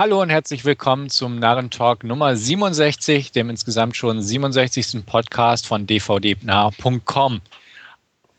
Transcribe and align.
Hallo 0.00 0.22
und 0.22 0.30
herzlich 0.30 0.64
willkommen 0.64 1.10
zum 1.10 1.38
Narrentalk 1.38 2.04
Nummer 2.04 2.34
67, 2.34 3.32
dem 3.32 3.50
insgesamt 3.50 3.98
schon 3.98 4.22
67. 4.22 5.04
Podcast 5.04 5.66
von 5.66 5.86
dvdnah.com. 5.86 7.42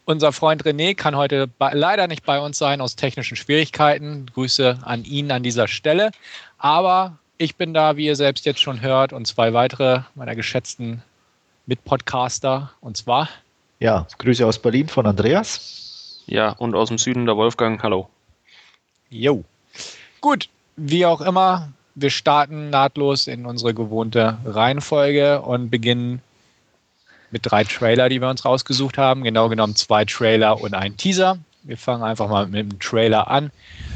Unser 0.06 0.32
Freund 0.32 0.64
René 0.64 0.96
kann 0.96 1.16
heute 1.16 1.52
leider 1.60 2.08
nicht 2.08 2.26
bei 2.26 2.40
uns 2.40 2.58
sein 2.58 2.82
aus 2.82 2.96
technischen 2.96 3.38
Schwierigkeiten. 3.38 4.26
Grüße 4.34 4.80
an 4.82 5.04
ihn 5.04 5.32
an 5.32 5.44
dieser 5.44 5.68
Stelle. 5.68 6.10
Aber 6.58 7.20
ich 7.38 7.56
bin 7.58 7.76
da, 7.76 7.96
wie 7.96 8.08
ihr 8.08 8.16
selbst 8.16 8.48
jetzt 8.48 8.60
schon 8.60 8.82
hört, 8.82 9.14
und 9.14 9.28
zwei 9.28 9.54
weitere 9.54 10.02
meiner 10.16 10.36
geschätzten 10.36 11.04
Mitpodcaster. 11.68 12.72
Und 12.82 12.98
zwar. 12.98 13.30
Ja, 13.80 14.08
Grüße 14.18 14.48
aus 14.48 14.58
Berlin 14.58 14.88
von 14.88 15.06
Andreas. 15.06 16.24
Ja, 16.26 16.54
und 16.54 16.74
aus 16.74 16.88
dem 16.88 16.98
Süden 16.98 17.28
der 17.28 17.38
Wolfgang. 17.38 17.84
Hallo. 17.84 18.10
Jo. 19.12 19.44
Gut, 20.22 20.50
wie 20.84 21.06
auch 21.06 21.22
immer, 21.22 21.70
wir 21.96 22.10
starten 22.10 22.70
nahtlos 22.70 23.28
in 23.28 23.46
unsere 23.46 23.74
gewohnte 23.74 24.38
Reihenfolge 24.46 25.42
und 25.42 25.70
beginnen 25.70 26.22
mit 27.30 27.46
drei 27.46 27.64
Trailer, 27.64 28.10
die 28.10 28.20
wir 28.20 28.30
uns 28.30 28.44
rausgesucht 28.46 28.98
haben. 28.98 29.24
Genau 29.24 29.48
genommen 29.50 29.76
zwei 29.76 30.06
Trailer 30.06 30.60
und 30.60 30.74
ein 30.74 30.98
Teaser. 30.98 31.38
Wir 31.64 31.78
fangen 31.78 32.04
einfach 32.04 32.28
mal 32.28 32.48
mit 32.48 32.72
dem 32.72 32.80
Trailer 32.80 33.28
an. 33.30 33.52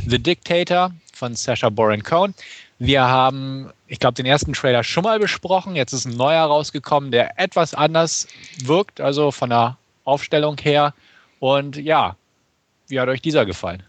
The 0.08 0.20
Dictator 0.20 0.92
von 1.14 1.36
Sasha 1.36 1.70
Baron 1.70 2.04
Cohen. 2.04 2.36
Wir 2.78 3.04
haben, 3.04 3.72
ich 3.88 4.00
glaube, 4.00 4.16
den 4.16 4.26
ersten 4.26 4.54
Trailer 4.54 4.84
schon 4.84 5.04
mal 5.04 5.20
besprochen. 5.20 5.76
Jetzt 5.76 5.94
ist 5.94 6.06
ein 6.06 6.16
neuer 6.16 6.46
rausgekommen, 6.46 7.12
der 7.12 7.40
etwas 7.40 7.74
anders 7.74 8.28
wirkt, 8.64 9.02
also 9.02 9.32
von 9.32 9.50
der 9.50 9.78
Aufstellung 10.04 10.58
her. 10.58 10.94
Und 11.40 11.78
ja, 11.78 12.16
wie 12.88 13.00
hat 13.00 13.10
euch 13.10 13.22
dieser 13.22 13.46
gefallen? 13.46 13.84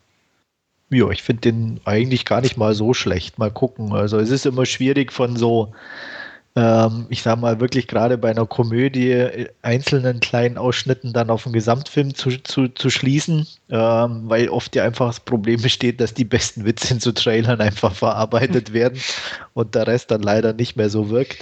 Ja, 0.88 1.10
ich 1.10 1.22
finde 1.22 1.40
den 1.40 1.80
eigentlich 1.84 2.24
gar 2.24 2.40
nicht 2.40 2.56
mal 2.56 2.74
so 2.74 2.94
schlecht. 2.94 3.38
Mal 3.38 3.50
gucken. 3.50 3.92
Also 3.92 4.18
es 4.18 4.30
ist 4.30 4.46
immer 4.46 4.66
schwierig 4.66 5.12
von 5.12 5.36
so, 5.36 5.72
ähm, 6.54 7.06
ich 7.08 7.22
sag 7.22 7.40
mal, 7.40 7.58
wirklich 7.58 7.88
gerade 7.88 8.16
bei 8.18 8.30
einer 8.30 8.46
Komödie 8.46 9.10
äh, 9.10 9.48
einzelnen 9.62 10.20
kleinen 10.20 10.58
Ausschnitten 10.58 11.12
dann 11.12 11.28
auf 11.30 11.44
einen 11.44 11.54
Gesamtfilm 11.54 12.14
zu, 12.14 12.30
zu, 12.42 12.68
zu 12.68 12.90
schließen, 12.90 13.48
ähm, 13.68 14.22
weil 14.28 14.48
oft 14.48 14.76
ja 14.76 14.84
einfach 14.84 15.08
das 15.08 15.20
Problem 15.20 15.60
besteht, 15.60 16.00
dass 16.00 16.14
die 16.14 16.24
besten 16.24 16.64
Witze 16.64 16.94
in 16.94 17.00
so 17.00 17.10
Trailern 17.10 17.60
einfach 17.60 17.94
verarbeitet 17.94 18.72
werden 18.72 19.00
und 19.54 19.74
der 19.74 19.88
Rest 19.88 20.12
dann 20.12 20.22
leider 20.22 20.52
nicht 20.52 20.76
mehr 20.76 20.88
so 20.88 21.10
wirkt. 21.10 21.38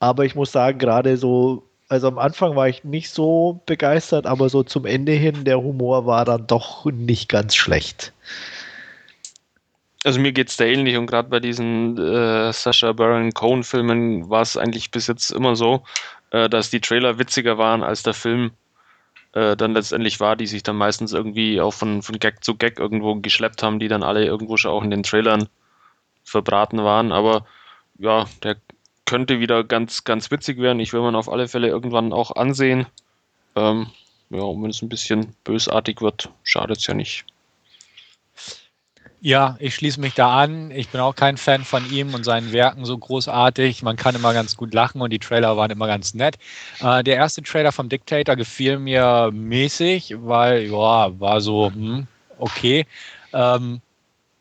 Aber 0.00 0.24
ich 0.24 0.34
muss 0.34 0.50
sagen, 0.50 0.78
gerade 0.78 1.16
so 1.16 1.70
also 1.88 2.08
am 2.08 2.18
Anfang 2.18 2.56
war 2.56 2.68
ich 2.68 2.82
nicht 2.82 3.10
so 3.10 3.60
begeistert, 3.66 4.26
aber 4.26 4.48
so 4.48 4.62
zum 4.62 4.86
Ende 4.86 5.12
hin, 5.12 5.44
der 5.44 5.62
Humor 5.62 6.06
war 6.06 6.24
dann 6.24 6.46
doch 6.46 6.86
nicht 6.86 7.28
ganz 7.28 7.54
schlecht. 7.54 8.13
Also 10.04 10.20
mir 10.20 10.32
geht 10.32 10.50
es 10.50 10.56
da 10.58 10.64
ähnlich 10.64 10.98
und 10.98 11.06
gerade 11.06 11.30
bei 11.30 11.40
diesen 11.40 11.96
äh, 11.98 12.52
Sacha 12.52 12.92
Baron 12.92 13.32
Cohen 13.32 13.64
Filmen 13.64 14.28
war 14.28 14.42
es 14.42 14.56
eigentlich 14.56 14.90
bis 14.90 15.06
jetzt 15.06 15.30
immer 15.30 15.56
so, 15.56 15.82
äh, 16.30 16.48
dass 16.50 16.68
die 16.70 16.80
Trailer 16.80 17.18
witziger 17.18 17.56
waren 17.56 17.82
als 17.82 18.02
der 18.02 18.12
Film 18.12 18.50
äh, 19.32 19.56
dann 19.56 19.72
letztendlich 19.72 20.20
war, 20.20 20.36
die 20.36 20.46
sich 20.46 20.62
dann 20.62 20.76
meistens 20.76 21.12
irgendwie 21.12 21.60
auch 21.60 21.72
von, 21.72 22.02
von 22.02 22.18
Gag 22.18 22.44
zu 22.44 22.54
Gag 22.54 22.78
irgendwo 22.78 23.16
geschleppt 23.16 23.62
haben, 23.62 23.78
die 23.78 23.88
dann 23.88 24.02
alle 24.02 24.24
irgendwo 24.24 24.56
schon 24.56 24.70
auch 24.70 24.84
in 24.84 24.90
den 24.90 25.02
Trailern 25.02 25.48
verbraten 26.22 26.84
waren. 26.84 27.10
Aber 27.10 27.46
ja, 27.98 28.26
der 28.42 28.56
könnte 29.06 29.40
wieder 29.40 29.64
ganz, 29.64 30.04
ganz 30.04 30.30
witzig 30.30 30.58
werden. 30.58 30.80
Ich 30.80 30.92
will 30.92 31.00
man 31.00 31.16
auf 31.16 31.28
alle 31.28 31.48
Fälle 31.48 31.68
irgendwann 31.68 32.12
auch 32.12 32.36
ansehen. 32.36 32.86
Ähm, 33.56 33.88
ja, 34.30 34.42
und 34.42 34.62
wenn 34.62 34.70
es 34.70 34.82
ein 34.82 34.88
bisschen 34.88 35.34
bösartig 35.44 36.00
wird, 36.00 36.30
schadet 36.42 36.78
es 36.78 36.86
ja 36.86 36.94
nicht. 36.94 37.24
Ja, 39.26 39.56
ich 39.58 39.74
schließe 39.74 40.00
mich 40.00 40.12
da 40.12 40.38
an. 40.38 40.70
Ich 40.70 40.90
bin 40.90 41.00
auch 41.00 41.14
kein 41.14 41.38
Fan 41.38 41.64
von 41.64 41.86
ihm 41.86 42.12
und 42.12 42.24
seinen 42.24 42.52
Werken 42.52 42.84
so 42.84 42.98
großartig. 42.98 43.82
Man 43.82 43.96
kann 43.96 44.14
immer 44.14 44.34
ganz 44.34 44.54
gut 44.54 44.74
lachen 44.74 45.00
und 45.00 45.08
die 45.14 45.18
Trailer 45.18 45.56
waren 45.56 45.70
immer 45.70 45.86
ganz 45.86 46.12
nett. 46.12 46.36
Äh, 46.80 47.02
der 47.02 47.16
erste 47.16 47.42
Trailer 47.42 47.72
vom 47.72 47.88
Dictator 47.88 48.36
gefiel 48.36 48.78
mir 48.78 49.30
mäßig, 49.32 50.14
weil, 50.18 50.64
ja, 50.64 51.18
war 51.18 51.40
so, 51.40 51.72
hm, 51.72 52.06
okay. 52.36 52.84
Ähm, 53.32 53.80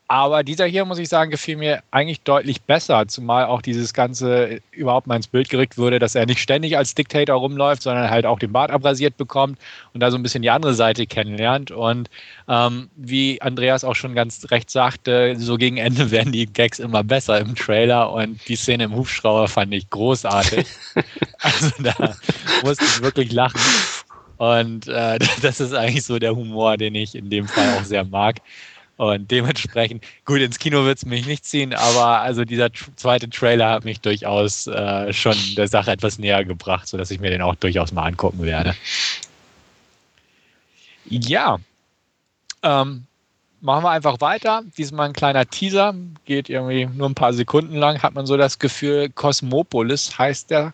aber 0.07 0.43
dieser 0.43 0.65
hier, 0.65 0.85
muss 0.85 0.99
ich 0.99 1.07
sagen, 1.07 1.31
gefiel 1.31 1.57
mir 1.57 1.81
eigentlich 1.91 2.21
deutlich 2.21 2.61
besser, 2.61 3.07
zumal 3.07 3.45
auch 3.45 3.61
dieses 3.61 3.93
Ganze 3.93 4.61
überhaupt 4.71 5.07
mal 5.07 5.15
ins 5.15 5.27
Bild 5.27 5.49
gerückt 5.49 5.77
wurde, 5.77 5.97
dass 5.97 6.13
er 6.13 6.25
nicht 6.25 6.39
ständig 6.39 6.77
als 6.77 6.93
Diktator 6.93 7.37
rumläuft, 7.37 7.81
sondern 7.81 8.09
halt 8.09 8.25
auch 8.25 8.37
den 8.37 8.51
Bart 8.51 8.69
abrasiert 8.69 9.17
bekommt 9.17 9.57
und 9.93 10.01
da 10.01 10.11
so 10.11 10.17
ein 10.17 10.23
bisschen 10.23 10.41
die 10.41 10.49
andere 10.49 10.73
Seite 10.73 11.07
kennenlernt. 11.07 11.71
Und 11.71 12.09
ähm, 12.47 12.89
wie 12.95 13.41
Andreas 13.41 13.83
auch 13.83 13.95
schon 13.95 14.13
ganz 14.13 14.45
recht 14.51 14.69
sagte, 14.69 15.35
so 15.37 15.55
gegen 15.57 15.77
Ende 15.77 16.11
werden 16.11 16.33
die 16.33 16.47
Gags 16.47 16.79
immer 16.79 17.03
besser 17.03 17.39
im 17.39 17.55
Trailer 17.55 18.11
und 18.11 18.45
die 18.47 18.55
Szene 18.57 18.83
im 18.83 18.95
Hubschrauber 18.95 19.47
fand 19.47 19.73
ich 19.73 19.89
großartig. 19.89 20.67
also 21.39 21.71
da 21.79 22.15
musste 22.63 22.83
ich 22.83 23.01
wirklich 23.01 23.31
lachen. 23.31 23.61
Und 24.37 24.87
äh, 24.87 25.19
das 25.41 25.59
ist 25.61 25.73
eigentlich 25.73 26.03
so 26.03 26.19
der 26.19 26.35
Humor, 26.35 26.77
den 26.77 26.95
ich 26.95 27.15
in 27.15 27.29
dem 27.29 27.47
Fall 27.47 27.77
auch 27.77 27.85
sehr 27.85 28.03
mag. 28.03 28.41
Und 28.97 29.31
dementsprechend, 29.31 30.03
gut, 30.23 30.39
ins 30.39 30.59
Kino 30.59 30.85
wird 30.85 30.99
es 30.99 31.05
mich 31.05 31.25
nicht 31.25 31.45
ziehen, 31.45 31.73
aber 31.73 32.21
also 32.21 32.45
dieser 32.45 32.71
zweite 32.95 33.29
Trailer 33.29 33.71
hat 33.71 33.85
mich 33.85 34.01
durchaus 34.01 34.67
äh, 34.67 35.11
schon 35.11 35.35
der 35.57 35.67
Sache 35.67 35.91
etwas 35.91 36.19
näher 36.19 36.45
gebracht, 36.45 36.87
sodass 36.87 37.09
ich 37.09 37.19
mir 37.19 37.31
den 37.31 37.41
auch 37.41 37.55
durchaus 37.55 37.91
mal 37.91 38.03
angucken 38.03 38.43
werde. 38.43 38.75
Ja, 41.05 41.57
ähm, 42.61 43.05
machen 43.61 43.83
wir 43.83 43.89
einfach 43.89 44.21
weiter. 44.21 44.63
Diesmal 44.77 45.07
ein 45.07 45.13
kleiner 45.13 45.47
Teaser, 45.47 45.95
geht 46.25 46.49
irgendwie 46.49 46.85
nur 46.85 47.09
ein 47.09 47.15
paar 47.15 47.33
Sekunden 47.33 47.75
lang, 47.75 48.03
hat 48.03 48.13
man 48.13 48.27
so 48.27 48.37
das 48.37 48.59
Gefühl, 48.59 49.09
Cosmopolis 49.09 50.19
heißt 50.19 50.51
der, 50.51 50.73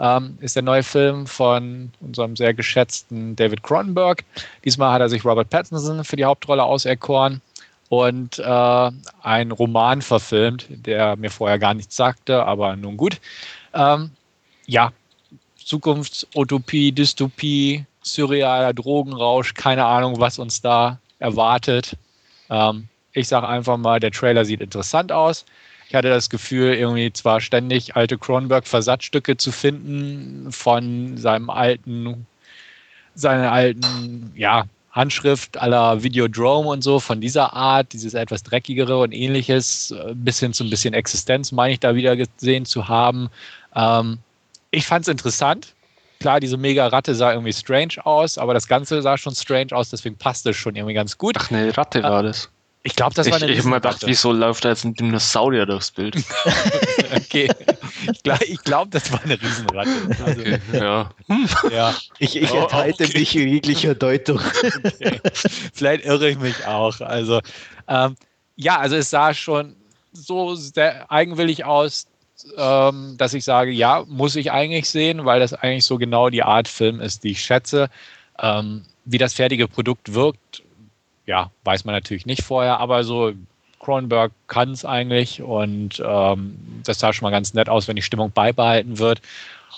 ähm, 0.00 0.38
ist 0.40 0.56
der 0.56 0.64
neue 0.64 0.82
Film 0.82 1.26
von 1.28 1.92
unserem 2.00 2.34
sehr 2.34 2.52
geschätzten 2.52 3.36
David 3.36 3.62
Cronenberg. 3.62 4.24
Diesmal 4.64 4.92
hat 4.92 5.02
er 5.02 5.08
sich 5.08 5.24
Robert 5.24 5.50
Pattinson 5.50 6.02
für 6.02 6.16
die 6.16 6.24
Hauptrolle 6.24 6.64
auserkoren 6.64 7.40
und 7.90 8.38
äh, 8.38 8.90
ein 9.22 9.50
Roman 9.50 10.00
verfilmt, 10.00 10.68
der 10.70 11.16
mir 11.16 11.28
vorher 11.28 11.58
gar 11.58 11.74
nichts 11.74 11.96
sagte, 11.96 12.46
aber 12.46 12.76
nun 12.76 12.96
gut. 12.96 13.20
Ähm, 13.74 14.12
ja, 14.66 14.92
Zukunftsutopie, 15.56 16.92
Dystopie, 16.92 17.84
surrealer 18.02 18.72
Drogenrausch, 18.74 19.54
keine 19.54 19.84
Ahnung, 19.84 20.20
was 20.20 20.38
uns 20.38 20.62
da 20.62 21.00
erwartet. 21.18 21.96
Ähm, 22.48 22.86
ich 23.12 23.26
sage 23.26 23.48
einfach 23.48 23.76
mal, 23.76 23.98
der 23.98 24.12
Trailer 24.12 24.44
sieht 24.44 24.60
interessant 24.60 25.10
aus. 25.10 25.44
Ich 25.88 25.94
hatte 25.96 26.10
das 26.10 26.30
Gefühl, 26.30 26.74
irgendwie 26.74 27.12
zwar 27.12 27.40
ständig 27.40 27.96
alte 27.96 28.16
Cronenberg-Versatzstücke 28.18 29.36
zu 29.36 29.50
finden 29.50 30.52
von 30.52 31.16
seinem 31.16 31.50
alten, 31.50 32.28
seiner 33.16 33.50
alten, 33.50 34.32
ja, 34.36 34.66
Handschrift 35.00 35.58
aller 35.58 36.02
Videodrome 36.02 36.68
und 36.68 36.82
so 36.82 37.00
von 37.00 37.20
dieser 37.20 37.54
Art, 37.54 37.92
dieses 37.92 38.14
etwas 38.14 38.42
dreckigere 38.42 38.98
und 38.98 39.12
ähnliches, 39.12 39.90
äh, 39.92 40.12
bis 40.14 40.40
hin 40.40 40.52
zu 40.52 40.62
ein 40.64 40.70
bisschen 40.70 40.94
Existenz, 40.94 41.52
meine 41.52 41.72
ich 41.72 41.80
da 41.80 41.94
wieder 41.94 42.16
gesehen 42.16 42.66
zu 42.66 42.86
haben. 42.86 43.30
Ähm, 43.74 44.18
ich 44.70 44.86
fand 44.86 45.02
es 45.02 45.08
interessant. 45.08 45.74
Klar, 46.20 46.38
diese 46.38 46.58
Mega-Ratte 46.58 47.14
sah 47.14 47.32
irgendwie 47.32 47.52
strange 47.52 47.94
aus, 48.04 48.36
aber 48.36 48.52
das 48.52 48.68
Ganze 48.68 49.00
sah 49.00 49.16
schon 49.16 49.34
strange 49.34 49.72
aus, 49.72 49.88
deswegen 49.88 50.16
passte 50.16 50.50
es 50.50 50.56
schon 50.56 50.76
irgendwie 50.76 50.94
ganz 50.94 51.16
gut. 51.16 51.34
Ach, 51.38 51.50
eine 51.50 51.74
Ratte 51.74 52.02
war 52.02 52.22
das. 52.22 52.50
Ich 52.82 52.96
glaube, 52.96 53.14
das 53.14 53.30
war 53.30 53.36
eine 53.36 53.46
Ich, 53.46 53.52
ich 53.52 53.58
habe 53.58 53.68
mir 53.68 53.74
gedacht, 53.76 54.02
wieso 54.06 54.32
läuft 54.32 54.64
da 54.64 54.70
jetzt 54.70 54.84
ein 54.84 54.94
Dinosaurier 54.94 55.66
durchs 55.66 55.90
Bild? 55.90 56.16
okay. 57.16 57.50
Ich 58.10 58.22
glaube, 58.22 58.44
glaub, 58.64 58.90
das 58.90 59.12
war 59.12 59.22
eine 59.22 59.40
Riesenratte. 59.40 59.90
Also, 60.24 60.40
okay. 60.40 60.60
ja. 60.72 61.10
ja. 61.70 61.94
Ich, 62.18 62.36
ich 62.36 62.50
oh, 62.52 62.62
enthalte 62.62 63.04
okay. 63.04 63.18
mich 63.18 63.32
jeglicher 63.34 63.94
Deutung. 63.94 64.40
Okay. 65.00 65.20
Vielleicht 65.72 66.04
irre 66.04 66.30
ich 66.30 66.38
mich 66.38 66.66
auch. 66.66 67.00
Also, 67.00 67.40
ähm, 67.88 68.16
ja, 68.56 68.78
also 68.78 68.96
es 68.96 69.10
sah 69.10 69.34
schon 69.34 69.76
so 70.12 70.54
sehr 70.54 71.10
eigenwillig 71.10 71.64
aus, 71.64 72.06
ähm, 72.56 73.14
dass 73.18 73.34
ich 73.34 73.44
sage, 73.44 73.70
ja, 73.70 74.04
muss 74.08 74.36
ich 74.36 74.52
eigentlich 74.52 74.88
sehen, 74.88 75.24
weil 75.24 75.40
das 75.40 75.52
eigentlich 75.54 75.84
so 75.84 75.98
genau 75.98 76.30
die 76.30 76.42
Art 76.42 76.68
Film 76.68 77.00
ist, 77.00 77.24
die 77.24 77.32
ich 77.32 77.42
schätze. 77.42 77.90
Ähm, 78.38 78.84
wie 79.04 79.18
das 79.18 79.34
fertige 79.34 79.68
Produkt 79.68 80.14
wirkt, 80.14 80.62
ja, 81.30 81.52
weiß 81.62 81.84
man 81.84 81.94
natürlich 81.94 82.26
nicht 82.26 82.42
vorher, 82.42 82.80
aber 82.80 83.04
so 83.04 83.32
Cronenberg 83.78 84.32
kann 84.48 84.72
es 84.72 84.84
eigentlich 84.84 85.40
und 85.40 86.02
ähm, 86.04 86.58
das 86.84 86.98
sah 86.98 87.12
schon 87.12 87.24
mal 87.24 87.30
ganz 87.30 87.54
nett 87.54 87.68
aus, 87.68 87.86
wenn 87.86 87.94
die 87.94 88.02
Stimmung 88.02 88.32
beibehalten 88.32 88.98
wird. 88.98 89.22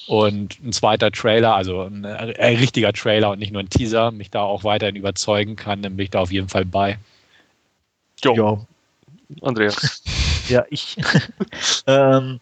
Und 0.08 0.58
ein 0.64 0.72
zweiter 0.72 1.12
Trailer, 1.12 1.54
also 1.54 1.82
ein, 1.82 2.04
ein 2.06 2.56
richtiger 2.56 2.92
Trailer 2.92 3.30
und 3.30 3.38
nicht 3.38 3.52
nur 3.52 3.62
ein 3.62 3.68
Teaser, 3.68 4.10
mich 4.10 4.30
da 4.30 4.40
auch 4.40 4.64
weiterhin 4.64 4.96
überzeugen 4.96 5.54
kann, 5.54 5.82
dann 5.82 5.96
bin 5.96 6.04
ich 6.04 6.10
da 6.10 6.20
auf 6.20 6.32
jeden 6.32 6.48
Fall 6.48 6.64
bei. 6.64 6.98
Jo. 8.24 8.34
jo. 8.34 8.66
Andreas. 9.42 10.02
Ja, 10.48 10.64
ich. 10.70 10.96
ähm, 11.86 12.40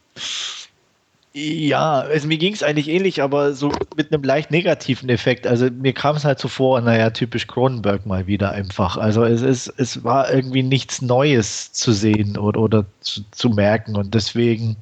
Ja, 1.32 2.00
also 2.00 2.26
mir 2.26 2.38
ging 2.38 2.52
es 2.54 2.62
eigentlich 2.64 2.88
ähnlich, 2.88 3.22
aber 3.22 3.52
so 3.54 3.70
mit 3.96 4.12
einem 4.12 4.24
leicht 4.24 4.50
negativen 4.50 5.08
Effekt. 5.08 5.46
Also 5.46 5.70
mir 5.70 5.92
kam 5.92 6.16
es 6.16 6.24
halt 6.24 6.40
so 6.40 6.48
vor, 6.48 6.80
naja, 6.80 7.10
typisch 7.10 7.46
Cronenberg 7.46 8.04
mal 8.04 8.26
wieder 8.26 8.50
einfach. 8.50 8.96
Also 8.96 9.22
es, 9.22 9.40
ist, 9.40 9.68
es 9.76 10.02
war 10.02 10.32
irgendwie 10.32 10.64
nichts 10.64 11.02
Neues 11.02 11.72
zu 11.72 11.92
sehen 11.92 12.36
oder, 12.36 12.58
oder 12.60 12.84
zu, 13.00 13.20
zu 13.30 13.50
merken 13.50 13.94
und 13.96 14.12
deswegen, 14.12 14.76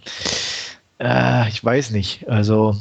äh, 0.99 1.49
ich 1.51 1.63
weiß 1.63 1.91
nicht. 1.91 2.27
Also 2.29 2.77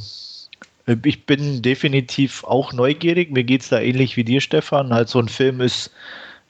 ich 1.03 1.25
bin 1.25 1.61
definitiv 1.61 2.45
auch 2.45 2.71
neugierig. 2.71 3.31
Mir 3.31 3.43
geht 3.43 3.63
es 3.63 3.69
da 3.69 3.79
ähnlich 3.81 4.15
wie 4.15 4.23
dir, 4.23 4.39
Stefan. 4.39 4.93
Halt 4.93 5.09
so 5.09 5.19
ein 5.19 5.27
Film 5.27 5.59
ist 5.59 5.91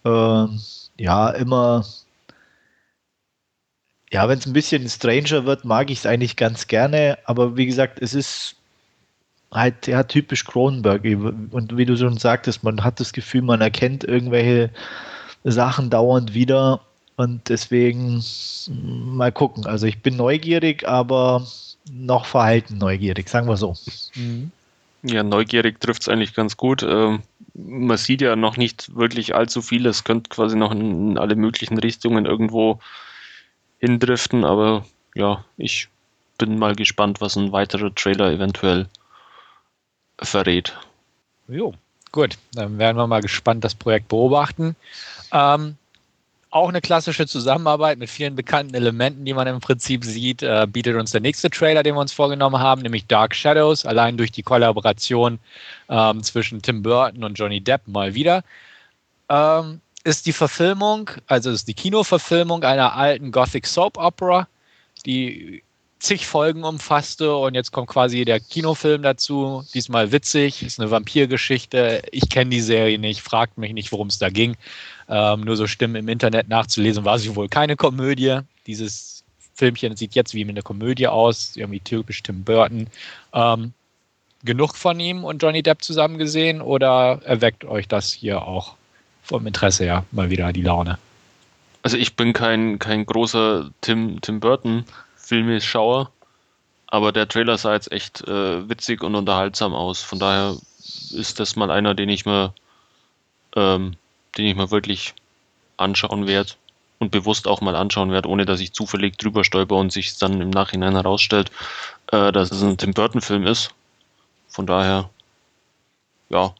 äh, 0.05 0.45
ja 0.99 1.29
immer 1.31 1.83
ja, 4.11 4.27
wenn 4.29 4.39
es 4.39 4.45
ein 4.45 4.53
bisschen 4.53 4.87
stranger 4.87 5.45
wird, 5.45 5.65
mag 5.65 5.89
ich 5.89 5.99
es 5.99 6.05
eigentlich 6.05 6.35
ganz 6.35 6.67
gerne. 6.67 7.17
Aber 7.25 7.57
wie 7.57 7.65
gesagt, 7.65 8.01
es 8.01 8.13
ist 8.13 8.55
halt 9.51 9.87
ja 9.87 10.03
typisch 10.03 10.45
Cronenberg. 10.45 11.03
Und 11.51 11.75
wie 11.75 11.85
du 11.85 11.97
schon 11.97 12.17
sagtest, 12.17 12.63
man 12.63 12.83
hat 12.83 12.99
das 12.99 13.13
Gefühl, 13.13 13.41
man 13.41 13.61
erkennt 13.61 14.03
irgendwelche 14.03 14.69
Sachen 15.43 15.89
dauernd 15.89 16.33
wieder. 16.33 16.81
Und 17.17 17.49
deswegen 17.49 18.23
mal 18.69 19.31
gucken. 19.31 19.65
Also 19.65 19.87
ich 19.87 20.01
bin 20.01 20.15
neugierig, 20.15 20.87
aber 20.87 21.45
noch 21.91 22.25
verhalten 22.25 22.77
neugierig, 22.77 23.27
sagen 23.27 23.47
wir 23.47 23.57
so. 23.57 23.75
Mhm. 24.15 24.51
Ja, 25.03 25.23
neugierig 25.23 25.79
trifft 25.79 26.03
es 26.03 26.09
eigentlich 26.09 26.33
ganz 26.33 26.57
gut. 26.57 26.83
Ähm, 26.83 27.23
man 27.53 27.97
sieht 27.97 28.21
ja 28.21 28.35
noch 28.35 28.57
nicht 28.57 28.95
wirklich 28.95 29.35
allzu 29.35 29.61
viel. 29.61 29.85
Es 29.85 30.03
könnte 30.03 30.29
quasi 30.29 30.55
noch 30.55 30.71
in 30.71 31.17
alle 31.17 31.35
möglichen 31.35 31.77
Richtungen 31.77 32.25
irgendwo 32.25 32.79
hindriften, 33.79 34.43
aber 34.43 34.85
ja, 35.15 35.43
ich 35.57 35.87
bin 36.37 36.59
mal 36.59 36.75
gespannt, 36.75 37.21
was 37.21 37.35
ein 37.35 37.51
weiterer 37.51 37.93
Trailer 37.93 38.31
eventuell 38.31 38.87
verrät. 40.19 40.77
Jo, 41.47 41.73
gut, 42.11 42.37
dann 42.53 42.77
werden 42.77 42.97
wir 42.97 43.07
mal 43.07 43.21
gespannt 43.21 43.63
das 43.63 43.75
Projekt 43.75 44.09
beobachten. 44.09 44.75
Ähm, 45.31 45.77
auch 46.49 46.69
eine 46.69 46.81
klassische 46.81 47.27
Zusammenarbeit 47.27 47.99
mit 47.99 48.09
vielen 48.09 48.35
bekannten 48.35 48.73
Elementen, 48.73 49.25
die 49.25 49.33
man 49.33 49.47
im 49.47 49.59
Prinzip 49.59 50.05
sieht, 50.05 50.43
äh, 50.43 50.65
bietet 50.67 50.95
uns 50.95 51.11
der 51.11 51.21
nächste 51.21 51.49
Trailer, 51.49 51.83
den 51.83 51.95
wir 51.95 52.01
uns 52.01 52.13
vorgenommen 52.13 52.59
haben, 52.59 52.81
nämlich 52.81 53.05
Dark 53.05 53.35
Shadows, 53.35 53.85
allein 53.85 54.17
durch 54.17 54.31
die 54.31 54.43
Kollaboration 54.43 55.39
ähm, 55.89 56.23
zwischen 56.23 56.61
Tim 56.61 56.83
Burton 56.83 57.23
und 57.23 57.37
Johnny 57.37 57.59
Depp 57.61 57.87
mal 57.87 58.13
wieder. 58.13 58.43
Ähm, 59.29 59.81
ist 60.07 60.25
die 60.25 60.33
Verfilmung, 60.33 61.11
also 61.27 61.51
ist 61.51 61.67
die 61.67 61.73
Kinoverfilmung 61.73 62.63
einer 62.63 62.95
alten 62.95 63.29
Gothic 63.29 63.67
Soap 63.67 63.97
Opera, 63.97 64.47
die 65.05 65.63
zig 65.99 66.25
Folgen 66.25 66.63
umfasste 66.63 67.35
und 67.35 67.55
jetzt 67.55 67.73
kommt 67.73 67.89
quasi 67.89 68.23
der 68.23 68.39
Kinofilm 68.39 69.01
dazu. 69.01 69.65
Diesmal 69.73 70.13
witzig, 70.13 70.63
ist 70.63 70.79
eine 70.79 70.91
Vampirgeschichte. 70.91 72.03
Ich 72.11 72.29
kenne 72.29 72.51
die 72.51 72.61
Serie 72.61 72.97
nicht, 72.97 73.19
fragt 73.19 73.57
mich 73.57 73.73
nicht, 73.73 73.91
worum 73.91 74.07
es 74.07 74.17
da 74.17 74.29
ging. 74.29 74.55
Ähm, 75.09 75.41
nur 75.41 75.57
so 75.57 75.67
Stimmen 75.67 75.95
im 75.95 76.07
Internet 76.07 76.47
nachzulesen, 76.47 77.03
war 77.03 77.19
sie 77.19 77.35
wohl 77.35 77.49
keine 77.49 77.75
Komödie. 77.75 78.39
Dieses 78.65 79.25
Filmchen 79.55 79.97
sieht 79.97 80.15
jetzt 80.15 80.33
wie 80.33 80.47
eine 80.47 80.61
Komödie 80.61 81.07
aus, 81.07 81.57
irgendwie 81.57 81.81
typisch 81.81 82.23
Tim 82.23 82.45
Burton. 82.45 82.87
Ähm, 83.33 83.73
genug 84.45 84.77
von 84.77 85.01
ihm 85.01 85.25
und 85.25 85.43
Johnny 85.43 85.63
Depp 85.63 85.81
zusammen 85.81 86.17
gesehen 86.17 86.61
oder 86.61 87.19
erweckt 87.25 87.65
euch 87.65 87.89
das 87.89 88.13
hier 88.13 88.43
auch 88.43 88.77
vom 89.27 89.45
Interesse 89.45 89.83
her 89.83 90.05
mal 90.11 90.29
wieder 90.29 90.53
die 90.53 90.61
Laune. 90.61 90.97
Also 91.83 91.97
ich 91.97 92.15
bin 92.15 92.33
kein, 92.33 92.79
kein 92.79 93.05
großer 93.05 93.69
Tim, 93.81 94.19
Tim 94.21 94.39
Burton 94.39 94.85
Filmeschauer, 95.15 96.11
aber 96.87 97.11
der 97.11 97.27
Trailer 97.27 97.57
sah 97.57 97.73
jetzt 97.73 97.91
echt 97.91 98.25
äh, 98.27 98.67
witzig 98.69 99.03
und 99.03 99.15
unterhaltsam 99.15 99.73
aus. 99.73 100.01
Von 100.01 100.19
daher 100.19 100.55
ist 101.11 101.39
das 101.39 101.55
mal 101.55 101.69
einer, 101.69 101.93
den 101.93 102.09
ich 102.09 102.25
mir, 102.25 102.53
ähm, 103.55 103.95
den 104.37 104.45
ich 104.45 104.55
mir 104.55 104.71
wirklich 104.71 105.13
anschauen 105.75 106.27
werde 106.27 106.53
und 106.99 107.11
bewusst 107.11 107.47
auch 107.47 107.61
mal 107.61 107.75
anschauen 107.75 108.11
werde, 108.11 108.29
ohne 108.29 108.45
dass 108.45 108.61
ich 108.61 108.73
zufällig 108.73 109.17
drüber 109.17 109.43
stolper 109.43 109.75
und 109.75 109.91
sich 109.91 110.17
dann 110.17 110.41
im 110.41 110.49
Nachhinein 110.49 110.93
herausstellt, 110.93 111.51
äh, 112.11 112.31
dass 112.31 112.51
es 112.51 112.63
ein 112.63 112.77
Tim 112.77 112.93
Burton 112.93 113.21
Film 113.21 113.45
ist. 113.45 113.71
Von 114.47 114.65
daher, 114.65 115.09
ja, 116.29 116.55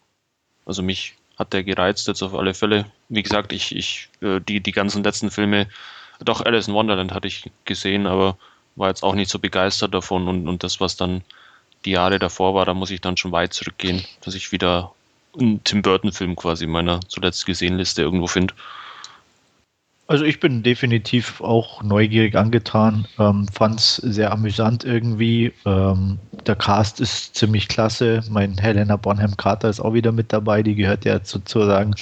also 0.66 0.84
mich 0.84 1.16
hat 1.38 1.54
der 1.54 1.64
gereizt 1.64 2.08
jetzt 2.08 2.22
auf 2.22 2.34
alle 2.34 2.54
Fälle. 2.54 2.86
Wie 3.10 3.24
gesagt, 3.24 3.54
ich, 3.54 3.76
ich, 3.76 4.10
äh, 4.22 4.40
die, 4.42 4.60
die 4.60 4.72
ganzen 4.72 5.04
letzten 5.04 5.32
Filme, 5.32 5.68
doch 6.20 6.42
Alice 6.42 6.68
in 6.68 6.74
Wonderland 6.74 7.14
hatte 7.14 7.28
ich 7.28 7.50
gesehen, 7.66 8.08
aber 8.08 8.38
war 8.76 8.90
jetzt 8.90 9.04
auch 9.04 9.16
nicht 9.16 9.30
so 9.30 9.40
begeistert 9.40 9.94
davon 9.94 10.28
und, 10.28 10.48
und 10.48 10.64
das, 10.64 10.80
was 10.80 10.98
dann 10.98 11.22
die 11.86 11.92
Jahre 11.92 12.20
davor 12.20 12.54
war, 12.54 12.66
da 12.66 12.74
muss 12.74 12.92
ich 12.92 13.02
dann 13.02 13.18
schon 13.18 13.32
weit 13.32 13.54
zurückgehen, 13.54 14.04
dass 14.22 14.36
ich 14.36 14.52
wieder 14.52 14.94
einen 15.40 15.64
Tim 15.64 15.82
Burton-Film 15.82 16.36
quasi 16.36 16.66
in 16.66 16.72
meiner 16.72 17.02
zuletzt 17.08 17.46
gesehen 17.46 17.78
Liste 17.78 18.02
irgendwo 18.02 18.28
finde. 18.28 18.54
Also 20.08 20.24
ich 20.24 20.40
bin 20.40 20.64
definitiv 20.64 21.42
auch 21.42 21.84
neugierig 21.84 22.36
angetan, 22.36 23.06
ähm, 23.20 23.46
fand 23.52 23.80
es 23.80 23.98
sehr 23.98 24.32
amüsant 24.32 24.86
irgendwie. 24.86 25.52
Ähm, 25.66 26.18
der 26.46 26.56
Cast 26.56 27.02
ist 27.02 27.36
ziemlich 27.36 27.68
klasse. 27.68 28.24
Mein 28.30 28.58
Helena 28.58 28.96
Bonham 28.96 29.36
Carter 29.36 29.70
ist 29.70 29.82
auch 29.82 29.94
wieder 29.94 30.14
mit 30.14 30.32
dabei, 30.32 30.64
die 30.64 30.76
gehört 30.76 31.04
ja 31.04 31.20
sozusagen. 31.22 31.94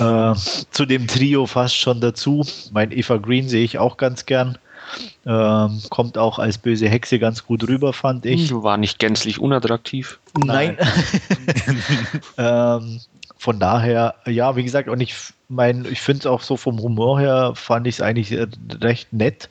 Äh, 0.00 0.34
zu 0.72 0.84
dem 0.84 1.06
Trio 1.06 1.46
fast 1.46 1.76
schon 1.76 2.00
dazu. 2.00 2.44
Mein 2.72 2.90
Eva 2.90 3.18
Green 3.18 3.48
sehe 3.48 3.64
ich 3.64 3.78
auch 3.78 3.96
ganz 3.98 4.26
gern. 4.26 4.58
Ähm, 5.24 5.80
kommt 5.90 6.18
auch 6.18 6.40
als 6.40 6.58
böse 6.58 6.88
Hexe 6.88 7.20
ganz 7.20 7.44
gut 7.44 7.68
rüber, 7.68 7.92
fand 7.92 8.26
ich. 8.26 8.52
War 8.52 8.78
nicht 8.78 8.98
gänzlich 8.98 9.38
unattraktiv. 9.38 10.18
Nein. 10.44 10.76
ähm, 12.38 13.00
von 13.36 13.60
daher, 13.60 14.16
ja, 14.26 14.56
wie 14.56 14.64
gesagt, 14.64 14.88
und 14.88 15.00
ich 15.00 15.14
mein, 15.48 15.86
ich 15.90 16.00
finde 16.00 16.20
es 16.20 16.26
auch 16.26 16.42
so 16.42 16.56
vom 16.56 16.80
Humor 16.80 17.18
her, 17.18 17.52
fand 17.54 17.86
ich 17.86 17.96
es 17.96 18.00
eigentlich 18.00 18.36
recht 18.80 19.12
nett. 19.12 19.48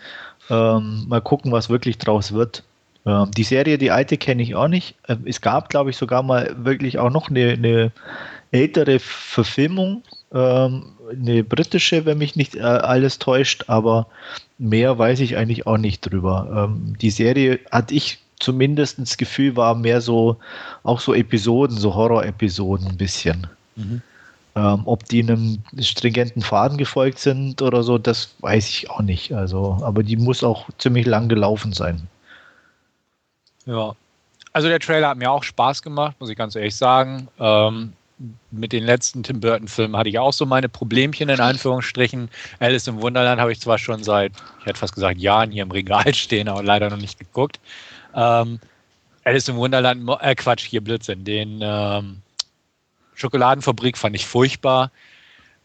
Ähm, 0.50 1.06
mal 1.08 1.22
gucken, 1.22 1.52
was 1.52 1.70
wirklich 1.70 1.98
draus 1.98 2.32
wird. 2.32 2.64
Ähm, 3.06 3.32
die 3.32 3.44
Serie, 3.44 3.78
die 3.78 3.92
alte, 3.92 4.18
kenne 4.18 4.44
ich 4.44 4.56
auch 4.56 4.68
nicht. 4.68 4.96
Ähm, 5.08 5.24
es 5.26 5.42
gab, 5.42 5.70
glaube 5.70 5.90
ich, 5.90 5.98
sogar 5.98 6.24
mal 6.24 6.56
wirklich 6.64 7.00
auch 7.00 7.10
noch 7.10 7.30
eine, 7.30 7.54
eine 7.54 7.92
ältere 8.52 9.00
Verfilmung, 9.00 10.04
ähm, 10.34 10.86
eine 11.12 11.44
britische, 11.44 12.06
wenn 12.06 12.20
mich 12.20 12.36
nicht 12.36 12.56
äh, 12.56 12.62
alles 12.62 13.20
täuscht, 13.20 13.66
aber 13.68 14.08
mehr 14.58 14.98
weiß 14.98 15.20
ich 15.20 15.36
eigentlich 15.36 15.68
auch 15.68 15.78
nicht 15.78 16.02
drüber. 16.02 16.70
Ähm, 16.70 16.96
die 17.02 17.12
Serie 17.12 17.60
hatte 17.72 17.94
ich 17.94 18.20
zumindest 18.40 19.00
das 19.00 19.18
Gefühl, 19.18 19.56
war 19.56 19.74
mehr 19.76 20.00
so, 20.00 20.38
auch 20.84 21.00
so 21.00 21.14
Episoden, 21.14 21.76
so 21.78 21.96
Horror-Episoden 21.96 22.88
ein 22.88 22.98
bisschen. 22.98 23.48
Mhm. 23.76 24.02
Ähm, 24.58 24.82
ob 24.86 25.06
die 25.06 25.22
einem 25.22 25.60
stringenten 25.80 26.42
Faden 26.42 26.80
gefolgt 26.80 27.20
sind 27.20 27.62
oder 27.62 27.84
so, 27.84 28.00
das 28.00 28.34
weiß 28.40 28.68
ich 28.68 28.90
auch 28.90 29.02
nicht. 29.02 29.32
Also, 29.32 29.78
aber 29.84 30.02
die 30.02 30.18
muss 30.18 30.44
auch 30.44 30.68
ziemlich 30.80 31.06
lang 31.06 31.30
gelaufen 31.30 31.74
sein. 31.74 32.08
Ja. 33.68 33.96
Also 34.54 34.68
der 34.68 34.80
Trailer 34.80 35.10
hat 35.10 35.20
mir 35.20 35.30
auch 35.30 35.44
Spaß 35.44 35.84
gemacht, 35.84 36.16
muss 36.20 36.32
ich 36.32 36.38
ganz 36.38 36.56
ehrlich 36.56 36.76
sagen. 36.76 37.28
Ähm, 37.40 37.94
mit 38.50 38.72
den 38.72 38.84
letzten 38.84 39.22
Tim 39.22 39.42
Burton-Filmen 39.42 39.96
hatte 39.96 40.10
ich 40.10 40.18
auch 40.18 40.34
so 40.34 40.48
meine 40.48 40.70
Problemchen 40.70 41.30
in 41.30 41.40
Anführungsstrichen. 41.40 42.28
Alice 42.60 42.88
im 42.88 43.00
Wunderland 43.00 43.40
habe 43.40 43.52
ich 43.52 43.62
zwar 43.62 43.78
schon 43.78 44.02
seit, 44.04 44.32
ich 44.62 44.66
hätte 44.66 44.80
fast 44.80 44.96
gesagt, 44.96 45.20
Jahren 45.20 45.52
hier 45.52 45.62
im 45.62 45.72
Regal 45.72 46.12
stehen, 46.16 46.48
aber 46.48 46.64
leider 46.64 46.90
noch 46.90 46.98
nicht 46.98 47.20
geguckt. 47.20 47.60
Ähm, 48.16 48.60
Alice 49.24 49.50
im 49.50 49.58
Wunderland, 49.58 50.10
äh, 50.22 50.34
Quatsch, 50.34 50.66
hier 50.66 50.82
Blödsinn, 50.82 51.24
den 51.26 51.60
ähm, 51.62 52.24
Schokoladenfabrik 53.18 53.98
fand 53.98 54.16
ich 54.16 54.26
furchtbar. 54.26 54.92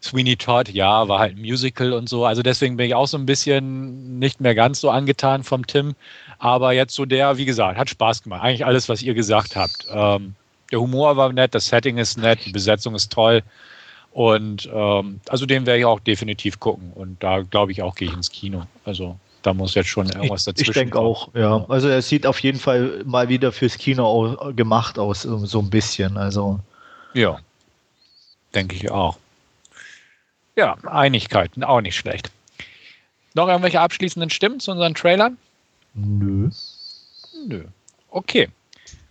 Sweeney 0.01 0.35
Todd, 0.35 0.67
ja, 0.69 1.07
war 1.07 1.19
halt 1.19 1.37
ein 1.37 1.41
Musical 1.41 1.93
und 1.93 2.09
so. 2.09 2.25
Also 2.25 2.41
deswegen 2.41 2.75
bin 2.75 2.87
ich 2.87 2.95
auch 2.95 3.07
so 3.07 3.17
ein 3.17 3.25
bisschen 3.25 4.19
nicht 4.19 4.41
mehr 4.41 4.53
ganz 4.53 4.81
so 4.81 4.89
angetan 4.89 5.43
vom 5.43 5.65
Tim. 5.65 5.95
Aber 6.39 6.73
jetzt 6.73 6.93
so 6.93 7.05
der, 7.05 7.37
wie 7.37 7.45
gesagt, 7.45 7.77
hat 7.77 7.89
Spaß 7.89 8.23
gemacht. 8.23 8.43
Eigentlich 8.43 8.65
alles, 8.65 8.89
was 8.89 9.01
ihr 9.01 9.13
gesagt 9.13 9.55
habt. 9.55 9.85
Ähm, 9.89 10.35
der 10.71 10.81
Humor 10.81 11.15
war 11.15 11.31
nett, 11.31 11.55
das 11.55 11.67
Setting 11.67 11.99
ist 11.99 12.17
nett, 12.17 12.39
die 12.45 12.51
Besetzung 12.51 12.95
ist 12.95 13.13
toll. 13.13 13.43
Und 14.11 14.69
ähm, 14.73 15.21
also 15.29 15.45
den 15.45 15.65
werde 15.65 15.79
ich 15.79 15.85
auch 15.85 15.99
definitiv 16.01 16.59
gucken. 16.59 16.91
Und 16.93 17.23
da 17.23 17.41
glaube 17.41 17.71
ich 17.71 17.81
auch, 17.81 17.95
gehe 17.95 18.09
ich 18.09 18.13
ins 18.13 18.29
Kino. 18.29 18.63
Also 18.83 19.17
da 19.43 19.53
muss 19.53 19.75
jetzt 19.75 19.89
schon 19.89 20.09
irgendwas 20.09 20.43
dazwischen. 20.43 20.71
Ich 20.71 20.75
denke 20.75 20.99
auch, 20.99 21.29
ja. 21.33 21.63
Also 21.69 21.87
er 21.87 22.01
sieht 22.01 22.25
auf 22.25 22.39
jeden 22.39 22.59
Fall 22.59 23.03
mal 23.05 23.29
wieder 23.29 23.51
fürs 23.51 23.77
Kino 23.77 24.53
gemacht 24.55 24.99
aus, 24.99 25.21
so 25.21 25.59
ein 25.59 25.69
bisschen. 25.69 26.17
Also 26.17 26.59
ja, 27.13 27.39
denke 28.53 28.75
ich 28.75 28.91
auch. 28.91 29.17
Ja, 30.55 30.77
Einigkeiten, 30.85 31.63
auch 31.63 31.81
nicht 31.81 31.95
schlecht. 31.95 32.31
Noch 33.33 33.47
irgendwelche 33.47 33.81
abschließenden 33.81 34.29
Stimmen 34.29 34.59
zu 34.59 34.71
unseren 34.71 34.93
Trailern? 34.93 35.37
Nö. 35.95 36.49
Nö. 37.47 37.65
Okay. 38.09 38.49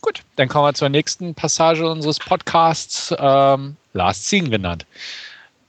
Gut, 0.01 0.23
dann 0.37 0.49
kommen 0.49 0.67
wir 0.67 0.75
zur 0.75 0.89
nächsten 0.89 1.35
Passage 1.35 1.89
unseres 1.89 2.19
Podcasts, 2.19 3.15
ähm, 3.19 3.77
Last 3.93 4.27
Scene 4.27 4.51
genannt. 4.51 4.87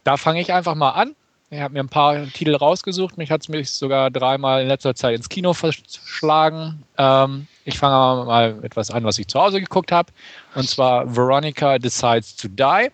Da 0.03 0.17
fange 0.17 0.41
ich 0.41 0.53
einfach 0.53 0.75
mal 0.75 0.91
an. 0.91 1.15
Ich 1.49 1.59
habe 1.59 1.73
mir 1.73 1.81
ein 1.81 1.89
paar 1.89 2.25
Titel 2.27 2.55
rausgesucht. 2.55 3.17
Mich 3.17 3.29
hat 3.29 3.41
es 3.41 3.47
mich 3.47 3.69
sogar 3.71 4.09
dreimal 4.09 4.63
in 4.63 4.67
letzter 4.67 4.95
Zeit 4.95 5.15
ins 5.15 5.29
Kino 5.29 5.53
verschlagen. 5.53 6.83
Ähm, 6.97 7.47
ich 7.65 7.77
fange 7.77 8.25
mal 8.25 8.59
etwas 8.63 8.91
an, 8.91 9.03
was 9.03 9.17
ich 9.19 9.27
zu 9.27 9.39
Hause 9.39 9.59
geguckt 9.59 9.91
habe. 9.91 10.11
Und 10.55 10.69
zwar 10.69 11.15
Veronica 11.15 11.79
Decides 11.79 12.35
to 12.35 12.47
Die. 12.47 12.89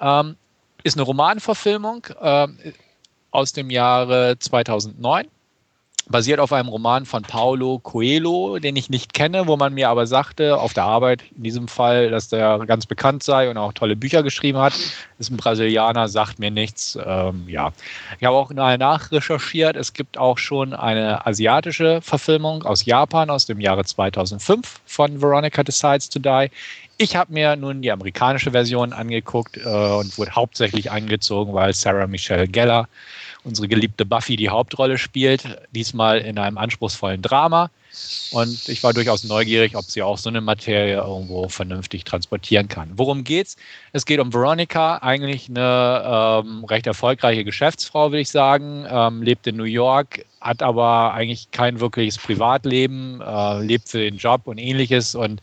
Ähm, 0.00 0.36
ist 0.82 0.96
eine 0.96 1.02
Romanverfilmung 1.04 2.06
äh, 2.20 2.48
aus 3.30 3.52
dem 3.52 3.70
Jahre 3.70 4.38
2009 4.38 5.26
basiert 6.08 6.38
auf 6.38 6.52
einem 6.52 6.68
Roman 6.68 7.04
von 7.04 7.22
Paulo 7.22 7.80
Coelho, 7.80 8.58
den 8.58 8.76
ich 8.76 8.90
nicht 8.90 9.12
kenne, 9.12 9.46
wo 9.46 9.56
man 9.56 9.74
mir 9.74 9.88
aber 9.88 10.06
sagte, 10.06 10.58
auf 10.58 10.72
der 10.72 10.84
Arbeit 10.84 11.24
in 11.36 11.42
diesem 11.42 11.68
Fall, 11.68 12.10
dass 12.10 12.28
der 12.28 12.60
ganz 12.66 12.86
bekannt 12.86 13.22
sei 13.22 13.50
und 13.50 13.58
auch 13.58 13.72
tolle 13.72 13.96
Bücher 13.96 14.22
geschrieben 14.22 14.58
hat. 14.58 14.74
Ist 15.18 15.30
ein 15.30 15.36
Brasilianer, 15.36 16.08
sagt 16.08 16.38
mir 16.38 16.50
nichts. 16.50 16.96
Ähm, 17.04 17.44
ja, 17.48 17.72
ich 18.18 18.24
habe 18.24 18.36
auch 18.36 18.52
nachrecherchiert. 18.52 19.76
Es 19.76 19.92
gibt 19.92 20.16
auch 20.16 20.38
schon 20.38 20.74
eine 20.74 21.26
asiatische 21.26 22.00
Verfilmung 22.02 22.62
aus 22.62 22.84
Japan 22.84 23.28
aus 23.30 23.46
dem 23.46 23.60
Jahre 23.60 23.84
2005 23.84 24.80
von 24.86 25.20
Veronica 25.20 25.64
Decides 25.64 26.08
to 26.08 26.20
Die. 26.20 26.50
Ich 26.98 27.16
habe 27.16 27.32
mir 27.32 27.56
nun 27.56 27.82
die 27.82 27.92
amerikanische 27.92 28.52
Version 28.52 28.92
angeguckt 28.92 29.58
äh, 29.58 29.68
und 29.68 30.16
wurde 30.16 30.30
hauptsächlich 30.30 30.90
angezogen, 30.90 31.52
weil 31.52 31.74
Sarah 31.74 32.06
Michelle 32.06 32.48
Geller 32.48 32.88
unsere 33.46 33.68
geliebte 33.68 34.04
Buffy 34.04 34.36
die 34.36 34.50
Hauptrolle 34.50 34.98
spielt, 34.98 35.44
diesmal 35.70 36.18
in 36.18 36.38
einem 36.38 36.58
anspruchsvollen 36.58 37.22
Drama. 37.22 37.70
Und 38.32 38.68
ich 38.68 38.82
war 38.82 38.92
durchaus 38.92 39.24
neugierig, 39.24 39.74
ob 39.74 39.84
sie 39.84 40.02
auch 40.02 40.18
so 40.18 40.28
eine 40.28 40.40
Materie 40.40 40.96
irgendwo 40.96 41.48
vernünftig 41.48 42.04
transportieren 42.04 42.68
kann. 42.68 42.90
Worum 42.96 43.24
geht's? 43.24 43.56
Es 43.92 44.04
geht 44.04 44.20
um 44.20 44.34
Veronica, 44.34 44.98
eigentlich 44.98 45.48
eine 45.48 46.42
ähm, 46.44 46.64
recht 46.64 46.86
erfolgreiche 46.86 47.44
Geschäftsfrau, 47.44 48.10
würde 48.10 48.20
ich 48.20 48.30
sagen, 48.30 48.84
ähm, 48.90 49.22
lebt 49.22 49.46
in 49.46 49.56
New 49.56 49.64
York, 49.64 50.26
hat 50.40 50.62
aber 50.62 51.14
eigentlich 51.14 51.50
kein 51.52 51.80
wirkliches 51.80 52.18
Privatleben, 52.18 53.22
äh, 53.22 53.62
lebt 53.62 53.88
für 53.88 53.98
den 53.98 54.18
Job 54.18 54.42
und 54.44 54.58
ähnliches 54.58 55.14
und 55.14 55.40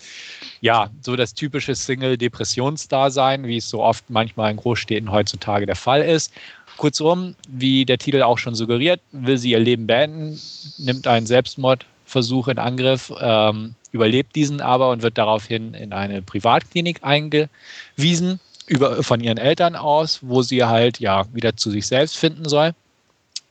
ja, 0.62 0.90
so 1.02 1.16
das 1.16 1.34
typische 1.34 1.74
Single-Depressionsdasein, 1.74 3.48
wie 3.48 3.58
es 3.58 3.70
so 3.70 3.82
oft 3.82 4.10
manchmal 4.10 4.52
in 4.52 4.58
Großstädten 4.58 5.12
heutzutage 5.12 5.66
der 5.66 5.76
Fall 5.76 6.02
ist. 6.02 6.32
Kurzum, 6.78 7.36
wie 7.48 7.86
der 7.86 7.98
Titel 7.98 8.22
auch 8.22 8.38
schon 8.38 8.56
suggeriert, 8.56 9.00
will 9.12 9.38
sie 9.38 9.52
ihr 9.52 9.60
Leben 9.60 9.88
beenden, 9.88 10.40
nimmt 10.78 11.08
einen 11.08 11.26
Selbstmordversuch 11.26 12.48
in 12.48 12.60
Angriff, 12.60 13.14
ähm, 13.20 13.76
überlebt 13.92 14.36
diesen 14.36 14.62
aber 14.62 14.90
und 14.90 15.02
wird 15.02 15.18
daraufhin 15.18 15.74
in 15.74 15.94
eine 15.94 16.22
Privatklinik 16.22 17.04
eingewiesen, 17.04 18.40
über, 18.68 19.04
von 19.04 19.20
ihren 19.20 19.38
Eltern 19.38 19.76
aus, 19.76 20.20
wo 20.22 20.42
sie 20.42 20.64
halt 20.64 21.00
ja 21.00 21.26
wieder 21.34 21.56
zu 21.56 21.70
sich 21.70 21.86
selbst 21.86 22.18
finden 22.18 22.48
soll. 22.48 22.74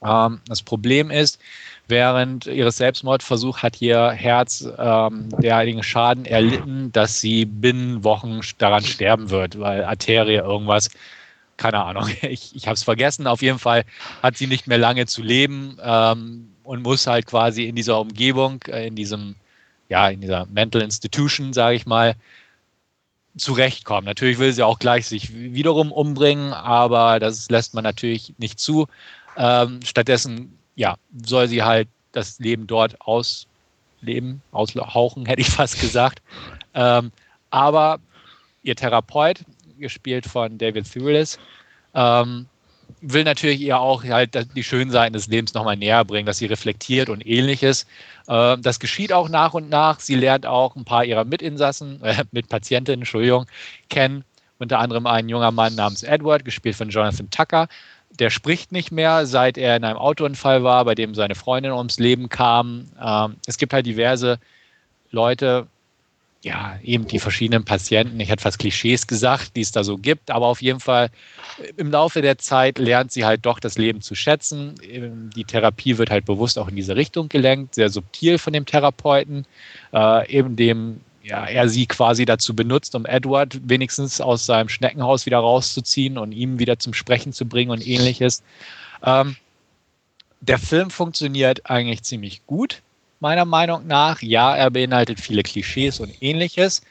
Ähm, 0.04 0.40
das 0.46 0.62
Problem 0.62 1.10
ist, 1.10 1.38
während 1.88 2.46
ihres 2.46 2.78
Selbstmordversuchs 2.78 3.62
hat 3.62 3.80
ihr 3.82 4.10
Herz 4.10 4.66
ähm, 4.78 5.28
derartigen 5.38 5.82
Schaden 5.82 6.24
erlitten, 6.24 6.90
dass 6.92 7.20
sie 7.20 7.44
binnen 7.44 8.02
Wochen 8.04 8.40
daran 8.58 8.84
sterben 8.84 9.30
wird, 9.30 9.58
weil 9.58 9.84
Arterie 9.84 10.36
irgendwas 10.36 10.90
keine 11.62 11.84
Ahnung, 11.84 12.08
ich, 12.22 12.54
ich 12.56 12.66
habe 12.66 12.74
es 12.74 12.82
vergessen. 12.82 13.26
Auf 13.26 13.40
jeden 13.40 13.58
Fall 13.60 13.84
hat 14.22 14.36
sie 14.36 14.48
nicht 14.48 14.66
mehr 14.66 14.78
lange 14.78 15.06
zu 15.06 15.22
leben 15.22 15.78
ähm, 15.82 16.52
und 16.64 16.82
muss 16.82 17.06
halt 17.06 17.26
quasi 17.26 17.64
in 17.64 17.76
dieser 17.76 18.00
Umgebung, 18.00 18.60
äh, 18.66 18.88
in 18.88 18.96
diesem, 18.96 19.36
ja, 19.88 20.08
in 20.08 20.20
dieser 20.20 20.46
Mental 20.46 20.82
Institution, 20.82 21.52
sage 21.52 21.76
ich 21.76 21.86
mal, 21.86 22.16
zurechtkommen. 23.36 24.04
Natürlich 24.04 24.38
will 24.38 24.52
sie 24.52 24.64
auch 24.64 24.78
gleich 24.78 25.06
sich 25.06 25.32
wiederum 25.32 25.92
umbringen, 25.92 26.52
aber 26.52 27.20
das 27.20 27.48
lässt 27.48 27.74
man 27.74 27.84
natürlich 27.84 28.34
nicht 28.38 28.58
zu. 28.58 28.88
Ähm, 29.36 29.80
stattdessen, 29.84 30.58
ja, 30.74 30.96
soll 31.24 31.48
sie 31.48 31.62
halt 31.62 31.88
das 32.10 32.40
Leben 32.40 32.66
dort 32.66 33.00
ausleben, 33.00 34.42
aushauchen, 34.50 35.26
hätte 35.26 35.40
ich 35.40 35.48
fast 35.48 35.80
gesagt. 35.80 36.20
Ähm, 36.74 37.12
aber 37.50 38.00
ihr 38.62 38.76
Therapeut, 38.76 39.44
gespielt 39.78 40.26
von 40.26 40.58
David 40.58 40.90
Thewlis, 40.90 41.38
ähm, 41.94 42.46
will 43.00 43.24
natürlich 43.24 43.60
ihr 43.60 43.78
auch 43.78 44.04
halt 44.04 44.48
die 44.56 44.62
schönen 44.62 44.90
Seiten 44.90 45.12
des 45.12 45.26
Lebens 45.26 45.54
nochmal 45.54 45.76
näher 45.76 46.04
bringen, 46.04 46.26
dass 46.26 46.38
sie 46.38 46.46
reflektiert 46.46 47.08
und 47.08 47.26
ähnliches. 47.26 47.86
Äh, 48.28 48.58
das 48.58 48.80
geschieht 48.80 49.12
auch 49.12 49.28
nach 49.28 49.54
und 49.54 49.70
nach. 49.70 50.00
Sie 50.00 50.14
lernt 50.14 50.46
auch 50.46 50.76
ein 50.76 50.84
paar 50.84 51.04
ihrer 51.04 51.24
Mitinsassen, 51.24 52.02
äh, 52.02 52.24
Mitpatientinnen, 52.32 53.02
Entschuldigung, 53.02 53.46
kennen. 53.88 54.24
Unter 54.58 54.78
anderem 54.78 55.06
einen 55.06 55.28
junger 55.28 55.50
Mann 55.50 55.74
namens 55.74 56.04
Edward, 56.04 56.44
gespielt 56.44 56.76
von 56.76 56.88
Jonathan 56.88 57.30
Tucker. 57.30 57.68
Der 58.10 58.30
spricht 58.30 58.70
nicht 58.70 58.92
mehr, 58.92 59.26
seit 59.26 59.58
er 59.58 59.76
in 59.76 59.84
einem 59.84 59.96
Autounfall 59.96 60.62
war, 60.62 60.84
bei 60.84 60.94
dem 60.94 61.14
seine 61.14 61.34
Freundin 61.34 61.72
ums 61.72 61.98
Leben 61.98 62.28
kam. 62.28 62.86
Ähm, 63.02 63.36
es 63.46 63.58
gibt 63.58 63.72
halt 63.72 63.86
diverse 63.86 64.38
Leute, 65.10 65.66
ja, 66.42 66.76
eben 66.82 67.06
die 67.06 67.20
verschiedenen 67.20 67.64
Patienten, 67.64 68.18
ich 68.18 68.28
hätte 68.28 68.42
fast 68.42 68.58
Klischees 68.58 69.06
gesagt, 69.06 69.54
die 69.56 69.60
es 69.60 69.70
da 69.70 69.84
so 69.84 69.96
gibt, 69.96 70.30
aber 70.30 70.46
auf 70.46 70.60
jeden 70.60 70.80
Fall 70.80 71.08
im 71.76 71.90
Laufe 71.90 72.20
der 72.20 72.38
Zeit 72.38 72.78
lernt 72.78 73.12
sie 73.12 73.24
halt 73.24 73.46
doch 73.46 73.60
das 73.60 73.78
Leben 73.78 74.00
zu 74.00 74.16
schätzen. 74.16 74.74
Die 75.36 75.44
Therapie 75.44 75.98
wird 75.98 76.10
halt 76.10 76.24
bewusst 76.24 76.58
auch 76.58 76.68
in 76.68 76.74
diese 76.74 76.96
Richtung 76.96 77.28
gelenkt, 77.28 77.76
sehr 77.76 77.90
subtil 77.90 78.38
von 78.38 78.52
dem 78.52 78.66
Therapeuten, 78.66 79.46
äh, 79.92 80.28
eben 80.30 80.56
dem 80.56 81.00
ja, 81.22 81.46
er 81.46 81.68
sie 81.68 81.86
quasi 81.86 82.24
dazu 82.24 82.56
benutzt, 82.56 82.96
um 82.96 83.06
Edward 83.06 83.60
wenigstens 83.62 84.20
aus 84.20 84.44
seinem 84.44 84.68
Schneckenhaus 84.68 85.24
wieder 85.26 85.38
rauszuziehen 85.38 86.18
und 86.18 86.32
ihm 86.32 86.58
wieder 86.58 86.80
zum 86.80 86.94
Sprechen 86.94 87.32
zu 87.32 87.46
bringen 87.46 87.70
und 87.70 87.86
ähnliches. 87.86 88.42
Ähm, 89.04 89.36
der 90.40 90.58
Film 90.58 90.90
funktioniert 90.90 91.70
eigentlich 91.70 92.02
ziemlich 92.02 92.44
gut 92.46 92.82
meiner 93.22 93.44
Meinung 93.46 93.86
nach. 93.86 94.20
Ja, 94.20 94.54
er 94.54 94.70
beinhaltet 94.70 95.20
viele 95.20 95.42
Klischees 95.42 96.00
und 96.00 96.10
ähnliches. 96.20 96.82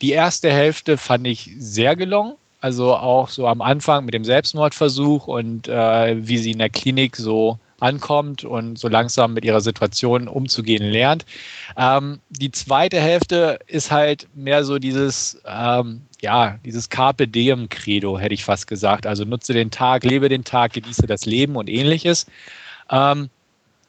Die 0.00 0.12
erste 0.12 0.50
Hälfte 0.50 0.96
fand 0.96 1.26
ich 1.26 1.50
sehr 1.58 1.96
gelungen. 1.96 2.34
Also 2.62 2.94
auch 2.94 3.28
so 3.28 3.46
am 3.46 3.60
Anfang 3.60 4.04
mit 4.04 4.14
dem 4.14 4.24
Selbstmordversuch 4.24 5.26
und 5.26 5.66
äh, 5.66 6.16
wie 6.26 6.38
sie 6.38 6.52
in 6.52 6.58
der 6.58 6.68
Klinik 6.68 7.16
so 7.16 7.58
ankommt 7.80 8.44
und 8.44 8.78
so 8.78 8.88
langsam 8.88 9.32
mit 9.32 9.44
ihrer 9.44 9.62
Situation 9.62 10.28
umzugehen 10.28 10.84
lernt. 10.84 11.24
Ähm, 11.76 12.20
die 12.28 12.52
zweite 12.52 13.00
Hälfte 13.00 13.58
ist 13.66 13.90
halt 13.90 14.28
mehr 14.34 14.64
so 14.64 14.78
dieses, 14.78 15.40
ähm, 15.46 16.02
ja, 16.20 16.58
dieses 16.64 16.90
Carpe 16.90 17.26
Diem 17.26 17.70
Credo, 17.70 18.18
hätte 18.18 18.34
ich 18.34 18.44
fast 18.44 18.66
gesagt. 18.66 19.06
Also 19.06 19.24
nutze 19.24 19.54
den 19.54 19.70
Tag, 19.70 20.04
lebe 20.04 20.28
den 20.28 20.44
Tag, 20.44 20.74
genieße 20.74 21.06
das 21.06 21.24
Leben 21.24 21.56
und 21.56 21.70
ähnliches. 21.70 22.26
Ähm, 22.90 23.30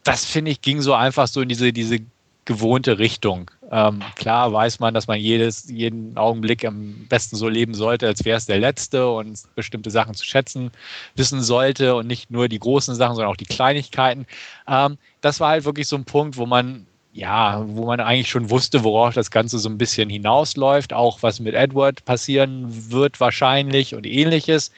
das 0.03 0.25
finde 0.25 0.51
ich 0.51 0.61
ging 0.61 0.81
so 0.81 0.93
einfach 0.93 1.27
so 1.27 1.41
in 1.41 1.49
diese, 1.49 1.73
diese 1.73 1.99
gewohnte 2.45 2.99
Richtung. 2.99 3.51
Ähm, 3.71 4.01
klar 4.15 4.51
weiß 4.51 4.79
man, 4.79 4.93
dass 4.93 5.07
man 5.07 5.19
jedes, 5.19 5.69
jeden 5.69 6.17
Augenblick 6.17 6.65
am 6.65 7.05
besten 7.07 7.35
so 7.37 7.47
leben 7.47 7.73
sollte, 7.73 8.07
als 8.07 8.25
wäre 8.25 8.37
es 8.37 8.45
der 8.45 8.59
letzte 8.59 9.09
und 9.09 9.39
bestimmte 9.55 9.91
Sachen 9.91 10.13
zu 10.13 10.25
schätzen 10.25 10.71
wissen 11.15 11.41
sollte 11.41 11.95
und 11.95 12.07
nicht 12.07 12.31
nur 12.31 12.49
die 12.49 12.59
großen 12.59 12.95
Sachen, 12.95 13.15
sondern 13.15 13.31
auch 13.31 13.37
die 13.37 13.45
Kleinigkeiten. 13.45 14.25
Ähm, 14.67 14.97
das 15.21 15.39
war 15.39 15.49
halt 15.49 15.65
wirklich 15.65 15.87
so 15.87 15.95
ein 15.95 16.05
Punkt, 16.05 16.37
wo 16.37 16.45
man 16.45 16.87
ja, 17.13 17.63
wo 17.67 17.85
man 17.85 17.99
eigentlich 17.99 18.29
schon 18.29 18.49
wusste, 18.49 18.83
worauf 18.83 19.13
das 19.13 19.31
Ganze 19.31 19.59
so 19.59 19.67
ein 19.67 19.77
bisschen 19.77 20.09
hinausläuft, 20.09 20.93
auch 20.93 21.21
was 21.21 21.41
mit 21.41 21.55
Edward 21.55 22.05
passieren 22.05 22.91
wird 22.91 23.19
wahrscheinlich 23.19 23.95
und 23.95 24.05
ähnliches. 24.07 24.71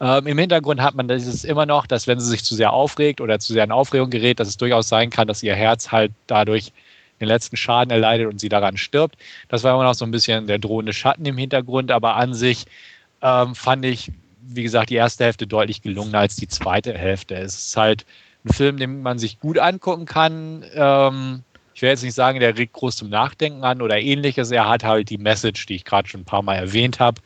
Ähm, 0.00 0.26
Im 0.26 0.38
Hintergrund 0.38 0.80
hat 0.80 0.94
man 0.94 1.08
das 1.08 1.44
immer 1.44 1.66
noch, 1.66 1.86
dass 1.86 2.06
wenn 2.06 2.20
sie 2.20 2.28
sich 2.28 2.44
zu 2.44 2.54
sehr 2.54 2.72
aufregt 2.72 3.20
oder 3.20 3.38
zu 3.40 3.52
sehr 3.52 3.64
in 3.64 3.72
Aufregung 3.72 4.10
gerät, 4.10 4.38
dass 4.38 4.48
es 4.48 4.56
durchaus 4.56 4.88
sein 4.88 5.10
kann, 5.10 5.26
dass 5.26 5.42
ihr 5.42 5.54
Herz 5.54 5.90
halt 5.90 6.12
dadurch 6.26 6.72
den 7.20 7.28
letzten 7.28 7.56
Schaden 7.56 7.90
erleidet 7.90 8.28
und 8.28 8.38
sie 8.40 8.48
daran 8.48 8.76
stirbt. 8.76 9.16
Das 9.48 9.64
war 9.64 9.74
immer 9.74 9.84
noch 9.84 9.94
so 9.94 10.04
ein 10.04 10.12
bisschen 10.12 10.46
der 10.46 10.58
drohende 10.58 10.92
Schatten 10.92 11.26
im 11.26 11.36
Hintergrund, 11.36 11.90
aber 11.90 12.14
an 12.14 12.32
sich 12.32 12.64
ähm, 13.22 13.56
fand 13.56 13.84
ich, 13.84 14.12
wie 14.42 14.62
gesagt, 14.62 14.90
die 14.90 14.94
erste 14.94 15.24
Hälfte 15.24 15.46
deutlich 15.46 15.82
gelungener 15.82 16.20
als 16.20 16.36
die 16.36 16.46
zweite 16.46 16.96
Hälfte. 16.96 17.34
Es 17.34 17.58
ist 17.58 17.76
halt 17.76 18.06
ein 18.44 18.52
Film, 18.52 18.76
den 18.76 19.02
man 19.02 19.18
sich 19.18 19.40
gut 19.40 19.58
angucken 19.58 20.06
kann. 20.06 20.64
Ähm, 20.74 21.42
ich 21.74 21.82
will 21.82 21.90
jetzt 21.90 22.04
nicht 22.04 22.14
sagen, 22.14 22.40
der 22.40 22.56
regt 22.56 22.72
groß 22.72 22.96
zum 22.96 23.08
Nachdenken 23.08 23.64
an 23.64 23.82
oder 23.82 23.98
ähnliches. 23.98 24.50
Er 24.50 24.68
hat 24.68 24.84
halt 24.84 25.10
die 25.10 25.18
Message, 25.18 25.66
die 25.66 25.74
ich 25.74 25.84
gerade 25.84 26.08
schon 26.08 26.20
ein 26.20 26.24
paar 26.24 26.42
Mal 26.42 26.54
erwähnt 26.54 27.00
habe. 27.00 27.20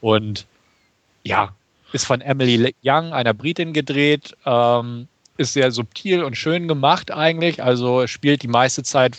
Und 0.00 0.46
ja, 1.22 1.54
ist 1.92 2.04
von 2.04 2.20
Emily 2.20 2.74
Young, 2.84 3.12
einer 3.12 3.34
Britin, 3.34 3.72
gedreht. 3.72 4.36
Ähm, 4.44 5.08
ist 5.36 5.54
sehr 5.54 5.70
subtil 5.70 6.22
und 6.22 6.36
schön 6.36 6.68
gemacht 6.68 7.10
eigentlich. 7.10 7.62
Also 7.62 8.06
spielt 8.06 8.42
die 8.42 8.48
meiste 8.48 8.82
Zeit, 8.82 9.16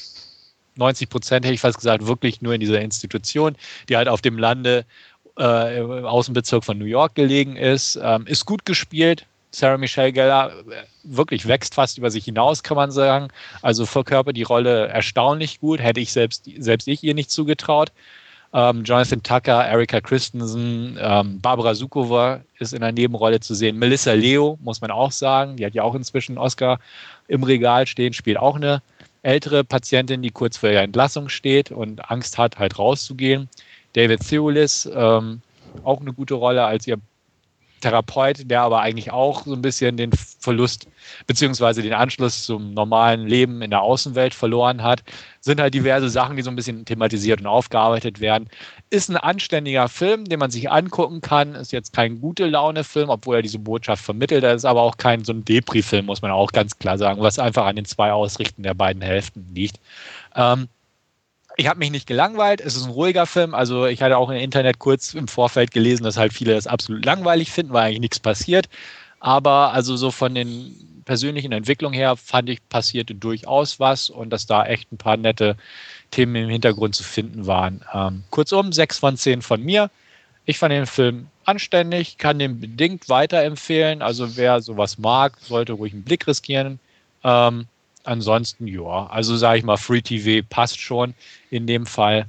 90 0.75 1.09
Prozent 1.09 1.45
hätte 1.45 1.55
ich 1.55 1.61
fast 1.61 1.77
gesagt, 1.77 2.05
wirklich 2.05 2.41
nur 2.41 2.53
in 2.53 2.59
dieser 2.59 2.79
Institution, 2.79 3.55
die 3.89 3.97
halt 3.97 4.07
auf 4.07 4.21
dem 4.21 4.37
Lande 4.37 4.85
äh, 5.39 5.79
im 5.79 6.05
Außenbezirk 6.05 6.63
von 6.63 6.77
New 6.77 6.85
York 6.85 7.15
gelegen 7.15 7.55
ist. 7.55 7.99
Ähm, 8.01 8.27
ist 8.27 8.45
gut 8.45 8.65
gespielt. 8.65 9.25
Sarah 9.51 9.77
Michelle 9.77 10.13
Gellar 10.13 10.51
äh, 10.51 10.83
wirklich 11.03 11.47
wächst 11.47 11.73
fast 11.73 11.97
über 11.97 12.11
sich 12.11 12.25
hinaus, 12.25 12.63
kann 12.63 12.77
man 12.77 12.91
sagen. 12.91 13.29
Also 13.61 13.85
verkörpert 13.85 14.37
die 14.37 14.43
Rolle 14.43 14.87
erstaunlich 14.87 15.59
gut. 15.59 15.79
Hätte 15.79 15.99
ich 15.99 16.11
selbst, 16.11 16.49
selbst 16.57 16.87
ich 16.87 17.03
ihr 17.03 17.13
nicht 17.13 17.31
zugetraut. 17.31 17.91
Ähm, 18.53 18.83
Jonathan 18.83 19.23
Tucker, 19.23 19.65
Erika 19.65 20.01
Christensen, 20.01 20.97
ähm, 20.99 21.39
Barbara 21.39 21.73
Sukova 21.73 22.41
ist 22.59 22.73
in 22.73 22.83
einer 22.83 22.91
Nebenrolle 22.91 23.39
zu 23.39 23.55
sehen. 23.55 23.77
Melissa 23.77 24.11
Leo, 24.11 24.57
muss 24.61 24.81
man 24.81 24.91
auch 24.91 25.11
sagen, 25.11 25.55
die 25.55 25.65
hat 25.65 25.73
ja 25.73 25.83
auch 25.83 25.95
inzwischen 25.95 26.37
Oscar 26.37 26.79
im 27.29 27.43
Regal 27.43 27.87
stehen, 27.87 28.11
spielt 28.11 28.37
auch 28.37 28.55
eine 28.55 28.81
ältere 29.21 29.63
Patientin, 29.63 30.21
die 30.21 30.31
kurz 30.31 30.57
vor 30.57 30.69
ihrer 30.69 30.81
Entlassung 30.81 31.29
steht 31.29 31.71
und 31.71 32.11
Angst 32.11 32.37
hat, 32.37 32.59
halt 32.59 32.77
rauszugehen. 32.77 33.47
David 33.93 34.27
Thewlis, 34.27 34.89
ähm, 34.93 35.41
auch 35.83 36.01
eine 36.01 36.11
gute 36.11 36.33
Rolle 36.33 36.65
als 36.65 36.87
ihr 36.87 36.97
Therapeut, 37.81 38.49
der 38.49 38.61
aber 38.61 38.81
eigentlich 38.81 39.11
auch 39.11 39.43
so 39.45 39.53
ein 39.53 39.61
bisschen 39.61 39.97
den 39.97 40.11
Verlust 40.13 40.87
beziehungsweise 41.27 41.81
den 41.81 41.93
Anschluss 41.93 42.45
zum 42.45 42.73
normalen 42.73 43.27
Leben 43.27 43.61
in 43.61 43.71
der 43.71 43.81
Außenwelt 43.81 44.33
verloren 44.33 44.83
hat, 44.83 45.03
sind 45.41 45.59
halt 45.59 45.73
diverse 45.73 46.09
Sachen, 46.09 46.37
die 46.37 46.43
so 46.43 46.49
ein 46.49 46.55
bisschen 46.55 46.85
thematisiert 46.85 47.41
und 47.41 47.47
aufgearbeitet 47.47 48.19
werden. 48.21 48.49
Ist 48.89 49.09
ein 49.09 49.17
anständiger 49.17 49.89
Film, 49.89 50.25
den 50.25 50.39
man 50.39 50.51
sich 50.51 50.71
angucken 50.71 51.21
kann. 51.21 51.55
Ist 51.55 51.71
jetzt 51.71 51.93
kein 51.93 52.21
gute 52.21 52.45
Laune-Film, 52.45 53.09
obwohl 53.09 53.37
er 53.37 53.41
diese 53.41 53.59
Botschaft 53.59 54.03
vermittelt. 54.03 54.43
Er 54.43 54.53
ist 54.53 54.65
aber 54.65 54.81
auch 54.81 54.97
kein 54.97 55.23
so 55.23 55.33
ein 55.33 55.43
Depri-Film, 55.43 56.05
muss 56.05 56.21
man 56.21 56.31
auch 56.31 56.51
ganz 56.51 56.77
klar 56.77 56.97
sagen, 56.97 57.21
was 57.21 57.39
einfach 57.39 57.65
an 57.65 57.75
den 57.75 57.85
zwei 57.85 58.11
Ausrichten 58.11 58.63
der 58.63 58.75
beiden 58.75 59.01
Hälften 59.01 59.47
liegt. 59.53 59.79
Ähm, 60.35 60.67
ich 61.61 61.67
habe 61.67 61.79
mich 61.79 61.91
nicht 61.91 62.07
gelangweilt. 62.07 62.59
Es 62.59 62.75
ist 62.75 62.85
ein 62.85 62.91
ruhiger 62.91 63.27
Film. 63.27 63.53
Also 63.53 63.85
ich 63.85 64.01
hatte 64.01 64.17
auch 64.17 64.29
im 64.31 64.37
Internet 64.37 64.79
kurz 64.79 65.13
im 65.13 65.27
Vorfeld 65.27 65.71
gelesen, 65.71 66.03
dass 66.03 66.17
halt 66.17 66.33
viele 66.33 66.55
das 66.55 66.65
absolut 66.65 67.05
langweilig 67.05 67.51
finden, 67.51 67.71
weil 67.71 67.85
eigentlich 67.85 67.99
nichts 67.99 68.19
passiert. 68.19 68.67
Aber 69.19 69.71
also 69.71 69.95
so 69.95 70.09
von 70.09 70.33
den 70.33 71.03
persönlichen 71.05 71.51
Entwicklungen 71.51 71.93
her 71.93 72.17
fand 72.17 72.49
ich 72.49 72.67
passierte 72.67 73.13
durchaus 73.13 73.79
was 73.79 74.09
und 74.09 74.31
dass 74.31 74.47
da 74.47 74.65
echt 74.65 74.91
ein 74.91 74.97
paar 74.97 75.17
nette 75.17 75.55
Themen 76.09 76.35
im 76.35 76.49
Hintergrund 76.49 76.95
zu 76.95 77.03
finden 77.03 77.45
waren. 77.45 77.85
Ähm, 77.93 78.23
kurzum, 78.31 78.73
sechs 78.73 78.97
von 78.97 79.15
zehn 79.15 79.43
von 79.43 79.61
mir. 79.61 79.91
Ich 80.45 80.57
fand 80.57 80.71
den 80.71 80.87
Film 80.87 81.27
anständig, 81.45 82.17
kann 82.17 82.39
den 82.39 82.59
bedingt 82.59 83.07
weiterempfehlen. 83.07 84.01
Also 84.01 84.35
wer 84.35 84.61
sowas 84.61 84.97
mag, 84.97 85.37
sollte 85.41 85.73
ruhig 85.73 85.93
einen 85.93 86.03
Blick 86.03 86.25
riskieren. 86.25 86.79
Ähm, 87.23 87.67
ansonsten, 88.03 88.67
ja, 88.67 89.07
also 89.07 89.35
sage 89.37 89.59
ich 89.59 89.63
mal, 89.63 89.77
Free 89.77 90.01
TV 90.01 90.45
passt 90.49 90.79
schon 90.79 91.13
in 91.49 91.67
dem 91.67 91.85
Fall. 91.85 92.25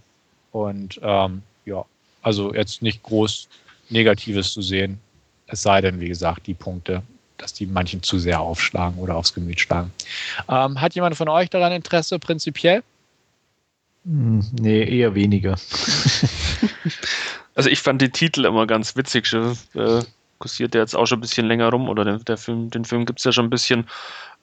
Und 0.53 1.01
ähm, 1.03 1.43
ja, 1.65 1.85
also 2.23 2.55
jetzt 2.55 2.83
nicht 2.83 3.03
groß 3.03 3.49
Negatives 3.91 4.53
zu 4.53 4.63
sehen. 4.63 4.99
Es 5.47 5.63
sei 5.63 5.81
denn, 5.81 6.01
wie 6.01 6.09
gesagt, 6.09 6.47
die 6.47 6.55
Punkte, 6.55 7.03
dass 7.39 7.53
die 7.53 7.67
manchen 7.67 8.03
zu 8.03 8.19
sehr 8.19 8.41
aufschlagen 8.41 8.99
oder 8.99 9.17
aufs 9.17 9.35
Gemüt 9.35 9.61
schlagen. 9.61 9.93
Ähm, 10.49 10.81
hat 10.81 10.95
jemand 10.95 11.17
von 11.17 11.29
euch 11.29 11.51
daran 11.51 11.73
Interesse 11.73 12.19
prinzipiell? 12.19 12.83
Hm, 14.05 14.45
nee, 14.61 14.99
eher 14.99 15.15
weniger. 15.15 15.57
also 17.55 17.69
ich 17.69 17.81
fand 17.81 18.03
die 18.03 18.11
Titel 18.11 18.45
immer 18.45 18.67
ganz 18.67 18.97
witzig. 18.97 19.33
Äh, 19.33 20.03
kursiert 20.43 20.75
der 20.75 20.81
jetzt 20.83 20.97
auch 20.97 21.07
schon 21.07 21.19
ein 21.19 21.23
bisschen 21.23 21.47
länger 21.47 21.71
rum 21.71 21.89
oder 21.89 22.05
der, 22.05 22.19
der 22.19 22.37
Film, 22.37 22.69
den 22.69 22.85
Film 22.85 23.07
gibt 23.07 23.21
es 23.21 23.25
ja 23.25 23.33
schon 23.33 23.47
ein 23.47 23.51
bisschen. 23.51 23.87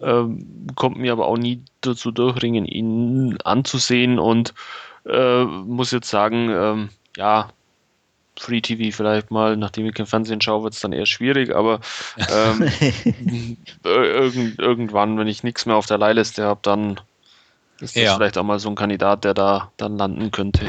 Ähm, 0.01 0.67
kommt 0.75 0.97
mir 0.97 1.11
aber 1.11 1.27
auch 1.27 1.37
nie 1.37 1.61
dazu 1.81 2.11
durchringen, 2.11 2.65
ihn 2.65 3.37
anzusehen 3.43 4.17
und 4.17 4.53
äh, 5.05 5.43
muss 5.43 5.91
jetzt 5.91 6.09
sagen, 6.09 6.49
ähm, 6.49 6.89
ja, 7.17 7.49
Free 8.39 8.61
TV 8.61 8.95
vielleicht 8.95 9.29
mal, 9.29 9.57
nachdem 9.57 9.85
ich 9.85 9.93
kein 9.93 10.05
Fernsehen 10.05 10.39
schaue, 10.39 10.63
wird 10.63 10.73
es 10.73 10.79
dann 10.79 10.93
eher 10.93 11.05
schwierig, 11.05 11.53
aber 11.53 11.81
ähm, 12.17 12.71
irgend, 13.83 14.57
irgendwann, 14.57 15.17
wenn 15.17 15.27
ich 15.27 15.43
nichts 15.43 15.65
mehr 15.65 15.75
auf 15.75 15.87
der 15.87 15.97
Leihliste 15.97 16.45
habe, 16.45 16.61
dann 16.63 17.01
ist 17.81 17.97
das 17.97 18.03
ja. 18.03 18.15
vielleicht 18.15 18.37
auch 18.37 18.43
mal 18.43 18.59
so 18.59 18.69
ein 18.69 18.75
Kandidat, 18.75 19.25
der 19.25 19.33
da 19.33 19.71
dann 19.75 19.97
landen 19.97 20.31
könnte. 20.31 20.65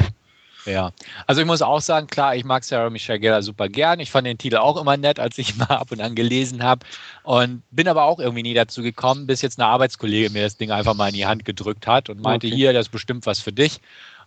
Ja, 0.65 0.91
also 1.27 1.41
ich 1.41 1.47
muss 1.47 1.61
auch 1.61 1.81
sagen, 1.81 2.07
klar, 2.07 2.35
ich 2.35 2.43
mag 2.43 2.63
Sarah 2.63 2.89
Michelle 2.89 3.19
Gellar 3.19 3.41
super 3.41 3.67
gern. 3.67 3.99
Ich 3.99 4.11
fand 4.11 4.27
den 4.27 4.37
Titel 4.37 4.57
auch 4.57 4.79
immer 4.79 4.97
nett, 4.97 5.19
als 5.19 5.37
ich 5.37 5.55
mal 5.57 5.65
ab 5.65 5.91
und 5.91 6.01
an 6.01 6.15
gelesen 6.15 6.63
habe. 6.63 6.85
Und 7.23 7.63
bin 7.71 7.87
aber 7.87 8.03
auch 8.03 8.19
irgendwie 8.19 8.43
nie 8.43 8.53
dazu 8.53 8.81
gekommen, 8.81 9.27
bis 9.27 9.41
jetzt 9.41 9.59
eine 9.59 9.67
Arbeitskollege 9.67 10.29
mir 10.29 10.43
das 10.43 10.57
Ding 10.57 10.71
einfach 10.71 10.93
mal 10.93 11.07
in 11.07 11.15
die 11.15 11.25
Hand 11.25 11.45
gedrückt 11.45 11.87
hat 11.87 12.09
und 12.09 12.21
meinte, 12.21 12.47
okay. 12.47 12.55
hier, 12.55 12.73
das 12.73 12.87
ist 12.87 12.91
bestimmt 12.91 13.25
was 13.25 13.39
für 13.39 13.51
dich. 13.51 13.79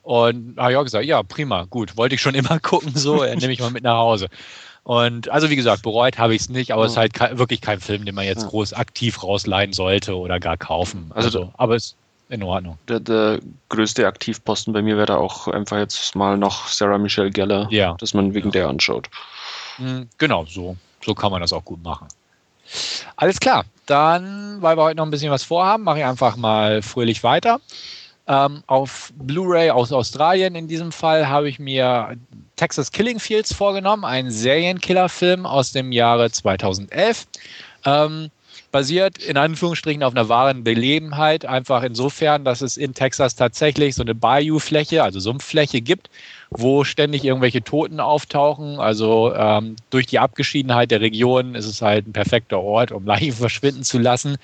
Und 0.02 0.58
habe 0.58 0.72
ich 0.72 0.76
auch 0.76 0.84
gesagt, 0.84 1.06
ja, 1.06 1.22
prima, 1.22 1.64
gut, 1.64 1.96
wollte 1.96 2.16
ich 2.16 2.20
schon 2.20 2.34
immer 2.34 2.58
gucken, 2.62 2.92
so, 2.94 3.24
nehme 3.24 3.52
ich 3.52 3.60
mal 3.60 3.70
mit 3.70 3.84
nach 3.84 3.96
Hause. 3.96 4.28
Und 4.82 5.30
also 5.30 5.48
wie 5.48 5.56
gesagt, 5.56 5.82
bereut 5.82 6.18
habe 6.18 6.34
ich 6.34 6.42
es 6.42 6.48
nicht, 6.50 6.72
aber 6.72 6.84
es 6.84 6.92
ist 6.92 6.98
halt 6.98 7.18
wirklich 7.38 7.62
kein 7.62 7.80
Film, 7.80 8.04
den 8.04 8.14
man 8.14 8.26
jetzt 8.26 8.46
groß 8.46 8.74
aktiv 8.74 9.22
rausleihen 9.22 9.72
sollte 9.72 10.14
oder 10.14 10.38
gar 10.38 10.58
kaufen. 10.58 11.10
Also, 11.14 11.26
also 11.38 11.52
aber 11.56 11.76
es 11.76 11.96
in 12.28 12.42
Ordnung. 12.42 12.78
Der, 12.88 13.00
der, 13.00 13.40
größte 13.68 14.06
Aktivposten 14.06 14.72
bei 14.72 14.82
mir 14.82 14.96
wäre 14.96 15.06
da 15.06 15.16
auch 15.16 15.48
einfach 15.48 15.78
jetzt 15.78 16.14
mal 16.14 16.36
noch 16.36 16.68
Sarah 16.68 16.98
Michelle 16.98 17.30
Geller, 17.30 17.66
ja. 17.70 17.94
dass 17.98 18.14
man 18.14 18.34
wegen 18.34 18.50
der 18.50 18.68
anschaut. 18.68 19.08
Hm, 19.76 20.08
genau, 20.18 20.44
so, 20.46 20.76
so 21.04 21.14
kann 21.14 21.30
man 21.30 21.40
das 21.40 21.52
auch 21.52 21.64
gut 21.64 21.82
machen. 21.82 22.08
Alles 23.16 23.38
klar, 23.38 23.64
dann, 23.86 24.62
weil 24.62 24.76
wir 24.76 24.84
heute 24.84 24.96
noch 24.96 25.04
ein 25.04 25.10
bisschen 25.10 25.30
was 25.30 25.44
vorhaben, 25.44 25.84
mache 25.84 25.98
ich 25.98 26.04
einfach 26.04 26.36
mal 26.36 26.82
fröhlich 26.82 27.22
weiter. 27.22 27.60
Ähm, 28.26 28.62
auf 28.66 29.12
Blu-ray 29.16 29.70
aus 29.70 29.92
Australien 29.92 30.54
in 30.54 30.66
diesem 30.66 30.92
Fall 30.92 31.28
habe 31.28 31.48
ich 31.48 31.58
mir 31.58 32.16
Texas 32.56 32.90
Killing 32.90 33.20
Fields 33.20 33.52
vorgenommen, 33.52 34.04
einen 34.04 34.30
Serienkiller-Film 34.30 35.44
aus 35.44 35.72
dem 35.72 35.92
Jahre 35.92 36.30
2011. 36.30 37.26
Ähm, 37.84 38.30
basiert 38.74 39.18
in 39.18 39.36
Anführungsstrichen 39.36 40.02
auf 40.02 40.16
einer 40.16 40.28
wahren 40.28 40.64
Belebenheit, 40.64 41.46
einfach 41.46 41.84
insofern, 41.84 42.44
dass 42.44 42.60
es 42.60 42.76
in 42.76 42.92
Texas 42.92 43.36
tatsächlich 43.36 43.94
so 43.94 44.02
eine 44.02 44.16
Bayou-Fläche, 44.16 45.04
also 45.04 45.20
Sumpffläche 45.20 45.80
gibt, 45.80 46.10
wo 46.50 46.82
ständig 46.82 47.22
irgendwelche 47.22 47.62
Toten 47.62 48.00
auftauchen. 48.00 48.80
Also 48.80 49.32
ähm, 49.32 49.76
durch 49.90 50.06
die 50.06 50.18
Abgeschiedenheit 50.18 50.90
der 50.90 51.00
Region 51.00 51.54
ist 51.54 51.66
es 51.66 51.82
halt 51.82 52.08
ein 52.08 52.12
perfekter 52.12 52.58
Ort, 52.58 52.90
um 52.90 53.06
Leichen 53.06 53.32
verschwinden 53.46 53.84
zu 53.84 54.00
lassen. 54.00 54.38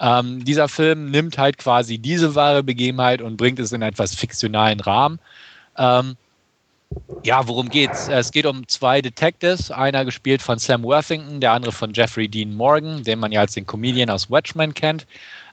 Ähm, 0.00 0.42
dieser 0.46 0.68
Film 0.68 1.10
nimmt 1.10 1.36
halt 1.36 1.58
quasi 1.58 1.98
diese 1.98 2.34
wahre 2.34 2.62
Begebenheit 2.62 3.20
und 3.20 3.36
bringt 3.36 3.58
es 3.58 3.70
in 3.72 3.82
etwas 3.82 4.14
fiktionalen 4.14 4.80
Rahmen. 4.80 5.18
Ähm, 5.76 6.16
ja, 7.24 7.48
worum 7.48 7.70
geht's? 7.70 8.08
Es 8.08 8.30
geht 8.32 8.44
um 8.44 8.68
zwei 8.68 9.00
Detectives, 9.00 9.70
einer 9.70 10.04
gespielt 10.04 10.42
von 10.42 10.58
Sam 10.58 10.82
Worthington, 10.82 11.40
der 11.40 11.52
andere 11.52 11.72
von 11.72 11.92
Jeffrey 11.94 12.28
Dean 12.28 12.54
Morgan, 12.54 13.02
den 13.02 13.18
man 13.18 13.32
ja 13.32 13.40
als 13.40 13.54
den 13.54 13.66
Comedian 13.66 14.10
aus 14.10 14.30
Watchmen 14.30 14.74
kennt. 14.74 15.06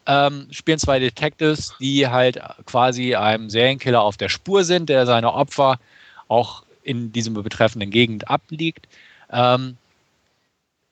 Ähm, 0.06 0.48
spielen 0.52 0.80
zwei 0.80 1.00
Detectives, 1.00 1.74
die 1.80 2.08
halt 2.08 2.42
quasi 2.66 3.16
einem 3.16 3.50
Serienkiller 3.50 4.02
auf 4.02 4.18
der 4.18 4.30
Spur 4.30 4.64
sind, 4.64 4.90
der 4.90 5.06
seine 5.06 5.34
Opfer 5.34 5.80
auch 6.28 6.64
in 6.84 7.14
diesem 7.14 7.36
betreffenden 7.36 7.90
Gegend 7.90 8.28
abliegt. 8.30 8.88
Ähm, 9.32 9.78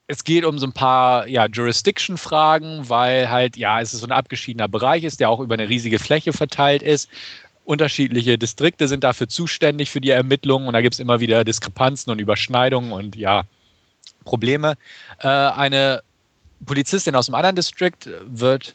es 0.06 0.24
geht 0.24 0.44
um 0.44 0.58
so 0.58 0.66
ein 0.66 0.72
paar 0.72 1.26
ja, 1.26 1.46
Jurisdiction-Fragen, 1.46 2.88
weil 2.88 3.30
halt, 3.30 3.56
ja, 3.56 3.80
es 3.80 3.92
ist 3.92 4.00
so 4.00 4.06
ein 4.06 4.12
abgeschiedener 4.12 4.68
Bereich 4.68 5.04
ist, 5.04 5.20
der 5.20 5.28
auch 5.28 5.40
über 5.40 5.54
eine 5.54 5.68
riesige 5.68 5.98
Fläche 5.98 6.32
verteilt 6.32 6.82
ist 6.82 7.08
unterschiedliche 7.70 8.36
Distrikte 8.36 8.88
sind 8.88 9.04
dafür 9.04 9.28
zuständig 9.28 9.90
für 9.90 10.00
die 10.00 10.10
Ermittlungen 10.10 10.66
und 10.66 10.74
da 10.74 10.80
gibt 10.80 10.94
es 10.94 10.98
immer 10.98 11.20
wieder 11.20 11.44
Diskrepanzen 11.44 12.10
und 12.10 12.18
Überschneidungen 12.18 12.90
und 12.90 13.14
ja, 13.14 13.44
Probleme. 14.24 14.74
Äh, 15.20 15.28
eine 15.28 16.02
Polizistin 16.66 17.14
aus 17.14 17.26
dem 17.26 17.36
anderen 17.36 17.54
Distrikt 17.54 18.10
wird 18.26 18.74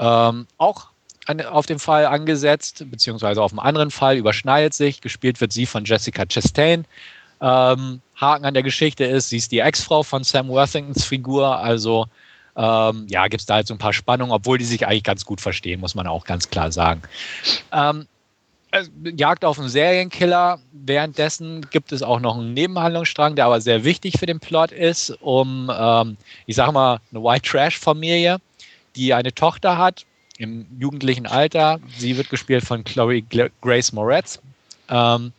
ähm, 0.00 0.48
auch 0.58 0.88
an, 1.26 1.40
auf 1.42 1.66
den 1.66 1.78
Fall 1.78 2.06
angesetzt, 2.06 2.84
beziehungsweise 2.90 3.40
auf 3.40 3.52
einem 3.52 3.60
anderen 3.60 3.92
Fall 3.92 4.16
überschneidet 4.16 4.74
sich. 4.74 5.00
Gespielt 5.00 5.40
wird 5.40 5.52
sie 5.52 5.64
von 5.64 5.84
Jessica 5.84 6.26
Chastain. 6.26 6.86
Ähm, 7.40 8.00
Haken 8.16 8.44
an 8.44 8.54
der 8.54 8.64
Geschichte 8.64 9.04
ist, 9.04 9.28
sie 9.28 9.36
ist 9.36 9.52
die 9.52 9.60
Ex-Frau 9.60 10.02
von 10.02 10.24
Sam 10.24 10.48
Worthingtons 10.48 11.04
Figur, 11.04 11.56
also 11.58 12.06
ähm, 12.56 13.06
ja, 13.08 13.26
gibt 13.28 13.40
es 13.40 13.46
da 13.46 13.54
halt 13.54 13.68
so 13.68 13.74
ein 13.74 13.78
paar 13.78 13.92
Spannungen, 13.92 14.32
obwohl 14.32 14.58
die 14.58 14.64
sich 14.64 14.86
eigentlich 14.86 15.04
ganz 15.04 15.24
gut 15.24 15.40
verstehen, 15.40 15.80
muss 15.80 15.94
man 15.94 16.06
auch 16.06 16.24
ganz 16.24 16.50
klar 16.50 16.72
sagen. 16.72 17.02
Ähm, 17.72 18.06
Jagd 19.16 19.44
auf 19.44 19.58
einen 19.58 19.68
Serienkiller. 19.68 20.58
Währenddessen 20.72 21.66
gibt 21.70 21.92
es 21.92 22.02
auch 22.02 22.20
noch 22.20 22.36
einen 22.36 22.54
Nebenhandlungsstrang, 22.54 23.36
der 23.36 23.46
aber 23.46 23.60
sehr 23.60 23.84
wichtig 23.84 24.18
für 24.18 24.26
den 24.26 24.40
Plot 24.40 24.72
ist, 24.72 25.10
um, 25.20 25.70
ähm, 25.76 26.16
ich 26.46 26.56
sag 26.56 26.72
mal, 26.72 27.00
eine 27.12 27.22
White 27.22 27.48
Trash-Familie, 27.48 28.38
die 28.96 29.14
eine 29.14 29.32
Tochter 29.32 29.78
hat 29.78 30.04
im 30.38 30.66
jugendlichen 30.78 31.26
Alter. 31.26 31.78
Sie 31.96 32.16
wird 32.16 32.30
gespielt 32.30 32.64
von 32.64 32.84
Chloe 32.84 33.22
Grace 33.60 33.92
Moretz. 33.92 34.40
Ähm, 34.88 35.32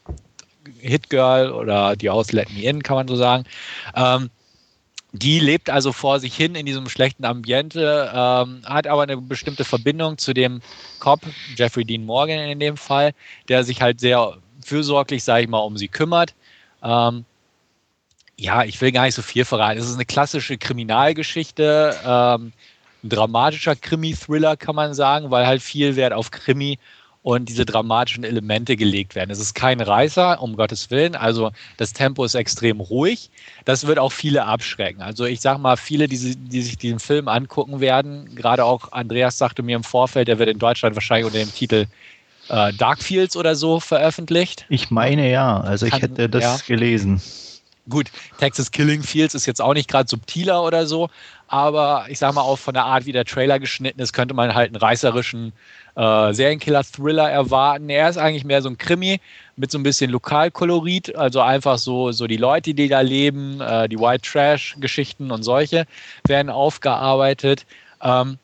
Hit 0.80 1.10
Girl 1.10 1.52
oder 1.52 1.95
die 1.95 2.10
aus 2.10 2.32
Let 2.32 2.52
Me 2.54 2.63
In, 2.63 2.82
kann 2.82 2.95
man 2.95 3.08
so 3.08 3.15
sagen. 3.15 3.43
Ähm, 3.95 4.30
die 5.17 5.39
lebt 5.39 5.69
also 5.69 5.91
vor 5.93 6.19
sich 6.19 6.36
hin 6.36 6.56
in 6.56 6.65
diesem 6.65 6.89
schlechten 6.89 7.25
Ambiente, 7.25 8.12
ähm, 8.13 8.62
hat 8.65 8.88
aber 8.88 9.04
eine 9.04 9.17
bestimmte 9.17 9.63
Verbindung 9.63 10.17
zu 10.17 10.34
dem 10.34 10.62
Cop, 10.99 11.21
Jeffrey 11.56 11.86
Dean 11.86 12.06
Morgan 12.06 12.39
in 12.39 12.60
dem 12.60 12.78
Fall, 12.78 13.13
der 13.47 13.63
sich 13.63 13.82
halt 13.82 13.99
sehr 13.99 14.38
fürsorglich, 14.63 15.23
sage 15.23 15.43
ich 15.43 15.49
mal, 15.49 15.60
um 15.60 15.78
sie 15.78 15.88
kümmert. 15.88 16.34
Ähm, 16.84 17.25
ja, 18.38 18.63
ich 18.63 18.82
will 18.82 18.91
gar 18.91 19.04
nicht 19.04 19.15
so 19.15 19.21
viel 19.21 19.45
verraten. 19.45 19.80
Es 19.80 19.88
ist 19.88 19.95
eine 19.95 20.06
klassische 20.06 20.58
Kriminalgeschichte, 20.58 21.95
ähm, 22.06 22.51
ein 23.04 23.10
dramatischer 23.10 23.75
Krimi-Thriller, 23.75 24.58
kann 24.58 24.75
man 24.75 24.93
sagen, 24.93 25.32
weil 25.32 25.47
halt 25.47 25.62
viel 25.62 25.95
Wert 25.95 26.13
auf 26.13 26.32
Krimi 26.32 26.80
und 27.26 27.50
diese 27.50 27.66
dramatischen 27.66 28.24
Elemente 28.24 28.76
gelegt 28.76 29.16
werden. 29.16 29.32
Es 29.32 29.40
ist 29.40 29.56
kein 29.56 29.82
Reißer, 29.82 30.40
um 30.44 30.56
Gottes 30.56 30.92
Willen. 30.92 31.16
Also 31.16 31.50
das 31.78 31.92
Tempo 31.92 32.24
ist 32.24 32.36
extrem 32.36 32.80
ruhig. 32.80 33.32
Das 33.66 33.88
wird 33.88 33.98
auch 33.98 34.12
viele 34.12 34.46
abschrecken. 34.46 35.02
Also 35.02 35.26
ich 35.26 35.42
sage 35.42 35.60
mal, 35.60 35.76
viele, 35.76 36.08
die, 36.08 36.36
die 36.36 36.62
sich 36.62 36.78
diesen 36.78 37.00
Film 37.00 37.28
angucken 37.28 37.80
werden, 37.80 38.36
gerade 38.36 38.64
auch 38.64 38.92
Andreas 38.92 39.40
sagte 39.40 39.64
mir 39.64 39.76
im 39.76 39.84
Vorfeld, 39.84 40.28
der 40.28 40.38
wird 40.38 40.50
in 40.50 40.60
Deutschland 40.60 40.96
wahrscheinlich 40.96 41.26
unter 41.26 41.40
dem 41.40 41.52
Titel 41.52 41.88
äh, 42.50 42.72
Darkfields 42.74 43.36
oder 43.36 43.56
so 43.56 43.80
veröffentlicht. 43.80 44.68
Ich 44.70 44.92
meine 44.92 45.28
ja, 45.32 45.60
also 45.62 45.88
Kann, 45.88 45.98
ich 45.98 46.04
hätte 46.04 46.30
das 46.30 46.44
ja. 46.44 46.58
gelesen. 46.68 47.20
Gut, 47.88 48.08
Texas 48.39 48.71
Killing 48.71 49.04
Fields 49.04 49.36
ist 49.36 49.45
jetzt 49.45 49.62
auch 49.62 49.76
nicht 49.76 49.88
gerade 49.88 50.10
subtiler 50.10 50.63
oder 50.63 50.88
so, 50.88 51.10
aber 51.48 52.06
ich 52.10 52.17
sag 52.17 52.34
mal 52.34 52.41
auch 52.41 52.58
von 52.58 52.74
der 52.74 52.86
Art, 52.86 53.06
wie 53.06 53.12
der 53.12 53.26
Trailer 53.26 53.60
geschnitten 53.60 54.02
ist, 54.02 54.12
könnte 54.12 54.34
man 54.34 54.56
halt 54.56 54.69
einen 54.69 54.78
reißerischen 54.78 55.54
äh, 55.95 56.34
Serienkiller-Thriller 56.34 57.30
erwarten. 57.30 57.89
Er 57.89 58.10
ist 58.10 58.17
eigentlich 58.17 58.43
mehr 58.43 58.63
so 58.63 58.69
ein 58.69 58.80
Krimi 58.80 59.19
mit 59.56 59.69
so 59.69 59.78
ein 59.78 59.84
bisschen 59.84 60.10
Lokalkolorit, 60.10 61.15
also 61.15 61.41
einfach 61.41 61.78
so, 61.78 62.12
so 62.12 62.26
die 62.26 62.38
Leute, 62.38 62.74
die 62.74 62.88
da 62.88 63.02
leben, 63.02 63.62
äh, 63.62 63.88
die 63.88 64.00
White 64.00 64.28
Trash-Geschichten 64.30 65.30
und 65.30 65.43
solche 65.43 65.86
werden 66.28 66.50
aufgearbeitet. 66.50 67.67
Ähm, 68.02 68.39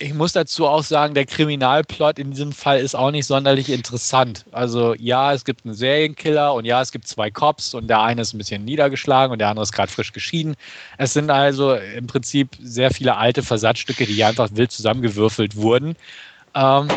ich 0.00 0.14
muss 0.14 0.32
dazu 0.32 0.66
auch 0.66 0.82
sagen, 0.82 1.12
der 1.12 1.26
Kriminalplot 1.26 2.18
in 2.18 2.30
diesem 2.30 2.52
Fall 2.52 2.80
ist 2.80 2.94
auch 2.94 3.10
nicht 3.10 3.26
sonderlich 3.26 3.68
interessant. 3.68 4.46
Also 4.50 4.94
ja, 4.94 5.34
es 5.34 5.44
gibt 5.44 5.66
einen 5.66 5.74
Serienkiller 5.74 6.54
und 6.54 6.64
ja, 6.64 6.80
es 6.80 6.90
gibt 6.90 7.06
zwei 7.06 7.30
Cops 7.30 7.74
und 7.74 7.86
der 7.88 8.00
eine 8.00 8.22
ist 8.22 8.32
ein 8.32 8.38
bisschen 8.38 8.64
niedergeschlagen 8.64 9.30
und 9.30 9.38
der 9.40 9.48
andere 9.48 9.62
ist 9.62 9.72
gerade 9.72 9.92
frisch 9.92 10.12
geschieden. 10.12 10.56
Es 10.96 11.12
sind 11.12 11.30
also 11.30 11.74
im 11.74 12.06
Prinzip 12.06 12.56
sehr 12.62 12.90
viele 12.90 13.16
alte 13.16 13.42
Versatzstücke, 13.42 14.06
die 14.06 14.24
einfach 14.24 14.48
wild 14.52 14.72
zusammengewürfelt 14.72 15.54
wurden. 15.56 15.94
Ähm, 16.54 16.88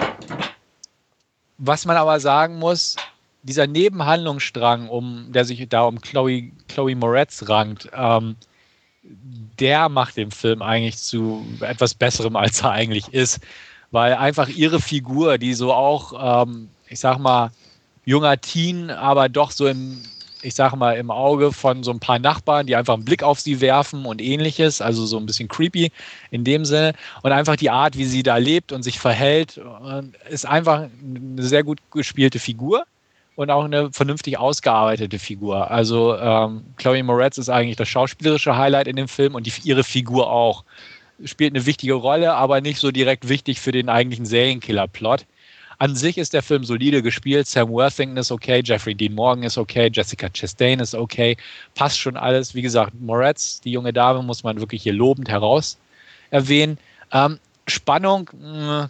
was 1.57 1.85
man 1.85 1.97
aber 1.97 2.21
sagen 2.21 2.57
muss, 2.57 2.95
dieser 3.43 3.67
Nebenhandlungsstrang, 3.67 4.87
um, 4.87 5.27
der 5.33 5.43
sich 5.43 5.67
da 5.67 5.81
um 5.81 5.99
Chloe, 5.99 6.51
Chloe 6.69 6.95
Moretz 6.95 7.49
rankt, 7.49 7.89
ähm, 7.93 8.37
der 9.03 9.89
macht 9.89 10.17
den 10.17 10.31
Film 10.31 10.61
eigentlich 10.61 10.97
zu 10.97 11.45
etwas 11.61 11.93
Besserem, 11.93 12.35
als 12.35 12.61
er 12.61 12.71
eigentlich 12.71 13.13
ist. 13.13 13.39
Weil 13.91 14.13
einfach 14.13 14.49
ihre 14.49 14.79
Figur, 14.79 15.37
die 15.37 15.53
so 15.53 15.73
auch, 15.73 16.45
ähm, 16.47 16.69
ich 16.87 16.99
sag 16.99 17.19
mal, 17.19 17.51
junger 18.05 18.39
Teen, 18.39 18.89
aber 18.89 19.29
doch 19.29 19.51
so 19.51 19.67
im, 19.67 20.01
ich 20.41 20.55
sag 20.55 20.75
mal, 20.75 20.97
im 20.97 21.11
Auge 21.11 21.51
von 21.51 21.83
so 21.83 21.91
ein 21.91 21.99
paar 21.99 22.19
Nachbarn, 22.19 22.65
die 22.65 22.75
einfach 22.75 22.95
einen 22.95 23.05
Blick 23.05 23.23
auf 23.23 23.39
sie 23.39 23.61
werfen 23.61 24.05
und 24.05 24.21
ähnliches, 24.21 24.81
also 24.81 25.05
so 25.05 25.17
ein 25.17 25.25
bisschen 25.25 25.47
creepy 25.47 25.91
in 26.31 26.43
dem 26.43 26.65
Sinne. 26.65 26.93
Und 27.21 27.31
einfach 27.31 27.55
die 27.55 27.69
Art, 27.69 27.97
wie 27.97 28.05
sie 28.05 28.23
da 28.23 28.37
lebt 28.37 28.71
und 28.71 28.83
sich 28.83 28.99
verhält, 28.99 29.61
ist 30.29 30.45
einfach 30.45 30.87
eine 31.03 31.43
sehr 31.43 31.63
gut 31.63 31.79
gespielte 31.91 32.39
Figur 32.39 32.85
und 33.35 33.49
auch 33.49 33.65
eine 33.65 33.91
vernünftig 33.91 34.37
ausgearbeitete 34.37 35.19
Figur. 35.19 35.71
Also 35.71 36.17
ähm, 36.17 36.63
Chloe 36.77 37.03
Moretz 37.03 37.37
ist 37.37 37.49
eigentlich 37.49 37.77
das 37.77 37.89
schauspielerische 37.89 38.55
Highlight 38.55 38.87
in 38.87 38.95
dem 38.95 39.07
Film 39.07 39.35
und 39.35 39.47
die, 39.47 39.53
ihre 39.63 39.83
Figur 39.83 40.31
auch. 40.31 40.63
Spielt 41.25 41.55
eine 41.55 41.65
wichtige 41.65 41.93
Rolle, 41.93 42.33
aber 42.33 42.61
nicht 42.61 42.79
so 42.79 42.91
direkt 42.91 43.29
wichtig 43.29 43.59
für 43.59 43.71
den 43.71 43.89
eigentlichen 43.89 44.25
Serienkiller-Plot. 44.25 45.25
An 45.79 45.95
sich 45.95 46.17
ist 46.17 46.33
der 46.33 46.43
Film 46.43 46.63
solide 46.63 47.01
gespielt. 47.01 47.47
Sam 47.47 47.69
Worthington 47.69 48.17
ist 48.17 48.31
okay, 48.31 48.61
Jeffrey 48.63 48.95
Dean 48.95 49.13
Morgan 49.13 49.43
ist 49.43 49.57
okay, 49.57 49.89
Jessica 49.91 50.29
Chastain 50.29 50.79
ist 50.79 50.95
okay. 50.95 51.35
Passt 51.75 51.99
schon 51.99 52.17
alles. 52.17 52.55
Wie 52.55 52.61
gesagt, 52.61 52.93
Moretz, 52.99 53.61
die 53.61 53.71
junge 53.71 53.93
Dame, 53.93 54.21
muss 54.23 54.43
man 54.43 54.59
wirklich 54.59 54.83
hier 54.83 54.93
lobend 54.93 55.29
heraus 55.29 55.77
erwähnen. 56.29 56.77
Ähm, 57.11 57.39
Spannung 57.67 58.29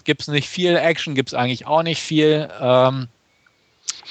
gibt 0.04 0.22
es 0.22 0.28
nicht 0.28 0.50
viel, 0.50 0.76
Action 0.76 1.14
gibt 1.14 1.30
es 1.30 1.34
eigentlich 1.34 1.68
auch 1.68 1.84
nicht 1.84 2.02
viel. 2.02 2.50
Ähm, 2.60 3.08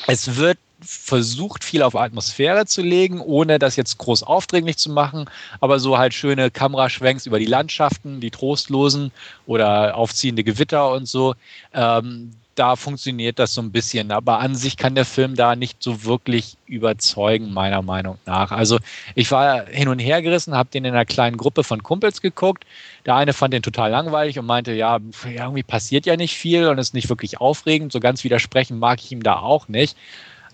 es 0.07 0.37
wird 0.37 0.59
versucht, 0.81 1.63
viel 1.65 1.83
auf 1.83 1.95
Atmosphäre 1.95 2.67
zu 2.67 2.83
legen, 2.83 3.21
ohne 3.21 3.59
das 3.59 3.77
jetzt 3.77 3.99
groß 3.99 4.25
aufdringlich 4.25 4.77
zu 4.77 4.91
machen, 4.91 5.27
aber 5.61 5.79
so 5.79 5.99
halt 5.99 6.13
schöne 6.13 6.51
Kameraschwenks 6.51 7.27
über 7.27 7.39
die 7.39 7.47
Landschaften, 7.47 8.21
die 8.21 8.31
trostlosen 8.31 9.13
oder 9.47 9.97
aufziehende 9.97 10.43
Gewitter 10.45 10.91
und 10.93 11.07
so. 11.07 11.35
Ähm, 11.73 12.33
da 12.55 12.77
funktioniert 12.77 13.39
das 13.39 13.55
so 13.55 13.63
ein 13.63 13.73
bisschen. 13.73 14.13
Aber 14.13 14.41
an 14.41 14.55
sich 14.55 14.77
kann 14.77 14.95
der 14.95 15.05
Film 15.05 15.35
da 15.35 15.57
nicht 15.57 15.83
so 15.83 16.05
wirklich 16.05 16.57
überzeugen, 16.67 17.53
meiner 17.53 17.83
Meinung 17.83 18.19
nach. 18.27 18.51
Also 18.53 18.79
ich 19.15 19.31
war 19.31 19.67
hin 19.67 19.89
und 19.89 19.99
her 19.99 20.23
gerissen, 20.23 20.55
habe 20.55 20.69
den 20.71 20.85
in 20.85 20.93
einer 20.93 21.05
kleinen 21.05 21.37
Gruppe 21.37 21.65
von 21.65 21.83
Kumpels 21.83 22.21
geguckt. 22.21 22.65
Der 23.07 23.17
eine 23.17 23.33
fand 23.33 23.55
den 23.55 23.63
total 23.63 23.91
langweilig 23.91 24.39
und 24.39 24.47
meinte, 24.47 24.73
ja, 24.73 24.99
irgendwie 25.25 25.63
passiert 25.63 26.07
ja 26.07 26.17
nicht 26.17 26.37
viel 26.37 26.69
und 26.69 26.79
ist 26.79 26.95
nicht 26.95 27.09
wirklich 27.09 27.41
aufregend. 27.41 27.93
So 27.93 28.01
ganz 28.01 28.23
widersprechen 28.25 28.79
mag 28.79 29.01
ich 29.01 29.13
ihm 29.13 29.23
da 29.23 29.37
auch 29.37 29.69
nicht. 29.69 29.97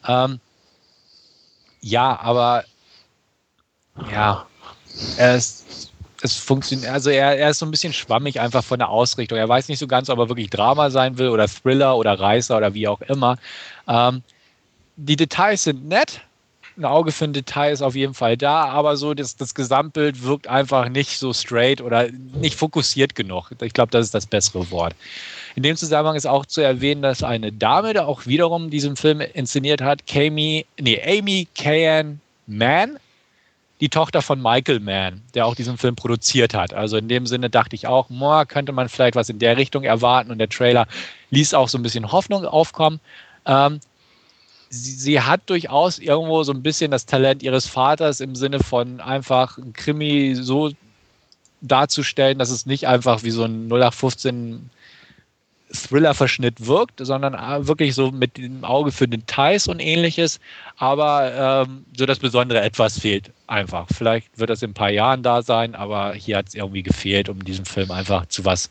Ähm, 0.06 0.40
ja, 1.80 2.18
aber 2.20 2.64
ja, 4.12 4.46
ist 5.18 5.87
es 6.22 6.36
funktioniert, 6.36 6.90
also 6.90 7.10
er, 7.10 7.38
er 7.38 7.50
ist 7.50 7.58
so 7.58 7.66
ein 7.66 7.70
bisschen 7.70 7.92
schwammig 7.92 8.40
einfach 8.40 8.64
von 8.64 8.78
der 8.78 8.88
Ausrichtung. 8.88 9.38
Er 9.38 9.48
weiß 9.48 9.68
nicht 9.68 9.78
so 9.78 9.86
ganz, 9.86 10.10
ob 10.10 10.18
er 10.18 10.28
wirklich 10.28 10.50
Drama 10.50 10.90
sein 10.90 11.18
will 11.18 11.28
oder 11.28 11.46
Thriller 11.48 11.96
oder 11.96 12.18
Reißer 12.18 12.56
oder 12.56 12.74
wie 12.74 12.88
auch 12.88 13.00
immer. 13.02 13.38
Ähm, 13.86 14.22
die 14.96 15.16
Details 15.16 15.64
sind 15.64 15.86
nett. 15.88 16.20
Ein 16.76 16.84
Auge 16.84 17.10
für 17.10 17.24
ein 17.24 17.32
Detail 17.32 17.72
ist 17.72 17.82
auf 17.82 17.96
jeden 17.96 18.14
Fall 18.14 18.36
da, 18.36 18.66
aber 18.66 18.96
so 18.96 19.12
das, 19.12 19.36
das 19.36 19.54
Gesamtbild 19.54 20.22
wirkt 20.22 20.46
einfach 20.46 20.88
nicht 20.88 21.18
so 21.18 21.32
straight 21.32 21.80
oder 21.80 22.08
nicht 22.10 22.56
fokussiert 22.56 23.16
genug. 23.16 23.50
Ich 23.60 23.72
glaube, 23.72 23.90
das 23.90 24.06
ist 24.06 24.14
das 24.14 24.26
bessere 24.26 24.70
Wort. 24.70 24.94
In 25.56 25.64
dem 25.64 25.76
Zusammenhang 25.76 26.14
ist 26.14 26.26
auch 26.26 26.46
zu 26.46 26.60
erwähnen, 26.60 27.02
dass 27.02 27.24
eine 27.24 27.50
Dame, 27.50 27.94
die 27.94 28.00
auch 28.00 28.26
wiederum 28.26 28.70
diesen 28.70 28.94
Film 28.94 29.20
inszeniert 29.20 29.80
hat, 29.80 30.06
Kami, 30.06 30.66
nee, 30.78 31.02
Amy 31.04 31.48
Kayan 31.56 32.20
Mann, 32.46 32.98
die 33.80 33.88
Tochter 33.88 34.22
von 34.22 34.42
Michael 34.42 34.80
Mann, 34.80 35.22
der 35.34 35.46
auch 35.46 35.54
diesen 35.54 35.78
Film 35.78 35.94
produziert 35.94 36.54
hat. 36.54 36.74
Also 36.74 36.96
in 36.96 37.08
dem 37.08 37.26
Sinne 37.26 37.48
dachte 37.48 37.76
ich 37.76 37.86
auch, 37.86 38.06
boah, 38.08 38.44
könnte 38.44 38.72
man 38.72 38.88
vielleicht 38.88 39.14
was 39.14 39.28
in 39.28 39.38
der 39.38 39.56
Richtung 39.56 39.84
erwarten 39.84 40.30
und 40.30 40.38
der 40.38 40.48
Trailer 40.48 40.86
ließ 41.30 41.54
auch 41.54 41.68
so 41.68 41.78
ein 41.78 41.82
bisschen 41.82 42.10
Hoffnung 42.10 42.44
aufkommen. 42.44 43.00
Ähm, 43.46 43.80
sie, 44.68 44.92
sie, 44.92 45.20
hat 45.20 45.42
durchaus 45.46 45.98
irgendwo 45.98 46.42
so 46.42 46.52
ein 46.52 46.62
bisschen 46.62 46.90
das 46.90 47.06
Talent 47.06 47.42
ihres 47.42 47.66
Vaters 47.66 48.20
im 48.20 48.34
Sinne 48.34 48.60
von 48.60 49.00
einfach 49.00 49.58
ein 49.58 49.72
Krimi 49.72 50.34
so 50.34 50.70
darzustellen, 51.60 52.38
dass 52.38 52.50
es 52.50 52.66
nicht 52.66 52.86
einfach 52.86 53.22
wie 53.22 53.30
so 53.30 53.44
ein 53.44 53.68
0815 53.68 54.70
Thriller-Verschnitt 55.72 56.66
wirkt, 56.66 57.00
sondern 57.04 57.34
äh, 57.34 57.66
wirklich 57.66 57.94
so 57.94 58.10
mit 58.10 58.36
dem 58.36 58.64
Auge 58.64 58.92
für 58.92 59.06
Details 59.06 59.68
und 59.68 59.80
ähnliches. 59.80 60.40
Aber 60.76 61.66
ähm, 61.66 61.84
so 61.96 62.06
das 62.06 62.18
besondere 62.18 62.60
Etwas 62.60 62.98
fehlt 62.98 63.30
einfach. 63.46 63.86
Vielleicht 63.92 64.38
wird 64.38 64.50
das 64.50 64.62
in 64.62 64.70
ein 64.70 64.74
paar 64.74 64.90
Jahren 64.90 65.22
da 65.22 65.42
sein, 65.42 65.74
aber 65.74 66.14
hier 66.14 66.38
hat 66.38 66.48
es 66.48 66.54
irgendwie 66.54 66.82
gefehlt, 66.82 67.28
um 67.28 67.44
diesen 67.44 67.64
Film 67.64 67.90
einfach 67.90 68.26
zu 68.26 68.44
was 68.44 68.70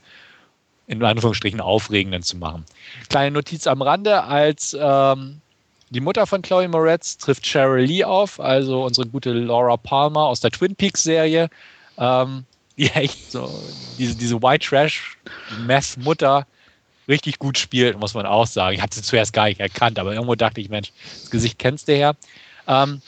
in 0.87 1.03
Anführungsstrichen 1.03 1.59
Aufregenden 1.59 2.23
zu 2.23 2.37
machen. 2.37 2.65
Kleine 3.09 3.31
Notiz 3.31 3.67
am 3.67 3.81
Rande, 3.81 4.23
als 4.23 4.75
ähm, 4.79 5.41
die 5.89 5.99
Mutter 5.99 6.25
von 6.25 6.41
Chloe 6.41 6.67
Moretz 6.67 7.17
trifft 7.17 7.45
Cheryl 7.45 7.85
Lee 7.85 8.03
auf, 8.03 8.39
also 8.39 8.85
unsere 8.85 9.07
gute 9.07 9.33
Laura 9.33 9.77
Palmer 9.77 10.21
aus 10.21 10.39
der 10.39 10.51
Twin 10.51 10.75
Peaks 10.75 11.03
Serie, 11.03 11.49
ähm, 11.97 12.45
die 12.77 12.89
echt 12.91 13.31
so 13.31 13.49
diese, 13.97 14.15
diese 14.15 14.41
White 14.41 14.65
Trash 14.65 15.17
Meth 15.65 15.97
Mutter 15.97 16.47
richtig 17.07 17.39
gut 17.39 17.57
spielt, 17.57 17.99
muss 17.99 18.13
man 18.13 18.25
auch 18.25 18.47
sagen. 18.47 18.75
Ich 18.75 18.81
hatte 18.81 18.95
sie 18.95 19.01
zuerst 19.01 19.33
gar 19.33 19.45
nicht 19.45 19.59
erkannt, 19.59 19.99
aber 19.99 20.13
irgendwo 20.13 20.35
dachte 20.35 20.61
ich, 20.61 20.69
Mensch, 20.69 20.91
das 21.21 21.31
Gesicht 21.31 21.59
kennst 21.59 21.87
du 21.87 21.93
her. 21.93 22.15
Ähm, 22.67 23.01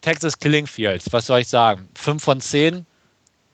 Texas 0.00 0.38
Killing 0.38 0.66
Fields, 0.66 1.12
was 1.12 1.26
soll 1.26 1.40
ich 1.40 1.48
sagen? 1.48 1.88
Fünf 1.94 2.22
von 2.22 2.40
zehn 2.40 2.86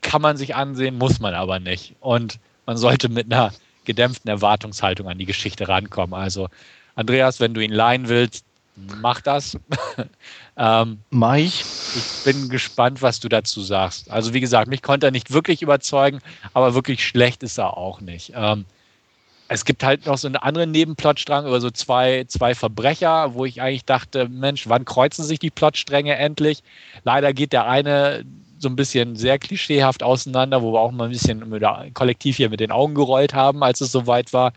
kann 0.03 0.23
man 0.23 0.37
sich 0.37 0.55
ansehen, 0.55 0.99
muss 0.99 1.19
man 1.21 1.35
aber 1.35 1.59
nicht. 1.59 1.95
Und 2.01 2.39
man 2.67 2.77
sollte 2.77 3.09
mit 3.09 3.33
einer 3.33 3.53
gedämpften 3.85 4.29
Erwartungshaltung 4.29 5.09
an 5.09 5.19
die 5.19 5.27
Geschichte 5.27 5.69
rankommen. 5.69 6.15
Also, 6.15 6.49
Andreas, 6.95 7.41
wenn 7.41 7.55
du 7.55 7.61
ihn 7.61 7.73
leihen 7.73 8.09
willst, 8.09 8.45
mach 9.01 9.21
das. 9.21 9.59
ähm, 10.57 10.99
mach 11.11 11.37
ich. 11.37 11.65
Ich 11.95 12.25
bin 12.25 12.49
gespannt, 12.49 13.03
was 13.03 13.21
du 13.21 13.29
dazu 13.29 13.63
sagst. 13.63 14.11
Also, 14.11 14.35
wie 14.35 14.41
gesagt, 14.41 14.69
mich 14.69 14.83
konnte 14.83 15.07
er 15.07 15.13
nicht 15.13 15.33
wirklich 15.33 15.63
überzeugen, 15.63 16.21
aber 16.53 16.75
wirklich 16.75 17.05
schlecht 17.05 17.43
ist 17.43 17.59
er 17.59 17.77
auch 17.77 18.01
nicht. 18.01 18.33
Ähm, 18.35 18.65
es 19.49 19.65
gibt 19.65 19.85
halt 19.85 20.07
noch 20.07 20.19
so 20.19 20.27
einen 20.27 20.37
anderen 20.37 20.71
Nebenplotstrang 20.71 21.47
über 21.47 21.61
so 21.61 21.71
zwei, 21.71 22.25
zwei 22.27 22.55
Verbrecher, 22.55 23.35
wo 23.35 23.45
ich 23.45 23.61
eigentlich 23.61 23.85
dachte, 23.85 24.29
Mensch, 24.29 24.69
wann 24.69 24.85
kreuzen 24.85 25.25
sich 25.25 25.39
die 25.39 25.51
Plotstränge 25.51 26.17
endlich? 26.17 26.63
Leider 27.05 27.33
geht 27.33 27.53
der 27.53 27.67
eine 27.67 28.25
so 28.59 28.69
ein 28.69 28.77
bisschen 28.77 29.17
sehr 29.17 29.39
klischeehaft 29.39 30.03
auseinander, 30.03 30.63
wo 30.63 30.73
wir 30.73 30.81
auch 30.81 30.91
mal 30.91 31.05
ein 31.05 31.11
bisschen 31.11 31.45
kollektiv 31.95 32.37
hier 32.37 32.51
mit 32.51 32.61
den 32.61 32.73
Augen 32.73 32.95
gerollt 32.95 33.35
haben, 33.35 33.63
als 33.63 33.81
es 33.81 33.93
soweit 33.93 34.33
war. 34.33 34.53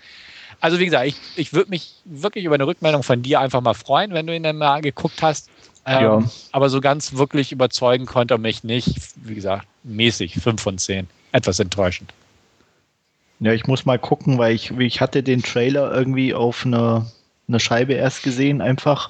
Also 0.62 0.80
wie 0.80 0.86
gesagt, 0.86 1.06
ich, 1.06 1.16
ich 1.36 1.54
würde 1.54 1.70
mich 1.70 1.94
wirklich 2.06 2.46
über 2.46 2.56
eine 2.56 2.66
Rückmeldung 2.66 3.04
von 3.04 3.22
dir 3.22 3.40
einfach 3.40 3.62
mal 3.62 3.74
freuen, 3.74 4.14
wenn 4.14 4.28
du 4.28 4.36
ihn 4.36 4.44
dann 4.44 4.58
mal 4.58 4.82
geguckt 4.82 5.22
hast. 5.22 5.50
Ähm, 5.86 6.04
ja. 6.04 6.24
Aber 6.52 6.70
so 6.70 6.82
ganz 6.82 7.14
wirklich 7.14 7.52
überzeugen 7.52 8.06
konnte 8.06 8.36
er 8.36 8.38
mich 8.38 8.64
nicht. 8.64 8.96
Wie 9.16 9.36
gesagt, 9.36 9.68
mäßig, 9.84 10.36
5 10.36 10.62
von 10.62 10.78
10. 10.78 11.08
Etwas 11.32 11.60
enttäuschend. 11.60 12.14
Ja, 13.40 13.54
ich 13.54 13.68
muss 13.68 13.86
mal 13.86 14.00
gucken, 14.00 14.38
weil 14.38 14.54
ich, 14.54 14.72
ich 14.72 15.02
hatte 15.02 15.24
den 15.24 15.42
Trailer 15.44 15.94
irgendwie 15.94 16.34
auf 16.34 16.66
einer 16.66 17.06
eine 17.50 17.60
Scheibe 17.60 17.94
erst 17.94 18.24
gesehen 18.24 18.62
einfach 18.62 19.10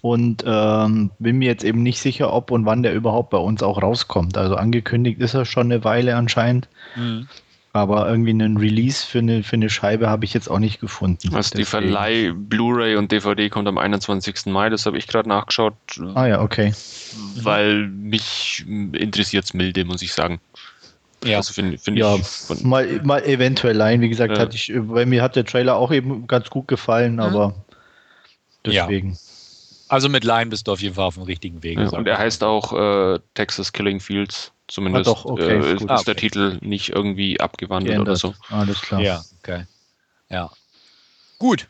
und 0.00 0.44
ähm, 0.46 1.10
bin 1.18 1.38
mir 1.38 1.46
jetzt 1.46 1.64
eben 1.64 1.82
nicht 1.82 1.98
sicher, 1.98 2.32
ob 2.32 2.50
und 2.50 2.66
wann 2.66 2.82
der 2.82 2.94
überhaupt 2.94 3.30
bei 3.30 3.38
uns 3.38 3.62
auch 3.62 3.82
rauskommt. 3.82 4.36
Also 4.36 4.54
angekündigt 4.56 5.20
ist 5.20 5.34
er 5.34 5.44
schon 5.44 5.72
eine 5.72 5.82
Weile 5.84 6.16
anscheinend. 6.16 6.68
Mhm. 6.94 7.28
Aber 7.72 8.08
irgendwie 8.08 8.30
einen 8.30 8.56
Release 8.56 9.04
für 9.04 9.18
eine, 9.18 9.42
für 9.42 9.56
eine 9.56 9.68
Scheibe 9.68 10.08
habe 10.08 10.24
ich 10.24 10.32
jetzt 10.32 10.48
auch 10.48 10.60
nicht 10.60 10.78
gefunden. 10.78 11.34
Also 11.34 11.56
die 11.56 11.64
Verleih 11.64 12.32
Blu-ray 12.32 12.94
und 12.94 13.10
DVD 13.10 13.48
kommt 13.48 13.66
am 13.66 13.78
21. 13.78 14.46
Mai, 14.46 14.68
das 14.70 14.86
habe 14.86 14.96
ich 14.96 15.08
gerade 15.08 15.28
nachgeschaut. 15.28 15.74
Ah 16.14 16.26
ja, 16.26 16.40
okay. 16.40 16.72
Weil 17.42 17.88
mich 17.88 18.64
interessiert 18.66 19.46
es 19.46 19.54
milde, 19.54 19.84
muss 19.84 20.02
ich 20.02 20.12
sagen. 20.12 20.38
Ja, 21.24 21.38
also 21.38 21.52
find, 21.52 21.80
find 21.80 21.98
ja 21.98 22.18
mal, 22.62 23.00
mal 23.02 23.24
eventuell 23.24 23.80
ein. 23.80 24.00
Wie 24.00 24.08
gesagt, 24.08 24.34
ja. 24.34 24.38
hatte 24.38 24.56
ich, 24.56 24.72
bei 24.74 25.06
mir 25.06 25.22
hat 25.22 25.36
der 25.36 25.44
Trailer 25.44 25.76
auch 25.76 25.90
eben 25.90 26.26
ganz 26.26 26.50
gut 26.50 26.68
gefallen, 26.68 27.14
mhm. 27.14 27.20
aber 27.20 27.54
deswegen. 28.64 29.10
Ja. 29.10 29.16
Also 29.88 30.08
mit 30.08 30.24
Line 30.24 30.46
bist 30.46 30.66
du 30.66 30.72
auf 30.72 30.80
jeden 30.80 30.94
Fall 30.94 31.04
auf 31.04 31.14
dem 31.14 31.24
richtigen 31.24 31.62
Weg. 31.62 31.78
Ja, 31.78 31.88
und 31.90 32.06
er 32.08 32.18
heißt 32.18 32.42
auch 32.42 32.72
äh, 32.72 33.20
Texas 33.34 33.72
Killing 33.72 34.00
Fields. 34.00 34.52
Zumindest 34.66 35.08
ah, 35.08 35.12
doch, 35.12 35.24
okay, 35.26 35.58
äh, 35.58 35.74
ist, 35.74 35.88
ah, 35.90 35.96
okay. 35.96 36.04
der 36.06 36.16
Titel 36.16 36.58
nicht 36.62 36.88
irgendwie 36.88 37.38
abgewandelt 37.38 37.96
Geändert. 37.96 38.24
oder 38.24 38.34
so. 38.34 38.34
Alles 38.48 38.80
klar. 38.80 39.00
Ja, 39.00 39.22
okay. 39.40 39.66
Ja. 40.30 40.50
Gut. 41.38 41.68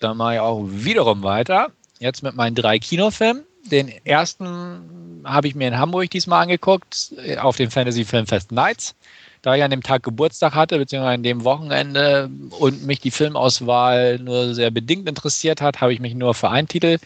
Dann 0.00 0.16
mache 0.16 0.34
ich 0.34 0.40
auch 0.40 0.64
wiederum 0.66 1.22
weiter. 1.22 1.70
Jetzt 2.00 2.22
mit 2.22 2.34
meinen 2.34 2.56
drei 2.56 2.78
Kinofilmen. 2.78 3.44
Den 3.70 3.88
ersten 4.04 5.22
habe 5.24 5.48
ich 5.48 5.54
mir 5.54 5.68
in 5.68 5.78
Hamburg 5.78 6.10
diesmal 6.10 6.42
angeguckt, 6.42 7.12
auf 7.40 7.56
dem 7.56 7.70
Fantasy 7.70 8.04
Filmfest 8.04 8.52
Nights. 8.52 8.94
Da 9.42 9.54
ich 9.54 9.62
an 9.62 9.70
dem 9.70 9.82
Tag 9.82 10.02
Geburtstag 10.02 10.54
hatte, 10.54 10.76
beziehungsweise 10.76 11.14
an 11.14 11.22
dem 11.22 11.44
Wochenende 11.44 12.28
und 12.58 12.84
mich 12.84 13.00
die 13.00 13.10
Filmauswahl 13.10 14.18
nur 14.18 14.54
sehr 14.54 14.70
bedingt 14.70 15.08
interessiert 15.08 15.62
hat, 15.62 15.80
habe 15.80 15.94
ich 15.94 16.00
mich 16.00 16.14
nur 16.14 16.34
für 16.34 16.50
einen 16.50 16.68
Titel 16.68 16.98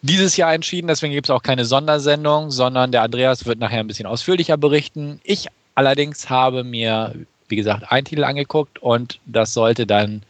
dieses 0.00 0.36
Jahr 0.38 0.54
entschieden. 0.54 0.88
Deswegen 0.88 1.12
gibt 1.12 1.26
es 1.26 1.30
auch 1.30 1.42
keine 1.42 1.66
Sondersendung, 1.66 2.50
sondern 2.50 2.92
der 2.92 3.02
Andreas 3.02 3.44
wird 3.44 3.58
nachher 3.58 3.80
ein 3.80 3.86
bisschen 3.86 4.06
ausführlicher 4.06 4.56
berichten. 4.56 5.20
Ich 5.22 5.48
allerdings 5.74 6.30
habe 6.30 6.64
mir, 6.64 7.14
wie 7.48 7.56
gesagt, 7.56 7.92
einen 7.92 8.06
Titel 8.06 8.24
angeguckt 8.24 8.78
und 8.78 9.20
das 9.26 9.52
sollte 9.52 9.86
dann 9.86 10.22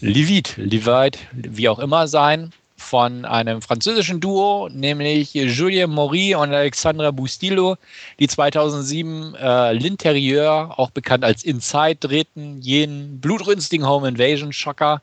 Levit, 0.00 0.54
Levite, 0.56 1.18
wie 1.32 1.68
auch 1.68 1.78
immer 1.78 2.08
sein 2.08 2.52
von 2.78 3.24
einem 3.24 3.60
französischen 3.60 4.20
Duo, 4.20 4.68
nämlich 4.72 5.34
Julien 5.34 5.90
Maury 5.90 6.34
und 6.34 6.54
Alexandra 6.54 7.10
Bustillo, 7.10 7.76
die 8.18 8.28
2007 8.28 9.34
äh, 9.34 9.72
L'Intérieur, 9.72 10.78
auch 10.78 10.90
bekannt 10.90 11.24
als 11.24 11.42
Inside, 11.42 11.96
drehten, 11.96 12.62
jenen 12.62 13.20
blutrünstigen 13.20 13.86
Home 13.86 14.08
Invasion 14.08 14.52
Schocker, 14.52 15.02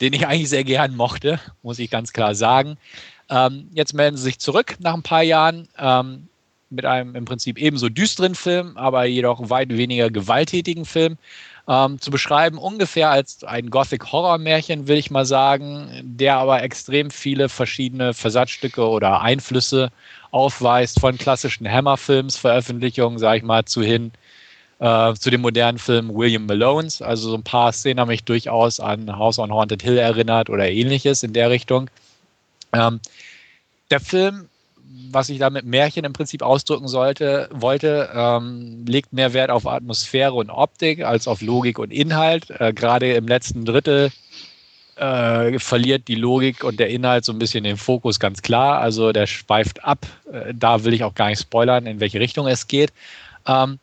den 0.00 0.14
ich 0.14 0.26
eigentlich 0.26 0.48
sehr 0.48 0.64
gern 0.64 0.96
mochte, 0.96 1.38
muss 1.62 1.78
ich 1.78 1.90
ganz 1.90 2.12
klar 2.12 2.34
sagen. 2.34 2.76
Ähm, 3.30 3.68
jetzt 3.72 3.94
melden 3.94 4.16
sie 4.16 4.24
sich 4.24 4.38
zurück 4.38 4.76
nach 4.80 4.94
ein 4.94 5.02
paar 5.02 5.22
Jahren 5.22 5.68
ähm, 5.78 6.28
mit 6.70 6.86
einem 6.86 7.14
im 7.14 7.24
Prinzip 7.24 7.58
ebenso 7.58 7.88
düsteren 7.88 8.34
Film, 8.34 8.76
aber 8.76 9.04
jedoch 9.04 9.50
weit 9.50 9.68
weniger 9.68 10.10
gewalttätigen 10.10 10.86
Film 10.86 11.18
ähm, 11.68 12.00
zu 12.00 12.10
beschreiben, 12.10 12.58
ungefähr 12.58 13.10
als 13.10 13.44
ein 13.44 13.70
Gothic-Horror-Märchen, 13.70 14.88
will 14.88 14.98
ich 14.98 15.10
mal 15.10 15.24
sagen, 15.24 15.90
der 16.02 16.36
aber 16.36 16.62
extrem 16.62 17.10
viele 17.10 17.48
verschiedene 17.48 18.14
Versatzstücke 18.14 18.86
oder 18.88 19.20
Einflüsse 19.20 19.90
aufweist, 20.30 20.98
von 21.00 21.18
klassischen 21.18 21.70
Hammer-Films-Veröffentlichungen, 21.70 23.18
sage 23.18 23.38
ich 23.38 23.44
mal, 23.44 23.64
zu 23.64 23.82
hin 23.82 24.12
äh, 24.82 25.14
zu 25.14 25.30
dem 25.30 25.42
modernen 25.42 25.78
Film 25.78 26.12
William 26.12 26.46
Malones. 26.46 27.00
Also 27.00 27.30
so 27.30 27.36
ein 27.36 27.44
paar 27.44 27.72
Szenen 27.72 28.00
haben 28.00 28.08
mich 28.08 28.24
durchaus 28.24 28.80
an 28.80 29.16
House 29.16 29.38
on 29.38 29.52
Haunted 29.52 29.82
Hill 29.82 29.98
erinnert 29.98 30.50
oder 30.50 30.68
ähnliches 30.68 31.22
in 31.22 31.32
der 31.32 31.50
Richtung. 31.50 31.88
Ähm, 32.72 33.00
der 33.90 34.00
Film 34.00 34.48
was 35.10 35.28
ich 35.28 35.38
da 35.38 35.50
mit 35.50 35.64
Märchen 35.64 36.04
im 36.04 36.12
Prinzip 36.12 36.42
ausdrücken 36.42 36.88
sollte, 36.88 37.48
wollte, 37.52 38.10
ähm, 38.14 38.84
legt 38.86 39.12
mehr 39.12 39.32
Wert 39.32 39.50
auf 39.50 39.66
Atmosphäre 39.66 40.34
und 40.34 40.50
Optik 40.50 41.04
als 41.04 41.28
auf 41.28 41.40
Logik 41.40 41.78
und 41.78 41.92
Inhalt. 41.92 42.50
Äh, 42.50 42.72
Gerade 42.72 43.12
im 43.12 43.26
letzten 43.26 43.64
Drittel 43.64 44.10
äh, 44.96 45.58
verliert 45.58 46.08
die 46.08 46.14
Logik 46.14 46.64
und 46.64 46.78
der 46.78 46.90
Inhalt 46.90 47.24
so 47.24 47.32
ein 47.32 47.38
bisschen 47.38 47.64
den 47.64 47.76
Fokus 47.76 48.20
ganz 48.20 48.42
klar. 48.42 48.80
Also 48.80 49.12
der 49.12 49.26
schweift 49.26 49.84
ab. 49.84 50.06
Äh, 50.32 50.54
da 50.54 50.84
will 50.84 50.94
ich 50.94 51.04
auch 51.04 51.14
gar 51.14 51.28
nicht 51.28 51.40
spoilern, 51.40 51.86
in 51.86 52.00
welche 52.00 52.20
Richtung 52.20 52.46
es 52.46 52.68
geht. 52.68 52.92
Ähm, 53.46 53.78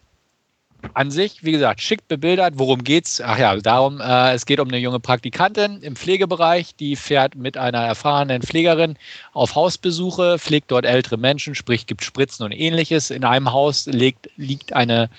an 0.93 1.11
sich, 1.11 1.43
wie 1.43 1.51
gesagt, 1.51 1.81
schick 1.81 2.07
bebildert. 2.07 2.55
Worum 2.57 2.83
geht's? 2.83 3.21
Ach 3.21 3.37
ja, 3.37 3.55
darum, 3.57 3.99
äh, 3.99 4.33
es 4.33 4.45
geht 4.45 4.59
um 4.59 4.67
eine 4.67 4.77
junge 4.77 4.99
Praktikantin 4.99 5.81
im 5.81 5.95
Pflegebereich, 5.95 6.75
die 6.75 6.95
fährt 6.95 7.35
mit 7.35 7.57
einer 7.57 7.79
erfahrenen 7.79 8.41
Pflegerin 8.41 8.97
auf 9.33 9.55
Hausbesuche, 9.55 10.39
pflegt 10.39 10.71
dort 10.71 10.85
ältere 10.85 11.17
Menschen, 11.17 11.55
sprich 11.55 11.85
gibt 11.85 12.03
Spritzen 12.03 12.45
und 12.45 12.51
ähnliches. 12.51 13.11
In 13.11 13.23
einem 13.23 13.51
Haus 13.51 13.85
liegt, 13.85 14.29
liegt 14.37 14.73
eine 14.73 15.09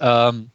ähm, 0.00 0.50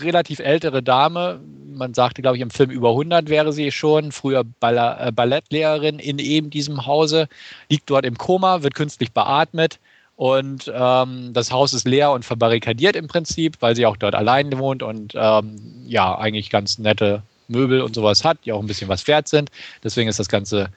relativ 0.00 0.40
ältere 0.40 0.82
Dame, 0.82 1.40
man 1.76 1.94
sagte, 1.94 2.22
glaube 2.22 2.36
ich, 2.36 2.42
im 2.42 2.50
Film 2.50 2.70
über 2.70 2.90
100 2.90 3.28
wäre 3.28 3.52
sie 3.52 3.70
schon, 3.70 4.12
früher 4.12 4.44
Ball 4.44 4.76
äh, 4.76 5.12
Ballettlehrerin 5.12 5.98
in 5.98 6.18
eben 6.18 6.50
diesem 6.50 6.86
Hause, 6.86 7.28
liegt 7.68 7.90
dort 7.90 8.04
im 8.04 8.18
Koma, 8.18 8.62
wird 8.62 8.74
künstlich 8.74 9.12
beatmet 9.12 9.78
und 10.16 10.72
ähm, 10.74 11.32
das 11.34 11.52
Haus 11.52 11.74
ist 11.74 11.86
leer 11.86 12.10
und 12.10 12.24
verbarrikadiert 12.24 12.96
im 12.96 13.06
Prinzip, 13.06 13.58
weil 13.60 13.76
sie 13.76 13.84
auch 13.84 13.98
dort 13.98 14.14
allein 14.14 14.58
wohnt 14.58 14.82
und 14.82 15.12
ähm, 15.14 15.84
ja, 15.86 16.16
eigentlich 16.16 16.48
ganz 16.48 16.78
nette 16.78 17.22
Möbel 17.48 17.82
und 17.82 17.94
sowas 17.94 18.24
hat, 18.24 18.38
die 18.44 18.52
auch 18.52 18.60
ein 18.60 18.66
bisschen 18.66 18.88
was 18.88 19.06
wert 19.06 19.28
sind. 19.28 19.50
Deswegen 19.84 20.08
ist 20.08 20.18
das 20.18 20.28
Ganze 20.28 20.70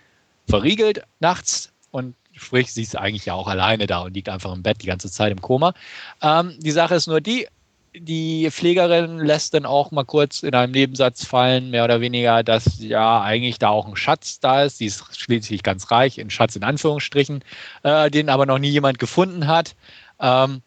verriegelt 0.47 1.03
nachts 1.21 1.71
und 1.91 2.15
sprich, 2.33 2.73
sie 2.73 2.83
ist 2.83 2.97
eigentlich 2.97 3.25
ja 3.25 3.33
auch 3.33 3.47
alleine 3.47 3.87
da 3.87 3.99
und 3.99 4.13
liegt 4.13 4.29
einfach 4.29 4.53
im 4.53 4.61
Bett 4.61 4.81
die 4.81 4.87
ganze 4.87 5.09
Zeit 5.09 5.31
im 5.31 5.41
Koma. 5.41 5.73
Ähm, 6.21 6.55
die 6.59 6.71
Sache 6.71 6.95
ist 6.95 7.07
nur 7.07 7.21
die, 7.21 7.47
die 7.95 8.49
Pflegerin 8.51 9.19
lässt 9.19 9.53
dann 9.53 9.65
auch 9.65 9.91
mal 9.91 10.05
kurz 10.05 10.43
in 10.43 10.53
einem 10.53 10.71
Nebensatz 10.71 11.25
fallen, 11.25 11.69
mehr 11.71 11.83
oder 11.83 12.01
weniger, 12.01 12.43
dass 12.43 12.79
ja 12.79 13.21
eigentlich 13.21 13.59
da 13.59 13.69
auch 13.69 13.87
ein 13.87 13.95
Schatz 13.95 14.39
da 14.39 14.63
ist. 14.63 14.79
Die 14.79 14.85
ist 14.85 15.17
schließlich 15.17 15.63
ganz 15.63 15.89
reich, 15.91 16.19
ein 16.19 16.29
Schatz 16.29 16.55
in 16.55 16.63
Anführungsstrichen, 16.63 17.43
äh, 17.83 18.11
den 18.11 18.29
aber 18.29 18.45
noch 18.45 18.59
nie 18.59 18.69
jemand 18.69 18.99
gefunden 18.99 19.47
hat. 19.47 19.75
Ähm, 20.19 20.61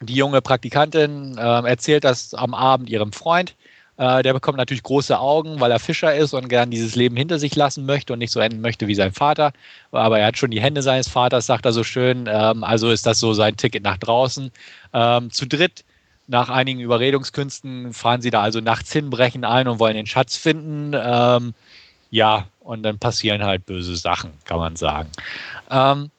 die 0.00 0.14
junge 0.14 0.42
Praktikantin 0.42 1.38
äh, 1.38 1.40
erzählt 1.40 2.04
das 2.04 2.34
am 2.34 2.54
Abend 2.54 2.90
ihrem 2.90 3.12
Freund. 3.12 3.54
Äh, 3.98 4.22
der 4.22 4.32
bekommt 4.32 4.58
natürlich 4.58 4.82
große 4.82 5.18
Augen, 5.18 5.60
weil 5.60 5.70
er 5.70 5.78
Fischer 5.78 6.14
ist 6.14 6.34
und 6.34 6.48
gern 6.48 6.70
dieses 6.70 6.96
Leben 6.96 7.16
hinter 7.16 7.38
sich 7.38 7.54
lassen 7.54 7.86
möchte 7.86 8.12
und 8.12 8.18
nicht 8.18 8.32
so 8.32 8.40
enden 8.40 8.60
möchte 8.60 8.88
wie 8.88 8.94
sein 8.94 9.12
Vater. 9.12 9.52
Aber 9.90 10.18
er 10.18 10.26
hat 10.26 10.38
schon 10.38 10.50
die 10.50 10.60
Hände 10.60 10.82
seines 10.82 11.08
Vaters, 11.08 11.46
sagt 11.46 11.64
er 11.66 11.72
so 11.72 11.84
schön. 11.84 12.28
Ähm, 12.28 12.64
also 12.64 12.90
ist 12.90 13.06
das 13.06 13.20
so 13.20 13.32
sein 13.32 13.56
Ticket 13.56 13.84
nach 13.84 13.98
draußen. 13.98 14.50
Ähm, 14.92 15.30
zu 15.30 15.46
dritt 15.46 15.84
nach 16.26 16.48
einigen 16.48 16.80
Überredungskünsten 16.80 17.92
fahren 17.92 18.22
sie 18.22 18.30
da 18.30 18.42
also 18.42 18.60
nachts 18.60 18.92
hin, 18.92 19.10
brechen 19.10 19.44
ein 19.44 19.68
und 19.68 19.78
wollen 19.78 19.96
den 19.96 20.06
Schatz 20.06 20.36
finden. 20.36 20.92
Ähm, 20.94 21.54
ja, 22.10 22.46
und 22.60 22.82
dann 22.82 22.98
passieren 22.98 23.42
halt 23.42 23.66
böse 23.66 23.96
Sachen, 23.96 24.32
kann 24.44 24.58
man 24.58 24.76
sagen. 24.76 25.10
Ähm, 25.70 26.10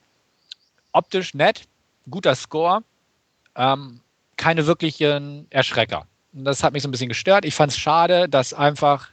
optisch 0.92 1.34
nett, 1.34 1.62
guter 2.10 2.34
Score, 2.34 2.82
ähm, 3.56 4.00
keine 4.36 4.66
wirklichen 4.66 5.46
Erschrecker. 5.50 6.06
Das 6.32 6.62
hat 6.62 6.72
mich 6.72 6.82
so 6.82 6.88
ein 6.88 6.90
bisschen 6.90 7.08
gestört. 7.08 7.44
Ich 7.44 7.54
fand 7.54 7.72
es 7.72 7.78
schade, 7.78 8.28
dass 8.28 8.52
einfach 8.52 9.08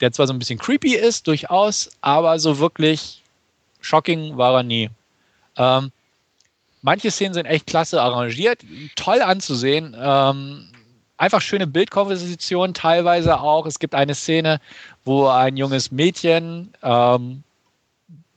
der 0.00 0.12
zwar 0.12 0.26
so 0.26 0.32
ein 0.32 0.38
bisschen 0.38 0.58
creepy 0.58 0.94
ist, 0.94 1.26
durchaus, 1.26 1.90
aber 2.00 2.38
so 2.38 2.58
wirklich 2.58 3.22
shocking 3.80 4.36
war 4.36 4.54
er 4.54 4.62
nie. 4.62 4.90
Ähm, 5.56 5.92
Manche 6.82 7.10
Szenen 7.10 7.34
sind 7.34 7.46
echt 7.46 7.66
klasse 7.66 8.00
arrangiert, 8.00 8.60
toll 8.96 9.20
anzusehen. 9.20 9.96
Ähm, 9.98 10.68
einfach 11.16 11.42
schöne 11.42 11.66
Bildkomposition 11.66 12.72
teilweise 12.74 13.40
auch. 13.40 13.66
Es 13.66 13.78
gibt 13.78 13.94
eine 13.94 14.14
Szene, 14.14 14.60
wo 15.04 15.26
ein 15.26 15.56
junges 15.56 15.90
Mädchen 15.90 16.72
ähm, 16.82 17.42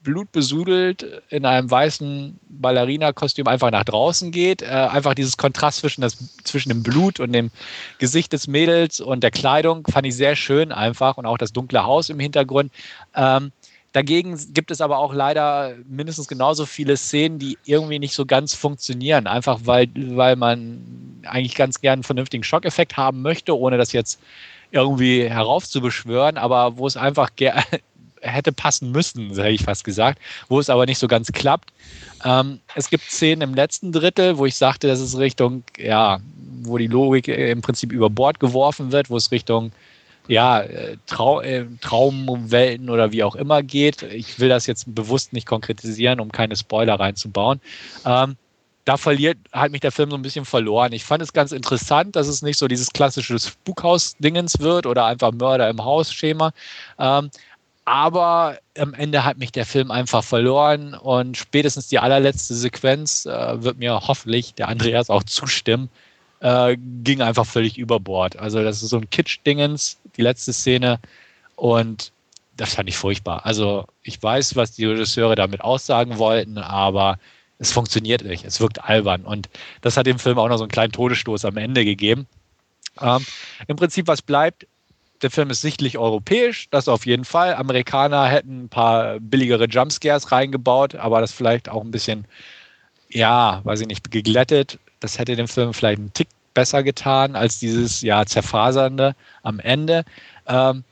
blutbesudelt 0.04 1.22
in 1.30 1.46
einem 1.46 1.70
weißen 1.70 2.38
Ballerina-Kostüm 2.48 3.48
einfach 3.48 3.70
nach 3.70 3.84
draußen 3.84 4.30
geht. 4.30 4.60
Äh, 4.60 4.66
einfach 4.66 5.14
dieses 5.14 5.38
Kontrast 5.38 5.78
zwischen, 5.78 6.02
das, 6.02 6.16
zwischen 6.44 6.68
dem 6.68 6.82
Blut 6.82 7.18
und 7.20 7.32
dem 7.32 7.50
Gesicht 7.98 8.32
des 8.34 8.46
Mädels 8.46 9.00
und 9.00 9.22
der 9.22 9.30
Kleidung 9.30 9.86
fand 9.90 10.06
ich 10.06 10.14
sehr 10.14 10.36
schön 10.36 10.70
einfach 10.70 11.16
und 11.16 11.24
auch 11.24 11.38
das 11.38 11.52
dunkle 11.52 11.84
Haus 11.84 12.10
im 12.10 12.20
Hintergrund. 12.20 12.70
Ähm, 13.16 13.50
Dagegen 13.94 14.36
gibt 14.52 14.72
es 14.72 14.80
aber 14.80 14.98
auch 14.98 15.14
leider 15.14 15.76
mindestens 15.88 16.26
genauso 16.26 16.66
viele 16.66 16.96
Szenen, 16.96 17.38
die 17.38 17.56
irgendwie 17.64 18.00
nicht 18.00 18.12
so 18.12 18.26
ganz 18.26 18.52
funktionieren. 18.52 19.28
Einfach 19.28 19.60
weil, 19.66 19.88
weil 19.94 20.34
man 20.34 21.22
eigentlich 21.22 21.54
ganz 21.54 21.80
gern 21.80 21.94
einen 21.94 22.02
vernünftigen 22.02 22.42
Schockeffekt 22.42 22.96
haben 22.96 23.22
möchte, 23.22 23.56
ohne 23.56 23.78
das 23.78 23.92
jetzt 23.92 24.20
irgendwie 24.72 25.30
heraufzubeschwören, 25.30 26.38
aber 26.38 26.76
wo 26.76 26.88
es 26.88 26.96
einfach 26.96 27.30
hätte 28.20 28.52
passen 28.52 28.90
müssen, 28.90 29.28
hätte 29.30 29.50
ich 29.50 29.62
fast 29.62 29.84
gesagt, 29.84 30.18
wo 30.48 30.58
es 30.58 30.70
aber 30.70 30.86
nicht 30.86 30.98
so 30.98 31.06
ganz 31.06 31.30
klappt. 31.30 31.72
Ähm, 32.24 32.58
es 32.74 32.90
gibt 32.90 33.04
Szenen 33.04 33.42
im 33.42 33.54
letzten 33.54 33.92
Drittel, 33.92 34.38
wo 34.38 34.44
ich 34.44 34.56
sagte, 34.56 34.88
das 34.88 34.98
ist 34.98 35.16
Richtung, 35.18 35.62
ja, 35.78 36.18
wo 36.62 36.78
die 36.78 36.88
Logik 36.88 37.28
im 37.28 37.62
Prinzip 37.62 37.92
über 37.92 38.10
Bord 38.10 38.40
geworfen 38.40 38.90
wird, 38.90 39.08
wo 39.08 39.16
es 39.16 39.30
Richtung 39.30 39.70
ja, 40.26 40.60
äh, 40.60 40.96
Trau 41.06 41.40
äh, 41.40 41.66
Traumwelten 41.80 42.90
oder 42.90 43.12
wie 43.12 43.24
auch 43.24 43.36
immer 43.36 43.62
geht. 43.62 44.02
Ich 44.02 44.38
will 44.38 44.48
das 44.48 44.66
jetzt 44.66 44.94
bewusst 44.94 45.32
nicht 45.32 45.46
konkretisieren, 45.46 46.20
um 46.20 46.32
keine 46.32 46.56
Spoiler 46.56 46.98
reinzubauen. 46.98 47.60
Ähm, 48.04 48.36
da 48.84 48.96
verliert 48.96 49.38
hat 49.52 49.72
mich 49.72 49.80
der 49.80 49.92
Film 49.92 50.10
so 50.10 50.16
ein 50.16 50.22
bisschen 50.22 50.44
verloren. 50.44 50.92
Ich 50.92 51.04
fand 51.04 51.22
es 51.22 51.32
ganz 51.32 51.52
interessant, 51.52 52.16
dass 52.16 52.26
es 52.26 52.42
nicht 52.42 52.58
so 52.58 52.68
dieses 52.68 52.90
klassische 52.90 53.38
Spukhaus-Dingens 53.38 54.60
wird 54.60 54.86
oder 54.86 55.06
einfach 55.06 55.32
Mörder 55.32 55.68
im 55.70 55.82
Haus-Schema. 55.82 56.52
Ähm, 56.98 57.30
aber 57.86 58.58
am 58.78 58.94
Ende 58.94 59.24
hat 59.24 59.38
mich 59.38 59.52
der 59.52 59.66
Film 59.66 59.90
einfach 59.90 60.24
verloren 60.24 60.94
und 60.94 61.36
spätestens 61.36 61.88
die 61.88 61.98
allerletzte 61.98 62.54
Sequenz 62.54 63.26
äh, 63.26 63.62
wird 63.62 63.78
mir 63.78 64.00
hoffentlich 64.06 64.54
der 64.54 64.68
Andreas 64.68 65.10
auch 65.10 65.22
zustimmen, 65.22 65.90
äh, 66.44 66.76
ging 67.02 67.22
einfach 67.22 67.46
völlig 67.46 67.78
über 67.78 67.98
Bord. 67.98 68.36
Also 68.36 68.62
das 68.62 68.82
ist 68.82 68.90
so 68.90 68.98
ein 68.98 69.08
Kitsch-Dingens, 69.08 69.96
die 70.18 70.22
letzte 70.22 70.52
Szene 70.52 71.00
und 71.56 72.12
das 72.58 72.74
fand 72.74 72.86
ich 72.88 72.98
furchtbar. 72.98 73.46
Also 73.46 73.86
ich 74.02 74.22
weiß, 74.22 74.54
was 74.54 74.72
die 74.72 74.84
Regisseure 74.84 75.36
damit 75.36 75.62
aussagen 75.62 76.18
wollten, 76.18 76.58
aber 76.58 77.18
es 77.58 77.72
funktioniert 77.72 78.24
nicht. 78.24 78.44
Es 78.44 78.60
wirkt 78.60 78.84
albern 78.84 79.22
und 79.22 79.48
das 79.80 79.96
hat 79.96 80.06
dem 80.06 80.18
Film 80.18 80.38
auch 80.38 80.48
noch 80.48 80.58
so 80.58 80.64
einen 80.64 80.70
kleinen 80.70 80.92
Todesstoß 80.92 81.46
am 81.46 81.56
Ende 81.56 81.82
gegeben. 81.86 82.26
Ähm, 83.00 83.24
Im 83.66 83.76
Prinzip, 83.76 84.06
was 84.06 84.20
bleibt, 84.20 84.66
der 85.22 85.30
Film 85.30 85.48
ist 85.48 85.62
sichtlich 85.62 85.96
europäisch, 85.96 86.68
das 86.70 86.88
auf 86.88 87.06
jeden 87.06 87.24
Fall. 87.24 87.54
Amerikaner 87.54 88.26
hätten 88.26 88.64
ein 88.64 88.68
paar 88.68 89.18
billigere 89.18 89.64
Jumpscares 89.64 90.30
reingebaut, 90.30 90.94
aber 90.94 91.22
das 91.22 91.32
vielleicht 91.32 91.70
auch 91.70 91.82
ein 91.82 91.90
bisschen, 91.90 92.26
ja, 93.08 93.62
weiß 93.64 93.80
ich 93.80 93.86
nicht, 93.86 94.10
geglättet. 94.10 94.78
Das 95.00 95.18
hätte 95.18 95.36
dem 95.36 95.48
Film 95.48 95.72
vielleicht 95.72 95.98
einen 95.98 96.12
Tick 96.12 96.28
besser 96.54 96.82
getan 96.82 97.36
als 97.36 97.58
dieses, 97.58 98.00
ja, 98.00 98.24
zerfasernde 98.24 99.14
am 99.42 99.60
Ende. 99.60 100.04
Ähm, 100.46 100.84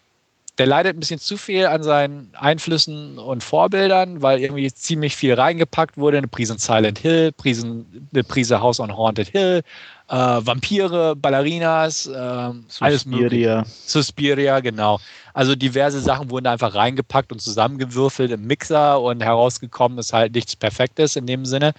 der 0.58 0.66
leidet 0.66 0.96
ein 0.96 1.00
bisschen 1.00 1.18
zu 1.18 1.38
viel 1.38 1.66
an 1.66 1.82
seinen 1.82 2.30
Einflüssen 2.34 3.18
und 3.18 3.42
Vorbildern, 3.42 4.20
weil 4.20 4.38
irgendwie 4.38 4.70
ziemlich 4.72 5.16
viel 5.16 5.32
reingepackt 5.32 5.96
wurde. 5.96 6.18
Eine 6.18 6.28
Prise 6.28 6.56
Silent 6.58 6.98
Hill, 6.98 7.32
Prisen, 7.32 8.08
eine 8.12 8.22
Prise 8.22 8.60
House 8.60 8.78
on 8.78 8.94
Haunted 8.94 9.28
Hill, 9.28 9.62
äh, 10.08 10.14
Vampire, 10.14 11.16
Ballerinas, 11.16 12.06
äh, 12.06 12.50
alles 12.80 13.06
mögliche. 13.06 13.64
Suspiria, 13.66 14.60
genau. 14.60 15.00
Also 15.32 15.54
diverse 15.54 16.00
Sachen 16.00 16.30
wurden 16.30 16.46
einfach 16.46 16.74
reingepackt 16.74 17.32
und 17.32 17.40
zusammengewürfelt 17.40 18.30
im 18.30 18.46
Mixer 18.46 19.00
und 19.00 19.22
herausgekommen 19.22 19.96
ist 19.98 20.12
halt 20.12 20.34
nichts 20.34 20.54
Perfektes 20.54 21.16
in 21.16 21.26
dem 21.26 21.46
Sinne. 21.46 21.72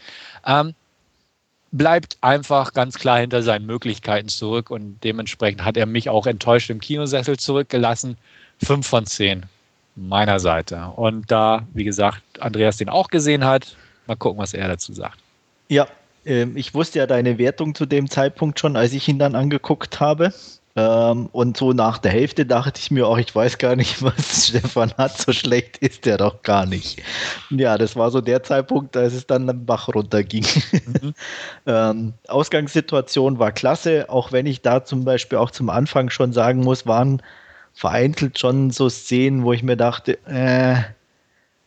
Ähm, 0.48 0.74
bleibt 1.74 2.18
einfach 2.22 2.74
ganz 2.74 2.98
klar 2.98 3.20
hinter 3.20 3.42
seinen 3.42 3.66
Möglichkeiten 3.66 4.30
zurück 4.30 4.70
und 4.70 5.04
dementsprechend 5.04 5.66
hat 5.66 5.76
er 5.76 5.88
mich 5.88 6.08
auch 6.08 6.28
enttäuscht 6.28 6.70
im 6.70 6.80
Kinosessel 6.80 7.38
zurückgelassen. 7.38 8.16
5 8.64 8.88
von 8.88 9.06
10 9.06 9.44
meiner 9.96 10.40
Seite. 10.40 10.94
Und 10.96 11.30
da, 11.30 11.68
wie 11.74 11.84
gesagt, 11.84 12.22
Andreas 12.40 12.78
den 12.78 12.90
auch 12.90 13.08
gesehen 13.08 13.44
hat, 13.44 13.76
mal 14.06 14.16
gucken, 14.16 14.40
was 14.40 14.54
er 14.54 14.68
dazu 14.68 14.94
sagt. 14.94 15.18
Ja, 15.68 15.88
äh, 16.26 16.46
ich 16.56 16.76
wusste 16.76 17.00
ja 17.00 17.08
deine 17.08 17.40
Wertung 17.40 17.74
zu 17.74 17.88
dem 17.88 18.10
Zeitpunkt 18.10 18.60
schon, 18.60 18.78
als 18.78 18.94
ich 18.94 19.08
ihn 19.08 19.20
dann 19.20 19.36
angeguckt 19.36 20.00
habe. 20.00 20.32
Ähm, 20.76 21.28
und 21.32 21.56
so 21.56 21.72
nach 21.72 22.00
der 22.00 22.12
Hälfte 22.12 22.48
dachte 22.48 22.80
ich 22.82 22.90
mir 22.90 23.08
auch, 23.08 23.20
ich 23.20 23.34
weiß 23.34 23.60
gar 23.60 23.76
nicht, 23.76 24.02
was 24.02 24.48
Stefan 24.48 24.92
hat, 24.98 25.18
so 25.18 25.32
schlecht 25.32 25.78
ist 25.78 26.06
der 26.06 26.18
doch 26.18 26.42
gar 26.42 26.66
nicht. 26.66 27.02
Ja, 27.52 27.78
das 27.78 27.96
war 27.96 28.10
so 28.10 28.22
der 28.22 28.42
Zeitpunkt, 28.42 28.98
als 28.98 29.14
es 29.14 29.28
dann 29.28 29.50
am 29.50 29.66
Bach 29.66 29.88
runterging. 29.88 30.46
Mhm. 30.72 31.14
ähm, 31.68 32.14
Ausgangssituation 32.28 33.38
war 33.38 33.52
klasse, 33.52 34.10
auch 34.10 34.32
wenn 34.32 34.48
ich 34.48 34.62
da 34.62 34.84
zum 34.84 35.06
Beispiel 35.06 35.38
auch 35.38 35.52
zum 35.52 35.70
Anfang 35.70 36.10
schon 36.10 36.34
sagen 36.34 36.62
muss, 36.62 36.88
waren 36.88 37.22
vereinzelt 37.74 38.40
schon 38.40 38.72
so 38.72 38.90
Szenen, 38.90 39.44
wo 39.44 39.54
ich 39.54 39.64
mir 39.64 39.78
dachte, 39.78 40.18
äh, 40.26 40.76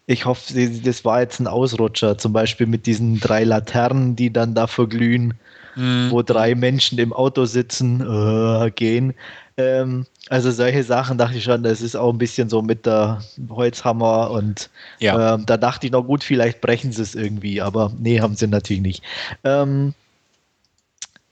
ich 0.07 0.25
hoffe, 0.25 0.55
das 0.85 1.05
war 1.05 1.21
jetzt 1.21 1.40
ein 1.40 1.49
Ausrutscher, 1.49 2.16
zum 2.16 2.33
Beispiel 2.33 2.66
mit 2.66 2.87
diesen 2.87 3.19
drei 3.19 3.42
Laternen, 3.42 4.14
die 4.14 4.33
dann 4.33 4.55
da 4.55 4.69
verglühen, 4.69 5.35
mhm. 5.76 6.10
wo 6.10 6.22
drei 6.22 6.54
Menschen 6.54 6.98
im 6.98 7.12
Auto 7.12 7.44
sitzen, 7.44 8.00
äh, 8.00 8.70
gehen. 8.70 9.14
Ähm, 9.56 10.06
also 10.28 10.50
solche 10.50 10.82
Sachen 10.82 11.18
dachte 11.18 11.38
ich 11.38 11.44
schon, 11.44 11.62
das 11.62 11.80
ist 11.80 11.94
auch 11.94 12.12
ein 12.12 12.18
bisschen 12.18 12.48
so 12.48 12.60
mit 12.60 12.84
der 12.84 13.22
Holzhammer 13.48 14.30
und 14.30 14.70
ja. 14.98 15.34
ähm, 15.34 15.46
da 15.46 15.56
dachte 15.56 15.86
ich 15.86 15.92
noch 15.92 16.02
gut, 16.02 16.24
vielleicht 16.24 16.60
brechen 16.60 16.92
sie 16.92 17.02
es 17.02 17.14
irgendwie, 17.14 17.62
aber 17.62 17.92
nee, 17.98 18.20
haben 18.20 18.34
sie 18.34 18.48
natürlich 18.48 18.82
nicht. 18.82 19.02
Ähm, 19.44 19.94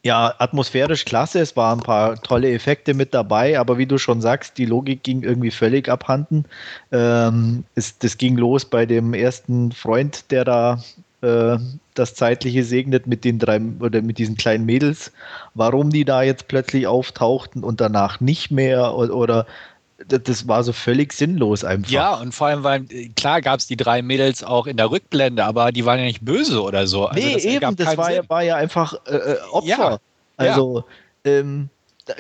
ja, 0.05 0.35
atmosphärisch 0.39 1.07
klasse. 1.07 1.41
Es 1.41 1.57
waren 1.57 1.79
ein 1.79 1.83
paar 1.83 2.21
tolle 2.21 2.53
Effekte 2.53 2.93
mit 2.93 3.15
dabei, 3.15 3.59
aber 3.59 3.79
wie 3.79 3.87
du 3.87 3.97
schon 3.97 4.21
sagst, 4.21 4.59
die 4.59 4.67
Logik 4.67 5.03
ging 5.03 5.23
irgendwie 5.23 5.51
völlig 5.51 5.89
abhanden. 5.89 6.45
Ähm, 6.93 7.65
es, 7.75 7.99
das 7.99 8.19
ging 8.19 8.37
los 8.37 8.67
bei 8.67 8.85
dem 8.85 9.15
ersten 9.15 9.73
Freund, 9.73 10.31
der 10.31 10.45
da 10.45 10.79
äh, 11.25 11.59
das 11.95 12.15
Zeitliche 12.15 12.65
segnet 12.65 13.07
mit 13.07 13.25
den 13.25 13.39
drei 13.39 13.61
oder 13.81 14.03
mit 14.03 14.19
diesen 14.19 14.37
kleinen 14.37 14.67
Mädels. 14.67 15.13
Warum 15.55 15.91
die 15.91 16.05
da 16.05 16.23
jetzt 16.23 16.49
plötzlich 16.49 16.87
auftauchten 16.87 17.65
und 17.65 17.81
danach 17.81 18.21
nicht 18.21 18.51
mehr 18.51 18.95
oder, 18.95 19.15
oder 19.15 19.47
das 20.07 20.49
war 20.49 20.63
so 20.65 20.73
völlig 20.73 21.13
sinnlos 21.13 21.65
einfach. 21.65 21.91
Ja, 21.91 22.15
und 22.15 22.35
vor 22.35 22.49
allem, 22.49 22.65
weil 22.65 22.85
klar 23.17 23.41
gab 23.41 23.61
es 23.61 23.67
die 23.67 23.77
drei 23.77 24.03
Mädels 24.03 24.43
auch 24.43 24.67
in 24.67 24.77
der 24.77 24.91
Rückblende, 24.91 25.45
aber 25.45 25.73
die 25.73 25.87
waren 25.87 25.99
ja 25.99 26.05
nicht 26.05 26.25
böse 26.25 26.63
oder 26.63 26.87
so. 26.87 27.07
Also 27.07 27.27
nee, 27.27 27.35
das 27.35 27.45
eben, 27.45 27.77
das 27.77 27.97
war 27.97 28.13
ja, 28.13 28.29
war 28.29 28.43
ja, 28.43 28.57
einfach 28.57 28.95
äh, 29.07 29.17
äh 29.17 29.37
Opfer. 29.51 29.69
Ja, 29.69 29.99
also 30.37 30.85
ja. 31.25 31.33
Ähm, 31.33 31.71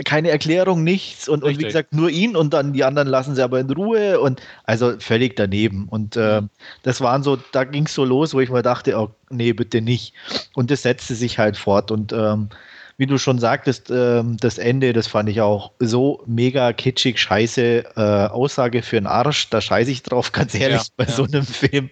keine 0.04 0.30
Erklärung, 0.30 0.82
nichts 0.84 1.28
und, 1.28 1.42
und, 1.44 1.58
wie 1.58 1.64
gesagt 1.64 1.92
nur 1.92 2.10
ihn 2.10 2.36
und 2.36 2.54
dann 2.54 2.72
die 2.72 2.84
anderen 2.84 3.08
lassen 3.08 3.34
sie 3.34 3.42
aber 3.42 3.60
in 3.60 3.70
Ruhe 3.70 4.20
und 4.20 4.40
also 4.64 4.94
völlig 4.98 5.36
daneben 5.36 5.88
und 5.88 6.16
äh, 6.16 6.42
das 6.82 7.00
waren 7.00 7.22
so, 7.22 7.36
da 7.52 7.64
ging 7.64 7.86
es 7.86 7.94
so 7.94 8.04
los, 8.04 8.34
wo 8.34 8.40
ich 8.40 8.50
mir 8.50 8.62
dachte, 8.62 8.96
oh 8.98 9.10
nee, 9.30 9.52
bitte 9.52 9.80
nicht 9.80 10.14
und 10.54 10.70
das 10.70 10.82
setzte 10.82 11.14
sich 11.14 11.38
halt 11.38 11.56
fort 11.56 11.90
und 11.90 12.12
ähm, 12.12 12.48
wie 12.96 13.06
du 13.06 13.18
schon 13.18 13.38
sagtest, 13.38 13.90
ähm, 13.90 14.36
das 14.38 14.58
Ende, 14.58 14.92
das 14.92 15.08
fand 15.08 15.28
ich 15.28 15.40
auch 15.40 15.72
so 15.80 16.22
mega 16.26 16.72
kitschig, 16.72 17.20
scheiße 17.20 17.84
äh, 17.96 18.00
Aussage 18.28 18.82
für 18.82 18.96
einen 18.96 19.08
Arsch. 19.08 19.50
Da 19.50 19.60
scheiße 19.60 19.90
ich 19.90 20.02
drauf, 20.02 20.30
ganz 20.32 20.54
ehrlich, 20.54 20.82
ja, 20.82 20.84
bei 20.96 21.04
ja. 21.04 21.10
so 21.10 21.24
einem 21.24 21.44
Film. 21.44 21.90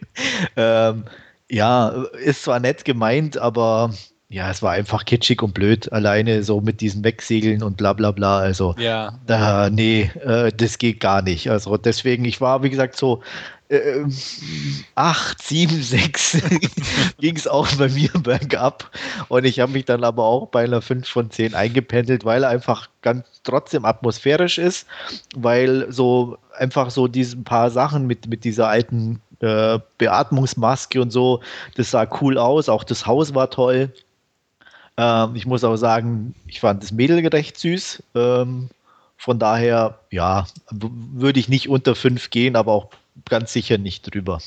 Ähm, 0.57 1.05
ja, 1.51 1.89
ist 2.23 2.45
zwar 2.45 2.61
nett 2.61 2.85
gemeint, 2.85 3.37
aber 3.37 3.93
ja, 4.33 4.51
es 4.51 4.63
war 4.63 4.73
einfach 4.73 5.05
kitschig 5.05 5.43
und 5.43 5.53
blöd, 5.53 5.93
alleine 5.93 6.43
so 6.43 6.63
mit 6.63 6.81
diesen 6.81 7.05
Wegsegeln 7.05 7.63
und 7.63 7.77
bla 7.77 7.93
bla 7.93 8.13
bla. 8.13 8.39
Also, 8.39 8.75
ja. 8.79 9.19
da, 9.27 9.69
nee, 9.69 10.11
äh, 10.25 10.51
das 10.57 10.79
geht 10.79 11.01
gar 11.01 11.21
nicht. 11.21 11.51
Also, 11.51 11.77
deswegen, 11.77 12.25
ich 12.25 12.41
war, 12.41 12.63
wie 12.63 12.71
gesagt, 12.71 12.97
so 12.97 13.23
äh, 13.69 14.05
8, 14.95 15.43
7, 15.43 15.83
6 15.83 16.39
ging 17.19 17.37
es 17.37 17.47
auch 17.47 17.69
bei 17.77 17.91
mir 17.91 18.11
bergab. 18.23 18.91
Und 19.29 19.45
ich 19.45 19.61
habe 19.61 19.73
mich 19.73 19.85
dann 19.85 20.03
aber 20.03 20.25
auch 20.25 20.47
bei 20.47 20.65
einer 20.65 20.81
5 20.81 21.07
von 21.07 21.31
10 21.31 21.55
eingependelt, 21.55 22.25
weil 22.25 22.45
er 22.45 22.49
einfach 22.49 22.89
ganz 23.03 23.27
trotzdem 23.45 23.85
atmosphärisch 23.85 24.57
ist, 24.57 24.87
weil 25.37 25.93
so 25.93 26.39
einfach 26.57 26.91
so 26.91 27.07
diese 27.07 27.37
paar 27.37 27.71
Sachen 27.71 28.07
mit, 28.07 28.29
mit 28.29 28.45
dieser 28.45 28.69
alten 28.69 29.21
äh, 29.41 29.79
Beatmungsmaske 29.99 31.03
und 31.03 31.11
so, 31.11 31.41
das 31.75 31.91
sah 31.91 32.09
cool 32.23 32.39
aus. 32.39 32.71
Auch 32.71 32.85
das 32.85 33.07
Haus 33.07 33.35
war 33.35 33.51
toll. 33.51 33.93
Ähm, 34.97 35.37
ich 35.37 35.47
muss 35.47 35.65
auch 35.65 35.77
sagen, 35.77 36.35
ich 36.47 36.61
fand 36.61 36.83
das 36.83 36.93
Mädel 36.93 37.27
recht 37.27 37.59
süß. 37.59 38.03
Ähm, 38.15 38.69
von 39.17 39.39
daher, 39.39 39.99
ja, 40.11 40.47
würde 40.71 41.39
ich 41.39 41.49
nicht 41.49 41.69
unter 41.69 41.95
5 41.95 42.31
gehen, 42.31 42.57
aber 42.57 42.73
auch 42.73 42.89
ganz 43.29 43.53
sicher 43.53 43.79
nicht 43.79 44.13
drüber. 44.13 44.41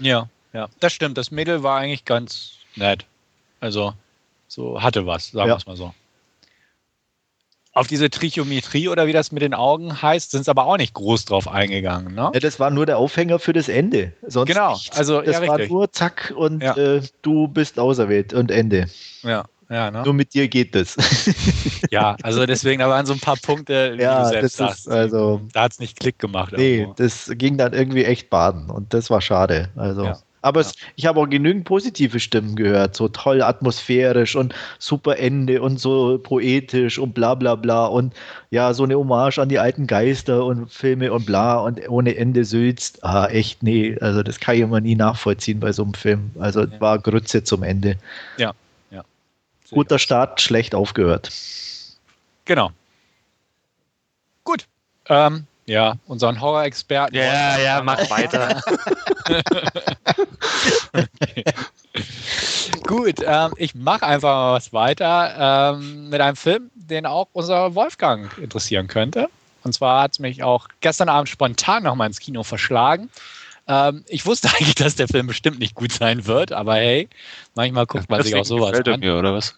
Ja, 0.00 0.28
ja, 0.52 0.68
das 0.80 0.92
stimmt. 0.92 1.16
Das 1.18 1.30
Mädel 1.30 1.62
war 1.62 1.78
eigentlich 1.78 2.04
ganz 2.04 2.52
nett. 2.74 3.04
Also, 3.60 3.94
so 4.48 4.82
hatte 4.82 5.06
was, 5.06 5.30
sagen 5.30 5.48
ja. 5.48 5.54
wir 5.54 5.58
es 5.58 5.66
mal 5.66 5.76
so. 5.76 5.94
Auf 7.72 7.86
diese 7.86 8.10
Trichometrie 8.10 8.88
oder 8.88 9.06
wie 9.06 9.12
das 9.12 9.30
mit 9.30 9.42
den 9.42 9.54
Augen 9.54 10.02
heißt, 10.02 10.32
sind 10.32 10.40
es 10.40 10.48
aber 10.48 10.66
auch 10.66 10.78
nicht 10.78 10.94
groß 10.94 11.26
drauf 11.26 11.46
eingegangen. 11.46 12.14
Ne? 12.14 12.30
Ja, 12.34 12.40
das 12.40 12.58
war 12.58 12.70
nur 12.70 12.86
der 12.86 12.98
Aufhänger 12.98 13.38
für 13.38 13.52
das 13.52 13.68
Ende. 13.68 14.12
Sonst 14.26 14.48
genau, 14.48 14.72
nichts. 14.72 14.96
also 14.96 15.20
das 15.22 15.40
ja, 15.40 15.46
war 15.46 15.58
nur 15.58 15.92
zack 15.92 16.32
und 16.36 16.60
äh, 16.60 17.02
du 17.22 17.46
bist 17.46 17.78
auserwählt 17.78 18.34
und 18.34 18.50
Ende. 18.50 18.88
Ja, 19.22 19.44
ja, 19.70 19.90
ne? 19.90 20.02
Nur 20.02 20.14
mit 20.14 20.32
dir 20.32 20.48
geht 20.48 20.74
das. 20.74 20.96
ja, 21.90 22.16
also 22.22 22.46
deswegen, 22.46 22.80
da 22.80 22.88
waren 22.88 23.04
so 23.04 23.12
ein 23.12 23.20
paar 23.20 23.36
Punkte, 23.36 23.94
wie 23.96 24.02
ja, 24.02 24.22
du 24.22 24.28
selbst 24.28 24.56
sagst. 24.56 24.88
also, 24.88 25.42
da 25.52 25.64
hat 25.64 25.72
es 25.72 25.78
nicht 25.78 26.00
Klick 26.00 26.18
gemacht. 26.18 26.54
Nee, 26.56 26.78
irgendwo. 26.78 26.94
das 26.94 27.30
ging 27.34 27.58
dann 27.58 27.74
irgendwie 27.74 28.04
echt 28.04 28.30
baden 28.30 28.70
und 28.70 28.94
das 28.94 29.10
war 29.10 29.20
schade. 29.20 29.68
Also. 29.76 30.04
Ja. 30.04 30.18
Aber 30.40 30.60
es, 30.60 30.74
ich 30.94 31.04
habe 31.04 31.20
auch 31.20 31.28
genügend 31.28 31.64
positive 31.64 32.20
Stimmen 32.20 32.54
gehört, 32.54 32.94
so 32.94 33.08
toll 33.08 33.42
atmosphärisch 33.42 34.36
und 34.36 34.54
super 34.78 35.18
Ende 35.18 35.60
und 35.60 35.80
so 35.80 36.18
poetisch 36.18 36.98
und 36.98 37.12
bla 37.12 37.34
bla 37.34 37.56
bla 37.56 37.86
und 37.86 38.14
ja, 38.50 38.72
so 38.72 38.84
eine 38.84 38.96
Hommage 38.96 39.38
an 39.40 39.48
die 39.48 39.58
alten 39.58 39.86
Geister 39.88 40.44
und 40.44 40.70
Filme 40.70 41.12
und 41.12 41.26
bla 41.26 41.58
und 41.58 41.86
ohne 41.88 42.16
Ende 42.16 42.44
sülzt. 42.44 43.04
Ah, 43.04 43.26
echt, 43.26 43.62
nee, 43.64 43.98
also 44.00 44.22
das 44.22 44.38
kann 44.38 44.54
ich 44.54 44.60
immer 44.60 44.80
nie 44.80 44.94
nachvollziehen 44.94 45.58
bei 45.58 45.72
so 45.72 45.82
einem 45.82 45.94
Film. 45.94 46.30
Also 46.38 46.62
ja. 46.62 46.80
war 46.80 46.98
Grütze 47.00 47.42
zum 47.42 47.64
Ende. 47.64 47.96
Ja, 48.36 48.54
Guter 49.70 49.98
Start, 49.98 50.40
schlecht 50.40 50.74
aufgehört. 50.74 51.30
Genau. 52.44 52.70
Gut. 54.44 54.66
Ähm, 55.06 55.46
ja, 55.66 55.96
unseren 56.06 56.40
Horror-Experten. 56.40 57.14
Ja, 57.14 57.58
ja, 57.58 57.82
mach 57.82 58.08
weiter. 58.08 58.62
okay. 60.94 61.44
Gut, 62.86 63.16
ähm, 63.22 63.52
ich 63.56 63.74
mache 63.74 64.06
einfach 64.06 64.34
mal 64.34 64.52
was 64.54 64.72
weiter 64.72 65.74
ähm, 65.74 66.08
mit 66.08 66.22
einem 66.22 66.36
Film, 66.36 66.70
den 66.74 67.04
auch 67.04 67.28
unser 67.34 67.74
Wolfgang 67.74 68.36
interessieren 68.38 68.88
könnte. 68.88 69.28
Und 69.62 69.74
zwar 69.74 70.02
hat 70.02 70.12
es 70.12 70.18
mich 70.18 70.42
auch 70.42 70.68
gestern 70.80 71.10
Abend 71.10 71.28
spontan 71.28 71.82
nochmal 71.82 72.06
ins 72.06 72.18
Kino 72.18 72.44
verschlagen. 72.44 73.10
Ähm, 73.68 74.04
ich 74.08 74.26
wusste 74.26 74.48
eigentlich, 74.54 74.74
dass 74.74 74.96
der 74.96 75.08
Film 75.08 75.26
bestimmt 75.26 75.58
nicht 75.58 75.74
gut 75.74 75.92
sein 75.92 76.26
wird, 76.26 76.52
aber 76.52 76.76
hey, 76.76 77.08
manchmal 77.54 77.86
guckt 77.86 78.08
man 78.10 78.22
sich 78.22 78.34
auch 78.34 78.44
sowas 78.44 78.80
an. 78.86 79.00
Mir, 79.00 79.16
oder 79.16 79.34
was? 79.34 79.54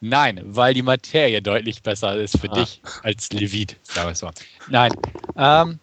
Nein, 0.00 0.40
weil 0.44 0.74
die 0.74 0.82
Materie 0.82 1.42
deutlich 1.42 1.82
besser 1.82 2.16
ist 2.16 2.38
für 2.38 2.50
ah. 2.50 2.54
dich 2.54 2.80
als 3.02 3.30
Levit, 3.32 3.76
sag 3.82 4.10
ich 4.10 4.18
so. 4.18 4.30
Nein. 4.68 4.92
Ähm, 5.36 5.78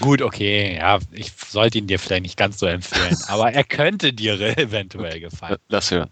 gut, 0.00 0.20
okay, 0.20 0.76
ja, 0.76 0.98
ich 1.12 1.32
sollte 1.32 1.78
ihn 1.78 1.86
dir 1.86 1.98
vielleicht 1.98 2.22
nicht 2.22 2.36
ganz 2.36 2.58
so 2.58 2.66
empfehlen, 2.66 3.16
aber 3.28 3.52
er 3.52 3.64
könnte 3.64 4.12
dir 4.12 4.40
eventuell 4.58 5.20
gefallen. 5.20 5.58
Lass 5.68 5.90
hören. 5.90 6.10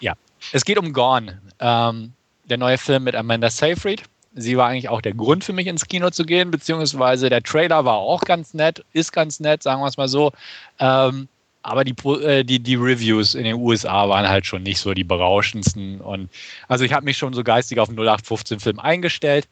Ja, 0.00 0.14
es 0.52 0.64
geht 0.64 0.78
um 0.78 0.92
Gone, 0.92 1.40
ähm, 1.58 2.12
der 2.44 2.58
neue 2.58 2.78
Film 2.78 3.04
mit 3.04 3.14
Amanda 3.14 3.50
Seyfried. 3.50 4.02
Sie 4.38 4.56
war 4.56 4.68
eigentlich 4.68 4.90
auch 4.90 5.00
der 5.00 5.14
Grund 5.14 5.44
für 5.44 5.54
mich 5.54 5.66
ins 5.66 5.86
Kino 5.86 6.10
zu 6.10 6.24
gehen, 6.24 6.50
beziehungsweise 6.50 7.30
der 7.30 7.42
Trailer 7.42 7.86
war 7.86 7.94
auch 7.94 8.20
ganz 8.20 8.52
nett, 8.52 8.84
ist 8.92 9.12
ganz 9.12 9.40
nett, 9.40 9.62
sagen 9.62 9.80
wir 9.80 9.86
es 9.86 9.96
mal 9.96 10.08
so. 10.08 10.32
Ähm, 10.78 11.28
aber 11.62 11.84
die, 11.84 11.94
äh, 12.22 12.44
die, 12.44 12.60
die 12.60 12.74
Reviews 12.76 13.34
in 13.34 13.44
den 13.44 13.56
USA 13.56 14.08
waren 14.08 14.28
halt 14.28 14.46
schon 14.46 14.62
nicht 14.62 14.78
so 14.78 14.94
die 14.94 15.04
berauschendsten. 15.04 16.00
Und 16.00 16.28
also 16.68 16.84
ich 16.84 16.92
habe 16.92 17.06
mich 17.06 17.16
schon 17.16 17.32
so 17.32 17.42
geistig 17.42 17.80
auf 17.80 17.88
den 17.88 17.98
0815-Film 17.98 18.78
eingestellt. 18.78 19.48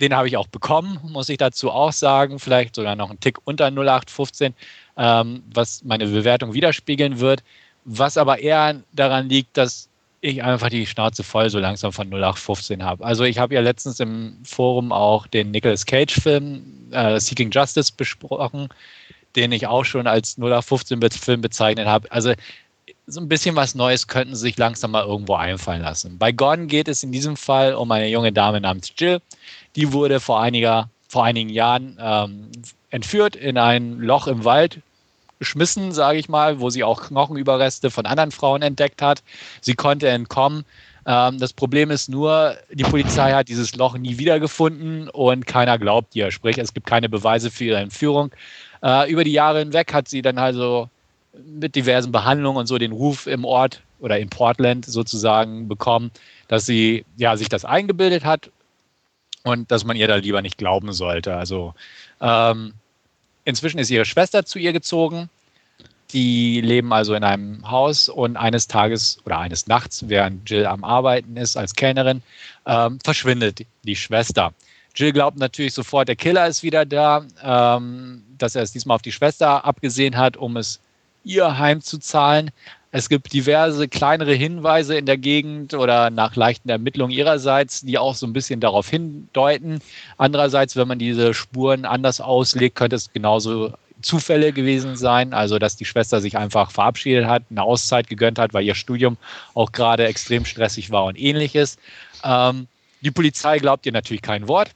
Den 0.00 0.14
habe 0.14 0.28
ich 0.28 0.36
auch 0.36 0.46
bekommen, 0.46 0.98
muss 1.02 1.28
ich 1.28 1.36
dazu 1.36 1.70
auch 1.70 1.92
sagen. 1.92 2.38
Vielleicht 2.38 2.76
sogar 2.76 2.96
noch 2.96 3.10
einen 3.10 3.20
Tick 3.20 3.38
unter 3.44 3.66
0815, 3.66 4.54
ähm, 4.96 5.42
was 5.52 5.84
meine 5.84 6.06
Bewertung 6.06 6.54
widerspiegeln 6.54 7.20
wird. 7.20 7.42
Was 7.84 8.16
aber 8.16 8.38
eher 8.38 8.80
daran 8.92 9.28
liegt, 9.28 9.56
dass 9.56 9.90
ich 10.24 10.42
einfach 10.42 10.70
die 10.70 10.86
Schnauze 10.86 11.22
voll 11.22 11.50
so 11.50 11.58
langsam 11.58 11.92
von 11.92 12.08
0815 12.08 12.82
habe. 12.82 13.04
Also 13.04 13.24
ich 13.24 13.38
habe 13.38 13.54
ja 13.54 13.60
letztens 13.60 14.00
im 14.00 14.38
Forum 14.44 14.92
auch 14.92 15.26
den 15.26 15.50
Nicolas 15.50 15.86
Cage-Film 15.86 16.90
äh, 16.92 17.20
Seeking 17.20 17.50
Justice 17.50 17.92
besprochen 17.96 18.68
den 19.36 19.52
ich 19.52 19.66
auch 19.66 19.84
schon 19.84 20.06
als 20.06 20.38
0815-Film 20.38 21.40
bezeichnet 21.40 21.86
habe. 21.86 22.10
Also 22.10 22.32
so 23.06 23.20
ein 23.20 23.28
bisschen 23.28 23.56
was 23.56 23.74
Neues 23.74 24.06
könnten 24.06 24.34
sie 24.34 24.42
sich 24.42 24.56
langsam 24.56 24.92
mal 24.92 25.04
irgendwo 25.04 25.34
einfallen 25.34 25.82
lassen. 25.82 26.18
Bei 26.18 26.32
Gone 26.32 26.66
geht 26.66 26.88
es 26.88 27.02
in 27.02 27.12
diesem 27.12 27.36
Fall 27.36 27.74
um 27.74 27.90
eine 27.90 28.08
junge 28.08 28.32
Dame 28.32 28.60
namens 28.60 28.92
Jill. 28.96 29.20
Die 29.76 29.92
wurde 29.92 30.20
vor, 30.20 30.40
einiger, 30.40 30.88
vor 31.08 31.24
einigen 31.24 31.50
Jahren 31.50 31.98
ähm, 32.00 32.50
entführt, 32.90 33.36
in 33.36 33.58
ein 33.58 33.98
Loch 33.98 34.26
im 34.26 34.44
Wald 34.44 34.80
geschmissen, 35.38 35.92
sage 35.92 36.18
ich 36.18 36.28
mal, 36.28 36.60
wo 36.60 36.70
sie 36.70 36.84
auch 36.84 37.02
Knochenüberreste 37.02 37.90
von 37.90 38.06
anderen 38.06 38.30
Frauen 38.30 38.62
entdeckt 38.62 39.02
hat. 39.02 39.22
Sie 39.60 39.74
konnte 39.74 40.08
entkommen. 40.08 40.64
Ähm, 41.06 41.38
das 41.38 41.52
Problem 41.52 41.90
ist 41.90 42.08
nur, 42.08 42.56
die 42.72 42.84
Polizei 42.84 43.32
hat 43.32 43.48
dieses 43.48 43.76
Loch 43.76 43.96
nie 43.96 44.18
wiedergefunden 44.18 45.08
und 45.08 45.46
keiner 45.46 45.78
glaubt 45.78 46.16
ihr. 46.16 46.30
Sprich, 46.30 46.58
es 46.58 46.72
gibt 46.72 46.86
keine 46.86 47.08
Beweise 47.08 47.50
für 47.50 47.64
ihre 47.64 47.78
Entführung. 47.78 48.30
Äh, 48.82 49.10
über 49.10 49.24
die 49.24 49.32
Jahre 49.32 49.60
hinweg 49.60 49.92
hat 49.92 50.08
sie 50.08 50.22
dann 50.22 50.38
also 50.38 50.88
mit 51.46 51.74
diversen 51.74 52.12
Behandlungen 52.12 52.58
und 52.58 52.66
so 52.66 52.78
den 52.78 52.92
Ruf 52.92 53.26
im 53.26 53.44
Ort 53.44 53.82
oder 53.98 54.18
in 54.18 54.28
Portland 54.28 54.86
sozusagen 54.86 55.68
bekommen, 55.68 56.10
dass 56.48 56.66
sie 56.66 57.04
ja 57.16 57.36
sich 57.36 57.48
das 57.48 57.64
eingebildet 57.64 58.24
hat 58.24 58.50
und 59.42 59.70
dass 59.70 59.84
man 59.84 59.96
ihr 59.96 60.08
da 60.08 60.16
lieber 60.16 60.42
nicht 60.42 60.58
glauben 60.58 60.92
sollte. 60.92 61.36
Also 61.36 61.74
ähm, 62.20 62.74
inzwischen 63.44 63.78
ist 63.78 63.90
ihre 63.90 64.04
Schwester 64.04 64.44
zu 64.44 64.58
ihr 64.58 64.72
gezogen. 64.72 65.28
Die 66.12 66.60
leben 66.60 66.92
also 66.92 67.14
in 67.14 67.24
einem 67.24 67.68
Haus 67.68 68.08
und 68.08 68.36
eines 68.36 68.68
Tages 68.68 69.18
oder 69.24 69.38
eines 69.38 69.66
Nachts, 69.66 70.08
während 70.08 70.48
Jill 70.48 70.66
am 70.66 70.84
Arbeiten 70.84 71.36
ist 71.36 71.56
als 71.56 71.74
Kellnerin, 71.74 72.22
ähm, 72.66 72.98
verschwindet 73.02 73.66
die 73.82 73.96
Schwester. 73.96 74.52
Jill 74.94 75.12
glaubt 75.12 75.38
natürlich 75.38 75.74
sofort, 75.74 76.06
der 76.06 76.14
Killer 76.14 76.46
ist 76.46 76.62
wieder 76.62 76.84
da, 76.84 77.24
ähm, 77.42 78.22
dass 78.38 78.54
er 78.54 78.62
es 78.62 78.72
diesmal 78.72 78.94
auf 78.94 79.02
die 79.02 79.12
Schwester 79.12 79.64
abgesehen 79.64 80.16
hat, 80.16 80.36
um 80.36 80.56
es 80.56 80.78
ihr 81.24 81.58
heimzuzahlen. 81.58 82.50
Es 82.96 83.08
gibt 83.08 83.32
diverse 83.32 83.88
kleinere 83.88 84.34
Hinweise 84.34 84.96
in 84.96 85.04
der 85.04 85.18
Gegend 85.18 85.74
oder 85.74 86.10
nach 86.10 86.36
leichten 86.36 86.68
Ermittlungen 86.68 87.10
ihrerseits, 87.10 87.80
die 87.80 87.98
auch 87.98 88.14
so 88.14 88.24
ein 88.24 88.32
bisschen 88.32 88.60
darauf 88.60 88.88
hindeuten. 88.88 89.80
Andererseits, 90.16 90.76
wenn 90.76 90.86
man 90.86 91.00
diese 91.00 91.34
Spuren 91.34 91.86
anders 91.86 92.20
auslegt, 92.20 92.76
könnte 92.76 92.94
es 92.94 93.12
genauso 93.12 93.72
Zufälle 94.00 94.52
gewesen 94.52 94.94
sein, 94.94 95.34
also 95.34 95.58
dass 95.58 95.74
die 95.74 95.86
Schwester 95.86 96.20
sich 96.20 96.38
einfach 96.38 96.70
verabschiedet 96.70 97.26
hat, 97.26 97.42
eine 97.50 97.64
Auszeit 97.64 98.06
gegönnt 98.06 98.38
hat, 98.38 98.54
weil 98.54 98.64
ihr 98.64 98.76
Studium 98.76 99.16
auch 99.54 99.72
gerade 99.72 100.06
extrem 100.06 100.44
stressig 100.44 100.92
war 100.92 101.06
und 101.06 101.18
ähnliches. 101.18 101.78
Ähm, 102.22 102.68
die 103.00 103.10
Polizei 103.10 103.58
glaubt 103.58 103.86
ihr 103.86 103.92
natürlich 103.92 104.22
kein 104.22 104.46
Wort 104.46 104.70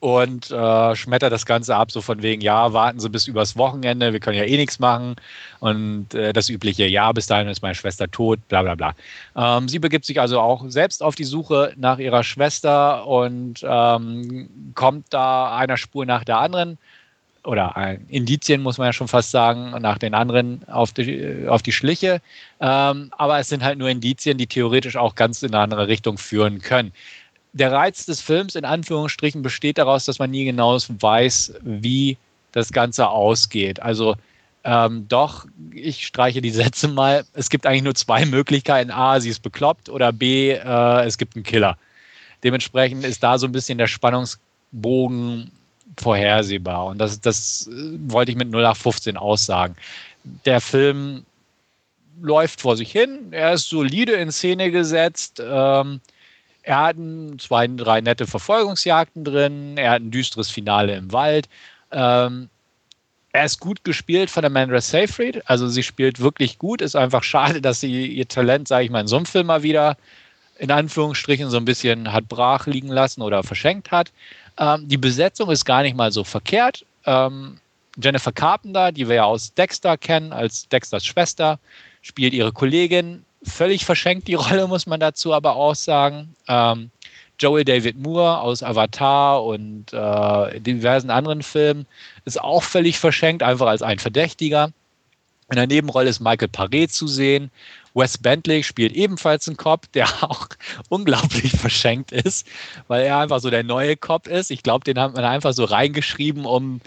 und 0.00 0.50
äh, 0.50 0.94
schmettert 0.94 1.32
das 1.32 1.46
Ganze 1.46 1.74
ab, 1.74 1.90
so 1.90 2.00
von 2.00 2.22
wegen, 2.22 2.42
ja, 2.42 2.72
warten 2.72 3.00
Sie 3.00 3.08
bis 3.08 3.26
übers 3.26 3.56
Wochenende, 3.56 4.12
wir 4.12 4.20
können 4.20 4.36
ja 4.36 4.44
eh 4.44 4.56
nichts 4.56 4.78
machen. 4.78 5.16
Und 5.60 6.14
äh, 6.14 6.32
das 6.32 6.48
übliche, 6.48 6.86
ja, 6.86 7.10
bis 7.12 7.26
dahin 7.26 7.48
ist 7.48 7.62
meine 7.62 7.74
Schwester 7.74 8.10
tot, 8.10 8.38
bla 8.48 8.62
bla 8.62 8.74
bla. 8.74 8.94
Ähm, 9.36 9.68
sie 9.68 9.78
begibt 9.78 10.04
sich 10.04 10.20
also 10.20 10.40
auch 10.40 10.64
selbst 10.68 11.02
auf 11.02 11.14
die 11.14 11.24
Suche 11.24 11.72
nach 11.76 11.98
ihrer 11.98 12.24
Schwester 12.24 13.06
und 13.06 13.64
ähm, 13.66 14.72
kommt 14.74 15.06
da 15.10 15.56
einer 15.56 15.76
Spur 15.76 16.04
nach 16.04 16.24
der 16.24 16.38
anderen 16.38 16.78
oder 17.44 17.76
ein 17.76 18.06
Indizien, 18.08 18.60
muss 18.60 18.76
man 18.76 18.86
ja 18.86 18.92
schon 18.92 19.08
fast 19.08 19.30
sagen, 19.30 19.70
nach 19.80 19.98
den 19.98 20.14
anderen 20.14 20.68
auf 20.68 20.92
die, 20.92 21.46
auf 21.48 21.62
die 21.62 21.72
Schliche. 21.72 22.20
Ähm, 22.60 23.12
aber 23.16 23.38
es 23.38 23.48
sind 23.48 23.62
halt 23.62 23.78
nur 23.78 23.88
Indizien, 23.88 24.36
die 24.36 24.48
theoretisch 24.48 24.96
auch 24.96 25.14
ganz 25.14 25.42
in 25.42 25.54
eine 25.54 25.62
andere 25.62 25.88
Richtung 25.88 26.18
führen 26.18 26.60
können 26.60 26.92
der 27.56 27.72
Reiz 27.72 28.04
des 28.04 28.20
Films 28.20 28.54
in 28.54 28.64
Anführungsstrichen 28.64 29.40
besteht 29.40 29.78
daraus, 29.78 30.04
dass 30.04 30.18
man 30.18 30.30
nie 30.30 30.44
genau 30.44 30.76
weiß, 30.76 31.54
wie 31.62 32.18
das 32.52 32.70
Ganze 32.70 33.08
ausgeht. 33.08 33.80
Also 33.80 34.14
ähm, 34.64 35.06
doch, 35.08 35.46
ich 35.72 36.06
streiche 36.06 36.42
die 36.42 36.50
Sätze 36.50 36.88
mal. 36.88 37.24
Es 37.32 37.48
gibt 37.48 37.66
eigentlich 37.66 37.82
nur 37.82 37.94
zwei 37.94 38.26
Möglichkeiten. 38.26 38.90
A, 38.90 39.20
sie 39.20 39.30
ist 39.30 39.42
bekloppt 39.42 39.88
oder 39.88 40.12
B, 40.12 40.50
äh, 40.50 41.04
es 41.04 41.16
gibt 41.16 41.34
einen 41.34 41.44
Killer. 41.44 41.78
Dementsprechend 42.44 43.04
ist 43.04 43.22
da 43.22 43.38
so 43.38 43.46
ein 43.46 43.52
bisschen 43.52 43.78
der 43.78 43.86
Spannungsbogen 43.86 45.50
vorhersehbar. 45.96 46.86
Und 46.86 46.98
das, 46.98 47.20
das 47.20 47.70
äh, 47.72 47.96
wollte 48.10 48.32
ich 48.32 48.36
mit 48.36 48.48
0815 48.48 49.16
aussagen. 49.16 49.76
Der 50.44 50.60
Film 50.60 51.24
läuft 52.20 52.60
vor 52.60 52.76
sich 52.76 52.92
hin. 52.92 53.28
Er 53.30 53.54
ist 53.54 53.68
solide 53.68 54.12
in 54.12 54.30
Szene 54.30 54.70
gesetzt. 54.70 55.42
Ähm, 55.42 56.00
er 56.66 56.82
hat 56.82 56.96
zwei, 57.38 57.68
drei 57.68 58.00
nette 58.00 58.26
Verfolgungsjagden 58.26 59.22
drin, 59.24 59.78
er 59.78 59.92
hat 59.92 60.02
ein 60.02 60.10
düsteres 60.10 60.50
Finale 60.50 60.96
im 60.96 61.12
Wald. 61.12 61.48
Ähm, 61.92 62.48
er 63.32 63.44
ist 63.44 63.60
gut 63.60 63.84
gespielt 63.84 64.30
von 64.30 64.44
Amanda 64.44 64.80
Seyfried, 64.80 65.48
also 65.48 65.68
sie 65.68 65.84
spielt 65.84 66.18
wirklich 66.18 66.58
gut. 66.58 66.82
Ist 66.82 66.96
einfach 66.96 67.22
schade, 67.22 67.60
dass 67.62 67.80
sie 67.80 68.06
ihr 68.08 68.26
Talent, 68.26 68.66
sage 68.66 68.84
ich 68.84 68.90
mal, 68.90 69.02
in 69.02 69.06
so 69.06 69.16
einem 69.16 69.26
Film 69.26 69.46
mal 69.46 69.62
wieder 69.62 69.96
in 70.58 70.72
Anführungsstrichen 70.72 71.50
so 71.50 71.56
ein 71.56 71.64
bisschen 71.64 72.12
hat 72.12 72.28
brach 72.28 72.66
liegen 72.66 72.88
lassen 72.88 73.22
oder 73.22 73.44
verschenkt 73.44 73.92
hat. 73.92 74.10
Ähm, 74.58 74.88
die 74.88 74.96
Besetzung 74.96 75.50
ist 75.50 75.66
gar 75.66 75.82
nicht 75.82 75.96
mal 75.96 76.10
so 76.10 76.24
verkehrt. 76.24 76.84
Ähm, 77.04 77.60
Jennifer 77.96 78.32
Carpenter, 78.32 78.90
die 78.90 79.08
wir 79.08 79.16
ja 79.16 79.24
aus 79.24 79.54
Dexter 79.54 79.96
kennen, 79.96 80.32
als 80.32 80.68
Dexters 80.68 81.06
Schwester, 81.06 81.60
spielt 82.02 82.34
ihre 82.34 82.52
Kollegin 82.52 83.24
völlig 83.46 83.84
verschenkt 83.84 84.28
die 84.28 84.34
Rolle, 84.34 84.66
muss 84.66 84.86
man 84.86 85.00
dazu 85.00 85.32
aber 85.32 85.56
auch 85.56 85.74
sagen. 85.74 86.34
Ähm, 86.48 86.90
Joel 87.38 87.64
David 87.64 87.98
Moore 87.98 88.40
aus 88.40 88.62
Avatar 88.62 89.44
und 89.44 89.92
äh, 89.92 90.60
diversen 90.60 91.10
anderen 91.10 91.42
Filmen 91.42 91.86
ist 92.24 92.40
auch 92.40 92.62
völlig 92.62 92.98
verschenkt, 92.98 93.42
einfach 93.42 93.66
als 93.66 93.82
ein 93.82 93.98
Verdächtiger. 93.98 94.72
In 95.50 95.56
der 95.56 95.66
Nebenrolle 95.66 96.08
ist 96.08 96.20
Michael 96.20 96.48
Paré 96.48 96.88
zu 96.88 97.06
sehen. 97.06 97.50
Wes 97.94 98.18
Bentley 98.18 98.62
spielt 98.62 98.92
ebenfalls 98.92 99.46
einen 99.48 99.56
Cop, 99.56 99.90
der 99.92 100.06
auch 100.22 100.48
unglaublich 100.88 101.52
verschenkt 101.52 102.12
ist, 102.12 102.46
weil 102.88 103.04
er 103.04 103.18
einfach 103.18 103.40
so 103.40 103.50
der 103.50 103.62
neue 103.62 103.96
Cop 103.96 104.26
ist. 104.26 104.50
Ich 104.50 104.62
glaube, 104.62 104.84
den 104.84 104.98
hat 104.98 105.14
man 105.14 105.24
einfach 105.24 105.52
so 105.52 105.64
reingeschrieben, 105.64 106.46
um 106.46 106.80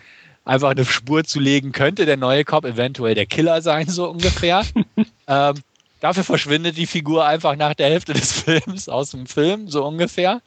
einfach 0.46 0.70
eine 0.72 0.86
Spur 0.86 1.24
zu 1.24 1.40
legen, 1.40 1.72
könnte 1.72 2.06
der 2.06 2.18
neue 2.18 2.44
Cop 2.44 2.66
eventuell 2.66 3.16
der 3.16 3.28
Killer 3.28 3.62
sein, 3.62 3.88
so 3.88 4.10
ungefähr. 4.10 4.64
ähm, 5.28 5.56
Dafür 6.00 6.24
verschwindet 6.24 6.78
die 6.78 6.88
Figur 6.88 7.26
einfach 7.26 7.56
nach 7.56 7.74
der 7.74 7.90
Hälfte 7.90 8.14
des 8.14 8.32
Films 8.44 8.90
aus 8.90 9.12
dem 9.12 9.26
Film, 9.26 9.68
so 9.68 9.86
ungefähr. 9.86 10.42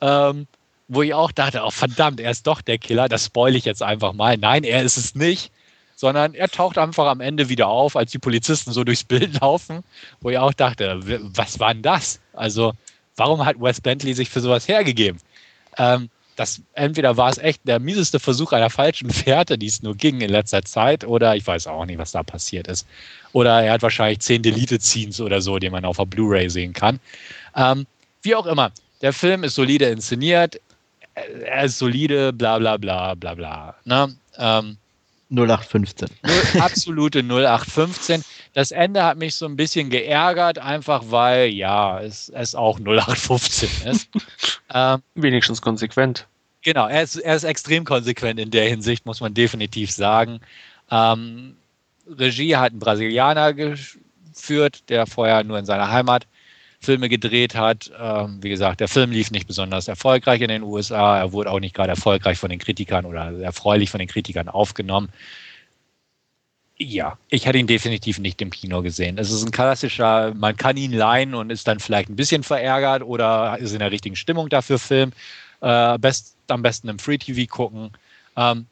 Ähm, 0.00 0.46
wo 0.88 1.02
ich 1.02 1.14
auch 1.14 1.32
dachte, 1.32 1.62
oh 1.64 1.70
verdammt, 1.70 2.20
er 2.20 2.30
ist 2.30 2.46
doch 2.46 2.60
der 2.60 2.78
Killer, 2.78 3.08
das 3.08 3.26
spoil 3.26 3.56
ich 3.56 3.64
jetzt 3.64 3.82
einfach 3.82 4.12
mal. 4.12 4.36
Nein, 4.36 4.62
er 4.64 4.82
ist 4.82 4.96
es 4.96 5.14
nicht, 5.14 5.50
sondern 5.96 6.34
er 6.34 6.48
taucht 6.48 6.78
einfach 6.78 7.06
am 7.06 7.20
Ende 7.20 7.48
wieder 7.48 7.68
auf, 7.68 7.96
als 7.96 8.12
die 8.12 8.18
Polizisten 8.18 8.72
so 8.72 8.84
durchs 8.84 9.04
Bild 9.04 9.40
laufen, 9.40 9.82
wo 10.20 10.30
ich 10.30 10.38
auch 10.38 10.52
dachte, 10.52 11.00
was 11.34 11.58
war 11.58 11.74
denn 11.74 11.82
das? 11.82 12.20
Also, 12.34 12.72
warum 13.16 13.44
hat 13.44 13.60
Wes 13.60 13.80
Bentley 13.80 14.14
sich 14.14 14.30
für 14.30 14.40
sowas 14.40 14.68
hergegeben? 14.68 15.20
Ähm, 15.78 16.08
das, 16.36 16.60
entweder 16.74 17.16
war 17.16 17.30
es 17.30 17.38
echt 17.38 17.66
der 17.66 17.80
mieseste 17.80 18.20
Versuch 18.20 18.52
einer 18.52 18.70
falschen 18.70 19.10
Fährte, 19.10 19.58
die 19.58 19.66
es 19.66 19.82
nur 19.82 19.96
ging 19.96 20.20
in 20.20 20.30
letzter 20.30 20.62
Zeit, 20.62 21.04
oder 21.04 21.34
ich 21.34 21.46
weiß 21.46 21.66
auch 21.66 21.86
nicht, 21.86 21.98
was 21.98 22.12
da 22.12 22.22
passiert 22.22 22.68
ist. 22.68 22.86
Oder 23.32 23.62
er 23.62 23.72
hat 23.72 23.82
wahrscheinlich 23.82 24.20
zehn 24.20 24.42
Deleted-Scenes 24.42 25.20
oder 25.20 25.40
so, 25.40 25.58
die 25.58 25.70
man 25.70 25.84
auf 25.84 25.96
der 25.96 26.04
Blu-ray 26.04 26.48
sehen 26.50 26.72
kann. 26.72 27.00
Ähm, 27.56 27.86
wie 28.22 28.34
auch 28.34 28.46
immer, 28.46 28.70
der 29.00 29.12
Film 29.12 29.44
ist 29.44 29.54
solide 29.54 29.86
inszeniert, 29.86 30.60
er 31.14 31.64
ist 31.64 31.78
solide, 31.78 32.32
bla 32.32 32.58
bla 32.58 32.76
bla 32.76 33.14
bla 33.14 33.34
bla. 33.34 33.74
Ne? 33.84 34.14
Ähm, 34.36 34.76
0815. 35.30 36.08
absolute 36.60 37.20
0815. 37.20 38.22
Das 38.56 38.70
Ende 38.70 39.04
hat 39.04 39.18
mich 39.18 39.34
so 39.34 39.44
ein 39.44 39.54
bisschen 39.54 39.90
geärgert, 39.90 40.58
einfach 40.58 41.04
weil, 41.10 41.50
ja, 41.50 42.00
es, 42.00 42.30
es 42.30 42.54
auch 42.54 42.78
0815 42.80 43.68
ist. 43.90 44.08
ähm, 44.72 45.02
Wenigstens 45.14 45.60
konsequent. 45.60 46.26
Genau, 46.62 46.86
er 46.86 47.02
ist, 47.02 47.16
er 47.16 47.36
ist 47.36 47.44
extrem 47.44 47.84
konsequent 47.84 48.40
in 48.40 48.50
der 48.50 48.66
Hinsicht, 48.66 49.04
muss 49.04 49.20
man 49.20 49.34
definitiv 49.34 49.90
sagen. 49.90 50.40
Ähm, 50.90 51.58
Regie 52.08 52.56
hat 52.56 52.72
ein 52.72 52.78
Brasilianer 52.78 53.52
geführt, 53.52 54.88
der 54.88 55.06
vorher 55.06 55.44
nur 55.44 55.58
in 55.58 55.66
seiner 55.66 55.90
Heimat 55.90 56.26
Filme 56.80 57.10
gedreht 57.10 57.54
hat. 57.54 57.92
Ähm, 58.00 58.38
wie 58.40 58.48
gesagt, 58.48 58.80
der 58.80 58.88
Film 58.88 59.10
lief 59.10 59.30
nicht 59.30 59.46
besonders 59.46 59.86
erfolgreich 59.86 60.40
in 60.40 60.48
den 60.48 60.62
USA. 60.62 61.18
Er 61.18 61.32
wurde 61.32 61.50
auch 61.50 61.60
nicht 61.60 61.74
gerade 61.74 61.90
erfolgreich 61.90 62.38
von 62.38 62.48
den 62.48 62.58
Kritikern 62.58 63.04
oder 63.04 63.38
erfreulich 63.38 63.90
von 63.90 63.98
den 63.98 64.08
Kritikern 64.08 64.48
aufgenommen. 64.48 65.10
Ja, 66.78 67.16
ich 67.30 67.46
hätte 67.46 67.56
ihn 67.56 67.66
definitiv 67.66 68.18
nicht 68.18 68.42
im 68.42 68.50
Kino 68.50 68.82
gesehen. 68.82 69.16
Es 69.16 69.30
ist 69.30 69.42
ein 69.44 69.50
klassischer, 69.50 70.34
man 70.34 70.56
kann 70.56 70.76
ihn 70.76 70.92
leihen 70.92 71.34
und 71.34 71.48
ist 71.48 71.66
dann 71.66 71.80
vielleicht 71.80 72.10
ein 72.10 72.16
bisschen 72.16 72.42
verärgert 72.42 73.02
oder 73.02 73.56
ist 73.58 73.72
in 73.72 73.78
der 73.78 73.90
richtigen 73.90 74.16
Stimmung 74.16 74.50
dafür 74.50 74.78
Film. 74.78 75.12
Äh, 75.62 75.98
best, 75.98 76.36
am 76.48 76.62
besten 76.62 76.88
im 76.88 76.98
Free 76.98 77.16
TV 77.16 77.50
gucken. 77.50 77.92
Ähm, 78.36 78.66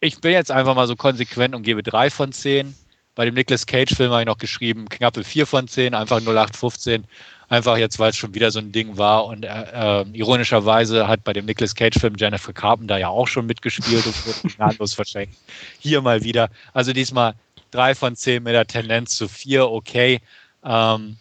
ich 0.00 0.20
bin 0.20 0.32
jetzt 0.32 0.52
einfach 0.52 0.76
mal 0.76 0.86
so 0.86 0.94
konsequent 0.94 1.54
und 1.54 1.64
gebe 1.64 1.82
drei 1.82 2.10
von 2.10 2.30
zehn. 2.30 2.76
Bei 3.16 3.24
dem 3.24 3.34
Nicolas 3.34 3.66
Cage-Film 3.66 4.12
habe 4.12 4.22
ich 4.22 4.26
noch 4.26 4.38
geschrieben, 4.38 4.88
knappe 4.88 5.24
4 5.24 5.46
von 5.46 5.66
10, 5.66 5.94
einfach 5.94 6.20
0815. 6.20 7.04
Einfach 7.48 7.76
jetzt, 7.76 7.98
weil 7.98 8.10
es 8.10 8.16
schon 8.16 8.34
wieder 8.34 8.50
so 8.50 8.58
ein 8.58 8.72
Ding 8.72 8.98
war. 8.98 9.26
Und 9.26 9.44
äh, 9.44 9.48
äh, 9.48 10.04
ironischerweise 10.12 11.06
hat 11.06 11.22
bei 11.22 11.32
dem 11.32 11.46
Nicolas 11.46 11.74
Cage-Film 11.74 12.14
Jennifer 12.18 12.52
Carpenter 12.52 12.98
ja 12.98 13.08
auch 13.08 13.28
schon 13.28 13.46
mitgespielt 13.46 14.04
und 14.04 14.26
wurde 14.26 14.54
gnadenlos 14.56 14.94
verschenkt. 14.94 15.36
Hier 15.78 16.02
mal 16.02 16.22
wieder. 16.22 16.50
Also 16.72 16.92
diesmal 16.92 17.34
3 17.70 17.94
von 17.94 18.16
10 18.16 18.42
mit 18.42 18.54
der 18.54 18.66
Tendenz 18.66 19.16
zu 19.16 19.28
4, 19.28 19.68
okay. 19.68 20.20
Ähm, 20.64 21.16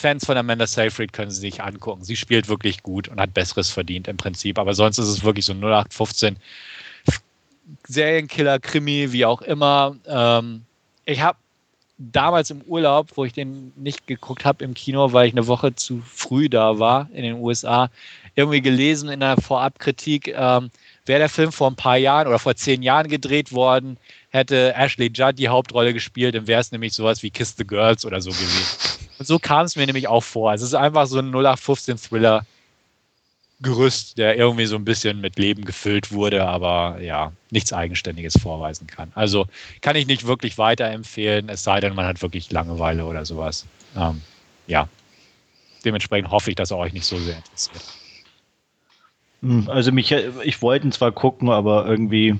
Fans 0.00 0.24
von 0.24 0.36
Amanda 0.36 0.66
Seyfried 0.66 1.12
können 1.12 1.30
sie 1.30 1.40
sich 1.40 1.62
angucken. 1.62 2.04
Sie 2.04 2.16
spielt 2.16 2.48
wirklich 2.48 2.82
gut 2.82 3.08
und 3.08 3.20
hat 3.20 3.34
Besseres 3.34 3.70
verdient 3.70 4.08
im 4.08 4.16
Prinzip. 4.16 4.58
Aber 4.58 4.72
sonst 4.72 4.98
ist 4.98 5.08
es 5.08 5.24
wirklich 5.24 5.44
so 5.44 5.52
0815. 5.52 6.36
Serienkiller, 7.86 8.58
Krimi, 8.60 9.12
wie 9.12 9.26
auch 9.26 9.42
immer. 9.42 9.96
Ähm, 10.06 10.62
ich 11.04 11.20
habe 11.20 11.38
damals 12.00 12.50
im 12.50 12.62
Urlaub, 12.62 13.08
wo 13.16 13.24
ich 13.26 13.34
den 13.34 13.72
nicht 13.76 14.06
geguckt 14.06 14.44
habe 14.46 14.64
im 14.64 14.72
Kino, 14.72 15.12
weil 15.12 15.28
ich 15.28 15.34
eine 15.34 15.46
Woche 15.46 15.74
zu 15.74 16.02
früh 16.06 16.48
da 16.48 16.78
war 16.78 17.08
in 17.12 17.22
den 17.22 17.36
USA, 17.36 17.90
irgendwie 18.34 18.62
gelesen 18.62 19.10
in 19.10 19.22
einer 19.22 19.40
Vorabkritik, 19.40 20.28
ähm, 20.28 20.70
wäre 21.04 21.18
der 21.18 21.28
Film 21.28 21.52
vor 21.52 21.70
ein 21.70 21.76
paar 21.76 21.98
Jahren 21.98 22.26
oder 22.26 22.38
vor 22.38 22.54
zehn 22.54 22.82
Jahren 22.82 23.08
gedreht 23.08 23.52
worden, 23.52 23.98
hätte 24.30 24.74
Ashley 24.74 25.10
Judd 25.12 25.38
die 25.38 25.48
Hauptrolle 25.48 25.92
gespielt, 25.92 26.34
dann 26.34 26.46
wäre 26.46 26.60
es 26.60 26.72
nämlich 26.72 26.94
sowas 26.94 27.22
wie 27.22 27.30
Kiss 27.30 27.54
the 27.56 27.66
Girls 27.66 28.06
oder 28.06 28.20
so 28.20 28.30
gewesen. 28.30 28.98
Und 29.18 29.26
so 29.26 29.38
kam 29.38 29.66
es 29.66 29.76
mir 29.76 29.84
nämlich 29.84 30.08
auch 30.08 30.22
vor. 30.22 30.54
Es 30.54 30.62
ist 30.62 30.72
einfach 30.72 31.06
so 31.06 31.18
ein 31.18 31.30
0815-Thriller, 31.32 32.46
Gerüst, 33.62 34.16
der 34.16 34.38
irgendwie 34.38 34.66
so 34.66 34.76
ein 34.76 34.84
bisschen 34.84 35.20
mit 35.20 35.38
Leben 35.38 35.64
gefüllt 35.64 36.12
wurde, 36.12 36.46
aber 36.46 36.98
ja, 37.00 37.32
nichts 37.50 37.72
Eigenständiges 37.72 38.38
vorweisen 38.40 38.86
kann. 38.86 39.12
Also 39.14 39.46
kann 39.82 39.96
ich 39.96 40.06
nicht 40.06 40.26
wirklich 40.26 40.56
weiterempfehlen, 40.56 41.48
es 41.50 41.62
sei 41.62 41.80
denn, 41.80 41.94
man 41.94 42.06
hat 42.06 42.22
wirklich 42.22 42.50
Langeweile 42.50 43.04
oder 43.04 43.26
sowas. 43.26 43.66
Ähm, 43.96 44.22
ja, 44.66 44.88
dementsprechend 45.84 46.30
hoffe 46.30 46.50
ich, 46.50 46.56
dass 46.56 46.70
er 46.70 46.78
euch 46.78 46.92
nicht 46.94 47.06
so 47.06 47.18
sehr 47.18 47.36
interessiert. 47.36 47.82
Hm, 49.42 49.68
also 49.68 49.92
mich, 49.92 50.10
ich 50.12 50.62
wollte 50.62 50.86
ihn 50.86 50.92
zwar 50.92 51.12
gucken, 51.12 51.50
aber 51.50 51.86
irgendwie 51.86 52.38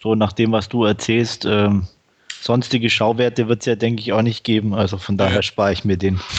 so 0.00 0.14
nach 0.14 0.32
dem, 0.32 0.52
was 0.52 0.68
du 0.68 0.84
erzählst, 0.84 1.44
ähm, 1.44 1.86
sonstige 2.40 2.90
Schauwerte 2.90 3.48
wird 3.48 3.60
es 3.60 3.66
ja, 3.66 3.74
denke 3.76 4.02
ich, 4.02 4.12
auch 4.12 4.22
nicht 4.22 4.44
geben. 4.44 4.74
Also 4.74 4.98
von 4.98 5.16
daher 5.16 5.36
ja. 5.36 5.42
spare 5.42 5.72
ich 5.72 5.84
mir 5.84 5.96
den. 5.96 6.20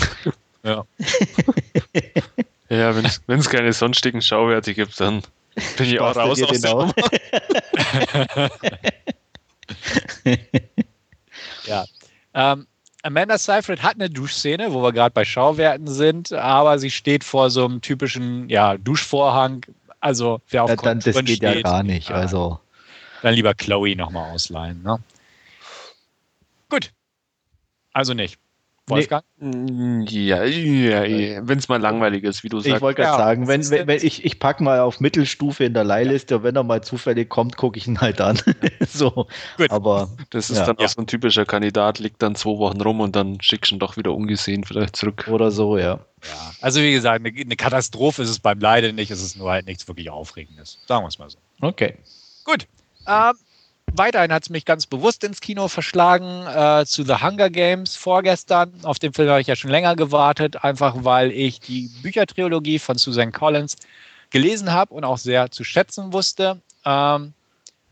Ja. 0.65 0.85
Ja, 2.73 2.95
wenn 2.95 3.05
es 3.39 3.49
keine 3.49 3.71
sonstigen 3.71 4.19
Schauwerte 4.19 4.73
gibt, 4.73 4.99
dann 4.99 5.21
bin 5.77 5.85
ich 5.85 5.99
auch 5.99 6.15
raus 6.15 6.41
aus 6.41 6.59
der 6.59 6.91
Ja. 11.65 11.85
Ähm, 12.33 12.65
Amanda 13.03 13.37
Seyfried 13.37 13.83
hat 13.83 13.93
eine 13.95 14.09
Duschszene, 14.09 14.73
wo 14.73 14.81
wir 14.81 14.91
gerade 14.91 15.13
bei 15.13 15.23
Schauwerten 15.23 15.87
sind, 15.87 16.33
aber 16.33 16.79
sie 16.79 16.89
steht 16.89 17.23
vor 17.23 17.51
so 17.51 17.63
einem 17.65 17.79
typischen 17.81 18.49
ja, 18.49 18.75
Duschvorhang. 18.77 19.63
Also 19.99 20.41
wer 20.49 20.63
auf 20.63 20.71
ja, 20.71 20.75
dann, 20.77 20.99
Das 20.99 21.15
geht 21.15 21.27
steht, 21.27 21.43
ja 21.43 21.61
gar 21.61 21.83
nicht. 21.83 22.09
Also. 22.09 22.59
Dann 23.21 23.35
lieber 23.35 23.53
Chloe 23.53 23.95
nochmal 23.95 24.31
ausleihen. 24.31 24.81
Ne? 24.81 24.97
Gut. 26.69 26.91
Also 27.93 28.15
nicht. 28.15 28.39
Wolfgang? 28.87 29.23
Nee. 29.39 30.05
Ja, 30.09 30.43
ja, 30.43 31.03
ja. 31.05 31.47
wenn 31.47 31.57
es 31.57 31.69
mal 31.69 31.79
langweilig 31.79 32.23
ist, 32.25 32.43
wie 32.43 32.49
du 32.49 32.59
sagst. 32.59 32.75
Ich 32.75 32.81
wollte 32.81 33.01
gerade 33.01 33.17
ja, 33.17 33.25
sagen, 33.25 33.47
wenn, 33.47 33.69
wenn, 33.69 33.87
wenn 33.87 34.05
ich, 34.05 34.25
ich 34.25 34.39
packe 34.39 34.61
mal 34.61 34.81
auf 34.81 34.99
Mittelstufe 34.99 35.63
in 35.63 35.73
der 35.73 35.85
Leihliste, 35.85 36.35
ja. 36.35 36.43
wenn 36.43 36.55
er 36.55 36.63
mal 36.63 36.83
zufällig 36.83 37.29
kommt, 37.29 37.55
gucke 37.55 37.77
ich 37.77 37.87
ihn 37.87 38.01
halt 38.01 38.19
an. 38.19 38.39
so, 38.87 39.27
Gut. 39.57 39.71
aber 39.71 40.09
das 40.31 40.49
ist 40.49 40.65
dann 40.65 40.77
auch 40.77 40.89
so 40.89 41.01
ein 41.01 41.07
typischer 41.07 41.45
Kandidat, 41.45 41.99
liegt 41.99 42.21
dann 42.21 42.35
zwei 42.35 42.57
Wochen 42.57 42.81
rum 42.81 42.99
und 42.99 43.15
dann 43.15 43.39
schickst 43.39 43.71
du 43.71 43.75
ihn 43.75 43.79
doch 43.79 43.95
wieder 43.95 44.13
ungesehen 44.13 44.65
vielleicht 44.65 44.97
zurück. 44.97 45.29
Oder 45.31 45.51
so, 45.51 45.77
ja. 45.77 45.99
Ja, 46.25 46.51
also 46.61 46.81
wie 46.81 46.91
gesagt, 46.91 47.25
eine, 47.25 47.37
eine 47.37 47.55
Katastrophe 47.55 48.21
ist 48.21 48.29
es 48.29 48.39
beim 48.39 48.59
Leide 48.59 48.91
nicht, 48.91 49.11
es 49.11 49.21
ist 49.21 49.37
nur 49.37 49.51
halt 49.51 49.65
nichts 49.65 49.87
wirklich 49.87 50.09
Aufregendes. 50.09 50.79
Sagen 50.87 51.03
wir 51.03 51.07
es 51.07 51.19
mal 51.19 51.29
so. 51.29 51.37
Okay. 51.61 51.95
Gut. 52.43 52.67
Ähm, 53.07 53.33
Weiterhin 53.95 54.33
hat 54.33 54.41
es 54.41 54.49
mich 54.49 54.65
ganz 54.65 54.87
bewusst 54.87 55.23
ins 55.23 55.39
Kino 55.39 55.67
verschlagen 55.67 56.47
äh, 56.47 56.83
zu 56.83 57.03
The 57.03 57.21
Hunger 57.21 57.51
Games 57.51 57.95
vorgestern. 57.95 58.73
Auf 58.81 58.97
den 58.97 59.13
Film 59.13 59.29
habe 59.29 59.39
ich 59.39 59.45
ja 59.45 59.55
schon 59.55 59.69
länger 59.69 59.95
gewartet, 59.95 60.63
einfach 60.63 60.95
weil 61.03 61.31
ich 61.31 61.59
die 61.59 61.91
Büchertrilogie 62.01 62.79
von 62.79 62.97
Susan 62.97 63.31
Collins 63.31 63.75
gelesen 64.31 64.73
habe 64.73 64.95
und 64.95 65.03
auch 65.03 65.19
sehr 65.19 65.51
zu 65.51 65.63
schätzen 65.63 66.11
wusste. 66.11 66.59
Ähm, 66.85 67.33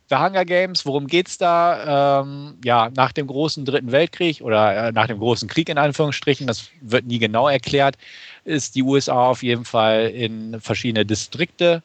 The 0.10 0.16
Hunger 0.16 0.44
Games, 0.44 0.88
worum 0.88 1.06
geht 1.06 1.28
es 1.28 1.38
da? 1.38 2.22
Ähm, 2.22 2.58
ja, 2.66 2.90
nach 2.96 3.12
dem 3.12 3.28
großen 3.28 3.64
Dritten 3.64 3.92
Weltkrieg 3.92 4.42
oder 4.42 4.88
äh, 4.88 4.92
nach 4.92 5.06
dem 5.06 5.20
großen 5.20 5.48
Krieg 5.48 5.70
in 5.70 5.78
Anführungsstrichen, 5.78 6.48
das 6.48 6.66
wird 6.82 7.06
nie 7.06 7.20
genau 7.20 7.48
erklärt, 7.48 7.96
ist 8.44 8.74
die 8.74 8.82
USA 8.82 9.28
auf 9.28 9.44
jeden 9.44 9.66
Fall 9.66 10.08
in 10.08 10.60
verschiedene 10.62 11.06
Distrikte 11.06 11.84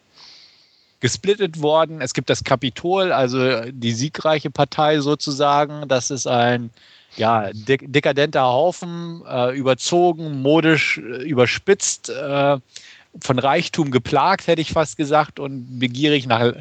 gesplittet 1.01 1.61
worden. 1.61 2.01
Es 2.01 2.15
gibt 2.15 2.31
das 2.31 2.45
Kapitol, 2.45 3.13
also 3.13 3.63
die 3.71 3.93
siegreiche 3.93 4.51
Partei 4.51 5.01
sozusagen. 5.01 5.89
Das 5.89 6.11
ist 6.11 6.27
ein 6.27 6.71
ja, 7.17 7.51
dek 7.53 7.93
dekadenter 7.93 8.45
Haufen, 8.45 9.23
äh, 9.27 9.57
überzogen, 9.57 10.43
modisch 10.43 10.99
äh, 10.99 11.29
überspitzt, 11.29 12.11
äh, 12.11 12.59
von 13.21 13.39
Reichtum 13.39 13.91
geplagt, 13.91 14.47
hätte 14.47 14.61
ich 14.61 14.73
fast 14.73 14.97
gesagt, 14.99 15.39
und 15.39 15.79
begierig 15.79 16.27
nach 16.27 16.53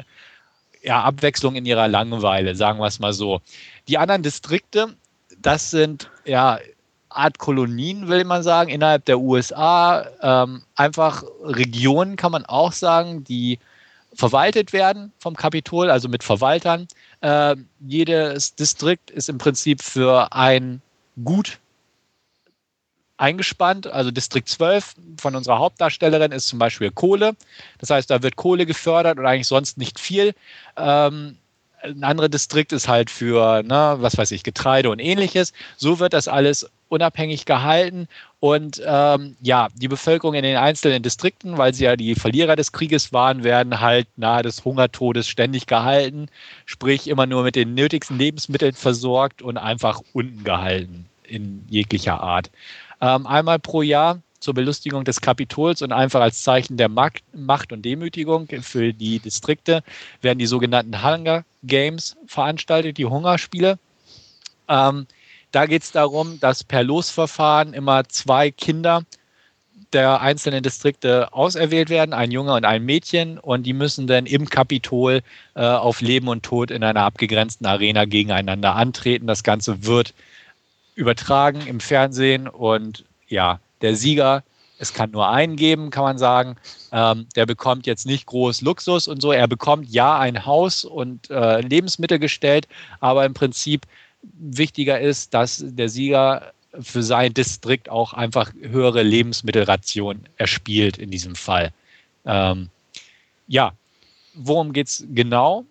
ja, 0.82 1.02
Abwechslung 1.02 1.56
in 1.56 1.66
ihrer 1.66 1.88
Langeweile, 1.88 2.54
sagen 2.54 2.78
wir 2.78 2.86
es 2.86 2.98
mal 2.98 3.12
so. 3.12 3.40
Die 3.88 3.98
anderen 3.98 4.22
Distrikte, 4.22 4.94
das 5.42 5.70
sind 5.70 6.10
ja 6.24 6.58
Art 7.10 7.38
Kolonien, 7.38 8.08
will 8.08 8.24
man 8.24 8.42
sagen, 8.42 8.70
innerhalb 8.70 9.04
der 9.04 9.18
USA. 9.18 10.06
Ähm, 10.22 10.62
einfach 10.74 11.24
Regionen, 11.42 12.16
kann 12.16 12.32
man 12.32 12.44
auch 12.44 12.72
sagen, 12.72 13.24
die 13.24 13.58
verwaltet 14.16 14.72
werden 14.72 15.12
vom 15.18 15.36
Kapitol, 15.36 15.90
also 15.90 16.08
mit 16.08 16.24
Verwaltern. 16.24 16.88
Äh, 17.20 17.56
jedes 17.80 18.54
Distrikt 18.54 19.10
ist 19.10 19.28
im 19.28 19.38
Prinzip 19.38 19.82
für 19.82 20.32
ein 20.32 20.82
Gut 21.22 21.58
eingespannt. 23.18 23.86
Also 23.86 24.10
Distrikt 24.10 24.48
12 24.48 24.94
von 25.18 25.34
unserer 25.34 25.58
Hauptdarstellerin 25.58 26.32
ist 26.32 26.48
zum 26.48 26.58
Beispiel 26.58 26.90
Kohle. 26.90 27.36
Das 27.78 27.90
heißt, 27.90 28.10
da 28.10 28.22
wird 28.22 28.36
Kohle 28.36 28.66
gefördert 28.66 29.18
und 29.18 29.26
eigentlich 29.26 29.48
sonst 29.48 29.78
nicht 29.78 29.98
viel. 29.98 30.34
Ähm, 30.76 31.36
ein 31.82 32.04
anderer 32.04 32.28
Distrikt 32.28 32.72
ist 32.72 32.88
halt 32.88 33.10
für, 33.10 33.62
ne, 33.62 33.96
was 33.98 34.18
weiß 34.18 34.30
ich, 34.32 34.42
Getreide 34.42 34.90
und 34.90 34.98
ähnliches. 34.98 35.52
So 35.76 35.98
wird 35.98 36.12
das 36.12 36.28
alles 36.28 36.68
unabhängig 36.88 37.44
gehalten. 37.44 38.08
Und 38.46 38.80
ähm, 38.86 39.34
ja, 39.40 39.66
die 39.74 39.88
Bevölkerung 39.88 40.34
in 40.34 40.44
den 40.44 40.56
einzelnen 40.56 41.02
Distrikten, 41.02 41.58
weil 41.58 41.74
sie 41.74 41.82
ja 41.82 41.96
die 41.96 42.14
Verlierer 42.14 42.54
des 42.54 42.70
Krieges 42.70 43.12
waren, 43.12 43.42
werden 43.42 43.80
halt 43.80 44.06
nahe 44.14 44.44
des 44.44 44.64
Hungertodes 44.64 45.26
ständig 45.26 45.66
gehalten, 45.66 46.28
sprich 46.64 47.08
immer 47.08 47.26
nur 47.26 47.42
mit 47.42 47.56
den 47.56 47.74
nötigsten 47.74 48.18
Lebensmitteln 48.18 48.74
versorgt 48.74 49.42
und 49.42 49.56
einfach 49.58 50.00
unten 50.12 50.44
gehalten 50.44 51.06
in 51.24 51.64
jeglicher 51.68 52.20
Art. 52.20 52.52
Ähm, 53.00 53.26
einmal 53.26 53.58
pro 53.58 53.82
Jahr 53.82 54.22
zur 54.38 54.54
Belustigung 54.54 55.02
des 55.02 55.20
Kapitols 55.20 55.82
und 55.82 55.90
einfach 55.90 56.20
als 56.20 56.44
Zeichen 56.44 56.76
der 56.76 56.88
Macht 56.88 57.72
und 57.72 57.82
Demütigung 57.82 58.46
für 58.60 58.92
die 58.92 59.18
Distrikte 59.18 59.82
werden 60.22 60.38
die 60.38 60.46
sogenannten 60.46 61.02
Hunger 61.02 61.44
Games 61.64 62.16
veranstaltet, 62.28 62.96
die 62.96 63.06
Hungerspiele. 63.06 63.76
Ähm, 64.68 65.08
da 65.56 65.64
geht 65.64 65.84
es 65.84 65.90
darum, 65.90 66.38
dass 66.38 66.64
per 66.64 66.82
Losverfahren 66.82 67.72
immer 67.72 68.06
zwei 68.10 68.50
Kinder 68.50 69.04
der 69.94 70.20
einzelnen 70.20 70.62
Distrikte 70.62 71.32
auserwählt 71.32 71.88
werden, 71.88 72.12
ein 72.12 72.30
Junge 72.30 72.52
und 72.52 72.66
ein 72.66 72.84
Mädchen, 72.84 73.38
und 73.38 73.62
die 73.62 73.72
müssen 73.72 74.06
dann 74.06 74.26
im 74.26 74.50
Kapitol 74.50 75.22
äh, 75.54 75.62
auf 75.62 76.02
Leben 76.02 76.28
und 76.28 76.42
Tod 76.42 76.70
in 76.70 76.84
einer 76.84 77.04
abgegrenzten 77.04 77.64
Arena 77.66 78.04
gegeneinander 78.04 78.74
antreten. 78.74 79.26
Das 79.26 79.44
Ganze 79.44 79.86
wird 79.86 80.12
übertragen 80.94 81.66
im 81.66 81.80
Fernsehen 81.80 82.48
und 82.48 83.06
ja, 83.26 83.58
der 83.80 83.96
Sieger, 83.96 84.42
es 84.78 84.92
kann 84.92 85.12
nur 85.12 85.26
einen 85.26 85.56
geben, 85.56 85.88
kann 85.88 86.04
man 86.04 86.18
sagen, 86.18 86.56
ähm, 86.92 87.28
der 87.34 87.46
bekommt 87.46 87.86
jetzt 87.86 88.04
nicht 88.04 88.26
groß 88.26 88.60
Luxus 88.60 89.08
und 89.08 89.22
so. 89.22 89.32
Er 89.32 89.48
bekommt 89.48 89.88
ja 89.88 90.18
ein 90.18 90.44
Haus 90.44 90.84
und 90.84 91.30
äh, 91.30 91.62
Lebensmittel 91.62 92.18
gestellt, 92.18 92.68
aber 93.00 93.24
im 93.24 93.32
Prinzip 93.32 93.86
wichtiger 94.38 95.00
ist, 95.00 95.34
dass 95.34 95.62
der 95.64 95.88
Sieger 95.88 96.52
für 96.80 97.02
sein 97.02 97.32
Distrikt 97.32 97.88
auch 97.88 98.12
einfach 98.12 98.52
höhere 98.60 99.02
Lebensmittelration 99.02 100.28
erspielt 100.36 100.98
in 100.98 101.10
diesem 101.10 101.34
Fall. 101.34 101.72
Ähm, 102.24 102.68
ja, 103.46 103.72
worum 104.34 104.72
geht 104.72 104.88
es 104.88 105.06
genau? 105.14 105.64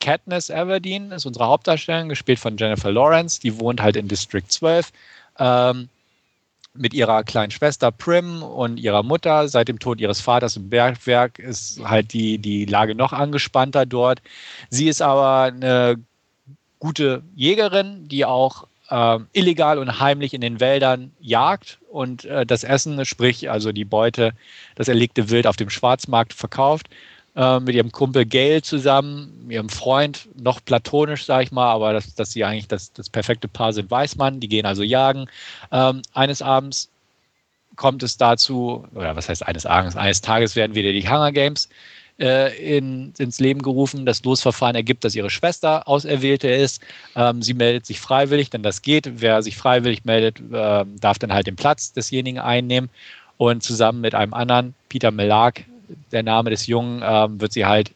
Katniss 0.00 0.50
Everdeen 0.50 1.10
ist 1.10 1.26
unsere 1.26 1.46
Hauptdarstellerin, 1.46 2.08
gespielt 2.08 2.38
von 2.38 2.56
Jennifer 2.56 2.92
Lawrence. 2.92 3.40
Die 3.40 3.58
wohnt 3.58 3.82
halt 3.82 3.96
in 3.96 4.06
District 4.06 4.44
12 4.46 4.92
ähm, 5.38 5.88
mit 6.74 6.94
ihrer 6.94 7.24
kleinen 7.24 7.50
Schwester 7.50 7.90
Prim 7.90 8.42
und 8.42 8.78
ihrer 8.78 9.02
Mutter. 9.02 9.48
Seit 9.48 9.68
dem 9.68 9.80
Tod 9.80 10.00
ihres 10.00 10.20
Vaters 10.20 10.56
im 10.56 10.68
Bergwerk 10.68 11.38
ist 11.40 11.80
halt 11.82 12.12
die, 12.12 12.38
die 12.38 12.64
Lage 12.64 12.94
noch 12.94 13.12
angespannter 13.12 13.86
dort. 13.86 14.22
Sie 14.70 14.88
ist 14.88 15.02
aber 15.02 15.52
eine 15.52 15.98
gute 16.78 17.22
Jägerin, 17.34 18.08
die 18.08 18.24
auch 18.24 18.66
äh, 18.90 19.18
illegal 19.32 19.78
und 19.78 20.00
heimlich 20.00 20.34
in 20.34 20.40
den 20.40 20.60
Wäldern 20.60 21.12
jagt 21.20 21.78
und 21.90 22.24
äh, 22.24 22.46
das 22.46 22.64
Essen, 22.64 23.04
sprich 23.04 23.50
also 23.50 23.72
die 23.72 23.84
Beute, 23.84 24.32
das 24.74 24.88
erlegte 24.88 25.30
Wild 25.30 25.46
auf 25.46 25.56
dem 25.56 25.70
Schwarzmarkt 25.70 26.32
verkauft. 26.32 26.88
Äh, 27.38 27.60
mit 27.60 27.76
ihrem 27.76 27.92
Kumpel 27.92 28.26
Gail 28.26 28.62
zusammen, 28.62 29.46
ihrem 29.48 29.68
Freund, 29.68 30.28
noch 30.34 30.64
platonisch, 30.64 31.24
sage 31.24 31.44
ich 31.44 31.52
mal, 31.52 31.70
aber 31.70 31.92
dass, 31.92 32.14
dass 32.16 32.32
sie 32.32 32.42
eigentlich 32.42 32.66
das, 32.66 32.92
das 32.92 33.08
perfekte 33.08 33.46
Paar 33.46 33.72
sind, 33.72 33.88
weiß 33.90 34.16
man. 34.16 34.40
Die 34.40 34.48
gehen 34.48 34.66
also 34.66 34.82
jagen. 34.82 35.26
Ähm, 35.70 36.02
eines 36.14 36.42
Abends 36.42 36.90
kommt 37.76 38.02
es 38.02 38.16
dazu, 38.16 38.84
oder 38.92 39.14
was 39.14 39.28
heißt 39.28 39.46
eines 39.46 39.66
Abends, 39.66 39.94
eines 39.94 40.20
Tages 40.20 40.56
werden 40.56 40.74
wieder 40.74 40.90
die 40.90 41.08
Hunger 41.08 41.30
Games 41.30 41.68
äh, 42.18 42.76
in, 42.76 43.12
ins 43.18 43.40
Leben 43.40 43.62
gerufen. 43.62 44.06
Das 44.06 44.22
Losverfahren 44.24 44.76
ergibt, 44.76 45.04
dass 45.04 45.14
ihre 45.14 45.30
Schwester 45.30 45.86
Auserwählte 45.88 46.48
ist. 46.48 46.82
Ähm, 47.16 47.42
sie 47.42 47.54
meldet 47.54 47.86
sich 47.86 48.00
freiwillig, 48.00 48.50
denn 48.50 48.62
das 48.62 48.82
geht. 48.82 49.20
Wer 49.20 49.42
sich 49.42 49.56
freiwillig 49.56 50.04
meldet, 50.04 50.40
äh, 50.40 50.84
darf 51.00 51.18
dann 51.18 51.32
halt 51.32 51.46
den 51.46 51.56
Platz 51.56 51.92
desjenigen 51.92 52.40
einnehmen. 52.40 52.90
Und 53.36 53.62
zusammen 53.62 54.00
mit 54.00 54.14
einem 54.14 54.34
anderen, 54.34 54.74
Peter 54.88 55.10
Melag, 55.10 55.60
der 56.12 56.22
Name 56.22 56.50
des 56.50 56.66
Jungen, 56.66 57.02
äh, 57.02 57.40
wird 57.40 57.52
sie 57.52 57.66
halt 57.66 57.92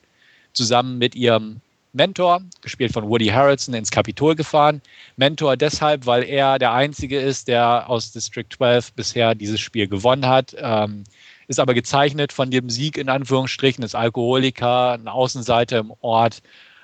zusammen 0.53 0.99
mit 0.99 1.15
ihrem 1.15 1.61
Mentor, 1.93 2.41
gespielt 2.63 2.93
von 2.93 3.09
Woody 3.09 3.27
Harrelson, 3.27 3.75
ins 3.75 3.91
Kapitol 3.91 4.35
gefahren. 4.35 4.81
Mentor 5.17 5.57
deshalb, 5.57 6.07
weil 6.07 6.23
er 6.23 6.59
der 6.59 6.73
Einzige 6.73 7.21
ist, 7.21 7.49
der 7.49 7.89
aus 7.91 8.13
District 8.13 8.47
12 8.49 8.93
bisher 8.93 9.35
dieses 9.35 9.61
Spiel 9.61 9.89
gewonnen 9.89 10.27
hat. 10.27 10.57
Ähm, 10.59 11.05
ist 11.53 11.61
aber 11.61 11.75
gezeichnet 11.75 12.33
von 12.33 12.51
dem 12.51 12.71
Sieg 12.71 12.97
in 12.97 13.09
Anführungsstrichen, 13.09 13.85
ist 13.85 13.95
Alkoholiker, 13.95 14.93
eine 14.93 15.13
Außenseite 15.13 15.77
im 15.77 15.93
Ort 16.01 16.43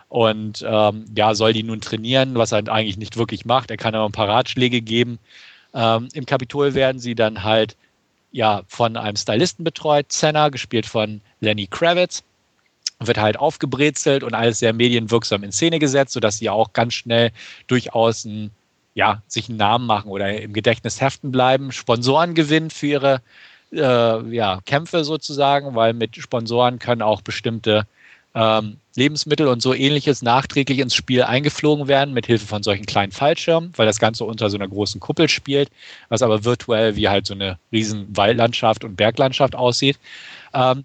und 0.08 0.64
ähm, 0.66 1.04
ja, 1.16 1.34
soll 1.34 1.52
die 1.52 1.62
nun 1.62 1.80
trainieren, 1.80 2.34
was 2.34 2.52
er 2.52 2.68
eigentlich 2.68 2.98
nicht 2.98 3.16
wirklich 3.16 3.44
macht. 3.44 3.70
Er 3.70 3.76
kann 3.76 3.94
aber 3.94 4.06
ein 4.06 4.12
paar 4.12 4.28
Ratschläge 4.28 4.80
geben. 4.80 5.18
Ähm, 5.74 6.08
Im 6.12 6.26
Kapitol 6.26 6.74
werden 6.74 6.98
sie 6.98 7.14
dann 7.14 7.42
halt 7.42 7.76
ja 8.30 8.62
von 8.68 8.96
einem 8.96 9.16
Stylisten 9.16 9.64
betreut, 9.64 10.12
Senna, 10.12 10.50
gespielt 10.50 10.86
von 10.86 11.20
Lenny 11.40 11.66
Kravitz 11.66 12.22
wird 13.00 13.18
halt 13.18 13.38
aufgebrezelt 13.38 14.24
und 14.24 14.34
alles 14.34 14.58
sehr 14.58 14.72
medienwirksam 14.72 15.44
in 15.44 15.52
Szene 15.52 15.78
gesetzt, 15.78 16.12
sodass 16.12 16.38
sie 16.38 16.50
auch 16.50 16.72
ganz 16.72 16.94
schnell 16.94 17.30
durchaus 17.68 18.24
ein, 18.24 18.50
ja, 18.94 19.22
sich 19.28 19.48
einen 19.48 19.58
Namen 19.58 19.86
machen 19.86 20.10
oder 20.10 20.40
im 20.40 20.52
Gedächtnis 20.52 21.00
heften 21.00 21.30
bleiben, 21.30 21.70
Sponsoren 21.70 22.34
gewinnen 22.34 22.70
für 22.70 22.86
ihre 22.86 23.22
äh, 23.72 24.34
ja, 24.34 24.60
Kämpfe 24.64 25.04
sozusagen, 25.04 25.74
weil 25.74 25.92
mit 25.92 26.16
Sponsoren 26.16 26.78
können 26.78 27.02
auch 27.02 27.22
bestimmte 27.22 27.86
ähm, 28.34 28.76
Lebensmittel 28.94 29.48
und 29.48 29.62
so 29.62 29.74
ähnliches 29.74 30.22
nachträglich 30.22 30.78
ins 30.80 30.94
Spiel 30.94 31.22
eingeflogen 31.22 31.88
werden, 31.88 32.14
mit 32.14 32.26
Hilfe 32.26 32.46
von 32.46 32.62
solchen 32.62 32.86
kleinen 32.86 33.12
Fallschirmen, 33.12 33.72
weil 33.76 33.86
das 33.86 33.98
Ganze 33.98 34.24
unter 34.24 34.50
so 34.50 34.56
einer 34.56 34.68
großen 34.68 35.00
Kuppel 35.00 35.28
spielt, 35.28 35.70
was 36.08 36.22
aber 36.22 36.44
virtuell 36.44 36.96
wie 36.96 37.08
halt 37.08 37.26
so 37.26 37.34
eine 37.34 37.58
riesen 37.72 38.16
Waldlandschaft 38.16 38.84
und 38.84 38.96
Berglandschaft 38.96 39.54
aussieht. 39.54 39.98
Ähm, 40.52 40.84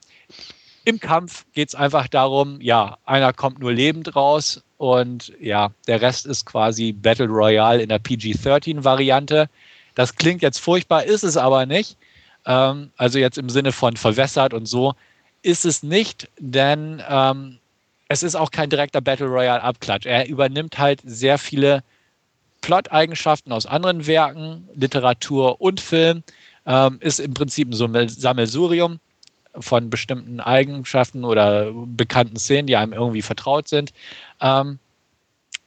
Im 0.85 0.99
Kampf 0.99 1.45
geht 1.53 1.69
es 1.69 1.75
einfach 1.75 2.07
darum, 2.07 2.59
ja, 2.61 2.97
einer 3.05 3.33
kommt 3.33 3.59
nur 3.59 3.73
lebend 3.73 4.15
raus 4.15 4.63
und 4.77 5.33
ja, 5.39 5.71
der 5.87 6.01
Rest 6.01 6.25
ist 6.25 6.45
quasi 6.45 6.91
Battle 6.91 7.27
Royale 7.27 7.81
in 7.81 7.89
der 7.89 7.99
PG-13-Variante. 7.99 9.49
Das 9.95 10.15
klingt 10.15 10.41
jetzt 10.41 10.59
furchtbar, 10.59 11.03
ist 11.03 11.23
es 11.23 11.37
aber 11.37 11.65
nicht. 11.65 11.97
Ähm, 12.45 12.91
also 12.97 13.19
jetzt 13.19 13.37
im 13.37 13.49
Sinne 13.49 13.71
von 13.71 13.97
verwässert 13.97 14.53
und 14.53 14.65
so, 14.65 14.93
ist 15.41 15.65
es 15.65 15.83
nicht, 15.83 16.29
denn 16.39 17.01
ähm, 17.07 17.59
es 18.07 18.23
ist 18.23 18.35
auch 18.35 18.51
kein 18.51 18.69
direkter 18.69 19.01
Battle 19.01 19.27
Royale-Abklatsch. 19.27 20.05
Er 20.05 20.27
übernimmt 20.27 20.77
halt 20.77 21.01
sehr 21.03 21.37
viele 21.37 21.83
Plot-Eigenschaften 22.61 23.51
aus 23.51 23.65
anderen 23.65 24.07
Werken, 24.07 24.69
Literatur 24.73 25.59
und 25.59 25.81
Film, 25.81 26.23
ähm, 26.65 26.97
ist 27.01 27.19
im 27.19 27.33
Prinzip 27.33 27.69
ein 27.71 28.09
Sammelsurium 28.09 28.99
von 29.59 29.89
bestimmten 29.89 30.39
Eigenschaften 30.39 31.25
oder 31.25 31.71
bekannten 31.73 32.37
Szenen, 32.37 32.67
die 32.67 32.75
einem 32.75 32.93
irgendwie 32.93 33.21
vertraut 33.21 33.67
sind. 33.67 33.91
Ähm, 34.41 34.79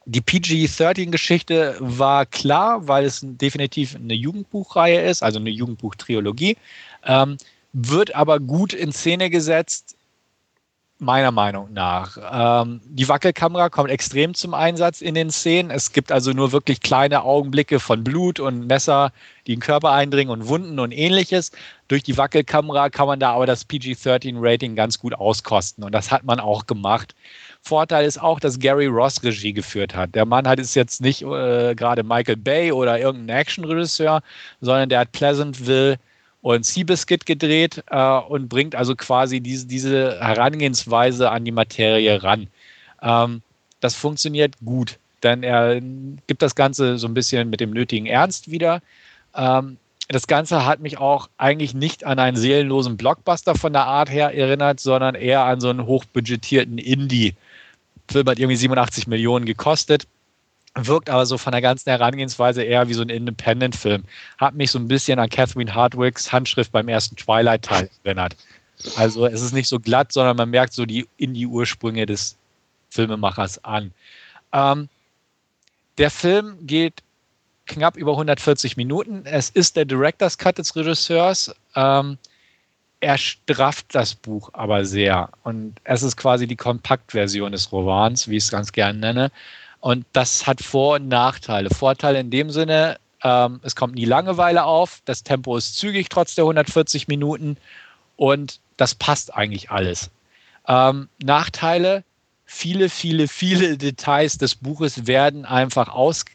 die 0.07 0.21
PG-13-Geschichte 0.21 1.75
war 1.79 2.25
klar, 2.25 2.87
weil 2.87 3.03
es 3.03 3.19
definitiv 3.23 3.95
eine 3.95 4.13
Jugendbuchreihe 4.13 5.01
ist, 5.01 5.21
also 5.21 5.37
eine 5.37 5.49
Jugendbuchtrilogie, 5.49 6.55
ähm, 7.05 7.37
wird 7.73 8.15
aber 8.15 8.39
gut 8.39 8.71
in 8.71 8.93
Szene 8.93 9.29
gesetzt, 9.29 9.97
meiner 10.99 11.31
Meinung 11.31 11.73
nach. 11.73 12.17
Ähm, 12.31 12.81
die 12.85 13.07
Wackelkamera 13.07 13.69
kommt 13.69 13.91
extrem 13.91 14.33
zum 14.33 14.53
Einsatz 14.53 15.01
in 15.01 15.13
den 15.13 15.29
Szenen. 15.29 15.71
Es 15.71 15.91
gibt 15.91 16.11
also 16.11 16.31
nur 16.31 16.53
wirklich 16.53 16.79
kleine 16.79 17.23
Augenblicke 17.23 17.79
von 17.79 18.03
Blut 18.03 18.39
und 18.39 18.65
Messer, 18.65 19.11
die 19.45 19.53
in 19.53 19.59
den 19.59 19.65
Körper 19.65 19.91
eindringen 19.91 20.31
und 20.31 20.47
Wunden 20.47 20.79
und 20.79 20.91
ähnliches. 20.91 21.51
Durch 21.87 22.01
die 22.01 22.17
Wackelkamera 22.17 22.89
kann 22.89 23.07
man 23.07 23.19
da 23.19 23.33
aber 23.33 23.45
das 23.45 23.65
PG-13-Rating 23.65 24.75
ganz 24.75 24.97
gut 24.97 25.13
auskosten 25.13 25.83
und 25.83 25.91
das 25.91 26.11
hat 26.11 26.23
man 26.23 26.39
auch 26.39 26.65
gemacht. 26.65 27.13
Vorteil 27.67 28.05
ist 28.05 28.21
auch, 28.21 28.39
dass 28.39 28.59
Gary 28.59 28.87
Ross 28.87 29.21
Regie 29.23 29.53
geführt 29.53 29.93
hat. 29.93 30.15
Der 30.15 30.25
Mann 30.25 30.47
hat 30.47 30.59
es 30.59 30.73
jetzt 30.73 31.01
nicht 31.01 31.21
äh, 31.21 31.75
gerade 31.75 32.03
Michael 32.03 32.37
Bay 32.37 32.71
oder 32.71 32.99
irgendein 32.99 33.37
Actionregisseur, 33.37 34.21
sondern 34.61 34.89
der 34.89 34.99
hat 34.99 35.11
Pleasantville 35.11 35.97
und 36.41 36.65
Seabiscuit 36.65 37.25
gedreht 37.25 37.83
äh, 37.91 38.19
und 38.19 38.47
bringt 38.47 38.73
also 38.73 38.95
quasi 38.95 39.41
diese, 39.41 39.67
diese 39.67 40.19
Herangehensweise 40.19 41.29
an 41.29 41.43
die 41.43 41.51
Materie 41.51 42.23
ran. 42.23 42.47
Ähm, 43.01 43.41
das 43.81 43.95
funktioniert 43.95 44.55
gut, 44.63 44.97
denn 45.23 45.43
er 45.43 45.81
gibt 45.81 46.41
das 46.41 46.55
Ganze 46.55 46.97
so 46.97 47.07
ein 47.07 47.13
bisschen 47.13 47.49
mit 47.49 47.59
dem 47.59 47.71
nötigen 47.71 48.05
Ernst 48.05 48.49
wieder. 48.49 48.81
Ähm, 49.35 49.77
das 50.07 50.27
Ganze 50.27 50.65
hat 50.65 50.79
mich 50.79 50.99
auch 50.99 51.27
eigentlich 51.37 51.73
nicht 51.73 52.05
an 52.05 52.17
einen 52.17 52.37
seelenlosen 52.37 52.95
Blockbuster 52.95 53.55
von 53.55 53.73
der 53.73 53.85
Art 53.85 54.09
her 54.09 54.33
erinnert, 54.33 54.79
sondern 54.79 55.15
eher 55.15 55.43
an 55.43 55.59
so 55.59 55.69
einen 55.69 55.85
hochbudgetierten 55.85 56.77
Indie 56.77 57.35
Film 58.09 58.27
hat 58.27 58.39
irgendwie 58.39 58.55
87 58.55 59.07
Millionen 59.07 59.45
gekostet, 59.45 60.07
wirkt 60.75 61.09
aber 61.09 61.25
so 61.25 61.37
von 61.37 61.51
der 61.51 61.61
ganzen 61.61 61.89
Herangehensweise 61.89 62.63
eher 62.63 62.87
wie 62.87 62.93
so 62.93 63.01
ein 63.01 63.09
Independent-Film. 63.09 64.03
Hat 64.37 64.55
mich 64.55 64.71
so 64.71 64.79
ein 64.79 64.87
bisschen 64.87 65.19
an 65.19 65.29
Catherine 65.29 65.73
Hardwicks 65.73 66.31
Handschrift 66.31 66.71
beim 66.71 66.87
ersten 66.87 67.15
Twilight-Teil 67.15 67.89
erinnert. 68.03 68.35
Also 68.95 69.25
es 69.25 69.41
ist 69.41 69.53
nicht 69.53 69.67
so 69.67 69.79
glatt, 69.79 70.11
sondern 70.11 70.37
man 70.37 70.49
merkt 70.49 70.73
so 70.73 70.85
die 70.85 71.07
Indie-Ursprünge 71.17 72.05
des 72.05 72.37
Filmemachers 72.89 73.63
an. 73.63 73.91
Ähm, 74.53 74.87
der 75.97 76.11
Film 76.11 76.65
geht 76.65 77.01
knapp 77.65 77.97
über 77.97 78.11
140 78.11 78.77
Minuten. 78.77 79.23
Es 79.25 79.49
ist 79.49 79.75
der 79.75 79.85
Director's 79.85 80.37
Cut 80.37 80.57
des 80.57 80.75
Regisseurs. 80.75 81.53
Ähm, 81.75 82.17
er 82.99 83.17
strafft 83.17 83.93
das 83.93 84.15
Buch 84.15 84.49
aber 84.53 84.85
sehr. 84.85 85.29
Und 85.43 85.75
es 85.83 86.03
ist 86.03 86.17
quasi 86.17 86.47
die 86.47 86.55
Kompaktversion 86.55 87.51
des 87.51 87.71
Romans, 87.71 88.27
wie 88.27 88.37
ich 88.37 88.43
es 88.45 88.51
ganz 88.51 88.71
gerne 88.71 88.99
nenne. 88.99 89.31
Und 89.79 90.05
das 90.13 90.47
hat 90.47 90.61
Vor- 90.61 90.95
und 90.95 91.07
Nachteile. 91.07 91.69
Vorteile 91.69 92.19
in 92.19 92.29
dem 92.31 92.49
Sinne, 92.49 92.97
Ähm, 93.23 93.59
es 93.63 93.75
kommt 93.75 93.95
nie 93.95 94.05
Langeweile 94.05 94.63
auf. 94.63 95.01
Das 95.05 95.23
Tempo 95.23 95.57
ist 95.57 95.75
zügig 95.77 96.07
trotz 96.09 96.35
der 96.35 96.45
140 96.45 97.07
Minuten. 97.07 97.57
Und 98.15 98.59
das 98.77 98.93
passt 98.93 99.33
eigentlich 99.33 99.71
alles. 99.71 100.11
Ähm, 100.67 101.09
Nachteile, 101.23 102.03
viele, 102.45 102.89
viele, 102.89 103.27
viele 103.27 103.77
Details 103.77 104.37
des 104.37 104.55
Buches 104.55 105.07
werden 105.07 105.45
einfach 105.45 105.89
aus, 105.89 106.25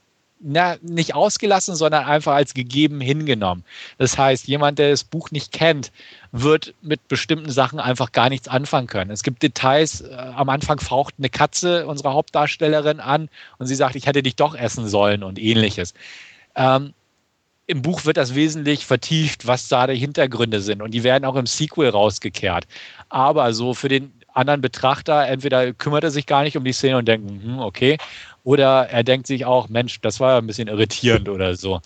na, 0.43 0.77
nicht 0.83 1.15
ausgelassen, 1.15 1.75
sondern 1.75 2.05
einfach 2.05 2.35
als 2.35 2.55
gegeben 2.55 3.01
hingenommen. 3.01 3.65
Das 3.99 4.19
heißt, 4.19 4.49
jemand, 4.49 4.79
der 4.79 4.91
das 4.91 5.05
Buch 5.05 5.31
nicht 5.31 5.53
kennt, 5.53 5.93
wird 6.33 6.75
mit 6.83 7.07
bestimmten 7.09 7.51
Sachen 7.51 7.79
einfach 7.79 8.13
gar 8.13 8.29
nichts 8.29 8.49
anfangen 8.49 8.87
können. 8.87 9.11
Es 9.11 9.23
gibt 9.23 9.43
Details, 9.43 10.01
äh, 10.01 10.15
am 10.15 10.49
Anfang 10.49 10.81
faucht 10.81 11.15
eine 11.19 11.29
Katze 11.31 11.87
unsere 11.87 12.13
Hauptdarstellerin 12.13 13.01
an 13.01 13.29
und 13.59 13.67
sie 13.67 13.75
sagt, 13.75 13.97
ich 13.97 14.07
hätte 14.07 14.23
dich 14.23 14.37
doch 14.37 14.55
essen 14.55 14.89
sollen 14.89 15.23
und 15.23 15.39
ähnliches. 15.39 15.95
Ähm, 16.57 16.93
Im 17.67 17.83
Buch 17.83 18.05
wird 18.05 18.17
das 18.17 18.35
wesentlich 18.35 18.85
vertieft, 18.85 19.47
was 19.47 19.69
da 19.69 19.87
die 19.87 19.97
Hintergründe 19.97 20.61
sind 20.61 20.83
und 20.83 20.93
die 20.93 21.05
werden 21.05 21.25
auch 21.25 21.37
im 21.37 21.47
Sequel 21.47 21.91
rausgekehrt. 21.91 22.67
Aber 23.09 23.55
so 23.55 23.75
für 23.75 23.89
den 23.89 24.13
anderen 24.35 24.61
Betrachter, 24.61 25.27
entweder 25.27 25.73
kümmert 25.73 26.05
er 26.05 26.11
sich 26.11 26.27
gar 26.27 26.43
nicht 26.43 26.57
um 26.57 26.65
die 26.65 26.73
Szene 26.73 26.99
und 26.99 27.07
denkt, 27.07 27.31
hm, 27.31 27.59
okay, 27.59 27.99
oder 28.45 28.89
er 28.89 29.05
denkt 29.05 29.27
sich 29.27 29.45
auch, 29.45 29.69
Mensch, 29.69 30.01
das 30.01 30.21
war 30.21 30.39
ein 30.39 30.47
bisschen 30.47 30.69
irritierend 30.69 31.29
oder 31.29 31.55
so. 31.55 31.81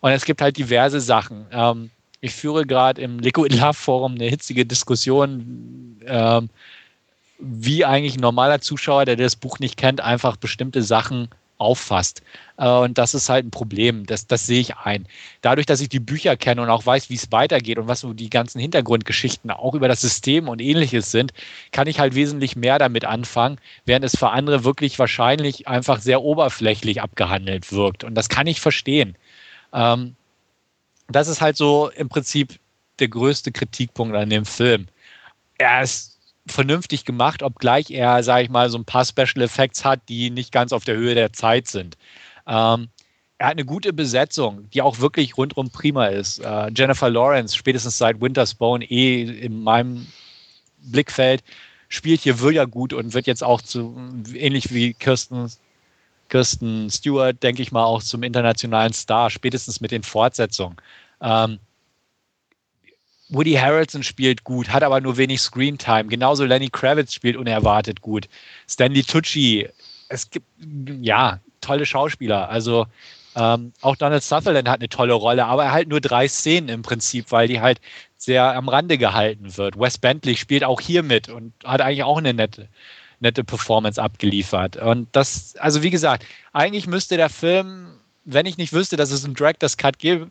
Und 0.00 0.10
es 0.10 0.24
gibt 0.24 0.42
halt 0.42 0.56
diverse 0.56 1.00
Sachen. 1.00 1.46
Ähm, 1.52 1.90
ich 2.20 2.34
führe 2.34 2.66
gerade 2.66 3.00
im 3.00 3.18
Liquid 3.18 3.54
Love 3.54 3.74
Forum 3.74 4.14
eine 4.14 4.26
hitzige 4.26 4.66
Diskussion, 4.66 5.98
ähm, 6.06 6.50
wie 7.38 7.84
eigentlich 7.84 8.16
ein 8.16 8.20
normaler 8.20 8.60
Zuschauer, 8.60 9.04
der 9.04 9.16
das 9.16 9.36
Buch 9.36 9.58
nicht 9.58 9.76
kennt, 9.76 10.00
einfach 10.00 10.36
bestimmte 10.36 10.82
Sachen 10.82 11.28
auffasst. 11.62 12.22
Äh, 12.58 12.68
und 12.68 12.98
das 12.98 13.14
ist 13.14 13.28
halt 13.28 13.46
ein 13.46 13.50
Problem. 13.50 14.04
Das, 14.06 14.26
das 14.26 14.46
sehe 14.46 14.60
ich 14.60 14.76
ein. 14.76 15.06
Dadurch, 15.40 15.66
dass 15.66 15.80
ich 15.80 15.88
die 15.88 16.00
Bücher 16.00 16.36
kenne 16.36 16.62
und 16.62 16.70
auch 16.70 16.84
weiß, 16.84 17.10
wie 17.10 17.14
es 17.14 17.32
weitergeht 17.32 17.78
und 17.78 17.88
was 17.88 18.00
so 18.00 18.12
die 18.12 18.30
ganzen 18.30 18.60
Hintergrundgeschichten 18.60 19.50
auch 19.50 19.74
über 19.74 19.88
das 19.88 20.00
System 20.00 20.48
und 20.48 20.60
ähnliches 20.60 21.10
sind, 21.10 21.32
kann 21.70 21.86
ich 21.86 21.98
halt 21.98 22.14
wesentlich 22.14 22.56
mehr 22.56 22.78
damit 22.78 23.04
anfangen, 23.04 23.58
während 23.86 24.04
es 24.04 24.16
für 24.16 24.30
andere 24.30 24.64
wirklich 24.64 24.98
wahrscheinlich 24.98 25.68
einfach 25.68 26.00
sehr 26.00 26.22
oberflächlich 26.22 27.00
abgehandelt 27.00 27.72
wirkt. 27.72 28.04
Und 28.04 28.14
das 28.14 28.28
kann 28.28 28.46
ich 28.46 28.60
verstehen. 28.60 29.16
Ähm, 29.72 30.16
das 31.08 31.28
ist 31.28 31.40
halt 31.40 31.56
so 31.56 31.90
im 31.90 32.08
Prinzip 32.08 32.58
der 32.98 33.08
größte 33.08 33.52
Kritikpunkt 33.52 34.14
an 34.14 34.30
dem 34.30 34.44
Film. 34.44 34.86
Er 35.58 35.82
ist 35.82 36.11
vernünftig 36.46 37.04
gemacht, 37.04 37.42
obgleich 37.42 37.90
er, 37.90 38.22
sage 38.22 38.44
ich 38.44 38.50
mal, 38.50 38.68
so 38.70 38.78
ein 38.78 38.84
paar 38.84 39.04
Special 39.04 39.42
Effects 39.42 39.84
hat, 39.84 40.00
die 40.08 40.30
nicht 40.30 40.52
ganz 40.52 40.72
auf 40.72 40.84
der 40.84 40.96
Höhe 40.96 41.14
der 41.14 41.32
Zeit 41.32 41.68
sind. 41.68 41.96
Ähm, 42.46 42.88
er 43.38 43.48
hat 43.48 43.52
eine 43.52 43.64
gute 43.64 43.92
Besetzung, 43.92 44.70
die 44.70 44.82
auch 44.82 45.00
wirklich 45.00 45.36
rundum 45.36 45.70
prima 45.70 46.06
ist. 46.06 46.38
Äh, 46.38 46.70
Jennifer 46.74 47.10
Lawrence, 47.10 47.56
spätestens 47.56 47.98
seit 47.98 48.20
Winter's 48.20 48.54
Bone 48.54 48.84
eh 48.84 49.22
in 49.22 49.62
meinem 49.62 50.06
Blickfeld, 50.78 51.42
spielt 51.88 52.20
hier 52.20 52.40
wirklich 52.40 52.70
gut 52.70 52.92
und 52.92 53.14
wird 53.14 53.26
jetzt 53.26 53.44
auch 53.44 53.60
zu, 53.60 53.96
ähnlich 54.34 54.72
wie 54.72 54.94
Kirsten, 54.94 55.50
Kirsten 56.28 56.90
Stewart, 56.90 57.42
denke 57.42 57.62
ich 57.62 57.72
mal, 57.72 57.84
auch 57.84 58.02
zum 58.02 58.22
internationalen 58.22 58.92
Star, 58.92 59.28
spätestens 59.28 59.80
mit 59.80 59.90
den 59.90 60.02
Fortsetzungen. 60.02 60.76
Ähm, 61.20 61.58
Woody 63.32 63.54
Harrelson 63.54 64.02
spielt 64.02 64.44
gut, 64.44 64.68
hat 64.68 64.82
aber 64.82 65.00
nur 65.00 65.16
wenig 65.16 65.40
Screentime. 65.40 66.04
Genauso 66.04 66.44
Lenny 66.44 66.68
Kravitz 66.68 67.14
spielt 67.14 67.36
unerwartet 67.36 68.02
gut. 68.02 68.28
Stanley 68.68 69.02
Tucci, 69.02 69.68
es 70.08 70.28
gibt, 70.28 70.46
ja, 71.00 71.40
tolle 71.62 71.86
Schauspieler. 71.86 72.50
Also 72.50 72.86
ähm, 73.34 73.72
auch 73.80 73.96
Donald 73.96 74.22
Sutherland 74.22 74.68
hat 74.68 74.80
eine 74.80 74.90
tolle 74.90 75.14
Rolle, 75.14 75.46
aber 75.46 75.64
er 75.64 75.72
halt 75.72 75.88
nur 75.88 76.00
drei 76.00 76.28
Szenen 76.28 76.68
im 76.68 76.82
Prinzip, 76.82 77.32
weil 77.32 77.48
die 77.48 77.60
halt 77.60 77.80
sehr 78.18 78.54
am 78.54 78.68
Rande 78.68 78.98
gehalten 78.98 79.56
wird. 79.56 79.78
Wes 79.78 79.96
Bentley 79.96 80.36
spielt 80.36 80.62
auch 80.62 80.80
hier 80.80 81.02
mit 81.02 81.30
und 81.30 81.54
hat 81.64 81.80
eigentlich 81.80 82.04
auch 82.04 82.18
eine 82.18 82.34
nette, 82.34 82.68
nette 83.20 83.44
Performance 83.44 84.00
abgeliefert. 84.00 84.76
Und 84.76 85.08
das, 85.12 85.56
also 85.56 85.82
wie 85.82 85.90
gesagt, 85.90 86.26
eigentlich 86.52 86.86
müsste 86.86 87.16
der 87.16 87.30
Film, 87.30 87.98
wenn 88.24 88.44
ich 88.44 88.58
nicht 88.58 88.74
wüsste, 88.74 88.96
dass 88.96 89.10
es 89.10 89.24
einen 89.24 89.34
Director's 89.34 89.78
Cut 89.78 89.98
gibt, 89.98 90.30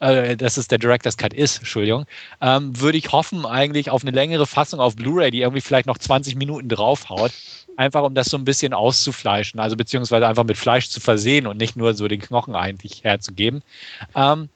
äh, 0.00 0.36
dass 0.36 0.56
es 0.56 0.68
der 0.68 0.78
Director's 0.78 1.16
Cut 1.16 1.32
ist, 1.32 1.58
Entschuldigung, 1.58 2.06
ähm, 2.40 2.78
würde 2.80 2.98
ich 2.98 3.12
hoffen 3.12 3.46
eigentlich 3.46 3.90
auf 3.90 4.02
eine 4.02 4.10
längere 4.10 4.46
Fassung 4.46 4.80
auf 4.80 4.96
Blu-ray, 4.96 5.30
die 5.30 5.42
irgendwie 5.42 5.60
vielleicht 5.60 5.86
noch 5.86 5.98
20 5.98 6.36
Minuten 6.36 6.68
draufhaut, 6.68 7.32
einfach 7.76 8.02
um 8.02 8.14
das 8.14 8.28
so 8.28 8.36
ein 8.36 8.44
bisschen 8.44 8.72
auszufleischen, 8.72 9.60
also 9.60 9.76
beziehungsweise 9.76 10.26
einfach 10.26 10.44
mit 10.44 10.56
Fleisch 10.56 10.88
zu 10.88 11.00
versehen 11.00 11.46
und 11.46 11.58
nicht 11.58 11.76
nur 11.76 11.94
so 11.94 12.08
den 12.08 12.20
Knochen 12.20 12.54
eigentlich 12.54 13.04
herzugeben. 13.04 13.62
Ähm, 14.14 14.48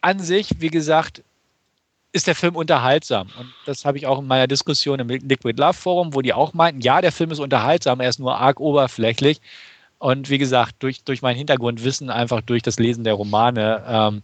an 0.00 0.18
sich, 0.18 0.48
wie 0.58 0.70
gesagt, 0.70 1.22
ist 2.12 2.26
der 2.26 2.34
Film 2.34 2.56
unterhaltsam. 2.56 3.28
Und 3.38 3.52
das 3.64 3.84
habe 3.84 3.96
ich 3.96 4.06
auch 4.06 4.18
in 4.18 4.26
meiner 4.26 4.46
Diskussion 4.46 4.98
im 4.98 5.08
Liquid 5.08 5.58
Love 5.58 5.72
Forum, 5.72 6.14
wo 6.14 6.20
die 6.20 6.34
auch 6.34 6.52
meinten, 6.52 6.82
ja, 6.82 7.00
der 7.00 7.12
Film 7.12 7.30
ist 7.30 7.38
unterhaltsam, 7.38 8.00
er 8.00 8.10
ist 8.10 8.18
nur 8.18 8.36
arg 8.36 8.60
oberflächlich. 8.60 9.40
Und 9.98 10.28
wie 10.28 10.38
gesagt, 10.38 10.74
durch, 10.80 11.04
durch 11.04 11.22
mein 11.22 11.36
Hintergrundwissen, 11.36 12.10
einfach 12.10 12.42
durch 12.42 12.62
das 12.62 12.78
Lesen 12.78 13.04
der 13.04 13.14
Romane, 13.14 13.82
ähm, 13.86 14.22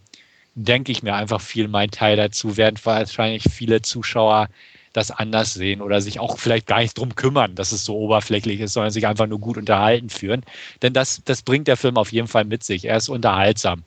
denke 0.55 0.91
ich 0.91 1.03
mir 1.03 1.15
einfach 1.15 1.41
viel 1.41 1.67
mein 1.67 1.91
Teil 1.91 2.17
dazu, 2.17 2.57
während 2.57 2.85
wahrscheinlich 2.85 3.43
viele 3.43 3.81
Zuschauer 3.81 4.49
das 4.93 5.11
anders 5.11 5.53
sehen 5.53 5.81
oder 5.81 6.01
sich 6.01 6.19
auch 6.19 6.37
vielleicht 6.39 6.67
gar 6.67 6.79
nicht 6.79 6.97
drum 6.97 7.15
kümmern, 7.15 7.55
dass 7.55 7.71
es 7.71 7.85
so 7.85 7.95
oberflächlich 7.95 8.59
ist, 8.59 8.73
sondern 8.73 8.91
sich 8.91 9.05
einfach 9.07 9.27
nur 9.27 9.39
gut 9.39 9.57
unterhalten 9.57 10.09
führen. 10.09 10.43
Denn 10.81 10.93
das, 10.93 11.21
das 11.25 11.43
bringt 11.43 11.67
der 11.67 11.77
Film 11.77 11.97
auf 11.97 12.11
jeden 12.11 12.27
Fall 12.27 12.45
mit 12.45 12.63
sich. 12.63 12.85
Er 12.85 12.97
ist 12.97 13.09
unterhaltsam. 13.09 13.83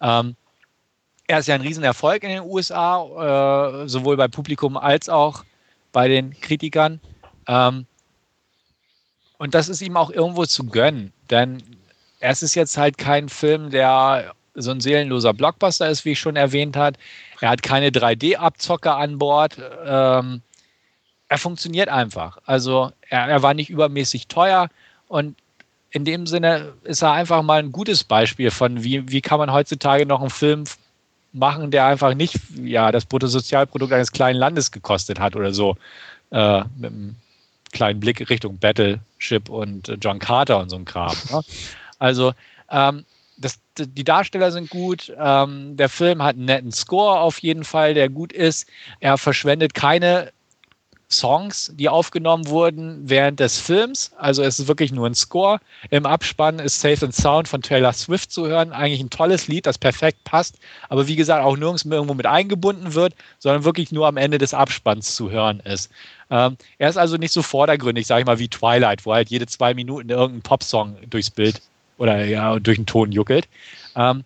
Ähm, 0.00 0.34
er 1.26 1.40
ist 1.40 1.48
ja 1.48 1.54
ein 1.54 1.60
Riesenerfolg 1.60 2.22
in 2.22 2.30
den 2.30 2.42
USA, 2.42 3.82
äh, 3.82 3.88
sowohl 3.88 4.16
beim 4.16 4.30
Publikum 4.30 4.76
als 4.76 5.08
auch 5.08 5.44
bei 5.92 6.08
den 6.08 6.38
Kritikern. 6.40 7.00
Ähm, 7.46 7.86
und 9.38 9.54
das 9.54 9.68
ist 9.68 9.82
ihm 9.82 9.96
auch 9.96 10.10
irgendwo 10.10 10.46
zu 10.46 10.64
gönnen, 10.64 11.12
denn 11.30 11.62
es 12.20 12.42
ist 12.42 12.54
jetzt 12.54 12.78
halt 12.78 12.96
kein 12.96 13.28
Film, 13.28 13.70
der 13.70 14.34
so 14.56 14.70
ein 14.70 14.80
seelenloser 14.80 15.32
Blockbuster 15.32 15.88
ist, 15.88 16.04
wie 16.04 16.12
ich 16.12 16.20
schon 16.20 16.36
erwähnt 16.36 16.76
habe. 16.76 16.98
Er 17.40 17.50
hat 17.50 17.62
keine 17.62 17.90
3D-Abzocker 17.90 18.96
an 18.96 19.18
Bord. 19.18 19.58
Ähm, 19.84 20.42
er 21.28 21.38
funktioniert 21.38 21.88
einfach. 21.88 22.38
Also 22.46 22.92
er, 23.08 23.28
er 23.28 23.42
war 23.42 23.54
nicht 23.54 23.70
übermäßig 23.70 24.28
teuer 24.28 24.68
und 25.08 25.36
in 25.90 26.04
dem 26.04 26.26
Sinne 26.26 26.72
ist 26.84 27.02
er 27.02 27.12
einfach 27.12 27.42
mal 27.42 27.60
ein 27.60 27.72
gutes 27.72 28.04
Beispiel 28.04 28.50
von, 28.50 28.82
wie, 28.82 29.10
wie 29.10 29.20
kann 29.20 29.38
man 29.38 29.52
heutzutage 29.52 30.04
noch 30.04 30.20
einen 30.20 30.30
Film 30.30 30.64
machen, 31.32 31.70
der 31.70 31.86
einfach 31.86 32.14
nicht 32.14 32.36
ja, 32.62 32.92
das 32.92 33.04
Bruttosozialprodukt 33.04 33.92
eines 33.92 34.12
kleinen 34.12 34.38
Landes 34.38 34.72
gekostet 34.72 35.20
hat 35.20 35.36
oder 35.36 35.52
so. 35.52 35.76
Äh, 36.30 36.64
mit 36.76 36.90
einem 36.90 37.16
kleinen 37.72 38.00
Blick 38.00 38.28
Richtung 38.28 38.58
Battleship 38.58 39.48
und 39.48 39.96
John 40.00 40.18
Carter 40.18 40.58
und 40.58 40.70
so 40.70 40.76
ein 40.76 40.84
Kram. 40.84 41.16
Ne? 41.30 41.40
Also 41.98 42.32
ähm, 42.70 43.04
das, 43.38 43.58
die 43.78 44.04
Darsteller 44.04 44.50
sind 44.50 44.70
gut. 44.70 45.12
Ähm, 45.18 45.76
der 45.76 45.88
Film 45.88 46.22
hat 46.22 46.36
einen 46.36 46.46
netten 46.46 46.72
Score 46.72 47.20
auf 47.20 47.38
jeden 47.38 47.64
Fall, 47.64 47.94
der 47.94 48.08
gut 48.08 48.32
ist. 48.32 48.66
Er 49.00 49.18
verschwendet 49.18 49.74
keine 49.74 50.32
Songs, 51.08 51.70
die 51.74 51.88
aufgenommen 51.88 52.48
wurden 52.48 53.08
während 53.08 53.38
des 53.38 53.60
Films. 53.60 54.12
Also 54.16 54.42
es 54.42 54.58
ist 54.58 54.66
wirklich 54.66 54.90
nur 54.90 55.06
ein 55.06 55.14
Score. 55.14 55.60
Im 55.90 56.04
Abspann 56.04 56.58
ist 56.58 56.80
Safe 56.80 57.04
and 57.04 57.14
Sound 57.14 57.46
von 57.46 57.62
Taylor 57.62 57.92
Swift 57.92 58.32
zu 58.32 58.46
hören. 58.46 58.72
Eigentlich 58.72 59.00
ein 59.00 59.10
tolles 59.10 59.46
Lied, 59.46 59.66
das 59.66 59.78
perfekt 59.78 60.24
passt. 60.24 60.56
Aber 60.88 61.06
wie 61.06 61.14
gesagt, 61.14 61.44
auch 61.44 61.56
nirgends 61.56 61.84
irgendwo 61.84 62.14
mit 62.14 62.26
eingebunden 62.26 62.94
wird, 62.94 63.14
sondern 63.38 63.64
wirklich 63.64 63.92
nur 63.92 64.08
am 64.08 64.16
Ende 64.16 64.38
des 64.38 64.52
Abspanns 64.52 65.14
zu 65.14 65.30
hören 65.30 65.60
ist. 65.60 65.92
Ähm, 66.28 66.56
er 66.78 66.90
ist 66.90 66.96
also 66.96 67.16
nicht 67.16 67.32
so 67.32 67.42
vordergründig, 67.42 68.06
sage 68.06 68.22
ich 68.22 68.26
mal, 68.26 68.40
wie 68.40 68.48
Twilight, 68.48 69.06
wo 69.06 69.14
halt 69.14 69.30
jede 69.30 69.46
zwei 69.46 69.74
Minuten 69.74 70.10
irgendein 70.10 70.42
Popsong 70.42 70.96
durchs 71.08 71.30
Bild 71.30 71.62
oder 71.98 72.24
ja, 72.24 72.58
durch 72.58 72.78
den 72.78 72.86
Ton 72.86 73.12
juckelt. 73.12 73.48
Ähm, 73.94 74.24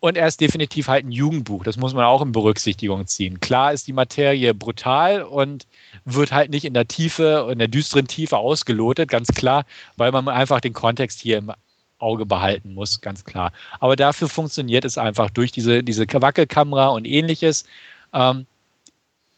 und 0.00 0.16
er 0.16 0.28
ist 0.28 0.40
definitiv 0.40 0.86
halt 0.86 1.04
ein 1.04 1.12
Jugendbuch. 1.12 1.64
Das 1.64 1.76
muss 1.76 1.92
man 1.92 2.04
auch 2.04 2.22
in 2.22 2.30
Berücksichtigung 2.30 3.06
ziehen. 3.06 3.40
Klar 3.40 3.72
ist 3.72 3.88
die 3.88 3.92
Materie 3.92 4.54
brutal 4.54 5.22
und 5.22 5.66
wird 6.04 6.30
halt 6.30 6.50
nicht 6.50 6.64
in 6.64 6.74
der 6.74 6.86
Tiefe, 6.86 7.48
in 7.50 7.58
der 7.58 7.66
düsteren 7.66 8.06
Tiefe 8.06 8.36
ausgelotet, 8.36 9.10
ganz 9.10 9.28
klar, 9.28 9.64
weil 9.96 10.12
man 10.12 10.28
einfach 10.28 10.60
den 10.60 10.72
Kontext 10.72 11.20
hier 11.20 11.38
im 11.38 11.52
Auge 11.98 12.26
behalten 12.26 12.74
muss, 12.74 13.00
ganz 13.00 13.24
klar. 13.24 13.52
Aber 13.80 13.96
dafür 13.96 14.28
funktioniert 14.28 14.84
es 14.84 14.98
einfach 14.98 15.30
durch 15.30 15.50
diese, 15.50 15.82
diese 15.82 16.06
Wackelkamera 16.08 16.88
und 16.88 17.04
ähnliches. 17.04 17.64
Ähm, 18.12 18.46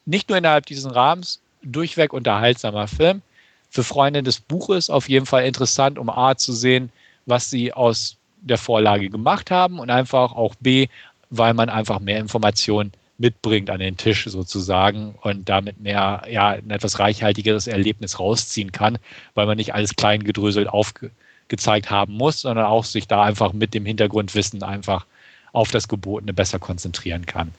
nicht 0.04 0.28
nur 0.28 0.36
innerhalb 0.36 0.66
dieses 0.66 0.94
Rahmens, 0.94 1.40
durchweg 1.62 2.12
unterhaltsamer 2.12 2.86
Film. 2.86 3.22
Für 3.70 3.84
Freunde 3.84 4.22
des 4.22 4.40
Buches 4.40 4.90
auf 4.90 5.08
jeden 5.08 5.26
Fall 5.26 5.44
interessant, 5.44 5.98
um 5.98 6.11
A 6.11 6.36
zu 6.36 6.52
sehen, 6.52 6.90
was 7.30 7.48
sie 7.48 7.72
aus 7.72 8.18
der 8.42 8.58
Vorlage 8.58 9.08
gemacht 9.08 9.50
haben 9.50 9.78
und 9.78 9.90
einfach 9.90 10.32
auch 10.32 10.54
B, 10.56 10.88
weil 11.30 11.54
man 11.54 11.70
einfach 11.70 12.00
mehr 12.00 12.18
Informationen 12.18 12.92
mitbringt 13.18 13.68
an 13.70 13.80
den 13.80 13.96
Tisch 13.96 14.24
sozusagen 14.24 15.14
und 15.22 15.48
damit 15.48 15.78
mehr, 15.78 16.22
ja, 16.30 16.48
ein 16.48 16.70
etwas 16.70 16.98
reichhaltigeres 16.98 17.66
Erlebnis 17.66 18.18
rausziehen 18.18 18.72
kann, 18.72 18.98
weil 19.34 19.46
man 19.46 19.58
nicht 19.58 19.74
alles 19.74 19.94
klein 19.94 20.24
gedröselt 20.24 20.68
aufgezeigt 20.68 21.90
haben 21.90 22.14
muss, 22.14 22.40
sondern 22.40 22.64
auch 22.64 22.84
sich 22.84 23.06
da 23.06 23.22
einfach 23.22 23.52
mit 23.52 23.74
dem 23.74 23.84
Hintergrundwissen 23.84 24.62
einfach 24.62 25.04
auf 25.52 25.70
das 25.70 25.86
Gebotene 25.86 26.32
besser 26.32 26.58
konzentrieren 26.58 27.26
kann. 27.26 27.52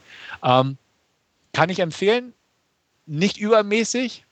Ähm, 0.43 0.77
kann 1.53 1.69
ich 1.69 1.79
empfehlen, 1.79 2.33
nicht 3.05 3.37
übermäßig, 3.37 4.25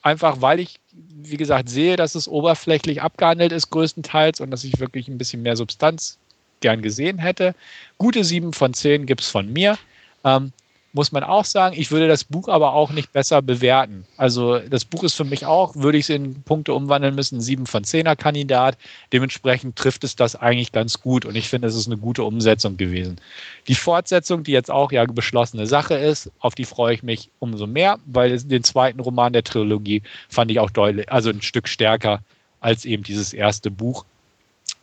einfach 0.00 0.40
weil 0.40 0.60
ich, 0.60 0.79
wie 0.92 1.36
gesagt, 1.36 1.68
sehe, 1.68 1.96
dass 1.96 2.14
es 2.14 2.28
oberflächlich 2.28 3.02
abgehandelt 3.02 3.52
ist, 3.52 3.70
größtenteils, 3.70 4.40
und 4.40 4.50
dass 4.50 4.64
ich 4.64 4.80
wirklich 4.80 5.08
ein 5.08 5.18
bisschen 5.18 5.42
mehr 5.42 5.56
Substanz 5.56 6.18
gern 6.60 6.82
gesehen 6.82 7.18
hätte. 7.18 7.54
Gute 7.98 8.24
7 8.24 8.52
von 8.52 8.74
10 8.74 9.06
gibt 9.06 9.22
es 9.22 9.28
von 9.28 9.52
mir. 9.52 9.78
Ähm, 10.24 10.52
muss 10.92 11.12
man 11.12 11.22
auch 11.22 11.44
sagen. 11.44 11.76
Ich 11.78 11.90
würde 11.90 12.08
das 12.08 12.24
Buch 12.24 12.48
aber 12.48 12.72
auch 12.72 12.90
nicht 12.90 13.12
besser 13.12 13.42
bewerten. 13.42 14.04
Also 14.16 14.58
das 14.58 14.84
Buch 14.84 15.04
ist 15.04 15.14
für 15.14 15.24
mich 15.24 15.46
auch, 15.46 15.76
würde 15.76 15.98
ich 15.98 16.04
es 16.04 16.10
in 16.10 16.42
Punkte 16.42 16.74
umwandeln 16.74 17.14
müssen, 17.14 17.38
ein 17.38 17.40
7 17.40 17.66
von 17.66 17.84
10er 17.84 18.16
Kandidat. 18.16 18.76
Dementsprechend 19.12 19.76
trifft 19.76 20.04
es 20.04 20.16
das 20.16 20.36
eigentlich 20.36 20.72
ganz 20.72 21.00
gut 21.00 21.24
und 21.24 21.36
ich 21.36 21.48
finde, 21.48 21.68
es 21.68 21.76
ist 21.76 21.86
eine 21.86 21.96
gute 21.96 22.24
Umsetzung 22.24 22.76
gewesen. 22.76 23.20
Die 23.68 23.74
Fortsetzung, 23.74 24.42
die 24.42 24.52
jetzt 24.52 24.70
auch 24.70 24.90
ja 24.90 25.04
beschlossene 25.04 25.66
Sache 25.66 25.94
ist, 25.94 26.30
auf 26.40 26.54
die 26.54 26.64
freue 26.64 26.94
ich 26.94 27.02
mich 27.02 27.30
umso 27.38 27.66
mehr, 27.66 27.98
weil 28.06 28.38
den 28.38 28.64
zweiten 28.64 29.00
Roman 29.00 29.32
der 29.32 29.44
Trilogie 29.44 30.02
fand 30.28 30.50
ich 30.50 30.58
auch 30.58 30.70
deutlich, 30.70 31.10
also 31.10 31.30
ein 31.30 31.42
Stück 31.42 31.68
stärker 31.68 32.20
als 32.60 32.84
eben 32.84 33.02
dieses 33.02 33.32
erste 33.32 33.70
Buch. 33.70 34.04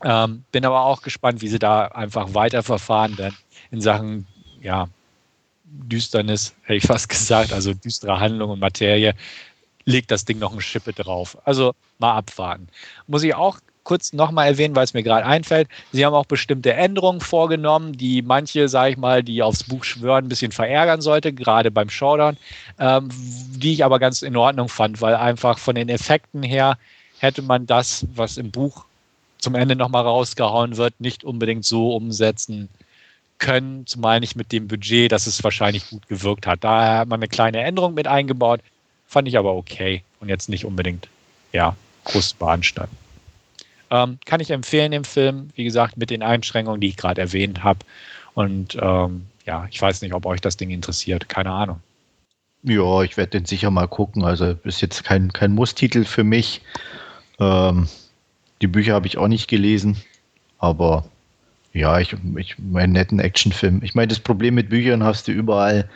Ähm, 0.04 0.44
bin 0.52 0.66
aber 0.66 0.86
auch 0.86 1.02
gespannt, 1.02 1.42
wie 1.42 1.48
sie 1.48 1.60
da 1.60 1.86
einfach 1.86 2.34
weiterverfahren 2.34 3.18
werden 3.18 3.36
in 3.72 3.82
Sachen 3.82 4.28
ja, 4.62 4.88
Düsternis, 5.70 6.54
hätte 6.64 6.78
ich 6.78 6.86
fast 6.86 7.10
gesagt, 7.10 7.54
also 7.54 7.74
düstere 7.74 8.20
Handlung 8.20 8.52
und 8.52 8.60
Materie, 8.60 9.14
legt 9.86 10.12
das 10.12 10.26
Ding 10.26 10.40
noch 10.40 10.54
ein 10.54 10.62
Schippe 10.62 10.94
drauf. 10.94 11.38
Also 11.46 11.74
mal 11.98 12.16
abwarten. 12.16 12.68
Muss 13.08 13.24
ich 13.24 13.34
auch 13.34 13.60
kurz 13.88 14.12
nochmal 14.12 14.48
erwähnen, 14.48 14.76
weil 14.76 14.84
es 14.84 14.94
mir 14.94 15.02
gerade 15.02 15.26
einfällt. 15.26 15.70
Sie 15.94 16.06
haben 16.06 16.14
auch 16.14 16.26
bestimmte 16.26 16.74
Änderungen 16.74 17.22
vorgenommen, 17.22 17.94
die 17.94 18.22
manche, 18.22 18.68
sage 18.68 18.92
ich 18.92 18.98
mal, 18.98 19.24
die 19.24 19.42
aufs 19.42 19.64
Buch 19.64 19.86
schwören, 19.86 20.26
ein 20.26 20.30
bisschen 20.30 20.52
verärgern 20.52 21.00
sollte, 21.00 21.32
gerade 21.32 21.72
beim 21.72 21.90
Showdown, 21.90 22.36
ähm, 22.80 23.08
die 23.12 23.72
ich 23.72 23.86
aber 23.86 23.98
ganz 24.00 24.24
in 24.24 24.36
Ordnung 24.36 24.68
fand, 24.68 25.00
weil 25.00 25.16
einfach 25.16 25.58
von 25.58 25.76
den 25.76 25.88
Effekten 25.88 26.44
her 26.44 26.78
hätte 27.20 27.42
man 27.42 27.66
das, 27.66 28.06
was 28.14 28.36
im 28.36 28.52
Buch 28.52 28.84
zum 29.38 29.56
Ende 29.56 29.78
nochmal 29.78 30.04
rausgehauen 30.04 30.76
wird, 30.76 31.00
nicht 31.00 31.24
unbedingt 31.24 31.64
so 31.64 31.96
umsetzen 31.96 32.68
können, 33.40 33.86
zumal 33.86 34.20
nicht 34.20 34.36
mit 34.36 34.52
dem 34.52 34.68
Budget, 34.68 35.12
dass 35.12 35.28
es 35.28 35.44
wahrscheinlich 35.44 35.90
gut 35.90 36.08
gewirkt 36.08 36.48
hat. 36.48 36.64
Daher 36.64 37.00
hat 37.00 37.08
man 37.08 37.20
eine 37.20 37.28
kleine 37.28 37.60
Änderung 37.62 37.94
mit 37.94 38.08
eingebaut, 38.08 38.62
fand 39.08 39.28
ich 39.28 39.38
aber 39.38 39.56
okay 39.56 40.04
und 40.20 40.30
jetzt 40.30 40.50
nicht 40.50 40.66
unbedingt, 40.66 41.08
ja, 41.54 41.76
groß 42.06 42.34
beanstanden. 42.34 42.98
Ähm, 43.90 44.18
kann 44.26 44.40
ich 44.40 44.52
empfehlen, 44.52 44.92
den 44.92 45.06
Film, 45.06 45.50
wie 45.56 45.64
gesagt, 45.64 45.98
mit 45.98 46.10
den 46.10 46.24
Einschränkungen, 46.24 46.82
die 46.82 46.90
ich 46.90 46.98
gerade 46.98 47.22
erwähnt 47.22 47.64
habe. 47.64 47.80
Und 48.34 48.78
ähm, 48.82 49.26
ja, 49.46 49.68
ich 49.72 49.82
weiß 49.82 50.02
nicht, 50.02 50.14
ob 50.14 50.26
euch 50.26 50.42
das 50.42 50.58
Ding 50.58 50.70
interessiert, 50.70 51.30
keine 51.30 51.52
Ahnung. 51.52 51.82
Ja, 52.64 53.02
ich 53.04 53.16
werde 53.16 53.32
den 53.32 53.46
sicher 53.46 53.72
mal 53.72 53.88
gucken. 53.88 54.26
Also 54.26 54.56
ist 54.64 54.82
jetzt 54.82 55.04
kein, 55.04 55.32
kein 55.32 55.54
Muss-Titel 55.54 56.04
für 56.04 56.24
mich. 56.24 56.62
Ähm, 57.40 57.88
die 58.62 58.68
Bücher 58.68 58.94
habe 58.94 59.08
ich 59.08 59.18
auch 59.18 59.28
nicht 59.28 59.48
gelesen, 59.48 59.98
aber 60.58 61.06
ja, 61.78 62.00
ich, 62.00 62.16
ich 62.36 62.56
meinen 62.58 62.94
netten 62.94 63.20
Actionfilm. 63.20 63.82
Ich 63.84 63.96
meine, 63.96 64.08
das 64.08 64.20
Problem 64.20 64.56
mit 64.56 64.70
Büchern 64.70 65.04
hast 65.04 65.28
du 65.28 65.32
überall. 65.32 65.88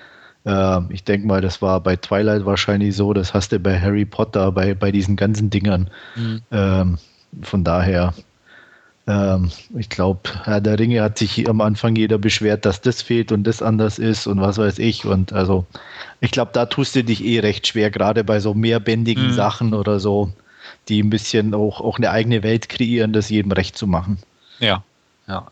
Äh, 0.45 0.79
ich 0.89 1.03
denke 1.03 1.27
mal, 1.27 1.41
das 1.41 1.61
war 1.61 1.79
bei 1.81 1.95
Twilight 1.95 2.45
wahrscheinlich 2.45 2.95
so, 2.95 3.13
das 3.13 3.33
hast 3.33 3.51
du 3.51 3.59
bei 3.59 3.79
Harry 3.79 4.05
Potter, 4.05 4.51
bei, 4.51 4.73
bei 4.73 4.91
diesen 4.91 5.15
ganzen 5.15 5.49
Dingern. 5.49 5.89
Mhm. 6.15 6.41
Ähm, 6.51 6.97
von 7.41 7.63
daher, 7.63 8.13
ähm, 9.07 9.51
ich 9.77 9.89
glaube, 9.89 10.21
Herr 10.43 10.61
der 10.61 10.77
Ringe 10.77 11.01
hat 11.01 11.17
sich 11.17 11.49
am 11.49 11.61
Anfang 11.61 11.95
jeder 11.95 12.17
beschwert, 12.17 12.65
dass 12.65 12.81
das 12.81 13.01
fehlt 13.01 13.31
und 13.31 13.43
das 13.43 13.61
anders 13.61 13.99
ist 13.99 14.27
und 14.27 14.39
was 14.41 14.57
weiß 14.57 14.79
ich. 14.79 15.05
Und 15.05 15.33
also, 15.33 15.65
ich 16.19 16.31
glaube, 16.31 16.51
da 16.53 16.65
tust 16.67 16.95
du 16.95 17.03
dich 17.03 17.23
eh 17.23 17.39
recht 17.39 17.67
schwer, 17.67 17.89
gerade 17.89 18.23
bei 18.23 18.39
so 18.39 18.53
mehrbändigen 18.53 19.27
mhm. 19.27 19.33
Sachen 19.33 19.73
oder 19.73 19.99
so, 19.99 20.31
die 20.89 21.01
ein 21.01 21.09
bisschen 21.09 21.53
auch, 21.53 21.81
auch 21.81 21.97
eine 21.97 22.11
eigene 22.11 22.43
Welt 22.43 22.69
kreieren, 22.69 23.13
das 23.13 23.29
jedem 23.29 23.51
recht 23.51 23.77
zu 23.77 23.87
machen. 23.87 24.19
Ja, 24.59 24.83
ja. 25.27 25.47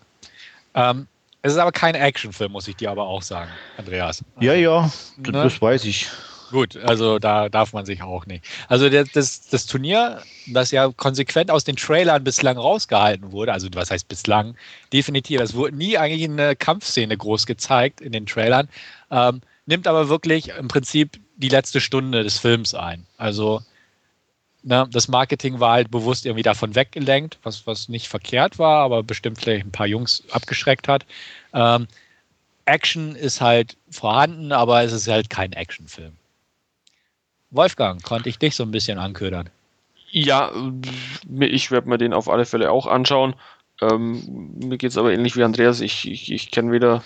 Ähm, 0.80 1.08
es 1.42 1.54
ist 1.54 1.58
aber 1.58 1.72
kein 1.72 1.96
Actionfilm, 1.96 2.52
muss 2.52 2.68
ich 2.68 2.76
dir 2.76 2.92
aber 2.92 3.04
auch 3.04 3.22
sagen, 3.22 3.50
Andreas. 3.78 4.24
Ja, 4.40 4.54
ja, 4.54 4.92
ne? 5.18 5.32
das 5.32 5.62
weiß 5.62 5.86
ich. 5.86 6.10
Gut, 6.52 6.78
also 6.78 7.20
da 7.20 7.48
darf 7.48 7.74
man 7.74 7.86
sich 7.86 8.02
auch 8.02 8.26
nicht. 8.26 8.44
Also 8.68 8.90
das, 8.90 9.12
das, 9.12 9.50
das, 9.50 9.66
Turnier, 9.68 10.24
das 10.48 10.72
ja 10.72 10.92
konsequent 10.92 11.52
aus 11.52 11.64
den 11.64 11.76
Trailern 11.76 12.24
bislang 12.24 12.58
rausgehalten 12.58 13.32
wurde, 13.32 13.54
also 13.54 13.68
was 13.74 13.92
heißt 13.92 14.08
bislang, 14.08 14.56
definitiv, 14.92 15.42
es 15.42 15.54
wurde 15.54 15.76
nie 15.76 15.98
eigentlich 15.98 16.24
eine 16.24 16.56
Kampfszene 16.56 17.16
groß 17.16 17.46
gezeigt 17.46 18.02
in 18.02 18.12
den 18.12 18.26
Trailern, 18.26 18.68
ähm, 19.12 19.42
nimmt 19.68 19.88
aber 19.88 20.10
wirklich 20.10 20.50
im 20.50 20.68
Prinzip 20.68 21.20
die 21.38 21.50
letzte 21.50 21.82
Stunde 21.82 22.24
des 22.24 22.40
Films 22.40 22.74
ein. 22.74 23.06
Also 23.18 23.62
Ne, 24.62 24.88
das 24.92 25.08
Marketing 25.08 25.62
war 25.62 25.74
halt 25.74 25.90
bewusst 25.90 26.26
irgendwie 26.26 26.44
davon 26.44 26.76
weggelenkt, 26.76 27.40
was, 27.44 27.66
was 27.66 27.88
nicht 27.88 28.10
verkehrt 28.10 28.60
war, 28.60 28.84
aber 28.84 29.04
bestimmt 29.04 29.40
vielleicht 29.40 29.66
ein 29.66 29.72
paar 29.72 29.88
Jungs 29.88 30.24
abgeschreckt 30.32 30.90
hat. 30.90 31.06
Ähm, 31.54 31.88
Action 32.66 33.16
ist 33.16 33.40
halt 33.40 33.78
vorhanden, 33.90 34.52
aber 34.52 34.84
es 34.84 34.92
ist 34.92 35.08
halt 35.08 35.30
kein 35.30 35.54
Actionfilm. 35.54 36.14
Wolfgang, 37.52 38.04
konnte 38.04 38.30
ich 38.30 38.38
dich 38.38 38.56
so 38.56 38.64
ein 38.64 38.72
bisschen 38.72 39.00
anködern? 39.00 39.50
Ja, 40.12 40.52
ich 41.40 41.72
werde 41.72 41.88
mir 41.88 41.98
den 41.98 42.14
auf 42.14 42.30
alle 42.30 42.46
Fälle 42.46 42.72
auch 42.72 42.86
anschauen. 42.86 43.36
Ähm, 43.82 44.52
mir 44.60 44.78
geht 44.78 44.92
es 44.92 44.98
aber 44.98 45.14
ähnlich 45.14 45.36
wie 45.36 45.44
Andreas. 45.44 45.80
Ich, 45.82 46.08
ich, 46.08 46.32
ich 46.32 46.52
kenne 46.52 46.72
weder 46.72 47.04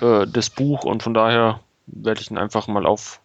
äh, 0.00 0.26
das 0.26 0.50
Buch 0.50 0.84
und 0.84 1.02
von 1.02 1.14
daher 1.14 1.60
werde 1.86 2.20
ich 2.20 2.30
ihn 2.30 2.38
einfach 2.38 2.68
mal 2.68 2.86
auf 2.86 3.20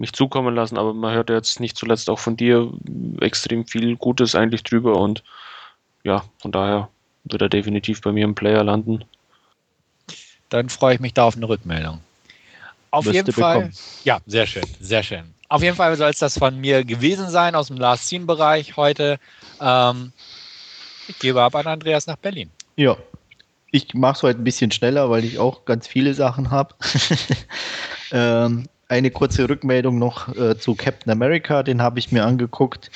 mich 0.00 0.12
zukommen 0.12 0.54
lassen, 0.54 0.78
aber 0.78 0.94
man 0.94 1.14
hört 1.14 1.30
jetzt 1.30 1.60
nicht 1.60 1.76
zuletzt 1.76 2.08
auch 2.10 2.18
von 2.18 2.36
dir 2.36 2.72
extrem 3.20 3.66
viel 3.66 3.96
Gutes 3.96 4.34
eigentlich 4.34 4.62
drüber 4.62 4.96
und 4.96 5.22
ja, 6.02 6.24
von 6.38 6.50
daher 6.50 6.88
wird 7.24 7.42
er 7.42 7.50
definitiv 7.50 8.00
bei 8.00 8.10
mir 8.10 8.24
im 8.24 8.34
Player 8.34 8.64
landen. 8.64 9.04
Dann 10.48 10.68
freue 10.70 10.94
ich 10.94 11.00
mich 11.00 11.14
da 11.14 11.24
auf 11.24 11.36
eine 11.36 11.48
Rückmeldung. 11.48 12.00
Auf 12.90 13.04
Wirst 13.04 13.14
jeden 13.14 13.32
Fall. 13.32 13.56
Bekommen. 13.56 13.74
Ja, 14.04 14.18
sehr 14.26 14.46
schön, 14.46 14.64
sehr 14.80 15.02
schön. 15.02 15.34
Auf 15.48 15.62
jeden 15.62 15.76
Fall 15.76 15.94
soll 15.96 16.10
es 16.10 16.18
das 16.18 16.38
von 16.38 16.58
mir 16.58 16.84
gewesen 16.84 17.28
sein 17.28 17.54
aus 17.54 17.68
dem 17.68 17.76
Last 17.76 18.08
Scene 18.08 18.24
Bereich 18.24 18.76
heute. 18.76 19.18
Ähm, 19.60 20.12
ich 21.08 21.18
gebe 21.18 21.42
ab 21.42 21.54
an 21.54 21.66
Andreas 21.66 22.06
nach 22.06 22.16
Berlin. 22.16 22.50
Ja, 22.76 22.96
ich 23.70 23.94
mache 23.94 24.16
es 24.16 24.22
heute 24.22 24.40
ein 24.40 24.44
bisschen 24.44 24.70
schneller, 24.70 25.10
weil 25.10 25.24
ich 25.24 25.38
auch 25.38 25.64
ganz 25.64 25.86
viele 25.86 26.14
Sachen 26.14 26.50
habe. 26.50 26.74
ähm, 28.12 28.68
eine 28.90 29.10
kurze 29.10 29.48
Rückmeldung 29.48 29.98
noch 29.98 30.34
äh, 30.36 30.58
zu 30.58 30.74
Captain 30.74 31.12
America, 31.12 31.62
den 31.62 31.80
habe 31.80 31.98
ich 31.98 32.12
mir 32.12 32.24
angeguckt. 32.24 32.90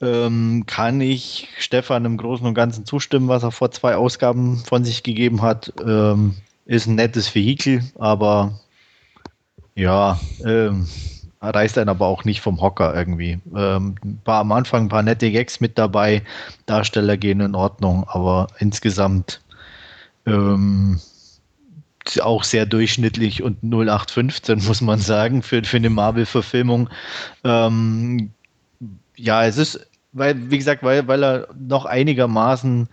Ähm, 0.00 0.64
kann 0.66 1.00
ich 1.00 1.48
Stefan 1.58 2.04
im 2.04 2.16
Großen 2.16 2.46
und 2.46 2.54
Ganzen 2.54 2.86
zustimmen, 2.86 3.28
was 3.28 3.42
er 3.44 3.52
vor 3.52 3.70
zwei 3.70 3.94
Ausgaben 3.94 4.56
von 4.58 4.84
sich 4.84 5.02
gegeben 5.02 5.42
hat. 5.42 5.72
Ähm, 5.86 6.34
ist 6.64 6.86
ein 6.86 6.94
nettes 6.94 7.34
Vehikel, 7.34 7.84
aber 7.98 8.58
ja, 9.74 10.18
ähm, 10.44 10.88
reißt 11.40 11.76
einen 11.78 11.88
aber 11.88 12.06
auch 12.06 12.24
nicht 12.24 12.40
vom 12.40 12.60
Hocker 12.60 12.94
irgendwie. 12.94 13.38
Ähm, 13.54 13.96
war 14.24 14.40
am 14.40 14.52
Anfang 14.52 14.84
ein 14.84 14.88
paar 14.88 15.02
nette 15.02 15.30
Gags 15.30 15.60
mit 15.60 15.76
dabei, 15.76 16.22
Darsteller 16.66 17.16
gehen 17.16 17.40
in 17.40 17.54
Ordnung, 17.54 18.04
aber 18.08 18.46
insgesamt 18.58 19.42
ähm, 20.26 21.00
auch 22.20 22.44
sehr 22.44 22.66
durchschnittlich 22.66 23.42
und 23.42 23.62
0815, 23.62 24.64
muss 24.64 24.80
man 24.80 24.98
sagen, 24.98 25.42
für, 25.42 25.62
für 25.64 25.76
eine 25.76 25.90
Marvel-Verfilmung. 25.90 26.90
Ähm, 27.44 28.30
ja, 29.16 29.44
es 29.44 29.56
ist, 29.56 29.86
weil, 30.12 30.50
wie 30.50 30.58
gesagt, 30.58 30.82
weil, 30.82 31.06
weil 31.08 31.24
er 31.24 31.48
noch 31.58 31.84
einigermaßen 31.84 32.88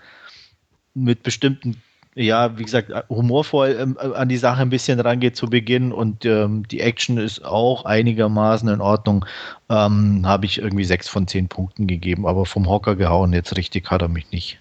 mit 0.93 1.23
bestimmten, 1.23 1.81
ja, 2.15 2.57
wie 2.57 2.63
gesagt, 2.63 2.91
humorvoll 3.09 3.77
ähm, 3.79 3.97
an 3.97 4.29
die 4.29 4.37
Sache 4.37 4.61
ein 4.61 4.69
bisschen 4.69 4.99
rangeht 4.99 5.35
zu 5.35 5.49
Beginn 5.49 5.91
und 5.91 6.25
ähm, 6.25 6.67
die 6.67 6.81
Action 6.81 7.17
ist 7.17 7.45
auch 7.45 7.85
einigermaßen 7.85 8.67
in 8.69 8.81
Ordnung, 8.81 9.25
ähm, 9.69 10.25
habe 10.25 10.45
ich 10.45 10.59
irgendwie 10.59 10.85
sechs 10.85 11.07
von 11.07 11.27
zehn 11.27 11.47
Punkten 11.47 11.87
gegeben, 11.87 12.25
aber 12.25 12.45
vom 12.45 12.67
Hocker 12.67 12.95
gehauen 12.95 13.33
jetzt 13.33 13.55
richtig 13.55 13.89
hat 13.89 14.01
er 14.01 14.09
mich 14.09 14.31
nicht. 14.31 14.59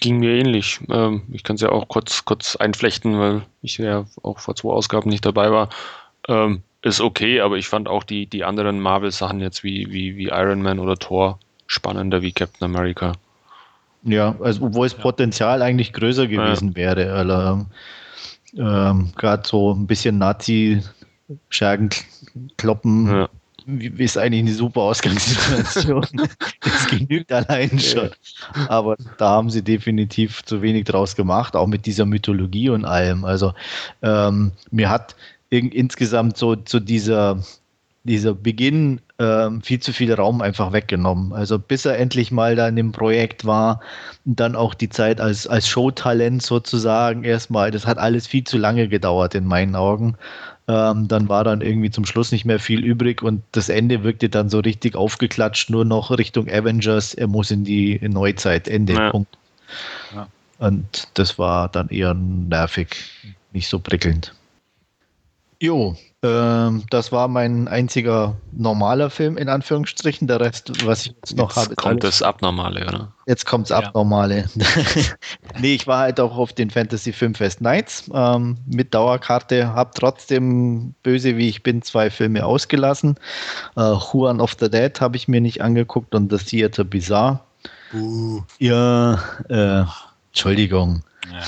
Ging 0.00 0.18
mir 0.18 0.32
ähnlich. 0.32 0.80
Ähm, 0.90 1.22
ich 1.32 1.42
kann 1.44 1.56
es 1.56 1.62
ja 1.62 1.70
auch 1.70 1.88
kurz, 1.88 2.24
kurz 2.24 2.56
einflechten, 2.56 3.18
weil 3.18 3.42
ich 3.62 3.78
ja 3.78 4.06
auch 4.22 4.38
vor 4.38 4.54
zwei 4.54 4.70
Ausgaben 4.70 5.08
nicht 5.08 5.24
dabei 5.24 5.50
war. 5.50 5.70
Ähm, 6.28 6.62
ist 6.82 7.00
okay, 7.00 7.40
aber 7.40 7.56
ich 7.56 7.68
fand 7.68 7.88
auch 7.88 8.04
die, 8.04 8.26
die 8.26 8.44
anderen 8.44 8.80
Marvel-Sachen 8.80 9.40
jetzt 9.40 9.64
wie, 9.64 9.90
wie, 9.90 10.16
wie 10.16 10.26
Iron 10.26 10.62
Man 10.62 10.78
oder 10.78 10.96
Thor 10.96 11.38
spannender 11.66 12.22
wie 12.22 12.32
Captain 12.32 12.64
America. 12.64 13.12
Ja, 14.04 14.36
also 14.40 14.66
obwohl 14.66 14.88
das 14.88 14.96
Potenzial 14.96 15.62
eigentlich 15.62 15.92
größer 15.92 16.26
gewesen 16.26 16.70
ja. 16.70 16.76
wäre. 16.76 17.12
Also, 17.12 17.66
ähm, 18.56 19.12
Gerade 19.16 19.46
so 19.46 19.74
ein 19.74 19.86
bisschen 19.86 20.18
Nazi-Schergen 20.18 21.90
kloppen. 22.56 23.06
Ja. 23.06 23.28
Ist 23.68 24.16
eigentlich 24.16 24.40
eine 24.40 24.54
super 24.54 24.80
Ausgangssituation. 24.80 26.06
das 26.60 26.86
genügt 26.86 27.30
allein 27.32 27.78
schon. 27.78 28.10
Aber 28.68 28.96
da 29.18 29.30
haben 29.30 29.50
sie 29.50 29.62
definitiv 29.62 30.42
zu 30.44 30.62
wenig 30.62 30.84
draus 30.84 31.16
gemacht, 31.16 31.54
auch 31.54 31.66
mit 31.66 31.84
dieser 31.86 32.06
Mythologie 32.06 32.70
und 32.70 32.84
allem. 32.84 33.24
Also 33.24 33.52
ähm, 34.02 34.52
mir 34.70 34.88
hat 34.88 35.14
in, 35.50 35.70
insgesamt 35.70 36.36
so 36.36 36.56
zu 36.56 36.78
so 36.78 36.80
dieser 36.80 37.42
dieser 38.04 38.34
Beginn 38.34 39.00
ähm, 39.18 39.60
viel 39.62 39.80
zu 39.80 39.92
viel 39.92 40.12
Raum 40.14 40.40
einfach 40.40 40.72
weggenommen. 40.72 41.32
Also 41.32 41.58
bis 41.58 41.84
er 41.84 41.98
endlich 41.98 42.30
mal 42.32 42.56
da 42.56 42.68
in 42.68 42.76
dem 42.76 42.92
Projekt 42.92 43.44
war 43.44 43.80
und 44.24 44.40
dann 44.40 44.56
auch 44.56 44.74
die 44.74 44.88
Zeit 44.88 45.20
als, 45.20 45.46
als 45.46 45.68
Showtalent 45.68 46.42
sozusagen 46.42 47.24
erstmal, 47.24 47.70
das 47.70 47.86
hat 47.86 47.98
alles 47.98 48.26
viel 48.26 48.44
zu 48.44 48.56
lange 48.56 48.88
gedauert 48.88 49.34
in 49.34 49.44
meinen 49.44 49.76
Augen. 49.76 50.16
Ähm, 50.68 51.08
dann 51.08 51.30
war 51.30 51.44
dann 51.44 51.62
irgendwie 51.62 51.90
zum 51.90 52.04
Schluss 52.04 52.30
nicht 52.30 52.44
mehr 52.44 52.58
viel 52.58 52.84
übrig 52.84 53.22
und 53.22 53.42
das 53.52 53.70
Ende 53.70 54.04
wirkte 54.04 54.28
dann 54.28 54.50
so 54.50 54.60
richtig 54.60 54.94
aufgeklatscht, 54.96 55.70
nur 55.70 55.86
noch 55.86 56.10
Richtung 56.10 56.46
Avengers, 56.48 57.14
er 57.14 57.26
muss 57.26 57.50
in 57.50 57.64
die 57.64 57.98
Neuzeit, 58.06 58.68
Ende, 58.68 58.92
ja. 58.92 59.10
Punkt. 59.10 59.38
Ja. 60.14 60.28
Und 60.58 61.08
das 61.14 61.38
war 61.38 61.70
dann 61.70 61.88
eher 61.88 62.12
nervig, 62.12 62.96
nicht 63.52 63.68
so 63.68 63.78
prickelnd. 63.78 64.34
Jo, 65.60 65.96
ähm, 66.24 66.82
das 66.90 67.12
war 67.12 67.28
mein 67.28 67.68
einziger 67.68 68.36
normaler 68.50 69.08
Film, 69.08 69.36
in 69.36 69.48
Anführungsstrichen. 69.48 70.26
Der 70.26 70.40
Rest, 70.40 70.84
was 70.84 71.06
ich 71.06 71.12
jetzt 71.12 71.36
noch 71.36 71.50
jetzt 71.50 71.56
habe. 71.56 71.76
Kommt 71.76 72.02
das 72.02 72.22
Abnormale, 72.22 72.86
oder? 72.86 73.12
Jetzt 73.26 73.46
kommt 73.46 73.70
das 73.70 73.80
ja. 73.80 73.86
Abnormale. 73.86 74.48
nee, 75.60 75.74
ich 75.74 75.86
war 75.86 76.00
halt 76.00 76.18
auch 76.18 76.36
auf 76.36 76.52
den 76.52 76.70
Fantasy 76.70 77.12
Filmfest 77.12 77.60
Nights 77.60 78.10
ähm, 78.12 78.56
mit 78.66 78.94
Dauerkarte, 78.94 79.74
habe 79.74 79.90
trotzdem, 79.94 80.94
böse 81.04 81.36
wie 81.36 81.48
ich 81.48 81.62
bin, 81.62 81.82
zwei 81.82 82.10
Filme 82.10 82.44
ausgelassen. 82.44 83.16
Äh, 83.76 83.92
Juan 83.92 84.40
of 84.40 84.56
the 84.58 84.68
Dead 84.68 85.00
habe 85.00 85.16
ich 85.16 85.28
mir 85.28 85.40
nicht 85.40 85.62
angeguckt 85.62 86.16
und 86.16 86.32
das 86.32 86.46
Theater 86.46 86.82
Bizarre. 86.82 87.40
Uh. 87.94 88.42
Ja, 88.58 89.22
äh, 89.48 89.84
Entschuldigung. 90.30 91.04
Ja. 91.32 91.40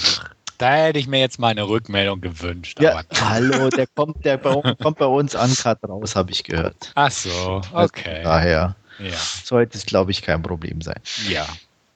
Da 0.60 0.74
hätte 0.74 0.98
ich 0.98 1.06
mir 1.06 1.20
jetzt 1.20 1.38
mal 1.38 1.48
eine 1.48 1.66
Rückmeldung 1.66 2.20
gewünscht. 2.20 2.82
Ja, 2.82 3.00
hallo, 3.14 3.70
der 3.70 3.86
kommt, 3.86 4.26
der 4.26 4.36
kommt 4.36 4.98
bei 4.98 5.06
uns 5.06 5.34
an 5.34 5.50
gerade 5.54 5.86
raus, 5.86 6.14
habe 6.14 6.32
ich 6.32 6.44
gehört. 6.44 6.92
Ach 6.96 7.10
so, 7.10 7.62
also 7.72 7.84
okay. 7.86 8.16
Also 8.16 8.22
daher 8.24 8.76
ja. 8.98 9.16
sollte 9.42 9.78
es, 9.78 9.86
glaube 9.86 10.10
ich, 10.10 10.20
kein 10.20 10.42
Problem 10.42 10.82
sein. 10.82 11.00
Ja. 11.26 11.46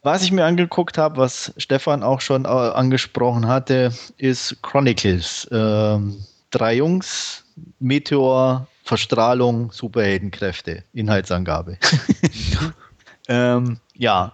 Was 0.02 0.22
ich 0.22 0.32
mir 0.32 0.46
angeguckt 0.46 0.96
habe, 0.96 1.18
was 1.18 1.52
Stefan 1.58 2.02
auch 2.02 2.22
schon 2.22 2.46
äh, 2.46 2.48
angesprochen 2.48 3.46
hatte, 3.46 3.92
ist 4.16 4.56
Chronicles. 4.62 5.46
Ähm, 5.52 6.24
drei 6.50 6.76
Jungs, 6.76 7.44
Meteor, 7.80 8.66
Verstrahlung, 8.82 9.72
Superheldenkräfte, 9.72 10.84
Inhaltsangabe. 10.94 11.76
ähm, 13.28 13.78
ja, 13.92 14.32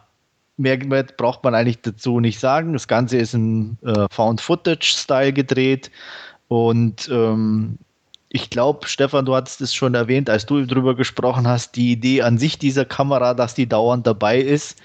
mehr, 0.60 0.84
mehr, 0.84 1.04
braucht 1.04 1.42
man 1.42 1.54
eigentlich 1.54 1.80
dazu 1.82 2.20
nicht 2.20 2.38
sagen. 2.38 2.72
Das 2.72 2.88
Ganze 2.88 3.18
ist 3.18 3.34
in 3.34 3.78
äh, 3.82 4.06
Found-Footage-Style 4.10 5.32
gedreht 5.32 5.90
und 6.48 7.08
ähm, 7.12 7.78
ich 8.32 8.48
glaube, 8.48 8.86
Stefan, 8.86 9.24
du 9.24 9.34
hattest 9.34 9.60
es 9.60 9.74
schon 9.74 9.94
erwähnt, 9.94 10.30
als 10.30 10.46
du 10.46 10.64
darüber 10.64 10.94
gesprochen 10.94 11.48
hast, 11.48 11.74
die 11.74 11.90
Idee 11.90 12.22
an 12.22 12.38
sich 12.38 12.58
dieser 12.58 12.84
Kamera, 12.84 13.34
dass 13.34 13.54
die 13.54 13.68
dauernd 13.68 14.06
dabei 14.06 14.38
ist, 14.38 14.78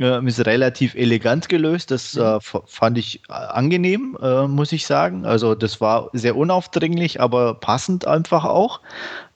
äh, 0.00 0.26
ist 0.26 0.46
relativ 0.46 0.94
elegant 0.94 1.50
gelöst. 1.50 1.90
Das 1.90 2.16
äh, 2.16 2.38
fand 2.40 2.96
ich 2.96 3.20
äh, 3.28 3.32
angenehm, 3.32 4.16
äh, 4.22 4.46
muss 4.46 4.72
ich 4.72 4.86
sagen. 4.86 5.26
Also 5.26 5.54
das 5.54 5.80
war 5.82 6.08
sehr 6.14 6.36
unaufdringlich, 6.36 7.20
aber 7.20 7.54
passend 7.54 8.06
einfach 8.06 8.46
auch. 8.46 8.80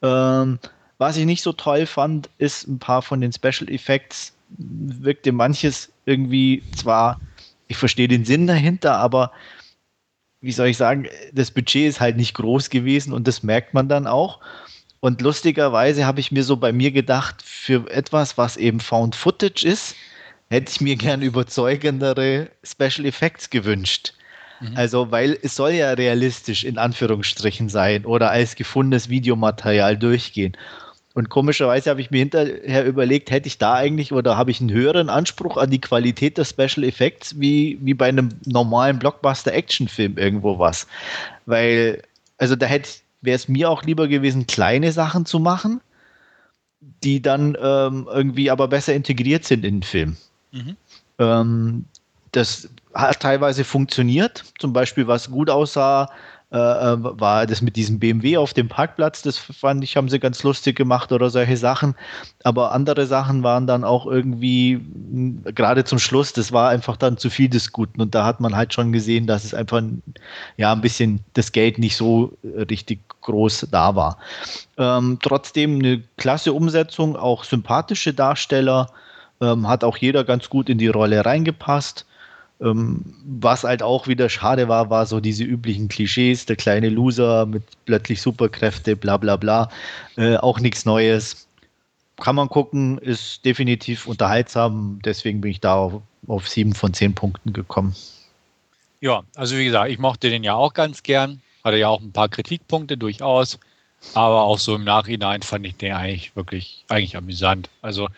Ähm, 0.00 0.58
was 0.96 1.18
ich 1.18 1.26
nicht 1.26 1.42
so 1.42 1.52
toll 1.52 1.84
fand, 1.84 2.30
ist 2.38 2.66
ein 2.66 2.78
paar 2.78 3.02
von 3.02 3.20
den 3.20 3.32
Special 3.32 3.70
Effects 3.70 4.34
wirkte 4.56 5.32
manches 5.32 5.92
irgendwie 6.04 6.62
zwar, 6.76 7.20
ich 7.68 7.76
verstehe 7.76 8.08
den 8.08 8.24
Sinn 8.24 8.46
dahinter, 8.46 8.96
aber 8.96 9.32
wie 10.40 10.52
soll 10.52 10.68
ich 10.68 10.76
sagen, 10.76 11.06
das 11.32 11.50
Budget 11.50 11.88
ist 11.88 12.00
halt 12.00 12.16
nicht 12.16 12.34
groß 12.34 12.70
gewesen 12.70 13.12
und 13.12 13.28
das 13.28 13.42
merkt 13.42 13.74
man 13.74 13.88
dann 13.88 14.06
auch. 14.06 14.40
Und 15.00 15.20
lustigerweise 15.22 16.06
habe 16.06 16.20
ich 16.20 16.32
mir 16.32 16.44
so 16.44 16.56
bei 16.56 16.72
mir 16.72 16.92
gedacht, 16.92 17.42
für 17.42 17.90
etwas, 17.90 18.36
was 18.36 18.56
eben 18.56 18.80
Found 18.80 19.16
Footage 19.16 19.66
ist, 19.66 19.96
hätte 20.50 20.70
ich 20.70 20.80
mir 20.80 20.96
gern 20.96 21.22
überzeugendere 21.22 22.50
Special 22.62 23.06
Effects 23.06 23.50
gewünscht. 23.50 24.14
Mhm. 24.60 24.76
Also, 24.76 25.10
weil 25.10 25.38
es 25.42 25.56
soll 25.56 25.72
ja 25.72 25.92
realistisch 25.92 26.64
in 26.64 26.76
Anführungsstrichen 26.76 27.68
sein 27.68 28.04
oder 28.04 28.30
als 28.30 28.56
gefundenes 28.56 29.08
Videomaterial 29.08 29.96
durchgehen. 29.96 30.56
Und 31.12 31.28
komischerweise 31.28 31.90
habe 31.90 32.00
ich 32.00 32.10
mir 32.10 32.18
hinterher 32.18 32.86
überlegt, 32.86 33.30
hätte 33.30 33.48
ich 33.48 33.58
da 33.58 33.74
eigentlich 33.74 34.12
oder 34.12 34.36
habe 34.36 34.52
ich 34.52 34.60
einen 34.60 34.70
höheren 34.70 35.08
Anspruch 35.08 35.56
an 35.56 35.70
die 35.70 35.80
Qualität 35.80 36.38
der 36.38 36.44
Special 36.44 36.84
Effects 36.84 37.40
wie, 37.40 37.78
wie 37.82 37.94
bei 37.94 38.08
einem 38.08 38.28
normalen 38.46 38.98
Blockbuster-Action-Film 39.00 40.18
irgendwo 40.18 40.58
was. 40.60 40.86
Weil, 41.46 42.02
also 42.38 42.54
da 42.54 42.66
hätte 42.66 42.90
wäre 43.22 43.36
es 43.36 43.48
mir 43.48 43.70
auch 43.70 43.82
lieber 43.82 44.08
gewesen, 44.08 44.46
kleine 44.46 44.92
Sachen 44.92 45.26
zu 45.26 45.40
machen, 45.40 45.80
die 47.02 47.20
dann 47.20 47.56
ähm, 47.60 48.08
irgendwie 48.10 48.50
aber 48.50 48.68
besser 48.68 48.94
integriert 48.94 49.44
sind 49.44 49.64
in 49.64 49.76
den 49.76 49.82
Film. 49.82 50.16
Mhm. 50.52 50.76
Ähm, 51.18 51.84
das 52.32 52.68
hat 52.94 53.20
teilweise 53.20 53.64
funktioniert. 53.64 54.44
Zum 54.58 54.72
Beispiel, 54.72 55.06
was 55.06 55.30
gut 55.30 55.50
aussah, 55.50 56.10
äh, 56.52 56.56
äh, 56.56 56.96
war 56.98 57.46
das 57.46 57.62
mit 57.62 57.76
diesem 57.76 58.00
BMW 58.00 58.36
auf 58.36 58.52
dem 58.52 58.66
Parkplatz, 58.66 59.22
das 59.22 59.38
fand 59.38 59.84
ich, 59.84 59.96
haben 59.96 60.08
sie 60.08 60.18
ganz 60.18 60.42
lustig 60.42 60.74
gemacht 60.76 61.12
oder 61.12 61.30
solche 61.30 61.56
Sachen. 61.56 61.94
Aber 62.42 62.72
andere 62.72 63.06
Sachen 63.06 63.44
waren 63.44 63.68
dann 63.68 63.84
auch 63.84 64.04
irgendwie, 64.06 64.80
gerade 65.44 65.84
zum 65.84 66.00
Schluss, 66.00 66.32
das 66.32 66.50
war 66.50 66.70
einfach 66.70 66.96
dann 66.96 67.18
zu 67.18 67.30
viel 67.30 67.48
des 67.48 67.70
Guten. 67.70 68.00
Und 68.00 68.16
da 68.16 68.24
hat 68.24 68.40
man 68.40 68.56
halt 68.56 68.74
schon 68.74 68.90
gesehen, 68.90 69.28
dass 69.28 69.44
es 69.44 69.54
einfach 69.54 69.80
ja 70.56 70.72
ein 70.72 70.80
bisschen 70.80 71.20
das 71.34 71.52
Geld 71.52 71.78
nicht 71.78 71.96
so 71.96 72.36
richtig 72.42 72.98
groß 73.20 73.68
da 73.70 73.94
war. 73.94 74.18
Ähm, 74.76 75.18
trotzdem 75.22 75.78
eine 75.78 76.02
klasse 76.16 76.52
Umsetzung, 76.52 77.14
auch 77.14 77.44
sympathische 77.44 78.12
Darsteller, 78.12 78.88
ähm, 79.40 79.68
hat 79.68 79.84
auch 79.84 79.96
jeder 79.96 80.24
ganz 80.24 80.50
gut 80.50 80.68
in 80.68 80.78
die 80.78 80.88
Rolle 80.88 81.24
reingepasst. 81.24 82.06
Ähm, 82.60 83.14
was 83.24 83.64
halt 83.64 83.82
auch 83.82 84.06
wieder 84.06 84.28
schade 84.28 84.68
war, 84.68 84.90
war 84.90 85.06
so 85.06 85.20
diese 85.20 85.44
üblichen 85.44 85.88
Klischees, 85.88 86.44
der 86.46 86.56
kleine 86.56 86.90
Loser 86.90 87.46
mit 87.46 87.62
plötzlich 87.86 88.20
Superkräfte, 88.20 88.96
bla 88.96 89.16
bla 89.16 89.36
bla. 89.36 89.70
Äh, 90.16 90.36
auch 90.36 90.60
nichts 90.60 90.84
Neues. 90.84 91.46
Kann 92.16 92.36
man 92.36 92.48
gucken, 92.48 92.98
ist 92.98 93.44
definitiv 93.46 94.06
unterhaltsam. 94.06 95.00
Deswegen 95.04 95.40
bin 95.40 95.52
ich 95.52 95.60
da 95.60 95.74
auf, 95.76 96.02
auf 96.26 96.48
sieben 96.48 96.74
von 96.74 96.92
zehn 96.92 97.14
Punkten 97.14 97.54
gekommen. 97.54 97.94
Ja, 99.00 99.22
also 99.34 99.56
wie 99.56 99.64
gesagt, 99.64 99.90
ich 99.90 99.98
mochte 99.98 100.28
den 100.28 100.44
ja 100.44 100.54
auch 100.54 100.74
ganz 100.74 101.02
gern. 101.02 101.40
Hatte 101.64 101.78
ja 101.78 101.88
auch 101.88 102.00
ein 102.00 102.12
paar 102.12 102.28
Kritikpunkte 102.28 102.98
durchaus. 102.98 103.58
Aber 104.14 104.42
auch 104.42 104.58
so 104.58 104.74
im 104.74 104.84
Nachhinein 104.84 105.42
fand 105.42 105.66
ich 105.66 105.76
den 105.76 105.92
eigentlich 105.92 106.36
wirklich 106.36 106.84
eigentlich 106.88 107.16
amüsant. 107.16 107.70
Also 107.80 108.08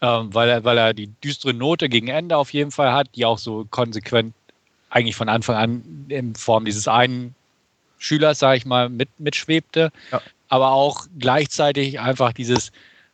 ähm, 0.00 0.32
weil, 0.34 0.48
er, 0.48 0.64
weil 0.64 0.78
er 0.78 0.94
die 0.94 1.08
düstere 1.24 1.54
Note 1.54 1.88
gegen 1.88 2.08
Ende 2.08 2.36
auf 2.36 2.52
jeden 2.52 2.70
Fall 2.70 2.92
hat, 2.92 3.08
die 3.14 3.24
auch 3.24 3.38
so 3.38 3.66
konsequent 3.70 4.34
eigentlich 4.90 5.16
von 5.16 5.28
Anfang 5.28 5.56
an 5.56 6.06
in 6.08 6.34
Form 6.34 6.64
dieses 6.64 6.88
einen 6.88 7.34
Schülers, 7.98 8.38
sage 8.38 8.58
ich 8.58 8.64
mal, 8.64 8.88
mit, 8.88 9.08
mitschwebte, 9.18 9.90
ja. 10.12 10.22
aber 10.48 10.70
auch 10.70 11.06
gleichzeitig 11.18 12.00
einfach 12.00 12.32
dieses 12.32 12.70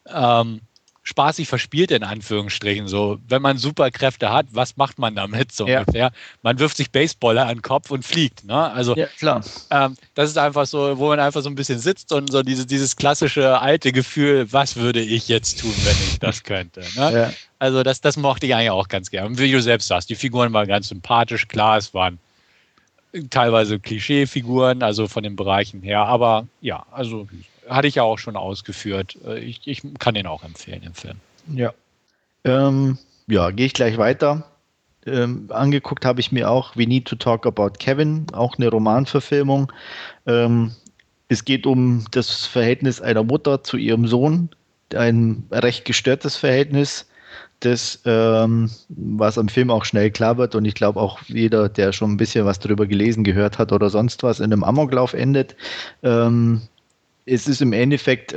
ähm, 0.06 0.60
spaßig 1.04 1.46
verspielt, 1.46 1.90
in 1.90 2.02
Anführungsstrichen. 2.02 2.88
So, 2.88 3.18
wenn 3.28 3.42
man 3.42 3.58
Superkräfte 3.58 4.32
hat, 4.32 4.46
was 4.50 4.76
macht 4.78 4.98
man 4.98 5.14
damit 5.14 5.52
so 5.52 5.66
ja. 5.68 5.80
ungefähr? 5.80 6.10
Man 6.42 6.58
wirft 6.58 6.78
sich 6.78 6.90
Baseballer 6.90 7.42
an 7.42 7.58
den 7.58 7.62
Kopf 7.62 7.90
und 7.90 8.04
fliegt. 8.04 8.44
Ne? 8.44 8.72
Also, 8.72 8.96
ja, 8.96 9.06
klar. 9.18 9.44
Ähm, 9.70 9.96
das 10.14 10.30
ist 10.30 10.38
einfach 10.38 10.66
so, 10.66 10.98
wo 10.98 11.08
man 11.08 11.20
einfach 11.20 11.42
so 11.42 11.50
ein 11.50 11.54
bisschen 11.54 11.78
sitzt 11.78 12.10
und 12.10 12.32
so 12.32 12.42
diese, 12.42 12.66
dieses 12.66 12.96
klassische 12.96 13.60
alte 13.60 13.92
Gefühl, 13.92 14.50
was 14.50 14.76
würde 14.76 15.00
ich 15.00 15.28
jetzt 15.28 15.60
tun, 15.60 15.74
wenn 15.84 15.96
ich 16.08 16.18
das 16.18 16.42
könnte? 16.42 16.80
Ne? 16.96 17.12
Ja. 17.12 17.32
Also, 17.58 17.82
das, 17.82 18.00
das 18.00 18.16
mochte 18.16 18.46
ich 18.46 18.54
eigentlich 18.54 18.70
auch 18.70 18.88
ganz 18.88 19.10
gerne. 19.10 19.28
Und 19.28 19.38
wie 19.38 19.52
du 19.52 19.60
selbst 19.60 19.88
sagst, 19.88 20.08
die 20.08 20.16
Figuren 20.16 20.52
waren 20.54 20.66
ganz 20.66 20.88
sympathisch, 20.88 21.46
klar, 21.48 21.76
es 21.76 21.92
waren 21.92 22.18
teilweise 23.28 23.78
Klischeefiguren, 23.78 24.82
also 24.82 25.06
von 25.06 25.22
den 25.22 25.36
Bereichen 25.36 25.82
her, 25.82 26.00
aber 26.00 26.48
ja, 26.60 26.84
also 26.90 27.28
hatte 27.68 27.88
ich 27.88 27.96
ja 27.96 28.02
auch 28.02 28.18
schon 28.18 28.36
ausgeführt. 28.36 29.16
Äh, 29.26 29.38
ich, 29.38 29.60
ich 29.64 29.82
kann 29.98 30.14
den 30.14 30.26
auch 30.26 30.44
empfehlen, 30.44 30.82
den 30.82 30.94
Film. 30.94 31.16
Ja. 31.52 31.72
Ähm, 32.44 32.98
ja, 33.26 33.50
gehe 33.50 33.66
ich 33.66 33.74
gleich 33.74 33.96
weiter. 33.98 34.44
Ähm, 35.06 35.46
angeguckt 35.50 36.04
habe 36.04 36.20
ich 36.20 36.32
mir 36.32 36.50
auch 36.50 36.76
We 36.76 36.86
Need 36.86 37.06
to 37.06 37.16
Talk 37.16 37.46
About 37.46 37.72
Kevin, 37.78 38.26
auch 38.32 38.56
eine 38.56 38.68
Romanverfilmung. 38.68 39.70
Ähm, 40.26 40.72
es 41.28 41.44
geht 41.44 41.66
um 41.66 42.04
das 42.10 42.46
Verhältnis 42.46 43.00
einer 43.00 43.22
Mutter 43.22 43.62
zu 43.62 43.76
ihrem 43.76 44.06
Sohn, 44.06 44.50
ein 44.94 45.44
recht 45.50 45.84
gestörtes 45.84 46.36
Verhältnis, 46.36 47.06
das, 47.60 48.00
ähm, 48.04 48.70
was 48.88 49.38
am 49.38 49.48
Film 49.48 49.70
auch 49.70 49.84
schnell 49.84 50.10
klar 50.10 50.36
wird 50.36 50.54
und 50.54 50.64
ich 50.64 50.74
glaube 50.74 51.00
auch 51.00 51.20
jeder, 51.26 51.68
der 51.68 51.92
schon 51.92 52.12
ein 52.12 52.16
bisschen 52.16 52.44
was 52.44 52.58
darüber 52.58 52.86
gelesen, 52.86 53.24
gehört 53.24 53.58
hat 53.58 53.72
oder 53.72 53.90
sonst 53.90 54.22
was, 54.22 54.40
in 54.40 54.52
einem 54.52 54.64
Amoklauf 54.64 55.14
endet. 55.14 55.56
Ähm, 56.02 56.62
es 57.26 57.48
ist 57.48 57.62
im 57.62 57.72
Endeffekt, 57.72 58.34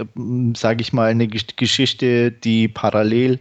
sage 0.55 0.81
ich 0.81 0.93
mal, 0.93 1.09
eine 1.09 1.27
Geschichte, 1.27 2.31
die 2.31 2.67
parallel 2.67 3.39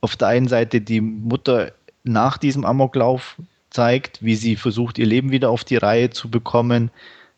auf 0.00 0.16
der 0.16 0.28
einen 0.28 0.48
Seite 0.48 0.80
die 0.80 1.00
Mutter 1.00 1.72
nach 2.04 2.38
diesem 2.38 2.64
Amoklauf 2.64 3.36
zeigt, 3.70 4.22
wie 4.22 4.36
sie 4.36 4.56
versucht, 4.56 4.98
ihr 4.98 5.06
Leben 5.06 5.32
wieder 5.32 5.50
auf 5.50 5.64
die 5.64 5.76
Reihe 5.76 6.10
zu 6.10 6.30
bekommen, 6.30 6.90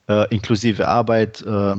äh, 0.09 0.33
inklusive 0.33 0.87
Arbeit, 0.87 1.43
äh, 1.43 1.75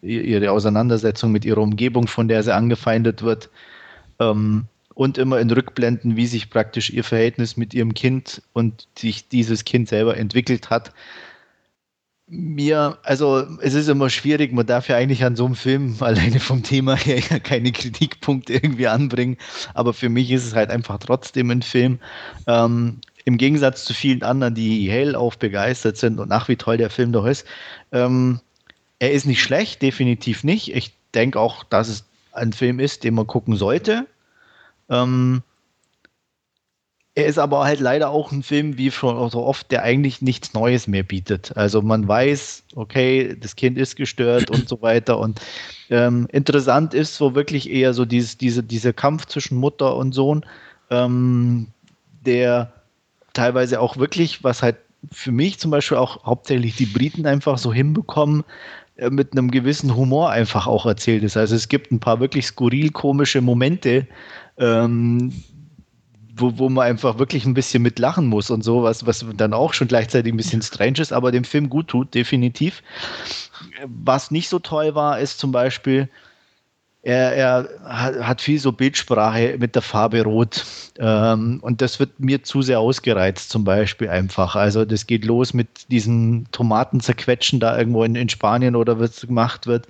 ihre 0.00 0.50
Auseinandersetzung 0.50 1.32
mit 1.32 1.44
ihrer 1.44 1.60
Umgebung, 1.60 2.06
von 2.06 2.28
der 2.28 2.42
sie 2.42 2.54
angefeindet 2.54 3.22
wird. 3.22 3.50
Ähm, 4.18 4.66
und 4.94 5.18
immer 5.18 5.40
in 5.40 5.50
Rückblenden, 5.50 6.16
wie 6.16 6.26
sich 6.26 6.50
praktisch 6.50 6.90
ihr 6.90 7.04
Verhältnis 7.04 7.56
mit 7.56 7.72
ihrem 7.74 7.94
Kind 7.94 8.42
und 8.52 8.86
sich 8.96 9.28
dieses 9.28 9.64
Kind 9.64 9.88
selber 9.88 10.16
entwickelt 10.16 10.70
hat. 10.70 10.92
Mir, 12.34 12.96
also 13.02 13.44
es 13.60 13.74
ist 13.74 13.88
immer 13.88 14.08
schwierig, 14.08 14.54
man 14.54 14.64
darf 14.64 14.88
ja 14.88 14.96
eigentlich 14.96 15.22
an 15.22 15.36
so 15.36 15.44
einem 15.44 15.54
Film 15.54 15.96
alleine 16.00 16.40
vom 16.40 16.62
Thema 16.62 16.96
her 16.96 17.18
ja 17.18 17.38
keine 17.38 17.72
Kritikpunkte 17.72 18.54
irgendwie 18.54 18.88
anbringen, 18.88 19.36
aber 19.74 19.92
für 19.92 20.08
mich 20.08 20.30
ist 20.30 20.46
es 20.46 20.54
halt 20.54 20.70
einfach 20.70 20.98
trotzdem 20.98 21.50
ein 21.50 21.60
Film. 21.60 21.98
Ähm, 22.46 23.02
Im 23.26 23.36
Gegensatz 23.36 23.84
zu 23.84 23.92
vielen 23.92 24.22
anderen, 24.22 24.54
die 24.54 24.90
hellauf 24.90 25.38
begeistert 25.38 25.98
sind 25.98 26.18
und 26.20 26.30
nach 26.30 26.48
wie 26.48 26.56
toll 26.56 26.78
der 26.78 26.88
Film 26.88 27.12
doch 27.12 27.26
ist. 27.26 27.44
Ähm, 27.92 28.40
er 28.98 29.12
ist 29.12 29.26
nicht 29.26 29.42
schlecht, 29.42 29.82
definitiv 29.82 30.42
nicht. 30.42 30.74
Ich 30.74 30.94
denke 31.14 31.38
auch, 31.38 31.64
dass 31.64 31.88
es 31.88 32.04
ein 32.32 32.54
Film 32.54 32.80
ist, 32.80 33.04
den 33.04 33.12
man 33.12 33.26
gucken 33.26 33.56
sollte. 33.56 34.06
Ähm, 34.88 35.42
er 37.14 37.26
ist 37.26 37.38
aber 37.38 37.64
halt 37.64 37.80
leider 37.80 38.10
auch 38.10 38.32
ein 38.32 38.42
Film, 38.42 38.78
wie 38.78 38.90
schon 38.90 39.28
so 39.30 39.44
oft, 39.44 39.70
der 39.70 39.82
eigentlich 39.82 40.22
nichts 40.22 40.54
Neues 40.54 40.86
mehr 40.86 41.02
bietet. 41.02 41.54
Also 41.56 41.82
man 41.82 42.08
weiß, 42.08 42.64
okay, 42.74 43.36
das 43.38 43.54
Kind 43.54 43.76
ist 43.76 43.96
gestört 43.96 44.50
und 44.50 44.66
so 44.68 44.80
weiter. 44.80 45.18
Und 45.18 45.40
ähm, 45.90 46.26
interessant 46.32 46.94
ist 46.94 47.16
so 47.16 47.34
wirklich 47.34 47.70
eher 47.70 47.92
so 47.92 48.06
dieses, 48.06 48.38
diese, 48.38 48.62
dieser 48.62 48.94
Kampf 48.94 49.26
zwischen 49.26 49.58
Mutter 49.58 49.94
und 49.94 50.12
Sohn, 50.12 50.46
ähm, 50.90 51.68
der 52.24 52.72
teilweise 53.34 53.80
auch 53.80 53.98
wirklich, 53.98 54.42
was 54.42 54.62
halt 54.62 54.76
für 55.10 55.32
mich 55.32 55.58
zum 55.58 55.70
Beispiel 55.70 55.98
auch 55.98 56.24
hauptsächlich 56.24 56.76
die 56.76 56.86
Briten 56.86 57.26
einfach 57.26 57.58
so 57.58 57.74
hinbekommen, 57.74 58.44
äh, 58.96 59.10
mit 59.10 59.32
einem 59.32 59.50
gewissen 59.50 59.94
Humor 59.96 60.30
einfach 60.30 60.66
auch 60.66 60.86
erzählt 60.86 61.24
ist. 61.24 61.36
Also 61.36 61.56
es 61.56 61.68
gibt 61.68 61.92
ein 61.92 62.00
paar 62.00 62.20
wirklich 62.20 62.46
skurril 62.46 62.90
komische 62.90 63.42
Momente, 63.42 64.06
ähm, 64.56 65.32
wo, 66.34 66.58
wo 66.58 66.68
man 66.68 66.86
einfach 66.86 67.18
wirklich 67.18 67.44
ein 67.44 67.54
bisschen 67.54 67.82
mit 67.82 67.98
lachen 67.98 68.26
muss 68.26 68.50
und 68.50 68.62
so, 68.62 68.82
was, 68.82 69.06
was 69.06 69.24
dann 69.36 69.52
auch 69.52 69.74
schon 69.74 69.88
gleichzeitig 69.88 70.32
ein 70.32 70.36
bisschen 70.36 70.62
strange 70.62 71.00
ist, 71.00 71.12
aber 71.12 71.32
dem 71.32 71.44
Film 71.44 71.68
gut 71.68 71.88
tut, 71.88 72.14
definitiv. 72.14 72.82
Was 73.84 74.30
nicht 74.30 74.48
so 74.48 74.58
toll 74.58 74.94
war, 74.94 75.20
ist 75.20 75.38
zum 75.38 75.52
Beispiel, 75.52 76.08
er, 77.02 77.34
er 77.34 77.68
hat 78.24 78.40
viel 78.40 78.60
so 78.60 78.70
Bildsprache 78.70 79.56
mit 79.58 79.74
der 79.74 79.82
Farbe 79.82 80.22
Rot. 80.22 80.64
Ähm, 80.98 81.58
und 81.60 81.82
das 81.82 81.98
wird 81.98 82.20
mir 82.20 82.44
zu 82.44 82.62
sehr 82.62 82.78
ausgereizt, 82.78 83.50
zum 83.50 83.64
Beispiel 83.64 84.08
einfach. 84.08 84.54
Also 84.54 84.84
das 84.84 85.06
geht 85.06 85.24
los 85.24 85.52
mit 85.52 85.68
diesen 85.90 86.46
Tomaten 86.52 87.00
zerquetschen 87.00 87.58
da 87.58 87.76
irgendwo 87.76 88.04
in, 88.04 88.14
in 88.14 88.28
Spanien 88.28 88.76
oder 88.76 89.00
was 89.00 89.20
gemacht 89.22 89.66
wird. 89.66 89.88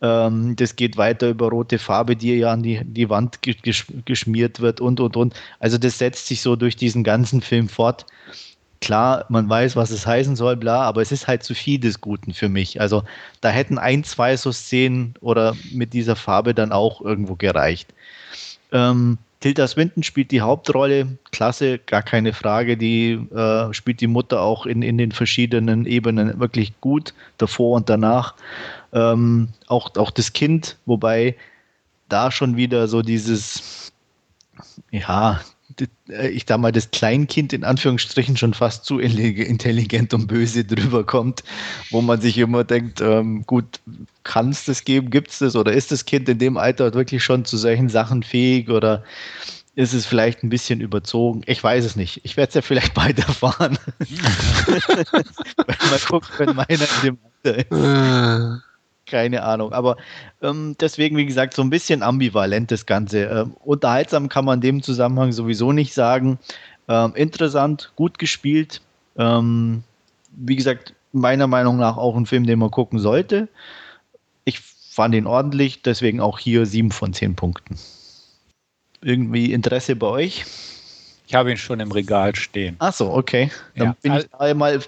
Ähm, 0.00 0.54
das 0.56 0.76
geht 0.76 0.96
weiter 0.96 1.28
über 1.28 1.48
rote 1.48 1.78
Farbe, 1.78 2.16
die 2.16 2.36
ja 2.36 2.52
an 2.52 2.62
die, 2.62 2.80
die 2.84 3.10
Wand 3.10 3.42
gesch 3.42 3.86
geschmiert 4.04 4.60
wird 4.60 4.80
und, 4.80 5.00
und, 5.00 5.16
und. 5.16 5.34
Also 5.58 5.78
das 5.78 5.98
setzt 5.98 6.26
sich 6.26 6.40
so 6.40 6.56
durch 6.56 6.76
diesen 6.76 7.04
ganzen 7.04 7.40
Film 7.40 7.68
fort. 7.68 8.06
Klar, 8.80 9.24
man 9.28 9.48
weiß, 9.48 9.74
was 9.74 9.90
es 9.90 10.06
heißen 10.06 10.36
soll, 10.36 10.56
bla, 10.56 10.82
aber 10.82 11.02
es 11.02 11.10
ist 11.10 11.26
halt 11.26 11.42
zu 11.42 11.54
viel 11.54 11.80
des 11.80 12.00
Guten 12.00 12.32
für 12.32 12.48
mich. 12.48 12.80
Also 12.80 13.02
da 13.40 13.48
hätten 13.48 13.76
ein, 13.76 14.04
zwei 14.04 14.36
so 14.36 14.52
Szenen 14.52 15.14
oder 15.20 15.56
mit 15.72 15.92
dieser 15.92 16.14
Farbe 16.14 16.54
dann 16.54 16.70
auch 16.70 17.00
irgendwo 17.00 17.34
gereicht. 17.34 17.92
Ähm, 18.70 19.18
Tilda 19.40 19.68
Swinton 19.68 20.02
spielt 20.02 20.32
die 20.32 20.40
Hauptrolle, 20.40 21.16
klasse, 21.30 21.78
gar 21.78 22.02
keine 22.02 22.32
Frage. 22.32 22.76
Die 22.76 23.12
äh, 23.12 23.72
spielt 23.72 24.00
die 24.00 24.08
Mutter 24.08 24.42
auch 24.42 24.66
in, 24.66 24.82
in 24.82 24.98
den 24.98 25.12
verschiedenen 25.12 25.86
Ebenen 25.86 26.40
wirklich 26.40 26.72
gut, 26.80 27.14
davor 27.38 27.76
und 27.76 27.88
danach 27.88 28.34
ähm, 28.92 29.48
auch, 29.66 29.94
auch 29.96 30.10
das 30.10 30.32
Kind, 30.32 30.76
wobei 30.86 31.36
da 32.08 32.30
schon 32.30 32.56
wieder 32.56 32.88
so 32.88 33.02
dieses, 33.02 33.92
ja, 34.90 35.40
äh, 36.08 36.28
ich 36.28 36.46
da 36.46 36.58
mal 36.58 36.72
das 36.72 36.90
Kleinkind 36.90 37.52
in 37.52 37.64
Anführungsstrichen 37.64 38.36
schon 38.36 38.54
fast 38.54 38.84
zu 38.84 38.98
intelligent 38.98 40.14
und 40.14 40.26
böse 40.26 40.64
drüber 40.66 41.04
kommt, 41.04 41.44
wo 41.90 42.00
man 42.00 42.20
sich 42.20 42.38
immer 42.38 42.64
denkt, 42.64 43.00
ähm, 43.00 43.44
gut, 43.46 43.80
kann 44.24 44.50
es 44.50 44.64
das 44.64 44.84
geben, 44.84 45.10
gibt 45.10 45.30
es 45.30 45.38
das 45.38 45.56
oder 45.56 45.72
ist 45.72 45.92
das 45.92 46.04
Kind 46.04 46.28
in 46.28 46.38
dem 46.38 46.56
Alter 46.56 46.94
wirklich 46.94 47.22
schon 47.22 47.44
zu 47.44 47.56
solchen 47.56 47.88
Sachen 47.88 48.22
fähig 48.22 48.70
oder 48.70 49.04
ist 49.74 49.94
es 49.94 50.06
vielleicht 50.06 50.42
ein 50.42 50.48
bisschen 50.48 50.80
überzogen? 50.80 51.42
Ich 51.46 51.62
weiß 51.62 51.84
es 51.84 51.94
nicht. 51.94 52.22
Ich 52.24 52.36
werde 52.36 52.48
es 52.48 52.54
ja 52.54 52.62
vielleicht 52.62 52.94
bald 52.94 53.18
erfahren. 53.18 53.78
Wenn 53.98 55.90
man 55.90 56.00
guckt, 56.08 56.30
wenn 56.38 56.56
meiner 56.56 56.68
in 56.70 57.02
dem 57.04 57.18
Alter 57.44 57.58
ist. 57.58 57.70
Keine 59.10 59.42
Ahnung. 59.42 59.72
Aber 59.72 59.96
ähm, 60.42 60.76
deswegen, 60.80 61.16
wie 61.16 61.26
gesagt, 61.26 61.54
so 61.54 61.62
ein 61.62 61.70
bisschen 61.70 62.02
ambivalent 62.02 62.70
das 62.70 62.86
Ganze. 62.86 63.24
Ähm, 63.24 63.54
unterhaltsam 63.64 64.28
kann 64.28 64.44
man 64.44 64.58
in 64.58 64.62
dem 64.62 64.82
Zusammenhang 64.82 65.32
sowieso 65.32 65.72
nicht 65.72 65.94
sagen. 65.94 66.38
Ähm, 66.88 67.12
interessant, 67.14 67.92
gut 67.96 68.18
gespielt. 68.18 68.80
Ähm, 69.16 69.82
wie 70.32 70.56
gesagt, 70.56 70.94
meiner 71.12 71.46
Meinung 71.46 71.78
nach 71.78 71.96
auch 71.96 72.16
ein 72.16 72.26
Film, 72.26 72.46
den 72.46 72.58
man 72.58 72.70
gucken 72.70 72.98
sollte. 72.98 73.48
Ich 74.44 74.60
fand 74.60 75.14
ihn 75.14 75.26
ordentlich, 75.26 75.82
deswegen 75.82 76.20
auch 76.20 76.38
hier 76.38 76.66
sieben 76.66 76.90
von 76.90 77.12
zehn 77.12 77.34
Punkten. 77.34 77.78
Irgendwie 79.00 79.52
Interesse 79.52 79.96
bei 79.96 80.06
euch? 80.06 80.44
Ich 81.26 81.34
habe 81.34 81.50
ihn 81.50 81.56
schon 81.56 81.80
im 81.80 81.92
Regal 81.92 82.34
stehen. 82.34 82.76
Ach 82.78 82.92
so, 82.92 83.12
okay. 83.12 83.50
Dann 83.76 83.88
ja. 83.88 83.96
bin 84.02 84.14
ich 84.14 84.34
einmal 84.34 84.80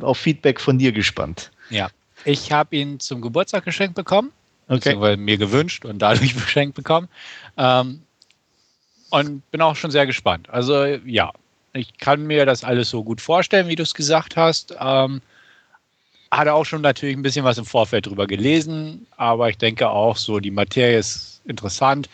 auf 0.00 0.18
Feedback 0.18 0.60
von 0.60 0.78
dir 0.78 0.92
gespannt. 0.92 1.50
Ja, 1.70 1.88
ich 2.24 2.52
habe 2.52 2.76
ihn 2.76 3.00
zum 3.00 3.20
Geburtstag 3.20 3.64
geschenkt 3.64 3.94
bekommen, 3.94 4.32
okay. 4.68 5.16
mir 5.16 5.38
gewünscht 5.38 5.84
und 5.84 5.98
dadurch 5.98 6.34
geschenkt 6.34 6.74
bekommen. 6.74 7.08
Ähm, 7.56 8.02
und 9.10 9.50
bin 9.50 9.62
auch 9.62 9.76
schon 9.76 9.90
sehr 9.90 10.06
gespannt. 10.06 10.50
Also 10.50 10.84
ja, 10.84 11.32
ich 11.72 11.96
kann 11.98 12.26
mir 12.26 12.44
das 12.44 12.64
alles 12.64 12.90
so 12.90 13.02
gut 13.02 13.20
vorstellen, 13.20 13.68
wie 13.68 13.76
du 13.76 13.82
es 13.82 13.94
gesagt 13.94 14.36
hast. 14.36 14.74
Ähm, 14.78 15.22
hatte 16.30 16.52
auch 16.52 16.64
schon 16.64 16.82
natürlich 16.82 17.16
ein 17.16 17.22
bisschen 17.22 17.44
was 17.44 17.58
im 17.58 17.64
Vorfeld 17.64 18.06
drüber 18.06 18.26
gelesen, 18.26 19.06
aber 19.16 19.48
ich 19.48 19.56
denke 19.56 19.88
auch 19.88 20.16
so, 20.16 20.40
die 20.40 20.50
Materie 20.50 20.98
ist 20.98 21.40
interessant. 21.46 22.08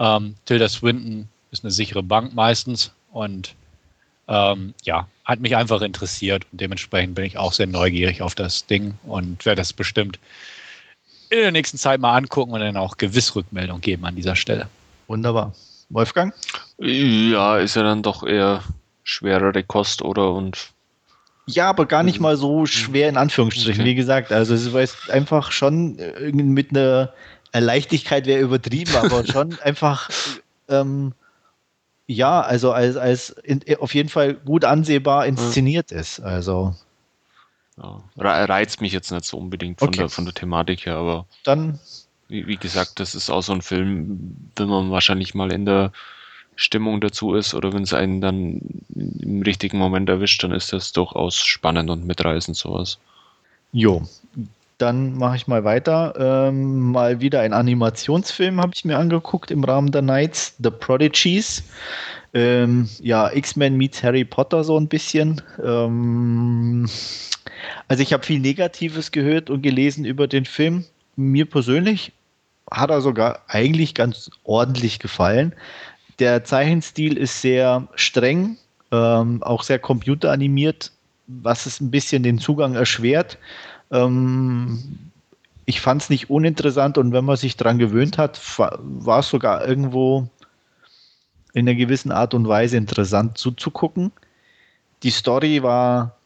Ähm, 0.00 0.34
Tilda 0.46 0.68
Swinton 0.68 1.28
ist 1.52 1.64
eine 1.64 1.70
sichere 1.70 2.02
Bank 2.02 2.34
meistens 2.34 2.92
und 3.12 3.54
ähm, 4.26 4.74
ja, 4.82 5.06
hat 5.24 5.40
mich 5.40 5.56
einfach 5.56 5.82
interessiert 5.82 6.44
und 6.50 6.60
dementsprechend 6.60 7.14
bin 7.14 7.24
ich 7.24 7.38
auch 7.38 7.52
sehr 7.52 7.66
neugierig 7.66 8.22
auf 8.22 8.34
das 8.34 8.66
Ding 8.66 8.94
und 9.04 9.44
werde 9.44 9.60
das 9.60 9.72
bestimmt 9.72 10.18
in 11.30 11.38
der 11.38 11.52
nächsten 11.52 11.78
Zeit 11.78 12.00
mal 12.00 12.16
angucken 12.16 12.52
und 12.52 12.60
dann 12.60 12.76
auch 12.76 12.96
gewiss 12.96 13.34
Rückmeldung 13.34 13.80
geben 13.80 14.04
an 14.04 14.16
dieser 14.16 14.36
Stelle. 14.36 14.68
Wunderbar. 15.06 15.54
Wolfgang? 15.88 16.34
Ja, 16.78 17.58
ist 17.58 17.76
ja 17.76 17.82
dann 17.82 18.02
doch 18.02 18.22
eher 18.22 18.62
schwerere 19.04 19.62
Kost, 19.62 20.02
oder? 20.02 20.32
Und 20.32 20.72
ja, 21.46 21.68
aber 21.68 21.86
gar 21.86 22.02
nicht 22.02 22.20
mal 22.20 22.36
so 22.36 22.66
schwer 22.66 23.08
in 23.08 23.16
Anführungsstrichen. 23.16 23.80
Okay. 23.80 23.90
Wie 23.90 23.94
gesagt, 23.94 24.32
also 24.32 24.54
es 24.54 24.66
ist 24.66 25.10
einfach 25.10 25.52
schon 25.52 25.98
mit 26.32 26.70
einer 26.70 27.12
Leichtigkeit 27.52 28.26
wäre 28.26 28.40
übertrieben, 28.40 28.94
aber 28.96 29.26
schon 29.30 29.58
einfach 29.60 30.08
ähm, 30.68 31.12
ja, 32.12 32.40
also 32.40 32.72
als, 32.72 32.96
als 32.96 33.30
in, 33.30 33.62
auf 33.78 33.94
jeden 33.94 34.08
Fall 34.08 34.34
gut 34.34 34.64
ansehbar 34.64 35.26
inszeniert 35.26 35.90
mhm. 35.90 35.98
ist. 35.98 36.20
Also. 36.20 36.74
Ja, 37.76 38.02
reizt 38.16 38.80
mich 38.80 38.92
jetzt 38.92 39.10
nicht 39.10 39.24
so 39.24 39.38
unbedingt 39.38 39.78
von, 39.78 39.88
okay. 39.88 39.98
der, 39.98 40.08
von 40.08 40.24
der 40.24 40.34
Thematik 40.34 40.86
her, 40.86 40.96
aber 40.96 41.26
dann. 41.44 41.80
Wie, 42.28 42.46
wie, 42.46 42.56
gesagt, 42.56 43.00
das 43.00 43.14
ist 43.14 43.28
auch 43.30 43.42
so 43.42 43.52
ein 43.52 43.62
Film, 43.62 44.36
wenn 44.56 44.68
man 44.68 44.90
wahrscheinlich 44.90 45.34
mal 45.34 45.52
in 45.52 45.66
der 45.66 45.92
Stimmung 46.54 47.00
dazu 47.00 47.34
ist 47.34 47.54
oder 47.54 47.72
wenn 47.72 47.82
es 47.82 47.92
einen 47.92 48.20
dann 48.20 48.60
im 48.88 49.42
richtigen 49.42 49.78
Moment 49.78 50.08
erwischt, 50.08 50.42
dann 50.42 50.52
ist 50.52 50.72
das 50.72 50.92
durchaus 50.92 51.36
spannend 51.36 51.90
und 51.90 52.06
mitreißend 52.06 52.56
sowas. 52.56 52.98
Jo, 53.72 54.02
dann 54.78 55.16
mache 55.16 55.36
ich 55.36 55.46
mal 55.46 55.64
weiter. 55.64 56.14
Ähm, 56.48 56.92
mal 56.92 57.20
wieder 57.20 57.40
ein 57.40 57.52
Animationsfilm 57.52 58.60
habe 58.60 58.72
ich 58.74 58.84
mir 58.84 58.98
angeguckt 58.98 59.50
im 59.50 59.64
Rahmen 59.64 59.92
der 59.92 60.02
Nights, 60.02 60.56
The 60.62 60.70
Prodigies. 60.70 61.62
Ähm, 62.34 62.88
ja, 63.00 63.30
X-Men 63.32 63.76
meets 63.76 64.02
Harry 64.02 64.24
Potter 64.24 64.64
so 64.64 64.78
ein 64.78 64.88
bisschen. 64.88 65.40
Ähm, 65.62 66.88
also 67.88 68.02
ich 68.02 68.12
habe 68.12 68.24
viel 68.24 68.40
Negatives 68.40 69.12
gehört 69.12 69.50
und 69.50 69.62
gelesen 69.62 70.04
über 70.04 70.26
den 70.26 70.44
Film. 70.44 70.84
Mir 71.16 71.46
persönlich 71.46 72.12
hat 72.70 72.90
er 72.90 73.00
sogar 73.00 73.42
eigentlich 73.48 73.94
ganz 73.94 74.30
ordentlich 74.44 74.98
gefallen. 74.98 75.54
Der 76.18 76.44
Zeichenstil 76.44 77.16
ist 77.16 77.40
sehr 77.42 77.88
streng, 77.94 78.56
ähm, 78.90 79.42
auch 79.42 79.62
sehr 79.62 79.78
computeranimiert, 79.78 80.92
was 81.26 81.66
es 81.66 81.80
ein 81.80 81.90
bisschen 81.90 82.22
den 82.22 82.38
Zugang 82.38 82.74
erschwert. 82.74 83.38
Ähm, 83.90 85.10
ich 85.64 85.80
fand 85.80 86.02
es 86.02 86.10
nicht 86.10 86.30
uninteressant 86.30 86.98
und 86.98 87.12
wenn 87.12 87.24
man 87.24 87.36
sich 87.36 87.56
daran 87.56 87.78
gewöhnt 87.78 88.18
hat, 88.18 88.40
war 88.58 89.18
es 89.20 89.28
sogar 89.28 89.66
irgendwo 89.66 90.28
in 91.52 91.68
einer 91.68 91.76
gewissen 91.76 92.10
Art 92.10 92.34
und 92.34 92.48
Weise 92.48 92.76
interessant 92.76 93.38
zuzugucken. 93.38 94.10
Die 95.02 95.10
Story 95.10 95.62
war 95.62 96.16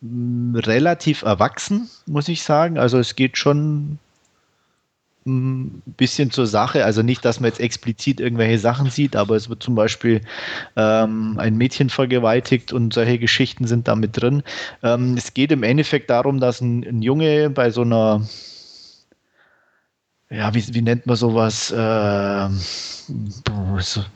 mm, 0.00 0.56
relativ 0.56 1.22
erwachsen, 1.22 1.90
muss 2.06 2.28
ich 2.28 2.42
sagen. 2.42 2.78
Also 2.78 2.98
es 2.98 3.16
geht 3.16 3.36
schon 3.36 3.98
ein 5.26 5.82
bisschen 5.84 6.30
zur 6.30 6.46
Sache. 6.46 6.84
Also 6.84 7.02
nicht, 7.02 7.24
dass 7.24 7.40
man 7.40 7.48
jetzt 7.48 7.60
explizit 7.60 8.20
irgendwelche 8.20 8.58
Sachen 8.58 8.90
sieht, 8.90 9.16
aber 9.16 9.36
es 9.36 9.48
wird 9.48 9.62
zum 9.62 9.74
Beispiel 9.74 10.20
ähm, 10.76 11.38
ein 11.38 11.56
Mädchen 11.56 11.90
vergewaltigt 11.90 12.72
und 12.72 12.94
solche 12.94 13.18
Geschichten 13.18 13.66
sind 13.66 13.88
da 13.88 13.96
mit 13.96 14.20
drin. 14.20 14.42
Ähm, 14.82 15.16
es 15.16 15.34
geht 15.34 15.52
im 15.52 15.62
Endeffekt 15.62 16.10
darum, 16.10 16.40
dass 16.40 16.60
ein, 16.60 16.84
ein 16.84 17.02
Junge 17.02 17.50
bei 17.50 17.70
so 17.70 17.82
einer 17.82 18.22
ja, 20.30 20.52
wie, 20.54 20.74
wie 20.74 20.82
nennt 20.82 21.06
man 21.06 21.16
sowas? 21.16 21.70
Äh, 21.70 22.48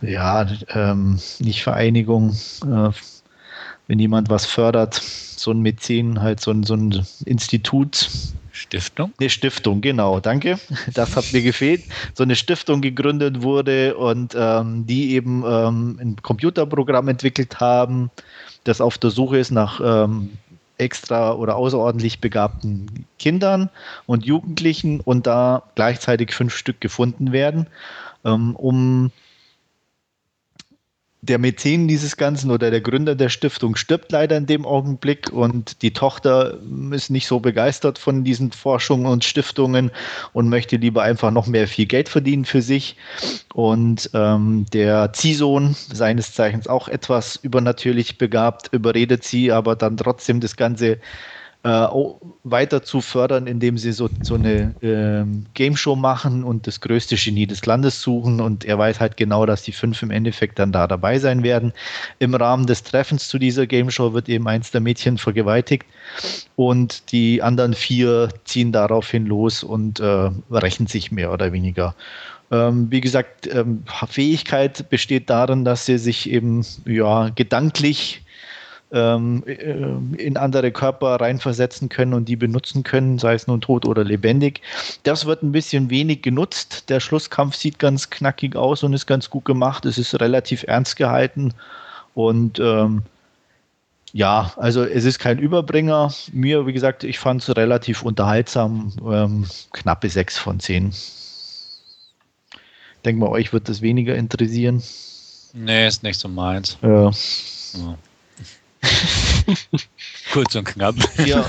ja, 0.03 0.47
ähm, 0.69 1.21
nicht 1.39 1.63
Vereinigung, 1.63 2.31
äh, 2.65 2.91
wenn 3.87 3.99
jemand 3.99 4.29
was 4.29 4.47
fördert, 4.47 4.95
so 4.95 5.53
ein 5.53 5.61
Mäzen, 5.61 6.21
halt 6.21 6.41
so 6.41 6.51
ein, 6.51 6.65
so 6.65 6.75
ein 6.75 7.07
Institut, 7.27 8.09
Stiftung? 8.61 9.13
Eine 9.19 9.31
Stiftung, 9.31 9.81
genau, 9.81 10.21
danke. 10.21 10.59
Das 10.95 11.17
hat 11.17 11.33
mir 11.33 11.43
gefehlt. 11.43 11.83
So 12.15 12.25
eine 12.25 12.37
Stiftung 12.37 12.83
gegründet 12.83 13.43
wurde 13.43 13.97
und 13.97 14.35
ähm, 14.37 14.87
die 14.87 15.13
eben 15.13 15.45
ähm, 15.47 15.99
ein 16.01 16.17
Computerprogramm 16.23 17.09
entwickelt 17.09 17.61
haben, 17.61 18.11
das 18.65 18.81
auf 18.81 18.99
der 18.99 19.11
Suche 19.11 19.39
ist 19.39 19.51
nach 19.51 19.81
ähm, 19.83 20.31
extra 20.77 21.33
oder 21.33 21.57
außerordentlich 21.57 22.21
begabten 22.21 23.07
Kindern 23.19 23.71
und 24.07 24.25
Jugendlichen 24.27 25.01
und 25.01 25.27
da 25.27 25.63
gleichzeitig 25.75 26.33
fünf 26.35 26.55
Stück 26.55 26.81
gefunden 26.81 27.33
werden, 27.33 27.67
ähm, 28.25 28.57
um 28.57 29.11
der 31.23 31.39
Mäzen 31.39 31.87
dieses 31.87 32.17
Ganzen 32.17 32.51
oder 32.51 32.71
der 32.71 32.81
Gründer 32.81 33.15
der 33.15 33.29
Stiftung 33.29 33.77
stirbt 33.77 34.11
leider 34.11 34.39
in 34.39 34.47
dem 34.47 34.65
Augenblick 34.65 35.31
und 35.31 35.83
die 35.83 35.93
Tochter 35.93 36.59
ist 36.93 37.11
nicht 37.11 37.27
so 37.27 37.41
begeistert 37.41 37.99
von 37.99 38.25
diesen 38.25 38.53
Forschungen 38.53 39.07
und 39.07 39.25
Stiftungen 39.25 39.91
und 40.33 40.49
möchte 40.49 40.77
lieber 40.77 41.03
einfach 41.03 41.31
noch 41.31 41.47
mehr 41.47 41.69
viel 41.69 41.87
Geld 41.87 42.09
verdienen 42.09 42.47
für 42.47 42.63
sich. 42.63 42.97
Und 43.53 44.11
ähm, 44.15 44.65
der 44.73 45.13
Ziehsohn, 45.13 45.77
seines 45.93 46.33
Zeichens 46.33 46.67
auch 46.69 46.89
etwas 46.89 47.37
übernatürlich 47.37 48.17
begabt, 48.17 48.73
überredet 48.73 49.23
sie 49.23 49.53
aber 49.53 49.77
dann 49.77 49.99
trotzdem 49.99 50.41
das 50.41 50.57
Ganze 50.57 50.99
äh, 51.63 51.87
weiter 52.43 52.83
zu 52.83 53.01
fördern, 53.03 53.47
indem 53.47 53.77
sie 53.77 53.93
so, 53.93 54.09
so 54.23 54.35
eine 54.35 54.75
äh, 54.81 55.25
Game 55.55 55.77
Show 55.77 55.95
machen 55.95 56.43
und 56.43 56.67
das 56.67 56.81
größte 56.81 57.17
Genie 57.17 57.47
des 57.47 57.67
Landes 57.67 58.01
suchen. 58.01 58.41
Und 58.41 58.65
er 58.65 58.79
weiß 58.79 58.99
halt 58.99 59.17
genau, 59.17 59.45
dass 59.45 59.63
die 59.63 59.73
fünf 59.73 60.03
im 60.03 60.11
Endeffekt 60.11 60.59
dann 60.59 60.73
da 60.73 60.87
dabei 60.87 61.19
sein 61.19 61.43
werden. 61.43 61.73
Im 62.19 62.35
Rahmen 62.35 62.67
des 62.67 62.83
Treffens 62.83 63.29
zu 63.29 63.39
dieser 63.39 63.67
Game 63.67 63.91
Show 63.91 64.15
wird 64.15 64.29
eben 64.29 64.49
eins 64.49 64.71
der 64.71 64.81
Mädchen 64.81 65.19
vergewaltigt 65.19 65.85
und 66.57 67.13
die 67.13 67.43
anderen 67.43 67.75
vier 67.75 68.31
ziehen 68.45 68.73
daraufhin 68.73 69.27
los 69.27 69.63
und 69.63 70.01
äh, 70.01 70.31
rächen 70.51 70.87
sich 70.87 71.13
mehr 71.13 71.31
oder 71.33 71.53
weniger. 71.53 71.95
Ähm, 72.51 72.91
wie 72.91 73.01
gesagt, 73.01 73.49
ähm, 73.53 73.85
Fähigkeit 74.09 74.89
besteht 74.91 75.31
darin, 75.31 75.65
dass 75.65 75.87
sie 75.87 75.99
sich 75.99 76.31
eben 76.31 76.65
ja 76.85 77.29
gedanklich 77.29 78.23
ähm, 78.93 79.45
äh, 79.47 80.23
in 80.23 80.37
andere 80.37 80.73
Körper 80.73 81.21
reinversetzen 81.21 81.89
können 81.89 82.15
und 82.15 82.29
die 82.29 82.37
benutzen 82.37 82.83
können, 82.83 83.19
sei 83.19 83.35
es 83.35 83.47
nun 83.47 83.61
tot 83.61 83.87
oder 83.87 84.05
lebendig. 84.05 84.63
Das 85.03 85.27
wird 85.27 85.43
ein 85.43 85.53
bisschen 85.53 85.91
wenig 85.91 86.23
genutzt. 86.23 86.89
Der 86.89 87.01
Schlusskampf 87.01 87.55
sieht 87.55 87.79
ganz 87.79 88.11
knackig 88.11 88.57
aus 88.57 88.83
und 88.83 88.93
ist 88.93 89.07
ganz 89.07 89.31
gut 89.31 89.45
gemacht. 89.45 89.85
Es 89.87 89.99
ist 89.99 90.21
relativ 90.21 90.65
ernst 90.65 90.97
gehalten 90.97 91.55
und 92.15 92.59
ähm, 92.59 93.03
ja, 94.13 94.53
also 94.57 94.83
es 94.83 95.05
ist 95.05 95.21
kein 95.21 95.39
Überbringer. 95.39 96.13
Mir, 96.33 96.67
wie 96.67 96.73
gesagt, 96.73 97.05
ich 97.05 97.19
fand 97.19 97.43
es 97.43 97.57
relativ 97.57 98.03
unterhaltsam. 98.03 98.93
Ähm, 99.09 99.47
knappe 99.73 100.09
6 100.09 100.37
von 100.37 100.59
10. 100.59 100.89
Ich 100.89 100.97
denke 103.05 103.21
mal, 103.21 103.31
euch 103.31 103.53
wird 103.53 103.69
das 103.69 103.83
weniger 103.83 104.17
interessieren. 104.17 104.83
Nee, 105.53 105.87
ist 105.87 106.03
nicht 106.03 106.19
so 106.19 106.29
meins. 106.29 106.77
Ja. 106.83 107.11
ja. 107.11 107.99
Kurz 110.33 110.55
und 110.55 110.65
knapp. 110.65 110.95
Ja, 111.25 111.45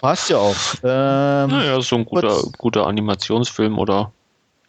passt 0.00 0.30
ja 0.30 0.38
auch. 0.38 0.56
Ähm, 0.82 1.50
naja, 1.50 1.80
so 1.80 1.96
ein 1.96 2.04
guter, 2.04 2.42
guter 2.58 2.86
Animationsfilm 2.86 3.78
oder. 3.78 4.12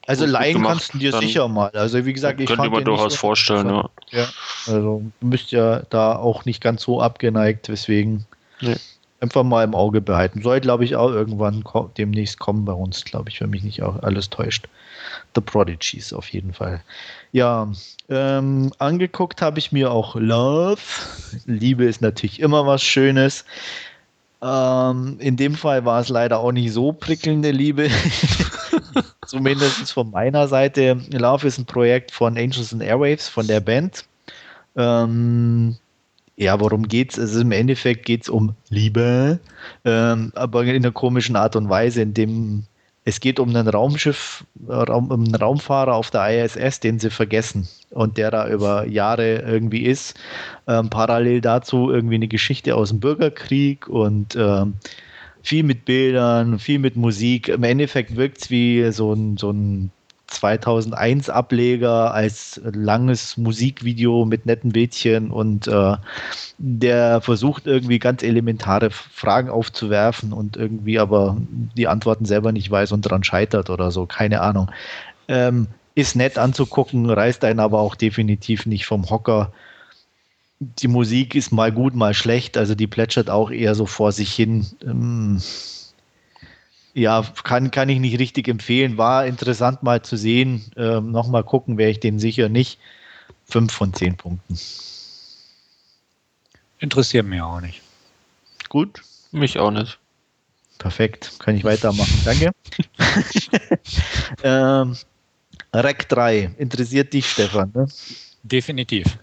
Also 0.07 0.25
leihen 0.25 0.63
kannst 0.63 0.93
du 0.93 0.99
dir 0.99 1.11
sicher 1.11 1.47
mal. 1.49 1.69
Also 1.71 2.05
wie 2.05 2.13
gesagt, 2.13 2.39
ich 2.39 2.47
könnte 2.47 2.69
mir 2.69 2.81
durchaus 2.81 3.13
so 3.13 3.19
vorstellen, 3.19 3.67
ja. 3.67 3.89
ja. 4.11 4.27
Also 4.65 5.03
du 5.19 5.29
bist 5.29 5.51
ja 5.51 5.81
da 5.89 6.15
auch 6.15 6.45
nicht 6.45 6.61
ganz 6.61 6.83
so 6.83 7.01
abgeneigt, 7.01 7.67
weswegen 7.67 8.25
nee. 8.61 8.77
einfach 9.19 9.43
mal 9.43 9.65
im 9.65 9.75
Auge 9.75 9.99
behalten. 9.99 10.41
Soll, 10.41 10.61
glaube 10.61 10.85
ich, 10.85 10.95
auch 10.95 11.11
irgendwann 11.11 11.63
demnächst 11.97 12.39
kommen 12.39 12.63
bei 12.63 12.71
uns, 12.71 13.03
glaube 13.03 13.29
ich, 13.29 13.41
wenn 13.41 13.49
mich 13.49 13.63
nicht 13.63 13.83
auch 13.83 14.01
alles 14.01 14.29
täuscht. 14.29 14.69
The 15.35 15.41
Prodigies 15.41 16.13
auf 16.13 16.29
jeden 16.29 16.53
Fall. 16.53 16.81
Ja, 17.31 17.71
ähm, 18.09 18.71
angeguckt 18.77 19.41
habe 19.41 19.59
ich 19.59 19.71
mir 19.71 19.91
auch 19.91 20.15
Love. 20.15 20.81
Liebe 21.45 21.85
ist 21.85 22.01
natürlich 22.01 22.39
immer 22.39 22.65
was 22.65 22.81
Schönes. 22.81 23.45
Ähm, 24.41 25.17
in 25.19 25.35
dem 25.35 25.55
Fall 25.55 25.83
war 25.85 26.01
es 26.01 26.09
leider 26.09 26.39
auch 26.39 26.51
nicht 26.51 26.71
so 26.71 26.93
prickelnde 26.93 27.51
Liebe. 27.51 27.89
Zumindest 29.25 29.91
von 29.91 30.11
meiner 30.11 30.47
Seite. 30.47 31.01
Love 31.11 31.47
ist 31.47 31.57
ein 31.57 31.65
Projekt 31.65 32.11
von 32.11 32.37
Angels 32.37 32.71
and 32.71 32.81
Airwaves, 32.81 33.27
von 33.27 33.47
der 33.47 33.59
Band. 33.59 34.05
Ähm, 34.75 35.75
ja, 36.37 36.59
worum 36.59 36.87
geht's? 36.87 37.19
Also 37.19 37.41
im 37.41 37.51
Endeffekt 37.51 38.05
geht 38.05 38.23
es 38.23 38.29
um 38.29 38.53
Liebe, 38.69 39.39
ähm, 39.83 40.31
aber 40.35 40.63
in 40.63 40.75
einer 40.75 40.91
komischen 40.91 41.35
Art 41.35 41.55
und 41.55 41.67
Weise, 41.67 42.03
in 42.03 42.13
dem 42.13 42.63
es 43.07 43.21
geht 43.21 43.39
um 43.39 43.47
einen 43.47 43.69
Raumschiff, 43.69 44.43
um 44.67 45.11
einen 45.11 45.33
Raumfahrer 45.33 45.95
auf 45.95 46.11
der 46.11 46.43
ISS, 46.43 46.81
den 46.81 46.99
sie 46.99 47.09
vergessen 47.09 47.69
und 47.89 48.17
der 48.17 48.31
da 48.31 48.49
über 48.49 48.85
Jahre 48.85 49.43
irgendwie 49.43 49.85
ist. 49.85 50.19
Ähm, 50.67 50.89
parallel 50.89 51.39
dazu 51.39 51.89
irgendwie 51.89 52.15
eine 52.15 52.27
Geschichte 52.27 52.75
aus 52.75 52.89
dem 52.89 52.99
Bürgerkrieg 52.99 53.87
und 53.87 54.35
ähm, 54.35 54.73
viel 55.41 55.63
mit 55.63 55.85
Bildern, 55.85 56.59
viel 56.59 56.79
mit 56.79 56.97
Musik. 56.97 57.47
Im 57.47 57.63
Endeffekt 57.63 58.17
wirkt 58.17 58.39
es 58.41 58.49
wie 58.49 58.91
so 58.91 59.13
ein, 59.13 59.37
so 59.37 59.51
ein 59.51 59.91
2001 60.27 61.29
Ableger 61.29 62.13
als 62.13 62.59
langes 62.63 63.37
Musikvideo 63.37 64.25
mit 64.25 64.45
netten 64.45 64.71
Bildchen 64.73 65.31
und 65.31 65.67
äh, 65.67 65.95
der 66.57 67.21
versucht 67.21 67.65
irgendwie 67.65 67.97
ganz 67.97 68.23
elementare 68.23 68.89
Fragen 68.91 69.49
aufzuwerfen 69.49 70.33
und 70.33 70.57
irgendwie 70.57 70.99
aber 70.99 71.37
die 71.49 71.87
Antworten 71.87 72.25
selber 72.25 72.51
nicht 72.51 72.69
weiß 72.69 72.91
und 72.91 73.05
daran 73.05 73.23
scheitert 73.23 73.69
oder 73.69 73.89
so, 73.89 74.05
keine 74.05 74.41
Ahnung. 74.41 74.69
Ähm, 75.27 75.67
ist 75.95 76.15
nett 76.15 76.37
anzugucken, 76.37 77.09
reißt 77.09 77.43
einen 77.43 77.59
aber 77.59 77.79
auch 77.79 77.95
definitiv 77.95 78.65
nicht 78.65 78.85
vom 78.85 79.09
Hocker. 79.09 79.51
Die 80.59 80.87
Musik 80.87 81.35
ist 81.35 81.51
mal 81.51 81.71
gut, 81.71 81.95
mal 81.95 82.13
schlecht, 82.13 82.57
also 82.57 82.75
die 82.75 82.87
plätschert 82.87 83.29
auch 83.29 83.49
eher 83.49 83.75
so 83.75 83.85
vor 83.85 84.11
sich 84.11 84.33
hin. 84.33 84.65
Ähm, 84.83 85.41
ja, 86.97 87.23
kann, 87.43 87.69
kann 87.69 87.89
ich 87.89 87.99
nicht 87.99 88.17
richtig 88.17 88.47
empfehlen. 88.47 88.97
War 88.97 89.27
interessant 89.27 89.83
mal 89.83 90.01
zu 90.01 90.17
sehen. 90.17 90.65
Ähm, 90.75 91.11
Nochmal 91.11 91.43
gucken, 91.43 91.77
wäre 91.77 91.91
ich 91.91 91.99
den 91.99 92.17
sicher 92.17 92.49
nicht. 92.49 92.79
Fünf 93.45 93.71
von 93.71 93.93
zehn 93.93 94.17
Punkten. 94.17 94.57
Interessiert 96.79 97.27
mich 97.27 97.41
auch 97.41 97.61
nicht. 97.61 97.81
Gut. 98.69 99.03
Mich 99.31 99.59
auch 99.59 99.71
nicht. 99.71 99.99
Perfekt. 100.79 101.33
Kann 101.39 101.55
ich 101.55 101.63
weitermachen. 101.63 102.21
Danke. 102.25 102.51
ähm, 104.43 104.97
Rec 105.73 106.09
3. 106.09 106.51
Interessiert 106.57 107.13
dich, 107.13 107.29
Stefan? 107.29 107.71
Ne? 107.75 107.87
Definitiv. 108.41 109.19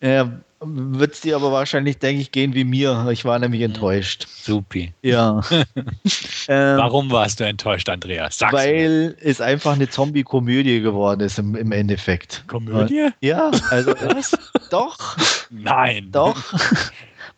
Ja, 0.00 0.40
wird 0.60 1.12
es 1.12 1.20
dir 1.20 1.36
aber 1.36 1.52
wahrscheinlich, 1.52 1.98
denke 1.98 2.20
ich, 2.20 2.32
gehen 2.32 2.54
wie 2.54 2.64
mir. 2.64 3.08
Ich 3.10 3.24
war 3.24 3.38
nämlich 3.38 3.62
enttäuscht. 3.62 4.26
Supi. 4.28 4.92
Ja. 5.02 5.40
ähm, 6.48 6.78
Warum 6.78 7.10
warst 7.10 7.38
du 7.38 7.44
enttäuscht, 7.44 7.88
Andreas? 7.88 8.38
Sag's 8.38 8.52
weil 8.52 9.10
mir. 9.10 9.16
es 9.22 9.40
einfach 9.40 9.74
eine 9.74 9.88
Zombie-Komödie 9.88 10.80
geworden 10.80 11.20
ist 11.20 11.38
im, 11.38 11.54
im 11.54 11.70
Endeffekt. 11.70 12.44
Komödie? 12.48 13.10
Ja, 13.20 13.50
also 13.70 13.92
was? 14.14 14.36
doch. 14.70 15.16
Nein. 15.50 16.08
Doch. 16.10 16.36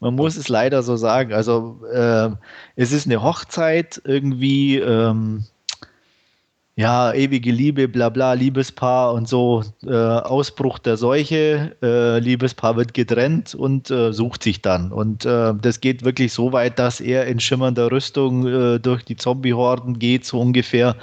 Man 0.00 0.14
muss 0.14 0.36
es 0.36 0.48
leider 0.48 0.82
so 0.82 0.96
sagen. 0.96 1.34
Also 1.34 1.78
äh, 1.92 2.30
es 2.76 2.92
ist 2.92 3.06
eine 3.06 3.22
Hochzeit 3.22 4.00
irgendwie. 4.04 4.78
Ähm, 4.78 5.44
ja, 6.80 7.12
ewige 7.12 7.52
Liebe, 7.52 7.88
bla 7.88 8.08
bla, 8.08 8.32
Liebespaar 8.32 9.12
und 9.12 9.28
so, 9.28 9.62
äh, 9.86 9.92
Ausbruch 9.92 10.78
der 10.78 10.96
Seuche, 10.96 11.76
äh, 11.82 12.18
Liebespaar 12.20 12.74
wird 12.76 12.94
getrennt 12.94 13.54
und 13.54 13.90
äh, 13.90 14.14
sucht 14.14 14.42
sich 14.42 14.62
dann. 14.62 14.90
Und 14.90 15.26
äh, 15.26 15.52
das 15.60 15.80
geht 15.80 16.06
wirklich 16.06 16.32
so 16.32 16.54
weit, 16.54 16.78
dass 16.78 17.02
er 17.02 17.26
in 17.26 17.38
schimmernder 17.38 17.92
Rüstung 17.92 18.46
äh, 18.46 18.78
durch 18.80 19.04
die 19.04 19.16
Zombie-Horden 19.16 19.98
geht, 19.98 20.24
so 20.24 20.40
ungefähr. 20.40 20.96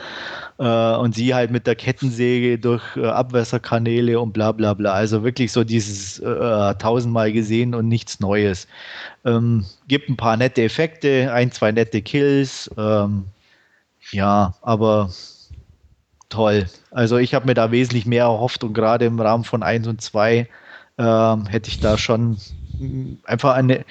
Äh, 0.58 0.96
und 0.96 1.14
sie 1.14 1.36
halt 1.36 1.52
mit 1.52 1.68
der 1.68 1.76
Kettensäge 1.76 2.58
durch 2.58 2.98
Abwässerkanäle 2.98 4.20
und 4.20 4.34
bla 4.34 4.54
bla 4.54 4.74
bla. 4.74 4.94
Also 4.94 5.24
wirklich 5.24 5.52
so 5.52 5.64
dieses 5.64 6.20
tausendmal 6.20 7.32
gesehen 7.32 7.76
und 7.76 7.88
nichts 7.88 8.20
Neues. 8.20 8.68
Ähm, 9.26 9.64
gibt 9.88 10.10
ein 10.10 10.18
paar 10.18 10.38
nette 10.38 10.64
Effekte, 10.64 11.32
ein, 11.32 11.52
zwei 11.52 11.72
nette 11.72 12.02
Kills. 12.02 12.68
Ähm, 12.78 13.26
ja, 14.12 14.56
aber 14.64 15.10
toll. 16.30 16.68
Also 16.92 17.18
ich 17.18 17.34
habe 17.34 17.46
mir 17.46 17.54
da 17.54 17.72
wesentlich 17.72 18.06
mehr 18.06 18.24
erhofft 18.24 18.64
und 18.64 18.74
gerade 18.74 19.06
im 19.06 19.20
Rahmen 19.20 19.44
von 19.44 19.64
1 19.64 19.88
und 19.88 20.02
2 20.02 20.48
ähm, 20.98 21.46
hätte 21.46 21.70
ich 21.70 21.80
da 21.80 21.98
schon 21.98 22.38
mm, 22.80 23.20
einfach 23.26 23.54
eine, 23.54 23.86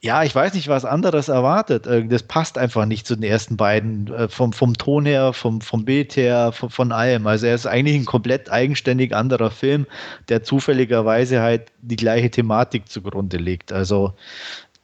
ja, 0.00 0.22
ich 0.22 0.34
weiß 0.34 0.54
nicht, 0.54 0.68
was 0.68 0.84
anderes 0.84 1.28
erwartet. 1.28 1.86
Äh, 1.86 2.06
das 2.06 2.22
passt 2.22 2.58
einfach 2.58 2.86
nicht 2.86 3.06
zu 3.06 3.16
den 3.16 3.24
ersten 3.24 3.56
beiden, 3.56 4.12
äh, 4.12 4.28
vom, 4.28 4.52
vom 4.52 4.74
Ton 4.74 5.06
her, 5.06 5.32
vom, 5.32 5.60
vom 5.60 5.84
Bild 5.84 6.16
her, 6.16 6.52
von, 6.52 6.70
von 6.70 6.92
allem. 6.92 7.26
Also 7.26 7.46
er 7.46 7.54
ist 7.54 7.66
eigentlich 7.66 7.96
ein 7.96 8.04
komplett 8.04 8.50
eigenständig 8.50 9.14
anderer 9.14 9.50
Film, 9.50 9.86
der 10.28 10.42
zufälligerweise 10.42 11.40
halt 11.40 11.72
die 11.82 11.96
gleiche 11.96 12.30
Thematik 12.30 12.88
zugrunde 12.88 13.38
legt. 13.38 13.72
Also 13.72 14.14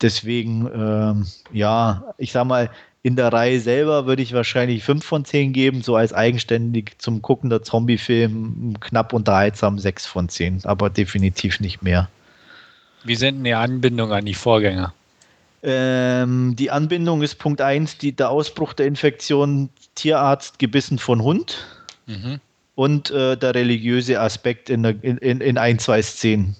deswegen, 0.00 0.68
ähm, 0.74 1.26
ja, 1.52 2.14
ich 2.18 2.32
sag 2.32 2.46
mal, 2.46 2.70
in 3.04 3.16
der 3.16 3.30
Reihe 3.30 3.60
selber 3.60 4.06
würde 4.06 4.22
ich 4.22 4.32
wahrscheinlich 4.32 4.82
5 4.82 5.04
von 5.04 5.26
10 5.26 5.52
geben, 5.52 5.82
so 5.82 5.94
als 5.94 6.14
eigenständig 6.14 6.92
zum 6.96 7.20
Gucken 7.20 7.50
der 7.50 7.62
Zombie-Film 7.62 8.76
knapp 8.80 9.12
unterhaltsam 9.12 9.78
6 9.78 10.06
von 10.06 10.30
10, 10.30 10.62
aber 10.64 10.88
definitiv 10.88 11.60
nicht 11.60 11.82
mehr. 11.82 12.08
Wie 13.04 13.14
sind 13.14 13.36
denn 13.36 13.44
die 13.44 13.52
Anbindungen 13.52 14.14
an 14.16 14.24
die 14.24 14.32
Vorgänger? 14.32 14.94
Ähm, 15.62 16.56
die 16.56 16.70
Anbindung 16.70 17.20
ist 17.20 17.34
Punkt 17.34 17.60
1, 17.60 17.98
der 18.00 18.30
Ausbruch 18.30 18.72
der 18.72 18.86
Infektion, 18.86 19.68
Tierarzt 19.96 20.58
gebissen 20.58 20.98
von 20.98 21.22
Hund 21.22 21.58
mhm. 22.06 22.40
und 22.74 23.10
äh, 23.10 23.36
der 23.36 23.54
religiöse 23.54 24.18
Aspekt 24.18 24.70
in, 24.70 24.82
der, 24.82 24.94
in, 25.02 25.18
in, 25.18 25.42
in 25.42 25.58
ein, 25.58 25.78
zwei 25.78 26.00
Szenen. 26.00 26.56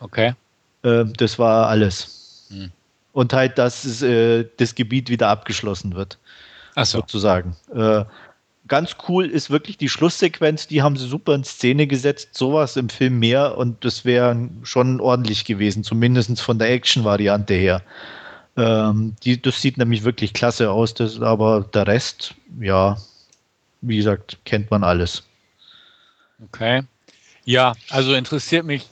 Okay. 0.00 0.34
Äh, 0.82 1.06
das 1.16 1.38
war 1.38 1.68
alles. 1.68 2.46
Mhm 2.50 2.72
und 3.18 3.32
halt, 3.32 3.58
dass 3.58 4.00
äh, 4.00 4.44
das 4.58 4.76
Gebiet 4.76 5.10
wieder 5.10 5.26
abgeschlossen 5.26 5.96
wird. 5.96 6.18
Ach 6.76 6.86
so. 6.86 6.98
Sozusagen. 6.98 7.56
Äh, 7.74 8.04
ganz 8.68 8.94
cool 9.08 9.26
ist 9.26 9.50
wirklich 9.50 9.76
die 9.76 9.88
Schlusssequenz, 9.88 10.68
die 10.68 10.82
haben 10.82 10.94
sie 10.94 11.08
super 11.08 11.34
in 11.34 11.42
Szene 11.42 11.88
gesetzt, 11.88 12.28
sowas 12.34 12.76
im 12.76 12.88
Film 12.88 13.18
mehr 13.18 13.58
und 13.58 13.84
das 13.84 14.04
wäre 14.04 14.48
schon 14.62 15.00
ordentlich 15.00 15.44
gewesen, 15.44 15.82
zumindest 15.82 16.40
von 16.40 16.60
der 16.60 16.70
Action-Variante 16.70 17.54
her. 17.54 17.82
Ähm, 18.56 19.16
die, 19.24 19.42
das 19.42 19.60
sieht 19.60 19.78
nämlich 19.78 20.04
wirklich 20.04 20.32
klasse 20.32 20.70
aus, 20.70 20.94
das, 20.94 21.20
aber 21.20 21.62
der 21.74 21.88
Rest, 21.88 22.36
ja, 22.60 22.98
wie 23.80 23.96
gesagt, 23.96 24.38
kennt 24.44 24.70
man 24.70 24.84
alles. 24.84 25.24
Okay. 26.44 26.82
Ja, 27.44 27.72
also 27.90 28.14
interessiert 28.14 28.64
mich 28.64 28.86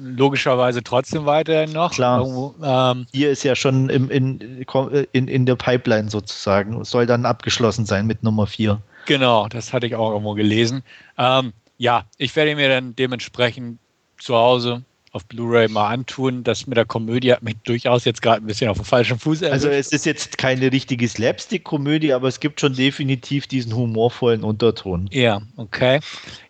logischerweise 0.00 0.82
trotzdem 0.82 1.26
weiterhin 1.26 1.72
noch. 1.72 1.92
Klar. 1.92 2.20
Irgendwo, 2.20 2.54
ähm, 2.62 3.06
Hier 3.12 3.30
ist 3.30 3.42
ja 3.42 3.54
schon 3.56 3.88
im, 3.88 4.10
in, 4.10 4.64
in, 5.12 5.28
in 5.28 5.46
der 5.46 5.56
Pipeline 5.56 6.10
sozusagen. 6.10 6.80
Es 6.80 6.90
soll 6.90 7.06
dann 7.06 7.26
abgeschlossen 7.26 7.86
sein 7.86 8.06
mit 8.06 8.22
Nummer 8.22 8.46
4. 8.46 8.80
Genau, 9.06 9.48
das 9.48 9.72
hatte 9.72 9.86
ich 9.86 9.94
auch 9.94 10.12
irgendwo 10.12 10.34
gelesen. 10.34 10.82
Ähm, 11.18 11.52
ja, 11.78 12.04
ich 12.18 12.34
werde 12.36 12.54
mir 12.54 12.68
dann 12.68 12.96
dementsprechend 12.96 13.78
zu 14.18 14.34
Hause 14.34 14.82
auf 15.14 15.24
Blu-ray 15.26 15.68
mal 15.68 15.88
antun. 15.90 16.42
Das 16.42 16.66
mit 16.66 16.76
der 16.76 16.84
Komödie 16.84 17.32
hat 17.32 17.42
mich 17.42 17.56
durchaus 17.64 18.04
jetzt 18.04 18.20
gerade 18.20 18.42
ein 18.42 18.46
bisschen 18.46 18.68
auf 18.68 18.78
dem 18.78 18.84
falschen 18.84 19.18
Fuß 19.18 19.42
erwischt. 19.42 19.52
Also 19.52 19.68
es 19.68 19.92
ist 19.92 20.04
jetzt 20.06 20.36
keine 20.38 20.72
richtige 20.72 21.08
Slapstick-Komödie, 21.08 22.12
aber 22.12 22.26
es 22.26 22.40
gibt 22.40 22.60
schon 22.60 22.74
definitiv 22.74 23.46
diesen 23.46 23.74
humorvollen 23.74 24.42
Unterton. 24.42 25.08
Ja, 25.12 25.40
okay. 25.56 26.00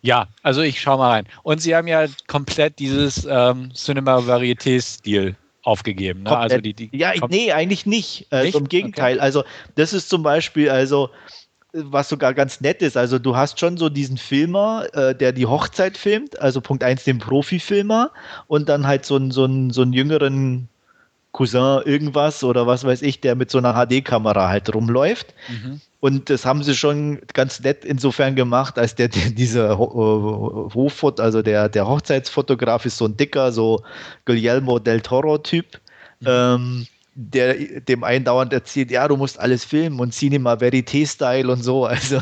Ja, 0.01 0.28
also 0.43 0.62
ich 0.62 0.81
schaue 0.81 0.99
mal 0.99 1.11
rein. 1.11 1.27
Und 1.43 1.61
Sie 1.61 1.77
haben 1.77 1.86
ja 1.86 2.07
komplett 2.27 2.78
dieses 2.78 3.27
ähm, 3.31 3.73
Cinema-Varieté-Stil 3.74 5.36
aufgegeben. 5.62 6.23
Ne? 6.23 6.36
Also 6.36 6.59
die, 6.59 6.73
die 6.73 6.91
ja, 6.93 7.12
nee, 7.28 7.53
eigentlich 7.53 7.85
nicht. 7.85 8.27
Also? 8.31 8.59
Im 8.59 8.69
Gegenteil. 8.69 9.16
Okay. 9.16 9.23
Also 9.23 9.45
das 9.74 9.93
ist 9.93 10.09
zum 10.09 10.23
Beispiel, 10.23 10.70
also 10.70 11.11
was 11.75 12.09
sogar 12.09 12.35
ganz 12.35 12.61
nett 12.61 12.83
ist. 12.83 12.97
Also 12.97 13.19
du 13.19 13.37
hast 13.37 13.59
schon 13.59 13.77
so 13.77 13.89
diesen 13.89 14.17
Filmer, 14.17 14.87
äh, 14.93 15.15
der 15.15 15.33
die 15.33 15.47
Hochzeit 15.47 15.97
filmt, 15.97 16.41
also 16.41 16.61
Punkt 16.61 16.85
1 16.85 17.05
den 17.05 17.19
Profifilmer 17.19 18.11
und 18.47 18.69
dann 18.69 18.87
halt 18.87 19.05
so 19.05 19.17
einen, 19.17 19.33
so 19.33 19.45
einen, 19.45 19.71
so 19.71 19.83
einen 19.83 19.93
jüngeren 19.93 20.69
Cousin 21.33 21.83
irgendwas 21.85 22.45
oder 22.45 22.67
was 22.67 22.85
weiß 22.85 23.03
ich, 23.03 23.21
der 23.21 23.35
mit 23.35 23.51
so 23.51 23.59
einer 23.59 23.75
HD-Kamera 23.75 24.49
halt 24.49 24.73
rumläuft. 24.73 25.35
Mhm. 25.49 25.81
Und 25.99 26.31
das 26.31 26.47
haben 26.47 26.63
sie 26.63 26.77
schon 26.77 27.21
ganz 27.33 27.61
nett 27.61 27.85
insofern 27.85 28.37
gemacht, 28.37 28.79
als 28.79 28.95
der, 28.95 29.09
der 29.09 29.31
dieser 29.31 29.73
äh, 29.73 29.77
Hochfot, 29.77 31.19
also 31.19 31.43
der, 31.43 31.69
der 31.69 31.89
Hochzeitsfotograf 31.89 32.87
ist 32.87 32.99
so 32.99 33.07
ein 33.07 33.17
dicker, 33.17 33.51
so 33.51 33.83
Guillermo 34.27 34.79
del 34.79 35.01
Toro-Typ. 35.01 35.81
Mhm. 36.21 36.27
Ähm, 36.27 36.87
der 37.16 37.81
dem 37.81 38.03
einen 38.03 38.24
dauernd 38.24 38.53
erzählt, 38.53 38.91
ja, 38.91 39.07
du 39.07 39.16
musst 39.16 39.39
alles 39.39 39.65
filmen 39.65 40.01
und 40.01 40.12
Cinema 40.12 40.55
Verité-Style 40.55 41.51
und 41.51 41.62
so. 41.62 41.86
Also, 41.95 42.20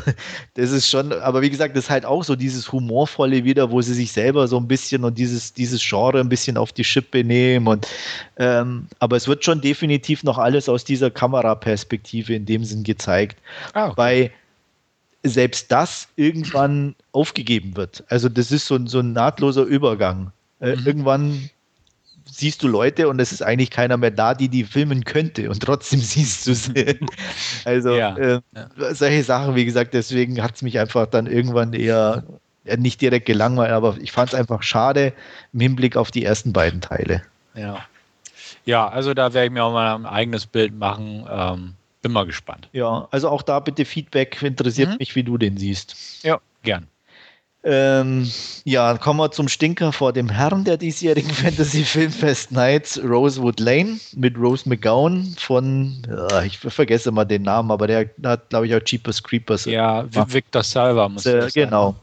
das 0.53 0.71
ist 0.71 0.87
schon, 0.87 1.11
aber 1.11 1.41
wie 1.41 1.49
gesagt, 1.49 1.75
das 1.75 1.85
ist 1.85 1.89
halt 1.89 2.05
auch 2.05 2.23
so 2.23 2.35
dieses 2.35 2.71
Humorvolle 2.71 3.43
wieder, 3.43 3.71
wo 3.71 3.81
sie 3.81 3.95
sich 3.95 4.11
selber 4.11 4.47
so 4.47 4.57
ein 4.57 4.67
bisschen 4.67 5.03
und 5.03 5.17
dieses, 5.17 5.53
dieses 5.53 5.81
Genre 5.81 6.19
ein 6.19 6.29
bisschen 6.29 6.57
auf 6.57 6.71
die 6.71 6.83
Schippe 6.83 7.23
nehmen. 7.23 7.67
Und, 7.67 7.87
ähm, 8.37 8.87
aber 8.99 9.17
es 9.17 9.27
wird 9.27 9.43
schon 9.43 9.61
definitiv 9.61 10.23
noch 10.23 10.37
alles 10.37 10.69
aus 10.69 10.83
dieser 10.83 11.09
Kameraperspektive 11.09 12.35
in 12.35 12.45
dem 12.45 12.63
Sinn 12.63 12.83
gezeigt. 12.83 13.39
Ah, 13.73 13.87
okay. 13.87 13.93
Bei 13.95 14.31
selbst 15.23 15.71
das 15.71 16.07
irgendwann 16.15 16.95
aufgegeben 17.13 17.75
wird. 17.75 18.03
Also, 18.09 18.29
das 18.29 18.51
ist 18.51 18.67
so, 18.67 18.85
so 18.85 18.99
ein 18.99 19.13
nahtloser 19.13 19.63
Übergang. 19.63 20.31
Äh, 20.59 20.75
mhm. 20.75 20.85
Irgendwann 20.85 21.49
siehst 22.35 22.63
du 22.63 22.67
Leute 22.67 23.07
und 23.07 23.19
es 23.19 23.31
ist 23.31 23.41
eigentlich 23.43 23.69
keiner 23.69 23.97
mehr 23.97 24.11
da, 24.11 24.33
die 24.33 24.49
die 24.49 24.63
filmen 24.63 25.03
könnte 25.03 25.49
und 25.49 25.61
trotzdem 25.61 25.99
siehst 26.01 26.47
du 26.47 26.55
sie. 26.55 26.99
also 27.65 27.95
ja, 27.95 28.17
äh, 28.17 28.41
ja. 28.55 28.93
solche 28.93 29.23
Sachen, 29.23 29.55
wie 29.55 29.65
gesagt, 29.65 29.93
deswegen 29.93 30.41
hat 30.41 30.55
es 30.55 30.61
mich 30.61 30.79
einfach 30.79 31.05
dann 31.07 31.27
irgendwann 31.27 31.73
eher 31.73 32.23
nicht 32.77 33.01
direkt 33.01 33.25
gelangweilt, 33.25 33.71
aber 33.71 33.97
ich 33.99 34.11
fand 34.11 34.33
es 34.33 34.39
einfach 34.39 34.63
schade 34.63 35.13
im 35.51 35.59
Hinblick 35.59 35.97
auf 35.97 36.11
die 36.11 36.23
ersten 36.23 36.53
beiden 36.53 36.81
Teile. 36.81 37.21
Ja. 37.55 37.85
Ja, 38.65 38.87
also 38.87 39.13
da 39.13 39.33
werde 39.33 39.47
ich 39.47 39.51
mir 39.51 39.63
auch 39.63 39.73
mal 39.73 39.93
ein 39.95 40.05
eigenes 40.05 40.45
Bild 40.45 40.77
machen. 40.77 41.27
Ähm, 41.29 41.73
bin 42.01 42.13
mal 42.13 42.25
gespannt. 42.25 42.69
Ja, 42.71 43.07
also 43.11 43.29
auch 43.29 43.41
da 43.41 43.59
bitte 43.59 43.83
Feedback. 43.83 44.41
Interessiert 44.41 44.91
mhm. 44.91 44.95
mich, 44.99 45.15
wie 45.15 45.23
du 45.23 45.37
den 45.37 45.57
siehst. 45.57 46.23
Ja, 46.23 46.39
gern. 46.63 46.87
Ähm, 47.65 48.29
ja, 48.65 48.97
kommen 48.97 49.19
wir 49.19 49.31
zum 49.31 49.47
Stinker 49.47 49.93
vor 49.93 50.11
dem 50.11 50.27
Herrn 50.29 50.65
der 50.65 50.75
diesjährigen 50.75 51.31
Fantasy 51.33 51.83
Filmfest 51.83 52.51
Nights, 52.51 53.01
Rosewood 53.01 53.59
Lane 53.59 53.99
mit 54.15 54.37
Rose 54.37 54.67
McGowan 54.67 55.33
von, 55.37 56.03
ja, 56.09 56.43
ich 56.43 56.59
vergesse 56.59 57.11
mal 57.11 57.23
den 57.23 57.43
Namen, 57.43 57.71
aber 57.71 57.87
der 57.87 58.09
hat, 58.23 58.49
glaube 58.49 58.67
ich, 58.67 58.75
auch 58.75 58.81
Cheapest 58.81 59.23
Creepers. 59.23 59.65
Ja, 59.65 60.05
Victor 60.11 60.63
Salva 60.63 61.07
muss 61.07 61.25
äh, 61.25 61.47
Genau. 61.53 61.95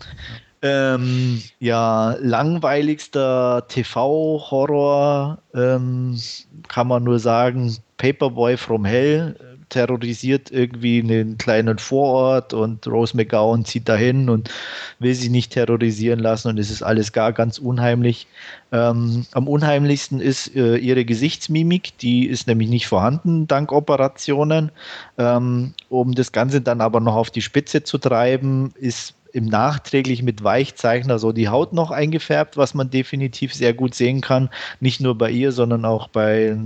Ähm, 0.62 1.42
ja, 1.58 2.16
langweiligster 2.20 3.66
TV-Horror 3.68 5.38
ähm, 5.54 6.20
kann 6.68 6.86
man 6.86 7.04
nur 7.04 7.18
sagen, 7.18 7.74
Paperboy 7.96 8.58
from 8.58 8.84
Hell 8.84 9.34
terrorisiert 9.70 10.50
irgendwie 10.50 11.00
einen 11.00 11.38
kleinen 11.38 11.78
Vorort 11.78 12.52
und 12.52 12.86
Rose 12.86 13.16
McGowan 13.16 13.64
zieht 13.64 13.88
dahin 13.88 14.28
und 14.28 14.50
will 14.98 15.14
sich 15.14 15.30
nicht 15.30 15.52
terrorisieren 15.52 16.20
lassen 16.20 16.48
und 16.48 16.58
es 16.58 16.70
ist 16.70 16.82
alles 16.82 17.12
gar 17.12 17.32
ganz 17.32 17.58
unheimlich. 17.58 18.26
Ähm, 18.72 19.26
am 19.32 19.48
unheimlichsten 19.48 20.20
ist 20.20 20.54
äh, 20.54 20.76
ihre 20.76 21.04
Gesichtsmimik, 21.04 21.96
die 21.98 22.26
ist 22.26 22.46
nämlich 22.46 22.68
nicht 22.68 22.86
vorhanden 22.86 23.48
dank 23.48 23.72
Operationen. 23.72 24.70
Ähm, 25.18 25.74
um 25.88 26.14
das 26.14 26.32
Ganze 26.32 26.60
dann 26.60 26.80
aber 26.80 27.00
noch 27.00 27.16
auf 27.16 27.30
die 27.30 27.42
Spitze 27.42 27.82
zu 27.82 27.98
treiben, 27.98 28.72
ist 28.78 29.14
im 29.32 29.46
Nachträglich 29.46 30.22
mit 30.22 30.42
Weichzeichner 30.44 31.18
so 31.18 31.32
die 31.32 31.48
Haut 31.48 31.72
noch 31.72 31.90
eingefärbt, 31.90 32.56
was 32.56 32.74
man 32.74 32.90
definitiv 32.90 33.54
sehr 33.54 33.74
gut 33.74 33.94
sehen 33.94 34.20
kann. 34.20 34.50
Nicht 34.80 35.00
nur 35.00 35.16
bei 35.16 35.30
ihr, 35.30 35.52
sondern 35.52 35.84
auch 35.84 36.08
bei 36.08 36.56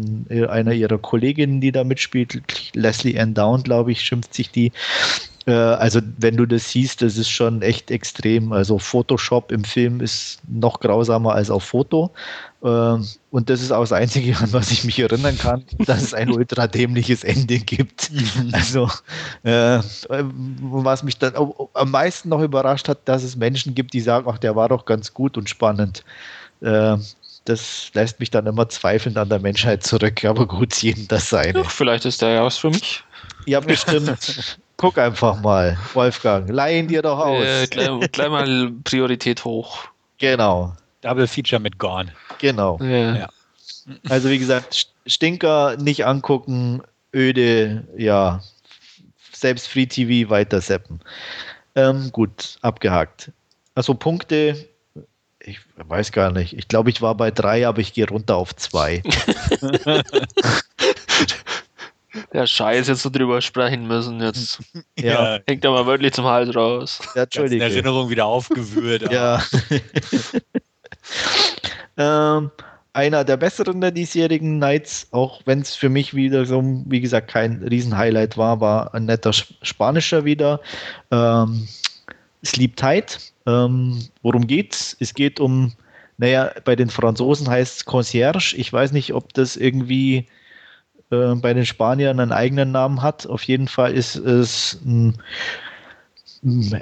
einer 0.48 0.72
ihrer 0.72 0.98
Kolleginnen, 0.98 1.60
die 1.60 1.72
da 1.72 1.84
mitspielt. 1.84 2.42
Leslie 2.74 3.18
Ann 3.18 3.34
Down, 3.34 3.62
glaube 3.62 3.92
ich, 3.92 4.00
schimpft 4.00 4.34
sich 4.34 4.50
die. 4.50 4.72
Äh, 5.46 5.52
also 5.52 6.00
wenn 6.18 6.36
du 6.36 6.46
das 6.46 6.70
siehst, 6.70 7.02
das 7.02 7.16
ist 7.16 7.28
schon 7.30 7.62
echt 7.62 7.90
extrem. 7.90 8.52
Also 8.52 8.78
Photoshop 8.78 9.52
im 9.52 9.64
Film 9.64 10.00
ist 10.00 10.38
noch 10.48 10.80
grausamer 10.80 11.34
als 11.34 11.50
auf 11.50 11.64
Foto. 11.64 12.10
Ähm, 12.62 13.06
und 13.30 13.50
das 13.50 13.60
ist 13.60 13.72
auch 13.72 13.82
das 13.82 13.92
Einzige, 13.92 14.36
an 14.40 14.52
was 14.52 14.70
ich 14.70 14.84
mich 14.84 14.98
erinnern 14.98 15.36
kann, 15.36 15.64
dass 15.86 16.02
es 16.02 16.14
ein 16.14 16.30
ultra 16.30 16.66
dämliches 16.66 17.24
Ende 17.24 17.58
gibt. 17.58 18.10
Also 18.52 18.88
äh, 19.42 19.80
was 20.08 21.02
mich 21.02 21.18
dann 21.18 21.34
am 21.74 21.90
meisten 21.90 22.30
noch 22.30 22.40
überrascht 22.40 22.88
hat, 22.88 23.06
dass 23.06 23.22
es 23.22 23.36
Menschen 23.36 23.74
gibt, 23.74 23.92
die 23.92 24.00
sagen, 24.00 24.26
ach, 24.28 24.38
der 24.38 24.56
war 24.56 24.68
doch 24.68 24.86
ganz 24.86 25.12
gut 25.12 25.36
und 25.36 25.50
spannend. 25.50 26.04
Äh, 26.60 26.96
das 27.44 27.90
lässt 27.92 28.20
mich 28.20 28.30
dann 28.30 28.46
immer 28.46 28.70
zweifelnd 28.70 29.18
an 29.18 29.28
der 29.28 29.38
Menschheit 29.38 29.82
zurück. 29.82 30.24
Aber 30.24 30.46
gut, 30.46 30.74
jeden 30.76 31.06
das 31.08 31.28
seine. 31.28 31.58
Ja, 31.58 31.64
vielleicht 31.64 32.06
ist 32.06 32.22
der 32.22 32.30
ja 32.30 32.44
was 32.44 32.56
für 32.56 32.70
mich. 32.70 33.04
Ja, 33.44 33.60
bestimmt. 33.60 34.58
Guck 34.76 34.98
einfach 34.98 35.40
mal, 35.40 35.78
Wolfgang. 35.92 36.48
Leihen 36.50 36.88
dir 36.88 37.02
doch 37.02 37.18
aus. 37.18 37.44
Äh, 37.44 37.66
gleich, 37.68 38.10
gleich, 38.10 38.28
mal 38.28 38.72
Priorität 38.82 39.44
hoch. 39.44 39.84
Genau. 40.18 40.74
Double 41.02 41.26
Feature 41.26 41.60
mit 41.60 41.78
Gorn. 41.78 42.10
Genau. 42.38 42.78
Ja. 42.80 43.16
ja. 43.16 43.28
Also 44.08 44.30
wie 44.30 44.38
gesagt, 44.38 44.88
Stinker 45.06 45.76
nicht 45.76 46.06
angucken, 46.06 46.82
öde, 47.14 47.86
ja, 47.96 48.42
selbst 49.32 49.68
Free 49.68 49.86
TV 49.86 50.30
weiter 50.30 50.60
seppen. 50.60 51.00
Ähm, 51.74 52.10
gut, 52.12 52.58
abgehakt. 52.62 53.30
Also 53.74 53.94
Punkte, 53.94 54.68
ich 55.40 55.60
weiß 55.76 56.12
gar 56.12 56.32
nicht. 56.32 56.56
Ich 56.56 56.68
glaube, 56.68 56.90
ich 56.90 57.02
war 57.02 57.14
bei 57.14 57.30
drei, 57.30 57.66
aber 57.66 57.80
ich 57.80 57.92
gehe 57.92 58.08
runter 58.08 58.36
auf 58.36 58.56
zwei. 58.56 59.02
Der 62.32 62.46
Scheiß 62.46 62.88
jetzt 62.88 63.02
so 63.02 63.10
drüber 63.10 63.40
sprechen 63.40 63.86
müssen. 63.86 64.20
Jetzt 64.20 64.60
ja. 64.98 65.38
hängt 65.46 65.64
er 65.64 65.70
mal 65.70 65.86
wirklich 65.86 66.12
zum 66.12 66.24
Hals 66.24 66.54
raus. 66.54 67.00
Ja, 67.14 67.24
Entschuldigung. 67.24 67.68
Erinnerung 67.68 68.10
wieder 68.10 68.26
aufgewühlt. 68.26 69.10
ja. 69.12 69.42
ähm, 71.96 72.50
einer 72.92 73.24
der 73.24 73.36
besseren 73.36 73.80
der 73.80 73.90
diesjährigen 73.90 74.58
Nights, 74.58 75.08
auch 75.10 75.42
wenn 75.44 75.60
es 75.60 75.74
für 75.74 75.88
mich 75.88 76.14
wieder 76.14 76.46
so, 76.46 76.62
wie 76.86 77.00
gesagt, 77.00 77.28
kein 77.28 77.62
Riesenhighlight 77.62 78.36
war, 78.36 78.60
war 78.60 78.94
ein 78.94 79.06
netter 79.06 79.32
Spanischer 79.32 80.24
wieder. 80.24 80.60
Ähm, 81.10 81.66
Sleep 82.44 82.76
Tight. 82.76 83.32
Ähm, 83.46 84.08
worum 84.22 84.46
geht's? 84.46 84.96
Es 85.00 85.14
geht 85.14 85.40
um, 85.40 85.72
naja, 86.18 86.52
bei 86.64 86.76
den 86.76 86.90
Franzosen 86.90 87.48
heißt 87.48 87.78
es 87.78 87.84
Concierge. 87.84 88.54
Ich 88.56 88.72
weiß 88.72 88.92
nicht, 88.92 89.12
ob 89.12 89.32
das 89.34 89.56
irgendwie 89.56 90.28
äh, 91.14 91.34
bei 91.36 91.54
den 91.54 91.66
Spaniern 91.66 92.20
einen 92.20 92.32
eigenen 92.32 92.72
Namen 92.72 93.02
hat. 93.02 93.26
Auf 93.26 93.42
jeden 93.44 93.68
Fall 93.68 93.92
ist 93.92 94.16
es 94.16 94.80
ein, 94.84 95.16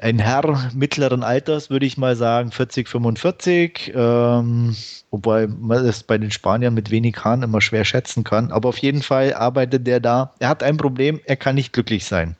ein 0.00 0.18
Herr 0.18 0.70
mittleren 0.74 1.22
Alters, 1.22 1.70
würde 1.70 1.86
ich 1.86 1.96
mal 1.96 2.16
sagen, 2.16 2.50
40, 2.50 2.88
45. 2.88 3.92
Ähm, 3.94 4.76
wobei 5.10 5.46
man 5.46 5.84
es 5.84 6.02
bei 6.02 6.18
den 6.18 6.30
Spaniern 6.30 6.74
mit 6.74 6.90
wenig 6.90 7.16
Haaren 7.22 7.42
immer 7.42 7.60
schwer 7.60 7.84
schätzen 7.84 8.24
kann. 8.24 8.50
Aber 8.50 8.68
auf 8.70 8.78
jeden 8.78 9.02
Fall 9.02 9.34
arbeitet 9.34 9.86
der 9.86 10.00
da. 10.00 10.34
Er 10.38 10.48
hat 10.48 10.62
ein 10.62 10.76
Problem, 10.76 11.20
er 11.24 11.36
kann 11.36 11.54
nicht 11.54 11.72
glücklich 11.72 12.04
sein. 12.04 12.36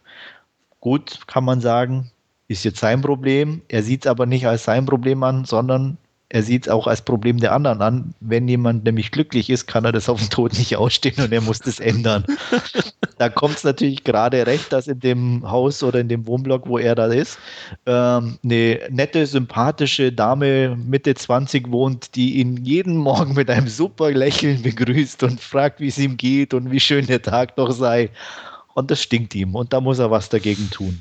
Gut, 0.81 1.27
kann 1.29 1.45
man 1.45 1.61
sagen, 1.61 2.11
ist 2.49 2.65
jetzt 2.65 2.81
sein 2.81 3.03
Problem. 3.03 3.63
Er 3.69 3.83
sieht 3.83 4.05
es 4.05 4.11
aber 4.11 4.27
nicht 4.27 4.47
als 4.47 4.65
sein 4.65 4.87
Problem 4.87 5.23
an, 5.23 5.45
sondern 5.45 5.97
er 6.33 6.43
sieht 6.43 6.67
es 6.67 6.73
auch 6.73 6.87
als 6.87 7.03
Problem 7.03 7.41
der 7.41 7.53
anderen 7.53 7.83
an. 7.83 8.15
Wenn 8.21 8.49
jemand 8.49 8.85
nämlich 8.85 9.11
glücklich 9.11 9.51
ist, 9.51 9.67
kann 9.67 9.85
er 9.85 9.93
das 9.93 10.09
auf 10.09 10.19
den 10.19 10.31
Tod 10.31 10.55
nicht 10.55 10.75
ausstehen 10.79 11.23
und 11.23 11.31
er 11.31 11.43
muss 11.43 11.59
das 11.59 11.79
ändern. 11.79 12.25
da 13.19 13.29
kommt 13.29 13.57
es 13.57 13.65
natürlich 13.65 14.03
gerade 14.03 14.47
recht, 14.47 14.73
dass 14.73 14.89
in 14.89 14.99
dem 14.99 15.43
Haus 15.51 15.83
oder 15.83 16.01
in 16.01 16.09
dem 16.09 16.27
Wohnblock, 16.27 16.67
wo 16.67 16.79
er 16.79 16.95
da 16.95 17.05
ist, 17.09 17.39
ähm, 17.85 18.39
eine 18.43 18.81
nette, 18.89 19.27
sympathische 19.27 20.11
Dame 20.11 20.75
Mitte 20.75 21.15
20 21.15 21.71
wohnt, 21.71 22.15
die 22.17 22.37
ihn 22.37 22.65
jeden 22.65 22.97
Morgen 22.97 23.35
mit 23.35 23.51
einem 23.51 23.69
super 23.69 24.11
Lächeln 24.11 24.63
begrüßt 24.63 25.23
und 25.25 25.39
fragt, 25.39 25.81
wie 25.81 25.89
es 25.89 25.99
ihm 25.99 26.17
geht 26.17 26.55
und 26.55 26.71
wie 26.71 26.81
schön 26.81 27.07
der 27.07 27.21
Tag 27.21 27.57
doch 27.57 27.73
sei. 27.73 28.09
Und 28.73 28.91
das 28.91 29.03
stinkt 29.03 29.35
ihm 29.35 29.55
und 29.55 29.75
da 29.75 29.83
muss 29.83 29.99
er 29.99 30.11
was 30.11 30.31
dagegen 30.31 30.71
tun. 30.71 30.99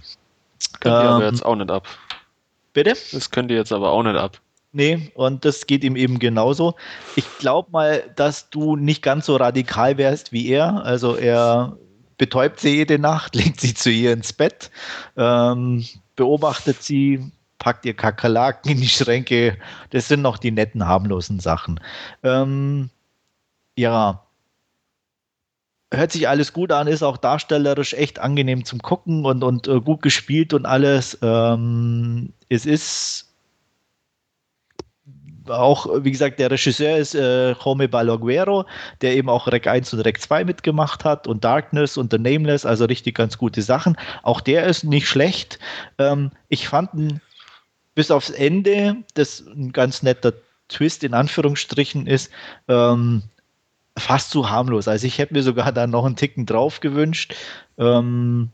Das 0.59 0.73
könnt 0.73 0.93
ihr 0.93 0.99
ähm, 0.99 1.07
aber 1.07 1.25
jetzt 1.27 1.45
auch 1.45 1.55
nicht 1.55 1.71
ab. 1.71 1.87
Bitte? 2.73 2.97
Das 3.13 3.31
könnt 3.31 3.49
ihr 3.49 3.55
jetzt 3.55 3.71
aber 3.71 3.91
auch 3.91 4.03
nicht 4.03 4.17
ab. 4.17 4.37
Nee, 4.73 5.11
und 5.15 5.43
das 5.43 5.67
geht 5.67 5.83
ihm 5.83 5.97
eben 5.97 6.17
genauso. 6.17 6.75
Ich 7.15 7.25
glaube 7.39 7.71
mal, 7.71 8.03
dass 8.15 8.49
du 8.49 8.77
nicht 8.77 9.01
ganz 9.01 9.25
so 9.25 9.35
radikal 9.35 9.97
wärst 9.97 10.31
wie 10.31 10.47
er. 10.47 10.85
Also 10.85 11.15
er 11.15 11.77
betäubt 12.17 12.59
sie 12.61 12.75
jede 12.75 12.97
Nacht, 12.97 13.35
legt 13.35 13.59
sie 13.59 13.73
zu 13.73 13.89
ihr 13.89 14.13
ins 14.13 14.31
Bett, 14.31 14.71
ähm, 15.17 15.85
beobachtet 16.15 16.81
sie, 16.83 17.31
packt 17.59 17.85
ihr 17.85 17.95
Kakerlaken 17.95 18.71
in 18.71 18.77
die 18.81 18.87
Schränke. 18.87 19.57
Das 19.89 20.07
sind 20.07 20.21
noch 20.21 20.37
die 20.37 20.51
netten, 20.51 20.87
harmlosen 20.87 21.39
Sachen. 21.41 21.79
Ähm, 22.23 22.89
ja, 23.75 24.25
hört 25.93 26.11
sich 26.13 26.29
alles 26.29 26.53
gut 26.53 26.71
an, 26.71 26.87
ist 26.87 27.03
auch 27.03 27.17
darstellerisch 27.17 27.93
echt 27.93 28.19
angenehm 28.19 28.63
zum 28.63 28.81
Gucken 28.81 29.25
und, 29.25 29.43
und 29.43 29.67
äh, 29.67 29.81
gut 29.81 30.01
gespielt 30.01 30.53
und 30.53 30.65
alles. 30.65 31.17
Ähm, 31.21 32.33
es 32.47 32.65
ist 32.65 33.30
auch, 35.47 35.87
wie 36.03 36.11
gesagt, 36.11 36.39
der 36.39 36.51
Regisseur 36.51 36.97
ist 36.97 37.15
äh, 37.15 37.51
Jome 37.51 37.87
Balaguero, 37.87 38.65
der 39.01 39.15
eben 39.15 39.29
auch 39.29 39.47
Rec 39.47 39.67
1 39.67 39.93
und 39.93 40.01
Rec 40.01 40.21
2 40.21 40.45
mitgemacht 40.45 41.03
hat 41.03 41.27
und 41.27 41.43
Darkness 41.43 41.97
und 41.97 42.11
The 42.11 42.19
Nameless, 42.19 42.65
also 42.65 42.85
richtig 42.85 43.15
ganz 43.15 43.37
gute 43.37 43.61
Sachen. 43.61 43.97
Auch 44.23 44.41
der 44.41 44.65
ist 44.65 44.83
nicht 44.83 45.07
schlecht. 45.07 45.59
Ähm, 45.97 46.31
ich 46.49 46.67
fand 46.67 46.93
ihn 46.93 47.21
bis 47.95 48.11
aufs 48.11 48.29
Ende, 48.29 48.97
das 49.13 49.41
ein 49.41 49.71
ganz 49.71 50.03
netter 50.03 50.33
Twist 50.69 51.03
in 51.03 51.13
Anführungsstrichen 51.13 52.07
ist, 52.07 52.31
ähm, 52.67 53.23
fast 53.97 54.31
zu 54.31 54.49
harmlos. 54.49 54.87
Also 54.87 55.05
ich 55.05 55.17
hätte 55.17 55.33
mir 55.33 55.43
sogar 55.43 55.71
da 55.71 55.87
noch 55.87 56.05
einen 56.05 56.15
Ticken 56.15 56.45
drauf 56.45 56.79
gewünscht. 56.79 57.35
Ähm, 57.77 58.49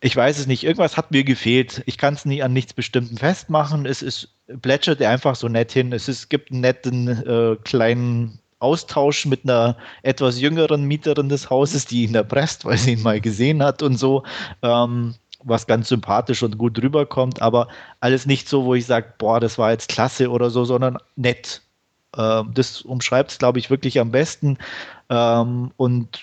ich 0.00 0.16
weiß 0.16 0.38
es 0.38 0.46
nicht, 0.46 0.64
irgendwas 0.64 0.96
hat 0.96 1.10
mir 1.10 1.24
gefehlt. 1.24 1.82
Ich 1.86 1.98
kann 1.98 2.14
es 2.14 2.24
nie 2.24 2.42
an 2.42 2.52
nichts 2.52 2.72
Bestimmten 2.72 3.18
festmachen. 3.18 3.84
Es 3.84 4.02
ist 4.02 4.28
plätschert 4.62 5.02
einfach 5.02 5.36
so 5.36 5.48
nett 5.48 5.72
hin. 5.72 5.92
Es 5.92 6.08
ist, 6.08 6.30
gibt 6.30 6.50
einen 6.50 6.62
netten 6.62 7.08
äh, 7.08 7.56
kleinen 7.64 8.38
Austausch 8.58 9.26
mit 9.26 9.44
einer 9.44 9.76
etwas 10.02 10.40
jüngeren 10.40 10.84
Mieterin 10.84 11.28
des 11.28 11.50
Hauses, 11.50 11.86
die 11.86 12.04
ihn 12.04 12.14
erpresst, 12.14 12.64
weil 12.64 12.78
sie 12.78 12.92
ihn 12.92 13.02
mal 13.02 13.20
gesehen 13.20 13.62
hat 13.62 13.82
und 13.82 13.96
so. 13.96 14.22
Ähm, 14.62 15.14
was 15.42 15.66
ganz 15.66 15.88
sympathisch 15.88 16.42
und 16.42 16.58
gut 16.58 16.80
rüberkommt, 16.82 17.40
aber 17.40 17.68
alles 18.00 18.26
nicht 18.26 18.46
so, 18.46 18.66
wo 18.66 18.74
ich 18.74 18.84
sage, 18.84 19.14
boah, 19.16 19.40
das 19.40 19.56
war 19.56 19.70
jetzt 19.70 19.88
klasse 19.88 20.30
oder 20.30 20.50
so, 20.50 20.66
sondern 20.66 20.98
nett. 21.16 21.62
Ähm, 22.16 22.50
das 22.52 22.82
umschreibt 22.82 23.32
es, 23.32 23.38
glaube 23.38 23.58
ich, 23.58 23.70
wirklich 23.70 23.98
am 23.98 24.10
besten 24.10 24.58
ähm, 25.08 25.70
und 25.78 26.20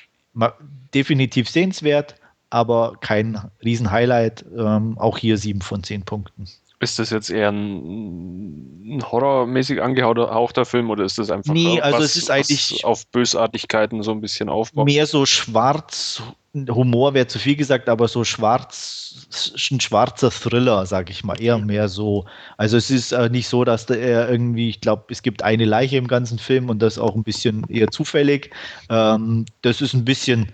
definitiv 0.93 1.49
sehenswert, 1.49 2.15
aber 2.49 2.97
kein 3.01 3.39
Riesenhighlight. 3.63 4.45
Ähm, 4.57 4.97
auch 4.97 5.17
hier 5.17 5.37
sieben 5.37 5.61
von 5.61 5.83
zehn 5.83 6.03
Punkten. 6.03 6.47
Ist 6.79 6.99
das 6.99 7.09
jetzt 7.09 7.31
eher 7.31 7.49
ein, 7.49 8.97
ein 8.97 9.03
horrormäßig 9.03 9.81
angehauchter 9.81 10.63
Film 10.63 10.91
oder 10.91 11.05
ist 11.05 11.17
das 11.17 11.31
einfach 11.31 11.51
nee, 11.51 11.81
also 11.81 12.03
es 12.03 12.15
ist 12.15 12.29
eigentlich 12.29 12.85
auf 12.85 13.07
Bösartigkeiten 13.07 14.03
so 14.03 14.11
ein 14.11 14.21
bisschen 14.21 14.47
aufbaut? 14.47 14.85
Mehr 14.85 15.07
so 15.07 15.25
schwarz, 15.25 16.21
Humor 16.69 17.15
wäre 17.15 17.25
zu 17.25 17.39
viel 17.39 17.55
gesagt, 17.55 17.89
aber 17.89 18.07
so 18.07 18.23
schwarz, 18.23 19.27
ein 19.71 19.79
schwarzer 19.79 20.29
Thriller, 20.29 20.85
sag 20.85 21.09
ich 21.09 21.23
mal, 21.23 21.41
eher 21.41 21.57
mehr 21.57 21.89
so. 21.89 22.25
Also 22.57 22.77
es 22.77 22.91
ist 22.91 23.11
äh, 23.11 23.29
nicht 23.29 23.47
so, 23.47 23.63
dass 23.63 23.89
er 23.89 24.29
irgendwie, 24.29 24.69
ich 24.69 24.79
glaube, 24.81 25.05
es 25.09 25.23
gibt 25.23 25.41
eine 25.43 25.65
Leiche 25.65 25.97
im 25.97 26.07
ganzen 26.07 26.37
Film 26.37 26.69
und 26.69 26.81
das 26.83 26.99
auch 26.99 27.15
ein 27.15 27.23
bisschen 27.23 27.65
eher 27.69 27.89
zufällig. 27.89 28.51
Ähm, 28.89 29.45
das 29.63 29.81
ist 29.81 29.93
ein 29.93 30.05
bisschen 30.05 30.53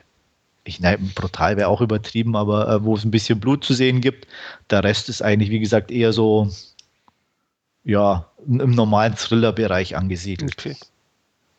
ich 0.63 0.79
nein, 0.79 1.11
brutal 1.13 1.57
wäre 1.57 1.67
auch 1.67 1.81
übertrieben, 1.81 2.35
aber 2.35 2.69
äh, 2.69 2.83
wo 2.83 2.95
es 2.95 3.03
ein 3.03 3.11
bisschen 3.11 3.39
Blut 3.39 3.63
zu 3.63 3.73
sehen 3.73 4.01
gibt. 4.01 4.27
Der 4.69 4.83
Rest 4.83 5.09
ist 5.09 5.21
eigentlich, 5.21 5.49
wie 5.49 5.59
gesagt, 5.59 5.91
eher 5.91 6.13
so, 6.13 6.49
ja, 7.83 8.29
im 8.47 8.71
normalen 8.71 9.15
Thriller-Bereich 9.15 9.95
angesiedelt. 9.97 10.53
Okay. 10.57 10.75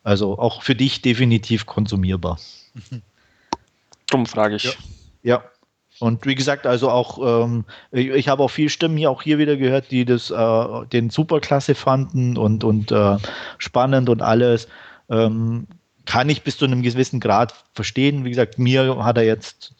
Also 0.03 0.37
auch 0.37 0.63
für 0.63 0.75
dich 0.75 1.01
definitiv 1.01 1.65
konsumierbar. 1.65 2.39
Drum 4.07 4.25
frage 4.25 4.55
ich. 4.55 4.63
Ja. 4.63 4.73
ja. 5.23 5.43
Und 5.99 6.25
wie 6.25 6.35
gesagt, 6.35 6.67
also 6.67 6.89
auch, 6.89 7.45
ähm, 7.45 7.65
ich, 7.91 8.09
ich 8.09 8.27
habe 8.27 8.43
auch 8.43 8.49
viele 8.49 8.69
Stimmen 8.69 8.97
hier 8.97 9.09
auch 9.09 9.21
hier 9.21 9.37
wieder 9.37 9.55
gehört, 9.55 9.91
die 9.91 10.03
das 10.03 10.29
äh, 10.29 10.85
den 10.91 11.09
superklasse 11.09 11.73
fanden 11.73 12.37
und, 12.37 12.63
und 12.63 12.91
äh, 12.91 13.17
spannend 13.57 14.09
und 14.09 14.21
alles. 14.21 14.67
Ähm, 15.09 15.67
kann 16.05 16.29
ich 16.29 16.43
bis 16.43 16.57
zu 16.57 16.65
einem 16.65 16.81
gewissen 16.81 17.19
Grad 17.19 17.53
verstehen. 17.73 18.25
Wie 18.25 18.29
gesagt, 18.29 18.59
mir 18.59 19.03
hat 19.03 19.17
er 19.17 19.23
jetzt 19.23 19.73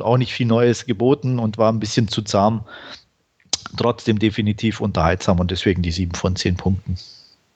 auch 0.00 0.16
nicht 0.16 0.32
viel 0.32 0.46
Neues 0.46 0.86
geboten 0.86 1.38
und 1.38 1.58
war 1.58 1.72
ein 1.72 1.80
bisschen 1.80 2.08
zu 2.08 2.22
zahm. 2.22 2.64
Trotzdem 3.76 4.18
definitiv 4.18 4.80
unterhaltsam 4.80 5.40
und 5.40 5.50
deswegen 5.50 5.82
die 5.82 5.92
sieben 5.92 6.14
von 6.14 6.36
zehn 6.36 6.56
Punkten. 6.56 6.96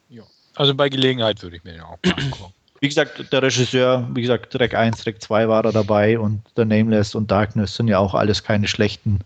Ja. 0.09 0.23
Also 0.55 0.75
bei 0.75 0.89
Gelegenheit 0.89 1.43
würde 1.43 1.57
ich 1.57 1.65
mir 1.65 1.73
den 1.73 1.83
auch 1.83 1.99
angucken. 2.05 2.55
Wie 2.81 2.89
gesagt, 2.89 3.33
der 3.33 3.43
Regisseur, 3.45 4.09
wie 4.13 4.23
gesagt, 4.23 4.53
Track 4.53 4.75
1, 4.75 5.05
Track 5.05 5.23
2 5.23 5.49
war 5.49 5.65
er 5.65 5.71
dabei 5.71 6.19
und 6.19 6.43
The 6.57 6.65
Nameless 6.65 7.15
und 7.15 7.31
Darkness 7.31 7.77
sind 7.77 7.87
ja 7.87 8.01
auch 8.01 8.13
alles 8.13 8.43
keine 8.43 8.67
schlechten 8.67 9.21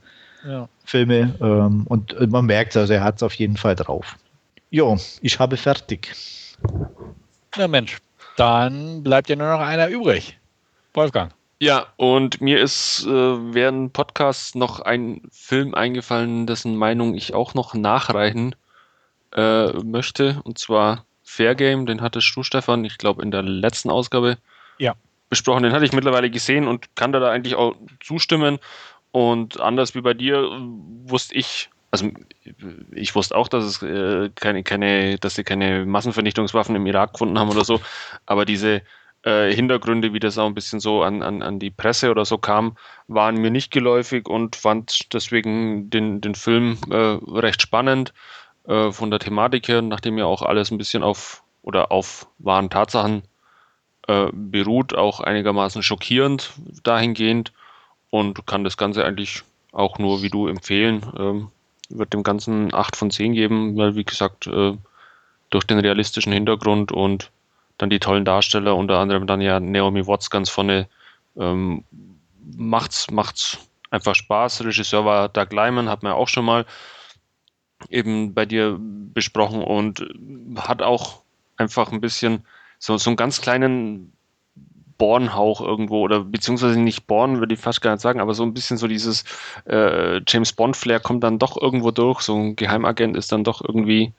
ja. 0.47 0.69
Filme. 0.85 1.35
Ähm, 1.41 1.87
und 1.87 2.31
man 2.31 2.45
merkt 2.45 2.77
also, 2.77 2.93
er 2.93 3.03
hat 3.03 3.17
es 3.17 3.23
auf 3.23 3.33
jeden 3.33 3.57
Fall 3.57 3.75
drauf. 3.75 4.17
Jo, 4.69 4.99
ich 5.23 5.39
habe 5.39 5.57
fertig. 5.57 6.15
Na 7.57 7.67
Mensch, 7.67 7.97
dann 8.37 9.03
bleibt 9.03 9.29
ja 9.29 9.37
nur 9.37 9.51
noch 9.51 9.61
einer 9.61 9.89
übrig. 9.89 10.39
Wolfgang. 10.95 11.33
Ja, 11.59 11.87
und 11.97 12.41
mir 12.43 12.61
ist 12.61 13.07
äh, 13.07 13.11
während 13.11 13.95
Podcasts 13.95 14.55
noch 14.55 14.81
ein 14.81 15.23
Film 15.31 15.75
eingefallen, 15.75 16.47
dessen 16.47 16.77
Meinung 16.77 17.15
ich 17.15 17.33
auch 17.33 17.55
noch 17.55 17.73
nachreichen 17.73 18.55
äh, 19.35 19.73
möchte. 19.73 20.41
Und 20.45 20.59
zwar 20.59 21.07
Fair 21.23 21.55
Game, 21.55 21.87
den 21.87 22.03
hattest 22.03 22.31
du, 22.37 22.43
Stefan, 22.43 22.85
ich 22.85 22.99
glaube, 22.99 23.23
in 23.23 23.31
der 23.31 23.43
letzten 23.43 23.89
Ausgabe 23.91 24.37
ja. 24.79 24.95
besprochen. 25.31 25.63
Den 25.63 25.73
hatte 25.73 25.87
ich 25.87 25.93
mittlerweile 25.93 26.31
gesehen 26.31 26.69
und 26.69 26.95
kann 26.95 27.13
da, 27.13 27.21
da 27.21 27.31
eigentlich 27.31 27.55
auch 27.55 27.75
zustimmen. 28.01 28.59
Und 29.13 29.59
anders 29.59 29.95
wie 29.95 30.03
bei 30.03 30.13
dir 30.13 30.51
wusste 31.05 31.35
ich, 31.35 31.71
also 31.91 32.11
ich 32.93 33.15
wusste 33.15 33.37
auch, 33.37 33.49
dass 33.49 33.65
es 33.65 33.83
äh, 33.83 34.31
keine, 34.35 34.63
keine, 34.63 35.19
dass 35.19 35.35
sie 35.35 35.45
keine 35.45 35.87
Massenvernichtungswaffen 35.87 36.77
im 36.77 36.87
Irak 36.87 37.13
gefunden 37.13 37.39
haben 37.39 37.51
oder 37.51 37.65
so, 37.65 37.81
aber 38.27 38.45
diese 38.45 38.83
äh, 39.25 39.53
Hintergründe, 39.53 40.13
wie 40.13 40.21
das 40.21 40.39
auch 40.39 40.47
ein 40.47 40.55
bisschen 40.55 40.81
so 40.81 41.03
an, 41.03 41.23
an, 41.23 41.43
an 41.43 41.59
die 41.59 41.71
Presse 41.71 42.11
oder 42.11 42.25
so 42.25 42.39
kam, 42.39 42.77
waren 43.09 43.37
mir 43.37 43.51
nicht 43.51 43.71
geläufig 43.73 44.29
und 44.29 44.57
fand 44.57 45.13
deswegen 45.13 45.91
den, 45.91 46.21
den 46.21 46.35
Film 46.35 46.79
äh, 46.91 47.19
recht 47.39 47.63
spannend 47.63 48.13
äh, 48.69 48.93
von 48.93 49.11
der 49.11 49.21
Thematik 49.21 49.69
her, 49.69 49.83
nachdem 49.83 50.19
ja 50.19 50.27
auch 50.27 50.43
alles 50.43 50.71
ein 50.71 50.79
bisschen 50.79 51.03
auf 51.03 51.43
oder 51.63 51.91
auf 51.91 52.29
wahren 52.39 52.71
Tatsachen 52.71 53.23
äh, 54.07 54.29
beruht, 54.33 54.95
auch 54.95 55.21
einigermaßen 55.21 55.83
schockierend 55.83 56.53
dahingehend 56.85 57.53
und 58.11 58.47
kann 58.47 58.63
das 58.63 58.77
Ganze 58.77 59.05
eigentlich 59.05 59.43
auch 59.73 59.99
nur 59.99 60.23
wie 60.23 60.31
du 60.31 60.47
empfehlen. 60.47 61.03
Ähm, 61.19 61.49
wird 61.89 62.13
dem 62.13 62.23
Ganzen 62.23 62.75
8 62.75 62.97
von 62.97 63.11
10 63.11 63.33
geben, 63.33 63.77
weil 63.77 63.95
wie 63.95 64.05
gesagt, 64.05 64.47
äh, 64.47 64.77
durch 65.51 65.65
den 65.65 65.79
realistischen 65.79 66.33
Hintergrund 66.33 66.93
und 66.93 67.31
dann 67.79 67.91
die 67.91 68.01
tollen 68.01 68.25
Darsteller, 68.25 68.75
unter 68.75 68.99
anderem 68.99 69.27
dann 69.27 69.41
ja 69.41 69.61
Naomi 69.61 70.07
Watts 70.07 70.31
ganz 70.31 70.49
vorne, 70.49 70.89
ähm, 71.37 71.85
macht's, 72.57 73.11
macht's 73.11 73.59
einfach 73.91 74.15
Spaß. 74.15 74.65
Regisseur 74.65 75.05
war 75.05 75.29
Doug 75.29 75.49
Lyman, 75.51 75.89
hat 75.89 76.03
man 76.03 76.13
auch 76.13 76.29
schon 76.29 76.45
mal 76.45 76.65
eben 77.91 78.35
bei 78.35 78.47
dir 78.47 78.79
besprochen 78.81 79.63
und 79.63 80.07
hat 80.57 80.83
auch 80.83 81.23
einfach 81.57 81.93
ein 81.93 82.01
bisschen 82.01 82.45
so, 82.79 82.97
so 82.97 83.11
einen 83.11 83.17
ganz 83.17 83.41
kleinen 83.41 84.13
Born-Hauch 84.99 85.61
irgendwo 85.61 86.01
oder 86.01 86.21
beziehungsweise 86.21 86.79
nicht 86.81 87.07
Born, 87.07 87.41
würde 87.41 87.55
ich 87.55 87.61
fast 87.61 87.81
gar 87.81 87.93
nicht 87.93 88.03
sagen, 88.03 88.21
aber 88.21 88.35
so 88.35 88.43
ein 88.43 88.55
bisschen 88.55 88.77
so 88.77 88.89
dieses 88.89 89.25
äh, 89.67 90.21
James 90.27 90.53
Bond-Flair 90.53 91.01
kommt 91.01 91.25
dann 91.25 91.39
doch 91.39 91.61
irgendwo 91.61 91.91
durch. 91.91 92.21
So 92.21 92.35
ein 92.37 92.57
Geheimagent 92.57 93.17
ist 93.17 93.33
dann 93.33 93.45
doch 93.45 93.63
irgendwie 93.63 94.13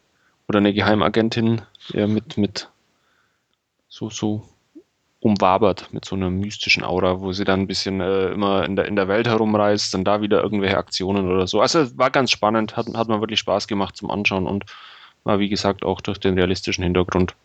oder 0.48 0.60
eine 0.60 0.74
Geheimagentin 0.74 1.62
ja, 1.90 2.08
mit, 2.08 2.38
mit 2.38 2.70
so, 3.90 4.10
so 4.10 4.44
umwabert 5.20 5.92
mit 5.92 6.06
so 6.06 6.16
einer 6.16 6.30
mystischen 6.30 6.84
Aura, 6.84 7.20
wo 7.20 7.32
sie 7.34 7.44
dann 7.44 7.62
ein 7.62 7.68
bisschen 7.68 8.02
äh, 8.02 8.30
immer 8.30 8.64
in 8.66 8.76
der, 8.76 8.86
in 8.86 8.96
der 8.96 9.08
Welt 9.08 9.28
herumreist, 9.28 9.94
dann 9.94 10.04
da 10.04 10.22
wieder 10.22 10.42
irgendwelche 10.42 10.78
Aktionen 10.78 11.30
oder 11.30 11.48
so. 11.48 11.60
Also 11.60 11.98
war 11.98 12.12
ganz 12.12 12.32
spannend, 12.32 12.78
hat, 12.78 12.88
hat 12.94 13.08
mir 13.08 13.20
wirklich 13.20 13.40
Spaß 13.40 13.68
gemacht 13.68 13.98
zum 13.98 14.12
Anschauen 14.12 14.46
und 14.48 14.66
war 15.24 15.40
wie 15.40 15.50
gesagt 15.50 15.84
auch 15.84 16.02
durch 16.02 16.20
den 16.20 16.36
realistischen 16.36 16.84
Hintergrund 16.84 17.36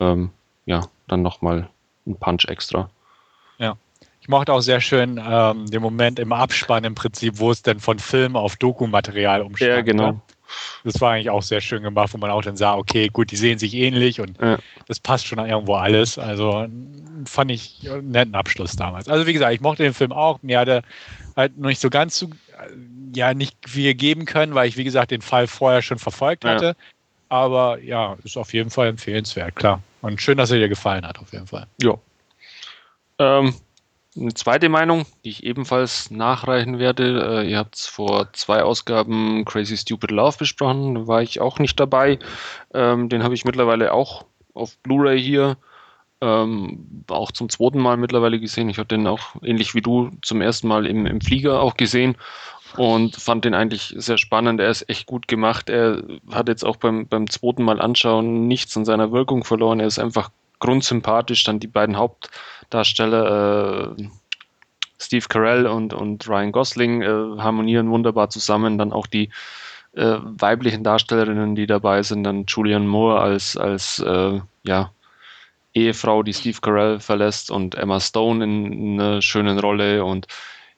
ähm, 0.00 0.30
ja, 0.64 0.82
dann 1.08 1.22
nochmal 1.22 1.68
ein 2.06 2.16
Punch 2.16 2.44
extra. 2.48 2.90
Ja. 3.58 3.76
Ich 4.20 4.28
mochte 4.28 4.52
auch 4.52 4.60
sehr 4.60 4.80
schön 4.80 5.20
ähm, 5.24 5.66
den 5.66 5.82
Moment 5.82 6.18
im 6.18 6.32
Abspann 6.32 6.84
im 6.84 6.94
Prinzip, 6.94 7.38
wo 7.38 7.50
es 7.50 7.62
denn 7.62 7.80
von 7.80 7.98
Film 7.98 8.36
auf 8.36 8.56
Dokumaterial 8.56 9.42
umschlägt. 9.42 9.76
Ja, 9.76 9.80
genau. 9.82 10.12
Ne? 10.12 10.20
Das 10.84 11.00
war 11.00 11.12
eigentlich 11.12 11.30
auch 11.30 11.42
sehr 11.42 11.60
schön 11.60 11.82
gemacht, 11.82 12.12
wo 12.12 12.18
man 12.18 12.30
auch 12.30 12.42
dann 12.42 12.56
sah, 12.56 12.74
okay, 12.74 13.08
gut, 13.08 13.30
die 13.30 13.36
sehen 13.36 13.58
sich 13.58 13.74
ähnlich 13.74 14.20
und 14.20 14.40
ja. 14.40 14.58
das 14.86 15.00
passt 15.00 15.26
schon 15.26 15.38
irgendwo 15.38 15.74
alles. 15.74 16.18
Also 16.18 16.66
fand 17.24 17.50
ich 17.50 17.88
einen 17.90 18.10
netten 18.10 18.34
Abschluss 18.34 18.76
damals. 18.76 19.08
Also 19.08 19.26
wie 19.26 19.32
gesagt, 19.32 19.54
ich 19.54 19.60
mochte 19.60 19.82
den 19.82 19.94
Film 19.94 20.12
auch. 20.12 20.42
Mir 20.42 20.58
hatte 20.58 20.82
halt 21.36 21.56
noch 21.58 21.68
nicht 21.68 21.80
so 21.80 21.90
ganz 21.90 22.14
zu, 22.14 22.30
ja, 23.14 23.34
nicht 23.34 23.56
viel 23.66 23.94
geben 23.94 24.24
können, 24.24 24.54
weil 24.54 24.68
ich, 24.68 24.76
wie 24.76 24.84
gesagt, 24.84 25.10
den 25.10 25.22
Fall 25.22 25.46
vorher 25.46 25.82
schon 25.82 25.98
verfolgt 25.98 26.44
hatte. 26.44 26.66
Ja. 26.66 26.74
Aber 27.28 27.80
ja, 27.80 28.16
ist 28.24 28.36
auf 28.36 28.52
jeden 28.52 28.70
Fall 28.70 28.88
empfehlenswert, 28.88 29.56
klar. 29.56 29.82
Und 30.02 30.20
schön, 30.20 30.36
dass 30.36 30.50
er 30.50 30.58
dir 30.58 30.68
gefallen 30.68 31.06
hat, 31.06 31.18
auf 31.18 31.32
jeden 31.32 31.46
Fall. 31.46 31.66
Ja. 31.80 31.96
Ähm, 33.18 33.54
eine 34.14 34.34
zweite 34.34 34.68
Meinung, 34.68 35.06
die 35.24 35.30
ich 35.30 35.44
ebenfalls 35.44 36.10
nachreichen 36.10 36.78
werde. 36.78 37.42
Äh, 37.44 37.50
ihr 37.50 37.58
habt 37.58 37.78
vor 37.78 38.30
zwei 38.34 38.62
Ausgaben 38.62 39.44
Crazy 39.44 39.76
Stupid 39.76 40.10
Love 40.10 40.36
besprochen, 40.38 40.94
da 40.94 41.06
war 41.06 41.22
ich 41.22 41.40
auch 41.40 41.58
nicht 41.58 41.80
dabei. 41.80 42.18
Ähm, 42.74 43.08
den 43.08 43.22
habe 43.22 43.34
ich 43.34 43.44
mittlerweile 43.44 43.92
auch 43.92 44.26
auf 44.54 44.76
Blu-ray 44.78 45.22
hier. 45.22 45.56
Ähm, 46.20 47.04
auch 47.08 47.32
zum 47.32 47.48
zweiten 47.48 47.80
Mal 47.80 47.96
mittlerweile 47.96 48.38
gesehen. 48.38 48.68
Ich 48.68 48.78
habe 48.78 48.86
den 48.86 49.06
auch 49.06 49.34
ähnlich 49.42 49.74
wie 49.74 49.80
du 49.80 50.10
zum 50.22 50.40
ersten 50.40 50.68
Mal 50.68 50.86
im, 50.86 51.06
im 51.06 51.20
Flieger 51.20 51.60
auch 51.60 51.76
gesehen 51.76 52.16
und 52.76 53.16
fand 53.16 53.44
den 53.44 53.54
eigentlich 53.54 53.94
sehr 53.96 54.18
spannend. 54.18 54.60
Er 54.60 54.70
ist 54.70 54.88
echt 54.88 55.06
gut 55.06 55.28
gemacht. 55.28 55.68
Er 55.68 56.02
hat 56.30 56.48
jetzt 56.48 56.64
auch 56.64 56.76
beim, 56.76 57.06
beim 57.06 57.28
zweiten 57.28 57.62
Mal 57.62 57.80
anschauen 57.80 58.46
nichts 58.48 58.76
an 58.76 58.84
seiner 58.84 59.12
Wirkung 59.12 59.44
verloren. 59.44 59.80
Er 59.80 59.86
ist 59.86 59.98
einfach 59.98 60.30
grundsympathisch. 60.58 61.44
Dann 61.44 61.60
die 61.60 61.66
beiden 61.66 61.96
Hauptdarsteller, 61.96 63.94
äh, 63.98 64.04
Steve 64.98 65.26
Carell 65.28 65.66
und, 65.66 65.92
und 65.92 66.28
Ryan 66.28 66.52
Gosling, 66.52 67.02
äh, 67.02 67.40
harmonieren 67.42 67.90
wunderbar 67.90 68.30
zusammen. 68.30 68.78
Dann 68.78 68.92
auch 68.92 69.06
die 69.06 69.30
äh, 69.94 70.16
weiblichen 70.22 70.84
Darstellerinnen, 70.84 71.54
die 71.54 71.66
dabei 71.66 72.02
sind. 72.02 72.24
Dann 72.24 72.46
Julian 72.46 72.86
Moore 72.86 73.20
als, 73.20 73.56
als 73.56 73.98
äh, 73.98 74.40
ja, 74.64 74.90
Ehefrau, 75.74 76.22
die 76.22 76.34
Steve 76.34 76.58
Carell 76.60 77.00
verlässt 77.00 77.50
und 77.50 77.74
Emma 77.74 78.00
Stone 78.00 78.44
in, 78.44 78.72
in 78.72 79.00
einer 79.00 79.22
schönen 79.22 79.58
Rolle 79.58 80.04
und 80.04 80.26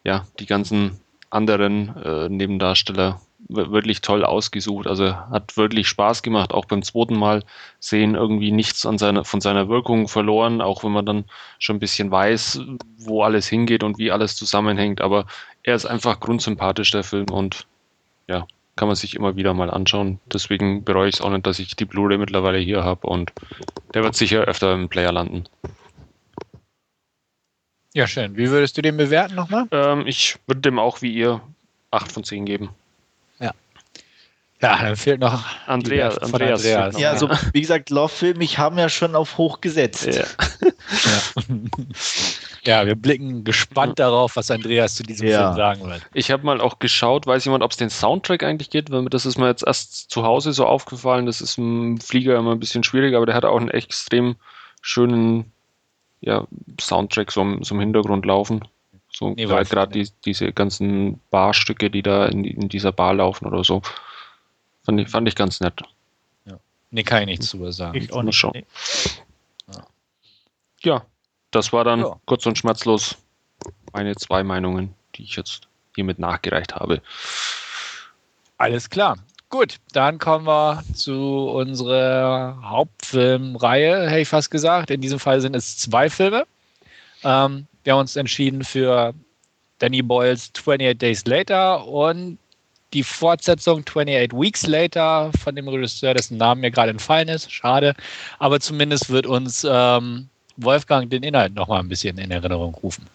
ja, 0.04 0.26
die 0.38 0.46
ganzen 0.46 1.00
anderen 1.35 1.97
äh, 1.97 2.28
Nebendarsteller 2.28 3.20
wirklich 3.48 4.01
toll 4.01 4.24
ausgesucht. 4.24 4.86
Also 4.86 5.15
hat 5.15 5.56
wirklich 5.56 5.89
Spaß 5.89 6.23
gemacht, 6.23 6.52
auch 6.52 6.65
beim 6.65 6.82
zweiten 6.82 7.16
Mal 7.16 7.43
sehen 7.78 8.15
irgendwie 8.15 8.52
nichts 8.52 8.86
an 8.86 8.98
seiner, 8.98 9.24
von 9.24 9.40
seiner 9.40 9.69
Wirkung 9.69 10.09
verloren, 10.09 10.61
auch 10.61 10.85
wenn 10.85 10.93
man 10.93 11.05
dann 11.05 11.24
schon 11.59 11.77
ein 11.77 11.81
bisschen 11.81 12.11
weiß, 12.11 12.61
wo 12.98 13.23
alles 13.23 13.47
hingeht 13.48 13.82
und 13.82 13.98
wie 13.98 14.11
alles 14.11 14.36
zusammenhängt. 14.36 15.01
Aber 15.01 15.27
er 15.62 15.74
ist 15.74 15.86
einfach 15.86 16.20
grundsympathisch, 16.20 16.90
der 16.90 17.05
Film, 17.05 17.27
und 17.31 17.66
ja, 18.28 18.47
kann 18.77 18.89
man 18.89 18.97
sich 18.97 19.15
immer 19.15 19.36
wieder 19.36 19.55
mal 19.55 19.70
anschauen. 19.70 20.20
Deswegen 20.32 20.85
bereue 20.85 21.09
ich 21.09 21.16
es 21.16 21.20
auch 21.20 21.31
nicht, 21.31 21.47
dass 21.47 21.59
ich 21.59 21.77
die 21.77 21.85
Blu-ray 21.85 22.19
mittlerweile 22.19 22.59
hier 22.59 22.82
habe 22.85 23.06
und 23.06 23.32
der 23.93 24.02
wird 24.02 24.15
sicher 24.15 24.43
öfter 24.43 24.73
im 24.74 24.89
Player 24.89 25.12
landen. 25.12 25.44
Ja, 27.94 28.08
schön. 28.08 28.36
Wie 28.36 28.50
würdest 28.50 28.76
du 28.76 28.82
den 28.82 28.96
bewerten 28.96 29.36
nochmal? 29.36 29.66
Ähm, 29.70 30.04
ich 30.06 30.36
würde 30.48 30.62
dem 30.62 30.80
auch 30.80 31.00
wie 31.00 31.14
ihr 31.14 31.40
8 31.92 32.10
von 32.10 32.24
10 32.24 32.44
geben. 32.44 32.70
Ja. 33.38 33.52
Ja, 34.60 34.82
dann 34.82 34.96
fehlt 34.96 35.20
noch 35.20 35.44
Andreas. 35.68 36.18
Andreas, 36.18 36.64
Andreas. 36.64 36.98
Ja, 36.98 37.12
also 37.12 37.30
wie 37.52 37.60
gesagt, 37.60 37.90
Love-Film, 37.90 38.40
ich 38.40 38.58
habe 38.58 38.80
ja 38.80 38.88
schon 38.88 39.14
auf 39.14 39.38
hoch 39.38 39.60
gesetzt. 39.60 40.06
Ja. 40.06 40.24
ja. 40.24 41.54
ja. 42.64 42.86
wir 42.86 42.96
blicken 42.96 43.44
gespannt 43.44 44.00
darauf, 44.00 44.34
was 44.34 44.50
Andreas 44.50 44.96
zu 44.96 45.04
diesem 45.04 45.28
ja. 45.28 45.44
Film 45.44 45.56
sagen 45.56 45.88
wird. 45.88 46.02
Ich 46.14 46.32
habe 46.32 46.44
mal 46.44 46.60
auch 46.60 46.80
geschaut, 46.80 47.28
weiß 47.28 47.44
jemand, 47.44 47.62
ob 47.62 47.70
es 47.70 47.76
den 47.76 47.90
Soundtrack 47.90 48.42
eigentlich 48.42 48.70
geht, 48.70 48.90
weil 48.90 49.04
das 49.04 49.24
ist 49.24 49.38
mir 49.38 49.46
jetzt 49.46 49.64
erst 49.64 50.10
zu 50.10 50.24
Hause 50.24 50.52
so 50.52 50.66
aufgefallen. 50.66 51.26
Das 51.26 51.40
ist 51.40 51.58
im 51.58 52.00
Flieger 52.00 52.36
immer 52.36 52.50
ein 52.50 52.60
bisschen 52.60 52.82
schwierig, 52.82 53.14
aber 53.14 53.26
der 53.26 53.36
hat 53.36 53.44
auch 53.44 53.56
einen 53.56 53.70
extrem 53.70 54.34
schönen 54.82 55.53
ja, 56.24 56.46
Soundtrack 56.80 57.30
so, 57.30 57.62
so 57.62 57.74
im 57.74 57.80
Hintergrund 57.80 58.24
laufen. 58.24 58.64
So 59.12 59.30
nee, 59.30 59.44
gerade 59.44 59.92
die, 59.92 60.10
diese 60.24 60.52
ganzen 60.52 61.20
Barstücke, 61.30 61.90
die 61.90 62.02
da 62.02 62.26
in, 62.26 62.44
in, 62.44 62.68
dieser 62.68 62.90
Bar 62.90 63.14
laufen 63.14 63.46
oder 63.46 63.62
so. 63.62 63.82
Fand 64.82 65.01
ich, 65.01 65.09
fand 65.09 65.28
ich 65.28 65.36
ganz 65.36 65.60
nett. 65.60 65.80
Ja. 66.46 66.59
Nee, 66.90 67.05
kann 67.05 67.22
ich 67.22 67.26
nichts 67.26 67.51
drüber 67.51 67.72
sagen. 67.72 67.96
Ich 67.96 68.12
auch 68.12 68.22
nicht. 68.22 68.36
Schon. 68.36 68.51
Nee. 68.55 68.66
Ja. 69.72 69.86
ja. 70.82 71.06
das 71.52 71.72
war 71.72 71.84
dann 71.84 72.01
ja. 72.01 72.16
kurz 72.26 72.44
und 72.46 72.59
schmerzlos 72.59 73.16
meine 73.92 74.16
zwei 74.16 74.42
Meinungen, 74.42 74.94
die 75.14 75.22
ich 75.22 75.36
jetzt 75.36 75.68
hiermit 75.94 76.18
nachgereicht 76.18 76.74
habe. 76.74 77.01
Alles 78.59 78.90
klar. 78.90 79.16
Gut, 79.55 79.76
dann 79.93 80.18
kommen 80.18 80.48
wir 80.48 80.82
zu 80.94 81.48
unserer 81.48 82.59
Hauptfilmreihe, 82.64 84.10
hätte 84.10 84.22
ich 84.22 84.28
fast 84.28 84.51
gesagt. 84.51 84.90
In 84.90 85.01
diesem 85.01 85.20
Fall 85.20 85.40
sind 85.40 85.55
es 85.55 85.76
zwei 85.76 86.10
Filme. 86.10 86.44
Ähm, 87.22 87.68
wir 87.85 87.93
haben 87.93 88.01
uns 88.01 88.16
entschieden 88.16 88.64
für 88.64 89.14
Danny 89.78 90.02
Boyles 90.02 90.51
28 90.59 90.98
Days 90.98 91.24
Later 91.26 91.86
und 91.86 92.39
die 92.94 93.05
Fortsetzung 93.05 93.85
28 93.89 94.32
Weeks 94.32 94.66
Later 94.66 95.31
von 95.40 95.55
dem 95.55 95.68
Regisseur, 95.68 96.14
dessen 96.14 96.36
Namen 96.36 96.60
mir 96.60 96.72
gerade 96.72 96.90
entfallen 96.90 97.28
ist. 97.28 97.52
Schade. 97.52 97.94
Aber 98.40 98.59
zumindest 98.59 99.09
wird 99.09 99.24
uns 99.24 99.64
ähm, 99.70 100.28
Wolfgang 100.56 101.09
den 101.10 101.22
Inhalt 101.22 101.55
nochmal 101.55 101.78
ein 101.78 101.89
bisschen 101.89 102.18
in 102.18 102.32
Erinnerung 102.32 102.74
rufen. 102.74 103.06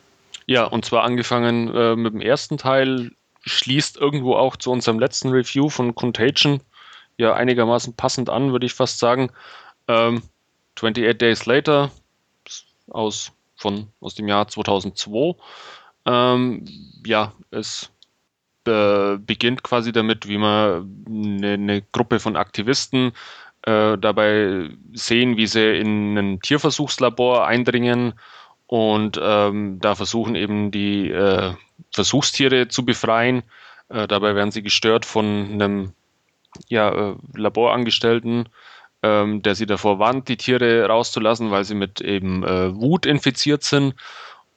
Ja, 0.45 0.63
und 0.63 0.85
zwar 0.85 1.03
angefangen 1.03 1.75
äh, 1.75 1.97
mit 1.97 2.13
dem 2.13 2.21
ersten 2.21 2.57
Teil, 2.57 3.11
schließt 3.45 3.97
irgendwo 3.97 4.35
auch 4.35 4.55
zu 4.55 4.71
unserem 4.71 4.99
letzten 4.99 5.29
Review 5.29 5.69
von 5.69 5.95
Contagion 5.95 6.61
ja 7.17 7.33
einigermaßen 7.33 7.95
passend 7.95 8.29
an, 8.29 8.51
würde 8.51 8.65
ich 8.65 8.73
fast 8.73 8.99
sagen. 8.99 9.31
Ähm, 9.87 10.21
28 10.75 11.17
Days 11.17 11.45
Later 11.45 11.91
aus, 12.89 13.31
von, 13.55 13.87
aus 13.99 14.15
dem 14.15 14.27
Jahr 14.27 14.47
2002. 14.47 15.35
Ähm, 16.05 16.65
ja, 17.05 17.33
es 17.51 17.91
äh, 18.65 19.17
beginnt 19.17 19.63
quasi 19.63 19.91
damit, 19.91 20.27
wie 20.27 20.37
man 20.37 21.05
eine, 21.07 21.53
eine 21.53 21.81
Gruppe 21.81 22.19
von 22.19 22.37
Aktivisten 22.37 23.11
äh, 23.63 23.97
dabei 23.97 24.69
sehen, 24.93 25.35
wie 25.35 25.47
sie 25.47 25.77
in 25.77 26.17
ein 26.17 26.39
Tierversuchslabor 26.39 27.45
eindringen 27.45 28.13
und 28.67 29.19
ähm, 29.21 29.79
da 29.81 29.95
versuchen 29.95 30.35
eben 30.35 30.71
die 30.71 31.09
äh, 31.09 31.53
Versuchstiere 31.93 32.67
zu 32.67 32.85
befreien. 32.85 33.43
Äh, 33.89 34.07
dabei 34.07 34.35
werden 34.35 34.51
sie 34.51 34.63
gestört 34.63 35.05
von 35.05 35.49
einem 35.51 35.93
ja, 36.67 36.89
äh, 36.89 37.15
Laborangestellten, 37.35 38.49
ähm, 39.03 39.41
der 39.41 39.55
sie 39.55 39.65
davor 39.65 39.99
warnt, 39.99 40.27
die 40.27 40.37
Tiere 40.37 40.85
rauszulassen, 40.85 41.51
weil 41.51 41.63
sie 41.63 41.75
mit 41.75 42.01
eben 42.01 42.43
äh, 42.43 42.75
Wut 42.75 43.05
infiziert 43.05 43.63
sind. 43.63 43.95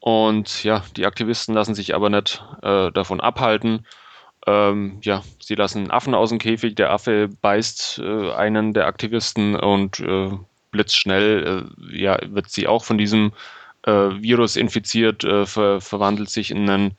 Und 0.01 0.65
ja, 0.65 0.83
die 0.97 1.07
Aktivisten 1.07 1.55
lassen 1.55 1.75
sich 1.75 1.95
aber 1.95 2.11
nicht 2.11 2.45
äh, 2.63 2.91
davon 2.91 3.21
abhalten. 3.21 3.87
Ähm, 4.47 4.99
ja, 5.03 5.23
sie 5.41 5.55
lassen 5.55 5.79
einen 5.79 5.91
Affen 5.93 6.15
aus 6.15 6.31
dem 6.31 6.41
Käfig, 6.41 6.75
der 6.75 6.91
Affe 6.91 7.29
beißt 7.29 8.01
äh, 8.01 8.33
einen 8.33 8.73
der 8.75 8.87
Aktivisten 8.87 9.55
und 9.55 10.01
äh, 10.01 10.31
blitzschnell 10.73 11.71
ja, 11.93 12.19
wird 12.35 12.51
sie 12.51 12.67
auch 12.67 12.83
von 12.85 12.97
diesem 12.97 13.33
Virus 13.85 14.57
infiziert, 14.57 15.23
ver 15.23 15.81
verwandelt 15.81 16.31
sich 16.31 16.51
in 16.51 16.71
ein 16.71 16.97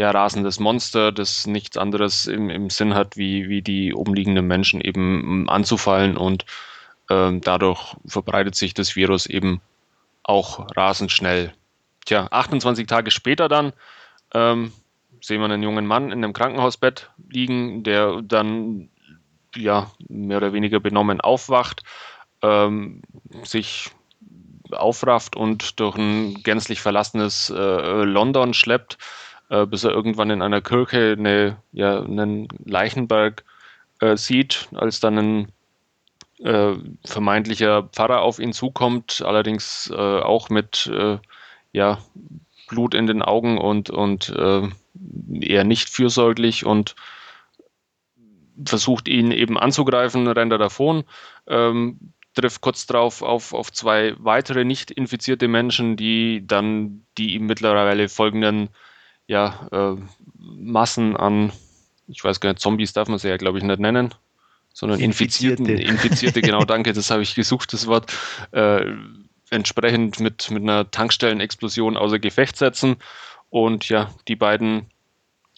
ja, 0.00 0.12
rasendes 0.12 0.58
Monster, 0.58 1.12
das 1.12 1.46
nichts 1.46 1.76
anderes 1.76 2.26
im, 2.26 2.48
im 2.48 2.70
Sinn 2.70 2.94
hat, 2.94 3.18
wie, 3.18 3.50
wie 3.50 3.60
die 3.60 3.92
umliegenden 3.92 4.46
Menschen 4.46 4.80
eben 4.80 5.46
anzufallen 5.50 6.16
und 6.16 6.46
ähm, 7.10 7.42
dadurch 7.42 7.96
verbreitet 8.06 8.54
sich 8.54 8.72
das 8.72 8.96
Virus 8.96 9.26
eben 9.26 9.60
auch 10.22 10.66
rasend 10.74 11.12
schnell. 11.12 11.52
Tja, 12.06 12.28
28 12.30 12.86
Tage 12.86 13.10
später 13.10 13.50
dann 13.50 13.74
ähm, 14.32 14.72
sehen 15.20 15.42
wir 15.42 15.44
einen 15.44 15.62
jungen 15.62 15.86
Mann 15.86 16.06
in 16.06 16.24
einem 16.24 16.32
Krankenhausbett 16.32 17.10
liegen, 17.28 17.82
der 17.82 18.22
dann 18.22 18.88
ja 19.54 19.90
mehr 20.08 20.38
oder 20.38 20.54
weniger 20.54 20.80
benommen 20.80 21.20
aufwacht, 21.20 21.82
ähm, 22.40 23.02
sich 23.44 23.90
aufrafft 24.72 25.36
und 25.36 25.78
durch 25.78 25.98
ein 25.98 26.42
gänzlich 26.42 26.80
verlassenes 26.80 27.50
äh, 27.50 28.04
London 28.04 28.54
schleppt, 28.54 28.96
äh, 29.50 29.66
bis 29.66 29.84
er 29.84 29.90
irgendwann 29.90 30.30
in 30.30 30.42
einer 30.42 30.62
Kirche 30.62 31.16
eine, 31.18 31.56
ja, 31.72 32.00
einen 32.00 32.48
Leichenberg 32.64 33.44
äh, 34.00 34.16
sieht, 34.16 34.68
als 34.74 35.00
dann 35.00 35.18
ein 35.18 35.52
äh, 36.38 36.74
vermeintlicher 37.04 37.82
Pfarrer 37.84 38.22
auf 38.22 38.38
ihn 38.38 38.52
zukommt, 38.52 39.22
allerdings 39.24 39.90
äh, 39.94 39.96
auch 39.96 40.48
mit 40.48 40.86
äh, 40.86 41.18
ja, 41.72 41.98
Blut 42.68 42.94
in 42.94 43.06
den 43.06 43.22
Augen 43.22 43.58
und, 43.58 43.90
und 43.90 44.32
eher 45.40 45.64
nicht 45.64 45.88
fürsorglich 45.88 46.64
und 46.64 46.94
versucht 48.64 49.08
ihn 49.08 49.32
eben 49.32 49.58
anzugreifen, 49.58 50.26
rennt 50.28 50.52
er 50.52 50.58
davon, 50.58 51.04
ähm, 51.46 52.12
trifft 52.34 52.60
kurz 52.60 52.86
darauf 52.86 53.22
auf, 53.22 53.52
auf 53.52 53.72
zwei 53.72 54.14
weitere 54.18 54.64
nicht 54.64 54.90
infizierte 54.90 55.48
Menschen, 55.48 55.96
die 55.96 56.46
dann 56.46 57.04
die 57.18 57.34
ihm 57.34 57.46
mittlerweile 57.46 58.08
folgenden 58.08 58.68
ja, 59.30 59.68
äh, 59.70 59.96
Massen 60.34 61.16
an, 61.16 61.52
ich 62.08 62.24
weiß 62.24 62.40
gar 62.40 62.50
nicht, 62.50 62.60
Zombies 62.60 62.92
darf 62.92 63.06
man 63.06 63.20
sie 63.20 63.28
ja, 63.28 63.36
glaube 63.36 63.58
ich, 63.58 63.64
nicht 63.64 63.78
nennen, 63.78 64.12
sondern 64.74 64.98
Infizierten, 64.98 65.66
Infizierte, 65.66 65.92
Infizierte 65.92 66.42
genau, 66.42 66.64
danke, 66.64 66.92
das 66.92 67.12
habe 67.12 67.22
ich 67.22 67.36
gesucht, 67.36 67.72
das 67.72 67.86
Wort, 67.86 68.12
äh, 68.50 68.84
entsprechend 69.50 70.18
mit, 70.18 70.50
mit 70.50 70.64
einer 70.64 70.90
Tankstellenexplosion 70.90 71.96
außer 71.96 72.18
Gefecht 72.18 72.56
setzen. 72.56 72.96
Und 73.50 73.88
ja, 73.88 74.10
die 74.26 74.36
beiden 74.36 74.86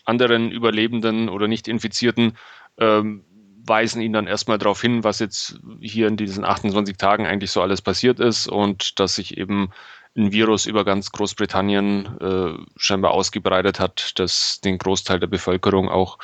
anderen 0.04 0.50
Überlebenden 0.50 1.30
oder 1.30 1.48
nicht 1.48 1.66
Infizierten 1.66 2.36
ähm, 2.78 3.24
weisen 3.64 4.02
ihn 4.02 4.12
dann 4.12 4.26
erstmal 4.26 4.58
darauf 4.58 4.82
hin, 4.82 5.02
was 5.02 5.18
jetzt 5.18 5.60
hier 5.80 6.08
in 6.08 6.18
diesen 6.18 6.44
28 6.44 6.98
Tagen 6.98 7.26
eigentlich 7.26 7.52
so 7.52 7.62
alles 7.62 7.80
passiert 7.80 8.20
ist 8.20 8.48
und 8.48 8.98
dass 9.00 9.14
sich 9.14 9.38
eben 9.38 9.70
ein 10.16 10.32
Virus 10.32 10.66
über 10.66 10.84
ganz 10.84 11.10
Großbritannien 11.12 12.20
äh, 12.20 12.64
scheinbar 12.76 13.12
ausgebreitet 13.12 13.80
hat, 13.80 14.18
das 14.18 14.60
den 14.60 14.78
Großteil 14.78 15.20
der 15.20 15.26
Bevölkerung 15.26 15.88
auch 15.88 16.18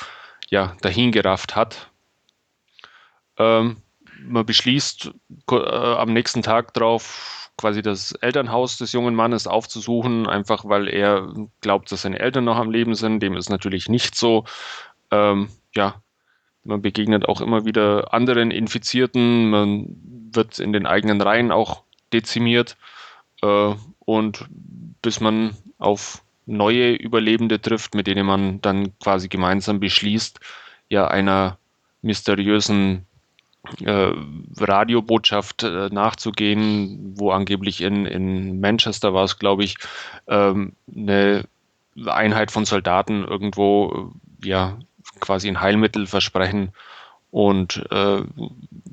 ja, 0.50 0.76
dahingerafft 0.82 1.56
hat. 1.56 1.90
Ähm, 3.38 3.78
man 4.22 4.44
beschließt 4.44 5.12
äh, 5.50 5.54
am 5.54 6.12
nächsten 6.12 6.42
Tag 6.42 6.74
darauf, 6.74 7.50
quasi 7.56 7.82
das 7.82 8.12
Elternhaus 8.12 8.78
des 8.78 8.92
jungen 8.92 9.14
Mannes 9.14 9.46
aufzusuchen, 9.46 10.26
einfach 10.28 10.64
weil 10.64 10.88
er 10.88 11.28
glaubt, 11.60 11.90
dass 11.90 12.02
seine 12.02 12.20
Eltern 12.20 12.44
noch 12.44 12.56
am 12.56 12.70
Leben 12.70 12.94
sind. 12.94 13.20
Dem 13.20 13.36
ist 13.36 13.50
natürlich 13.50 13.88
nicht 13.88 14.14
so. 14.14 14.44
Ähm, 15.10 15.48
ja, 15.74 16.00
man 16.62 16.82
begegnet 16.82 17.28
auch 17.28 17.40
immer 17.40 17.64
wieder 17.64 18.14
anderen 18.14 18.50
Infizierten, 18.50 19.50
man 19.50 19.86
wird 20.32 20.58
in 20.58 20.72
den 20.72 20.86
eigenen 20.86 21.20
Reihen 21.20 21.50
auch 21.50 21.82
dezimiert 22.12 22.76
äh, 23.42 23.74
und 24.04 24.46
bis 25.02 25.20
man 25.20 25.56
auf 25.78 26.22
neue 26.46 26.94
Überlebende 26.94 27.60
trifft, 27.60 27.94
mit 27.94 28.06
denen 28.06 28.26
man 28.26 28.60
dann 28.62 28.98
quasi 28.98 29.28
gemeinsam 29.28 29.80
beschließt, 29.80 30.40
ja 30.88 31.06
einer 31.06 31.58
mysteriösen 32.02 33.04
äh, 33.84 34.12
Radiobotschaft 34.58 35.62
äh, 35.62 35.88
nachzugehen, 35.90 37.12
wo 37.16 37.30
angeblich 37.30 37.82
in, 37.82 38.06
in 38.06 38.60
Manchester 38.60 39.12
war 39.12 39.24
es, 39.24 39.38
glaube 39.38 39.64
ich, 39.64 39.76
ähm, 40.26 40.72
eine 40.94 41.44
Einheit 42.06 42.50
von 42.50 42.64
Soldaten 42.64 43.24
irgendwo 43.24 44.12
ja 44.42 44.78
quasi 45.20 45.48
ein 45.48 45.60
Heilmittel 45.60 46.06
versprechen 46.06 46.72
und 47.30 47.84
äh, 47.90 48.22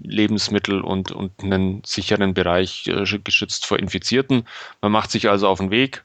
Lebensmittel 0.03 0.81
und, 0.81 1.11
und 1.11 1.31
einen 1.41 1.81
sicheren 1.85 2.33
Bereich 2.33 2.87
äh, 2.87 3.05
geschützt 3.19 3.65
vor 3.65 3.79
Infizierten. 3.79 4.45
Man 4.81 4.91
macht 4.91 5.11
sich 5.11 5.29
also 5.29 5.47
auf 5.47 5.59
den 5.59 5.71
Weg 5.71 6.03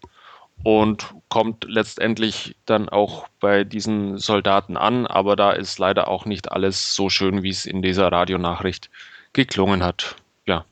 und 0.63 1.15
kommt 1.29 1.65
letztendlich 1.65 2.55
dann 2.67 2.89
auch 2.89 3.27
bei 3.41 3.65
diesen 3.65 4.19
Soldaten 4.19 4.77
an, 4.77 5.07
aber 5.07 5.37
da 5.37 5.53
ist 5.53 5.79
leider 5.79 6.09
auch 6.09 6.27
nicht 6.27 6.53
alles 6.53 6.95
so 6.95 7.09
schön, 7.09 7.43
wie 7.43 7.51
es 7.51 7.67
in 7.67 7.83
dieser 7.83 8.13
Radionachricht 8.13 8.91
geklungen 9.33 9.83
hat. 9.83 10.17
Ja, 10.47 10.65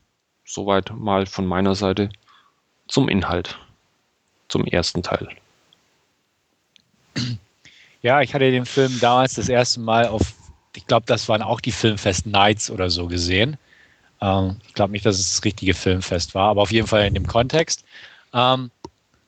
soweit 0.45 0.91
mal 0.95 1.25
von 1.25 1.45
meiner 1.45 1.75
Seite 1.75 2.09
zum 2.87 3.09
Inhalt, 3.09 3.57
zum 4.47 4.65
ersten 4.65 5.03
Teil. 5.03 5.29
Ja, 8.01 8.21
ich 8.21 8.33
hatte 8.33 8.49
den 8.51 8.65
Film 8.65 8.97
damals 9.01 9.33
das 9.33 9.49
erste 9.49 9.79
Mal 9.79 10.07
auf, 10.07 10.33
ich 10.75 10.85
glaube, 10.85 11.05
das 11.05 11.27
waren 11.29 11.41
auch 11.41 11.61
die 11.61 11.71
Filmfest 11.71 12.25
Nights 12.25 12.69
oder 12.69 12.89
so 12.89 13.07
gesehen. 13.07 13.57
Ähm, 14.21 14.57
ich 14.67 14.73
glaube 14.73 14.91
nicht, 14.91 15.05
dass 15.05 15.19
es 15.19 15.35
das 15.35 15.43
richtige 15.43 15.73
Filmfest 15.73 16.35
war, 16.35 16.49
aber 16.49 16.61
auf 16.61 16.71
jeden 16.71 16.87
Fall 16.87 17.05
in 17.05 17.13
dem 17.13 17.27
Kontext. 17.27 17.83
Ähm, 18.33 18.71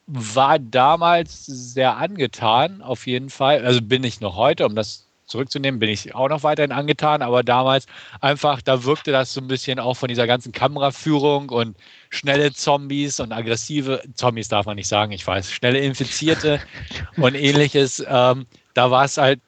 war 0.08 0.60
damals 0.60 1.46
sehr 1.46 1.98
angetan, 1.98 2.82
auf 2.82 3.08
jeden 3.08 3.30
Fall. 3.30 3.66
Also 3.66 3.82
bin 3.82 4.04
ich 4.04 4.20
noch 4.20 4.36
heute, 4.36 4.66
um 4.66 4.76
das 4.76 5.08
zurückzunehmen, 5.26 5.80
bin 5.80 5.90
ich 5.90 6.14
auch 6.14 6.28
noch 6.28 6.44
weiterhin 6.44 6.74
angetan, 6.74 7.22
aber 7.22 7.42
damals 7.42 7.86
einfach, 8.20 8.62
da 8.62 8.84
wirkte 8.84 9.14
das 9.14 9.34
so 9.34 9.40
ein 9.40 9.48
bisschen 9.48 9.80
auch 9.80 9.96
von 9.96 10.10
dieser 10.10 10.28
ganzen 10.28 10.52
Kameraführung 10.52 11.50
und 11.50 11.78
schnelle 12.10 12.52
Zombies 12.52 13.22
und 13.22 13.32
aggressive, 13.32 14.04
Zombies 14.16 14.50
darf 14.50 14.66
man 14.66 14.76
nicht 14.76 14.90
sagen, 14.90 15.14
ich 15.14 15.26
weiß, 15.26 15.50
schnelle 15.50 15.80
Infizierte 15.80 16.60
und 17.16 17.36
ähnliches. 17.36 18.04
Ähm, 18.06 18.46
da 18.74 18.92
war 18.92 19.06
es 19.06 19.18
halt 19.18 19.40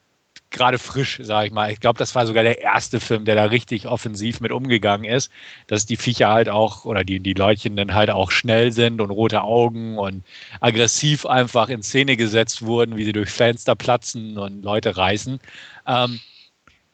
gerade 0.54 0.80
frisch, 0.80 1.20
sage 1.22 1.48
ich 1.48 1.54
mal. 1.54 1.72
Ich 1.72 1.80
glaube, 1.80 2.00
das 2.00 2.16
war 2.16 2.26
sogar 2.26 2.44
der 2.44 2.62
erste 2.62 3.00
Film, 3.00 3.26
der 3.26 3.36
da 3.36 3.46
richtig 3.46 3.88
offensiv 3.88 4.40
mit 4.40 4.52
umgegangen 4.52 5.04
ist, 5.04 5.32
dass 5.68 5.86
die 5.86 5.98
Viecher 5.98 6.30
halt 6.30 6.48
auch 6.48 6.86
oder 6.86 7.04
die, 7.04 7.20
die 7.20 7.34
Leutchen 7.34 7.76
dann 7.76 7.94
halt 7.94 8.10
auch 8.10 8.32
schnell 8.32 8.72
sind 8.72 9.02
und 9.02 9.12
rote 9.12 9.42
Augen 9.42 9.98
und 9.98 10.24
aggressiv 10.62 11.26
einfach 11.26 11.70
in 11.70 11.84
Szene 11.84 12.16
gesetzt 12.16 12.62
wurden, 12.62 12.96
wie 12.96 13.04
sie 13.04 13.12
durch 13.12 13.30
Fenster 13.30 13.76
platzen 13.76 14.38
und 14.38 14.64
Leute 14.64 14.96
reißen. 14.96 15.40
Ähm, 15.88 16.20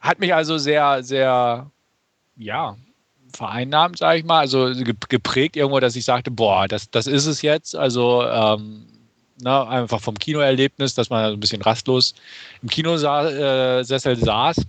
hat 0.00 0.18
mich 0.18 0.34
also 0.34 0.58
sehr, 0.58 1.04
sehr, 1.04 1.70
ja, 2.36 2.76
vereinnahmt, 3.36 3.98
sage 3.98 4.18
ich 4.18 4.24
mal, 4.24 4.40
also 4.40 4.72
geprägt 5.08 5.56
irgendwo, 5.56 5.78
dass 5.78 5.94
ich 5.94 6.04
sagte, 6.04 6.30
boah, 6.30 6.66
das, 6.66 6.90
das 6.90 7.06
ist 7.06 7.26
es 7.26 7.42
jetzt. 7.42 7.76
Also 7.76 8.24
ähm, 8.24 8.86
ne, 9.42 9.66
einfach 9.68 10.00
vom 10.00 10.18
Kinoerlebnis, 10.18 10.94
dass 10.94 11.10
man 11.10 11.32
ein 11.32 11.40
bisschen 11.40 11.62
rastlos 11.62 12.14
im 12.62 12.68
Kinosessel 12.68 14.12
äh, 14.12 14.16
saß. 14.16 14.62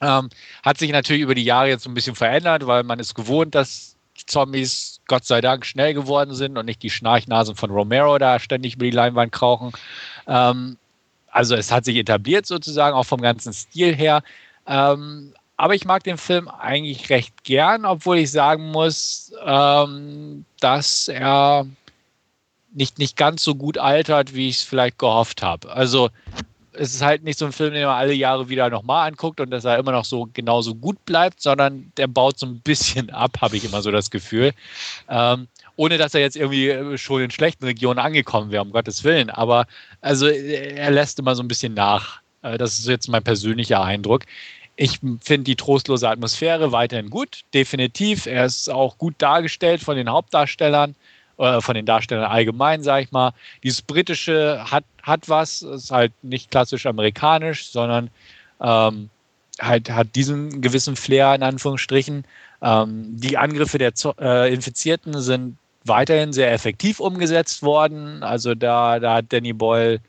Ähm, 0.00 0.30
hat 0.62 0.78
sich 0.78 0.92
natürlich 0.92 1.22
über 1.22 1.34
die 1.34 1.44
Jahre 1.44 1.68
jetzt 1.68 1.86
ein 1.86 1.94
bisschen 1.94 2.14
verändert, 2.14 2.66
weil 2.66 2.84
man 2.84 3.00
ist 3.00 3.14
gewohnt, 3.14 3.54
dass 3.54 3.96
Zombies 4.26 5.00
Gott 5.06 5.24
sei 5.24 5.40
Dank 5.40 5.64
schnell 5.64 5.94
geworden 5.94 6.34
sind 6.34 6.58
und 6.58 6.66
nicht 6.66 6.82
die 6.82 6.90
Schnarchnasen 6.90 7.56
von 7.56 7.70
Romero 7.70 8.18
da 8.18 8.38
ständig 8.38 8.74
über 8.74 8.84
die 8.84 8.90
Leinwand 8.90 9.32
krauchen. 9.32 9.72
Ähm, 10.26 10.76
also 11.30 11.54
es 11.54 11.70
hat 11.70 11.84
sich 11.84 11.96
etabliert 11.96 12.46
sozusagen, 12.46 12.96
auch 12.96 13.04
vom 13.04 13.20
ganzen 13.20 13.52
Stil 13.52 13.94
her. 13.94 14.22
Ähm, 14.66 15.32
aber 15.56 15.74
ich 15.74 15.84
mag 15.84 16.04
den 16.04 16.18
Film 16.18 16.48
eigentlich 16.48 17.10
recht 17.10 17.42
gern, 17.42 17.84
obwohl 17.84 18.18
ich 18.18 18.30
sagen 18.30 18.70
muss, 18.70 19.32
ähm, 19.44 20.44
dass 20.60 21.08
er 21.08 21.66
nicht, 22.72 22.98
nicht 22.98 23.16
ganz 23.16 23.42
so 23.42 23.54
gut 23.54 23.78
altert, 23.78 24.34
wie 24.34 24.48
ich 24.48 24.56
es 24.56 24.62
vielleicht 24.62 24.98
gehofft 24.98 25.42
habe. 25.42 25.70
Also 25.70 26.10
es 26.72 26.94
ist 26.94 27.02
halt 27.02 27.24
nicht 27.24 27.38
so 27.38 27.46
ein 27.46 27.52
Film, 27.52 27.74
den 27.74 27.86
man 27.86 27.96
alle 27.96 28.12
Jahre 28.12 28.48
wieder 28.48 28.70
nochmal 28.70 29.08
anguckt 29.08 29.40
und 29.40 29.50
dass 29.50 29.64
er 29.64 29.78
immer 29.78 29.92
noch 29.92 30.04
so 30.04 30.28
genauso 30.32 30.74
gut 30.74 31.04
bleibt, 31.04 31.42
sondern 31.42 31.92
der 31.96 32.06
baut 32.06 32.38
so 32.38 32.46
ein 32.46 32.60
bisschen 32.60 33.10
ab, 33.14 33.38
habe 33.40 33.56
ich 33.56 33.64
immer 33.64 33.82
so 33.82 33.90
das 33.90 34.10
Gefühl. 34.10 34.52
Ähm, 35.08 35.48
ohne 35.76 35.98
dass 35.98 36.14
er 36.14 36.20
jetzt 36.20 36.36
irgendwie 36.36 36.98
schon 36.98 37.22
in 37.22 37.30
schlechten 37.30 37.64
Regionen 37.64 37.98
angekommen 37.98 38.50
wäre, 38.50 38.62
um 38.62 38.72
Gottes 38.72 39.04
Willen. 39.04 39.30
Aber 39.30 39.66
also 40.00 40.26
er 40.26 40.90
lässt 40.90 41.18
immer 41.18 41.34
so 41.34 41.42
ein 41.42 41.48
bisschen 41.48 41.74
nach. 41.74 42.20
Äh, 42.42 42.58
das 42.58 42.78
ist 42.78 42.88
jetzt 42.88 43.08
mein 43.08 43.22
persönlicher 43.22 43.82
Eindruck. 43.82 44.24
Ich 44.76 45.00
finde 45.20 45.44
die 45.44 45.56
trostlose 45.56 46.08
Atmosphäre 46.08 46.70
weiterhin 46.70 47.10
gut, 47.10 47.40
definitiv. 47.52 48.26
Er 48.26 48.44
ist 48.44 48.70
auch 48.70 48.96
gut 48.96 49.16
dargestellt 49.18 49.80
von 49.80 49.96
den 49.96 50.08
Hauptdarstellern, 50.08 50.94
äh, 51.38 51.60
von 51.60 51.74
den 51.74 51.86
Darstellern 51.86 52.24
allgemein, 52.24 52.82
sage 52.82 53.04
ich 53.04 53.12
mal. 53.12 53.32
Dieses 53.62 53.82
britische 53.82 54.64
hat, 54.70 54.84
hat 55.02 55.28
was, 55.28 55.62
ist 55.62 55.90
halt 55.90 56.12
nicht 56.22 56.50
klassisch 56.50 56.86
amerikanisch, 56.86 57.70
sondern 57.70 58.10
ähm, 58.60 59.10
halt 59.60 59.90
hat 59.90 60.14
diesen 60.14 60.60
gewissen 60.60 60.96
Flair 60.96 61.34
in 61.34 61.42
Anführungsstrichen. 61.42 62.24
Ähm, 62.60 63.04
die 63.16 63.38
Angriffe 63.38 63.78
der 63.78 63.92
äh, 64.20 64.52
Infizierten 64.52 65.20
sind 65.20 65.56
weiterhin 65.84 66.32
sehr 66.32 66.52
effektiv 66.52 67.00
umgesetzt 67.00 67.62
worden. 67.62 68.22
Also 68.22 68.54
da, 68.54 68.98
da 68.98 69.14
hat 69.14 69.26
Danny 69.32 69.52
Boyle 69.52 70.00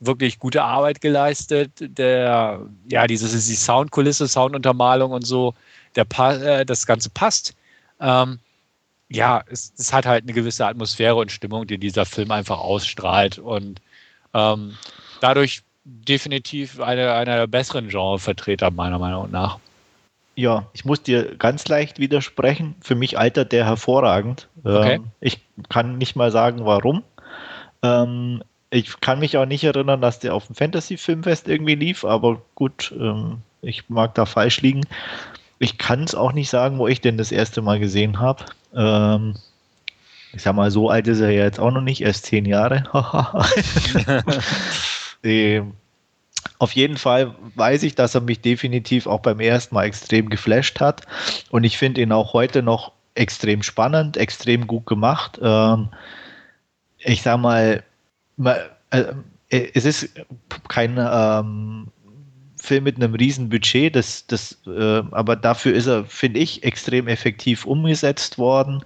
wirklich 0.00 0.38
gute 0.38 0.62
Arbeit 0.62 1.00
geleistet. 1.00 1.70
Der, 1.78 2.60
ja, 2.88 3.06
diese 3.06 3.28
die 3.28 3.56
Soundkulisse, 3.56 4.28
Sounduntermalung 4.28 5.12
und 5.12 5.26
so, 5.26 5.54
der, 5.96 6.06
äh, 6.18 6.66
das 6.66 6.86
Ganze 6.86 7.10
passt. 7.10 7.54
Ähm, 8.00 8.40
ja, 9.14 9.42
es, 9.50 9.72
es, 9.76 9.92
hat 9.92 10.06
halt 10.06 10.24
eine 10.24 10.32
gewisse 10.32 10.66
Atmosphäre 10.66 11.16
und 11.16 11.32
Stimmung, 11.32 11.66
die 11.66 11.78
dieser 11.78 12.04
Film 12.04 12.30
einfach 12.30 12.58
ausstrahlt 12.58 13.38
und 13.38 13.80
ähm, 14.34 14.76
dadurch 15.20 15.62
definitiv 15.84 16.80
eine, 16.80 17.12
einer 17.12 17.36
der 17.36 17.46
besseren 17.46 17.88
Genrevertreter 17.88 18.70
meiner 18.70 18.98
Meinung 18.98 19.30
nach. 19.30 19.58
Ja, 20.34 20.66
ich 20.72 20.84
muss 20.84 21.02
dir 21.02 21.36
ganz 21.36 21.68
leicht 21.68 21.98
widersprechen. 21.98 22.74
Für 22.80 22.94
mich 22.94 23.18
altert 23.18 23.52
der 23.52 23.66
hervorragend. 23.66 24.48
Okay. 24.64 24.94
Ähm, 24.94 25.04
ich 25.20 25.40
kann 25.68 25.98
nicht 25.98 26.16
mal 26.16 26.30
sagen, 26.30 26.64
warum. 26.64 27.02
Ähm, 27.82 28.42
ich 28.70 29.00
kann 29.00 29.18
mich 29.18 29.36
auch 29.36 29.44
nicht 29.44 29.64
erinnern, 29.64 30.00
dass 30.00 30.20
der 30.20 30.34
auf 30.34 30.46
dem 30.46 30.56
Fantasy-Filmfest 30.56 31.48
irgendwie 31.48 31.74
lief, 31.74 32.04
aber 32.04 32.40
gut, 32.54 32.94
ähm, 32.98 33.42
ich 33.60 33.90
mag 33.90 34.14
da 34.14 34.24
falsch 34.24 34.62
liegen. 34.62 34.86
Ich 35.62 35.78
kann 35.78 36.02
es 36.02 36.16
auch 36.16 36.32
nicht 36.32 36.50
sagen, 36.50 36.78
wo 36.78 36.88
ich 36.88 37.00
den 37.00 37.16
das 37.16 37.30
erste 37.30 37.62
Mal 37.62 37.78
gesehen 37.78 38.18
habe. 38.18 38.46
Ähm, 38.74 39.36
ich 40.32 40.42
sag 40.42 40.56
mal, 40.56 40.72
so 40.72 40.90
alt 40.90 41.06
ist 41.06 41.20
er 41.20 41.30
ja 41.30 41.44
jetzt 41.44 41.60
auch 41.60 41.70
noch 41.70 41.82
nicht, 41.82 42.00
erst 42.00 42.26
zehn 42.26 42.46
Jahre. 42.46 42.82
ähm, 45.22 45.74
auf 46.58 46.72
jeden 46.72 46.96
Fall 46.96 47.36
weiß 47.54 47.84
ich, 47.84 47.94
dass 47.94 48.16
er 48.16 48.22
mich 48.22 48.40
definitiv 48.40 49.06
auch 49.06 49.20
beim 49.20 49.38
ersten 49.38 49.76
Mal 49.76 49.84
extrem 49.84 50.30
geflasht 50.30 50.80
hat. 50.80 51.02
Und 51.50 51.62
ich 51.62 51.78
finde 51.78 52.00
ihn 52.00 52.10
auch 52.10 52.32
heute 52.32 52.64
noch 52.64 52.90
extrem 53.14 53.62
spannend, 53.62 54.16
extrem 54.16 54.66
gut 54.66 54.86
gemacht. 54.86 55.38
Ähm, 55.40 55.90
ich 56.98 57.22
sag 57.22 57.38
mal, 57.38 57.84
äh, 58.90 59.04
es 59.48 59.84
ist 59.84 60.10
kein 60.66 60.98
ähm, 60.98 61.91
Film 62.62 62.84
mit 62.84 62.96
einem 62.96 63.14
riesen 63.14 63.48
Budget, 63.48 63.96
das, 63.96 64.26
das, 64.26 64.56
äh, 64.66 65.02
aber 65.10 65.34
dafür 65.34 65.74
ist 65.74 65.86
er, 65.86 66.04
finde 66.04 66.40
ich, 66.40 66.62
extrem 66.62 67.08
effektiv 67.08 67.66
umgesetzt 67.66 68.38
worden. 68.38 68.84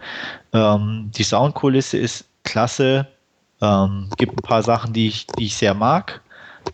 Ähm, 0.55 1.11
die 1.15 1.23
Soundkulisse 1.23 1.99
ist 1.99 2.25
klasse. 2.43 3.07
Ähm, 3.61 4.09
gibt 4.17 4.33
ein 4.33 4.43
paar 4.43 4.63
Sachen, 4.63 4.93
die 4.95 5.09
ich, 5.09 5.27
die 5.27 5.45
ich 5.45 5.57
sehr 5.57 5.75
mag, 5.75 6.23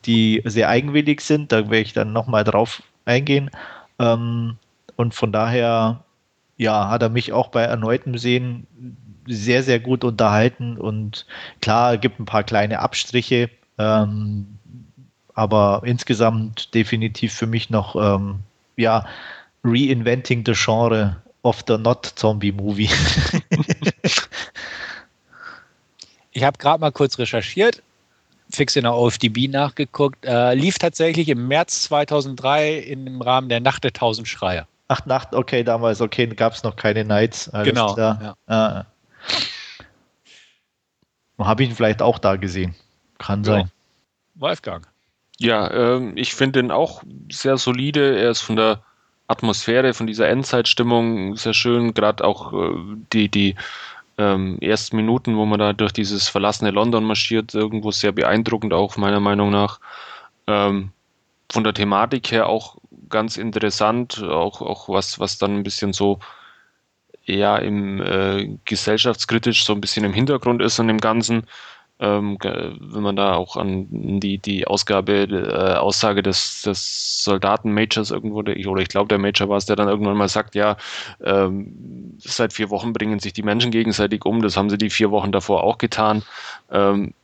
die 0.06 0.42
sehr 0.44 0.68
eigenwillig 0.68 1.20
sind. 1.20 1.50
Da 1.50 1.70
werde 1.70 1.80
ich 1.80 1.92
dann 1.92 2.12
nochmal 2.12 2.44
drauf 2.44 2.82
eingehen. 3.04 3.50
Ähm, 3.98 4.56
und 4.94 5.14
von 5.14 5.32
daher, 5.32 6.04
ja, 6.56 6.88
hat 6.88 7.02
er 7.02 7.08
mich 7.08 7.32
auch 7.32 7.48
bei 7.48 7.62
erneutem 7.62 8.16
Sehen 8.16 8.66
sehr, 9.26 9.64
sehr 9.64 9.80
gut 9.80 10.04
unterhalten 10.04 10.76
und 10.78 11.26
klar, 11.60 11.96
gibt 11.96 12.20
ein 12.20 12.26
paar 12.26 12.44
kleine 12.44 12.80
Abstriche, 12.80 13.50
ähm, 13.78 14.58
aber 15.34 15.82
insgesamt 15.84 16.74
definitiv 16.74 17.32
für 17.32 17.46
mich 17.46 17.70
noch, 17.70 17.96
ähm, 17.96 18.40
ja, 18.76 19.06
reinventing 19.64 20.44
the 20.44 20.54
genre 20.54 21.22
of 21.42 21.62
the 21.66 21.78
not 21.78 22.12
zombie 22.16 22.52
movie. 22.52 22.90
ich 26.32 26.44
habe 26.44 26.58
gerade 26.58 26.80
mal 26.80 26.92
kurz 26.92 27.18
recherchiert, 27.18 27.82
fix 28.50 28.76
in 28.76 28.84
der 28.84 28.94
OFDB 28.94 29.48
nachgeguckt, 29.48 30.24
äh, 30.24 30.54
lief 30.54 30.78
tatsächlich 30.78 31.28
im 31.28 31.48
März 31.48 31.84
2003 31.84 32.78
im 32.78 33.22
Rahmen 33.22 33.48
der 33.48 33.60
Nacht 33.60 33.84
der 33.84 33.92
Tausend 33.92 34.28
Schreier. 34.28 34.66
Ach, 34.88 35.06
Nacht, 35.06 35.34
okay, 35.34 35.64
damals, 35.64 36.00
okay, 36.00 36.26
gab 36.26 36.52
es 36.52 36.62
noch 36.64 36.76
keine 36.76 37.04
Nights. 37.04 37.50
genau. 37.64 37.96
Ja. 37.96 38.34
Ah. 38.46 38.84
Habe 41.38 41.62
ich 41.62 41.70
ihn 41.70 41.74
vielleicht 41.76 42.02
auch 42.02 42.18
da 42.18 42.36
gesehen. 42.36 42.74
Kann 43.18 43.42
sein. 43.42 43.70
Wolfgang. 44.34 44.91
Ja, 45.42 45.68
ähm, 45.72 46.12
ich 46.16 46.34
finde 46.34 46.60
ihn 46.60 46.70
auch 46.70 47.02
sehr 47.28 47.56
solide. 47.56 48.16
Er 48.16 48.30
ist 48.30 48.42
von 48.42 48.54
der 48.54 48.80
Atmosphäre, 49.26 49.92
von 49.92 50.06
dieser 50.06 50.28
Endzeitstimmung 50.28 51.36
sehr 51.36 51.52
schön. 51.52 51.94
Gerade 51.94 52.22
auch 52.22 52.52
äh, 52.52 52.76
die, 53.12 53.28
die 53.28 53.56
ähm, 54.18 54.58
ersten 54.60 54.94
Minuten, 54.94 55.36
wo 55.36 55.44
man 55.44 55.58
da 55.58 55.72
durch 55.72 55.92
dieses 55.92 56.28
verlassene 56.28 56.70
London 56.70 57.02
marschiert, 57.02 57.54
irgendwo 57.54 57.90
sehr 57.90 58.12
beeindruckend, 58.12 58.72
auch 58.72 58.96
meiner 58.96 59.18
Meinung 59.18 59.50
nach. 59.50 59.80
Ähm, 60.46 60.92
von 61.50 61.64
der 61.64 61.74
Thematik 61.74 62.30
her 62.30 62.46
auch 62.46 62.76
ganz 63.08 63.36
interessant, 63.36 64.22
auch, 64.22 64.62
auch 64.62 64.88
was, 64.88 65.18
was 65.18 65.38
dann 65.38 65.56
ein 65.56 65.62
bisschen 65.64 65.92
so 65.92 66.20
eher 67.26 67.62
im 67.62 68.00
äh, 68.00 68.58
gesellschaftskritisch 68.64 69.64
so 69.64 69.72
ein 69.72 69.80
bisschen 69.80 70.04
im 70.04 70.12
Hintergrund 70.12 70.62
ist 70.62 70.78
an 70.78 70.86
dem 70.86 70.98
Ganzen. 70.98 71.48
Ähm, 72.02 72.36
wenn 72.42 73.02
man 73.02 73.14
da 73.14 73.34
auch 73.34 73.56
an 73.56 73.86
die, 74.18 74.38
die 74.38 74.66
Ausgabe, 74.66 75.22
äh, 75.22 75.76
Aussage 75.76 76.20
des, 76.20 76.62
des 76.62 77.22
Soldaten-Majors 77.22 78.10
irgendwo, 78.10 78.38
oder 78.38 78.82
ich 78.82 78.88
glaube, 78.88 79.06
der 79.06 79.18
Major 79.18 79.48
war 79.48 79.56
es, 79.56 79.66
der 79.66 79.76
dann 79.76 79.86
irgendwann 79.86 80.16
mal 80.16 80.28
sagt, 80.28 80.56
ja, 80.56 80.76
ähm, 81.22 82.16
seit 82.18 82.52
vier 82.52 82.70
Wochen 82.70 82.92
bringen 82.92 83.20
sich 83.20 83.34
die 83.34 83.44
Menschen 83.44 83.70
gegenseitig 83.70 84.24
um, 84.24 84.42
das 84.42 84.56
haben 84.56 84.68
sie 84.68 84.78
die 84.78 84.90
vier 84.90 85.12
Wochen 85.12 85.30
davor 85.30 85.62
auch 85.62 85.78
getan. 85.78 86.24
Ähm, 86.72 87.14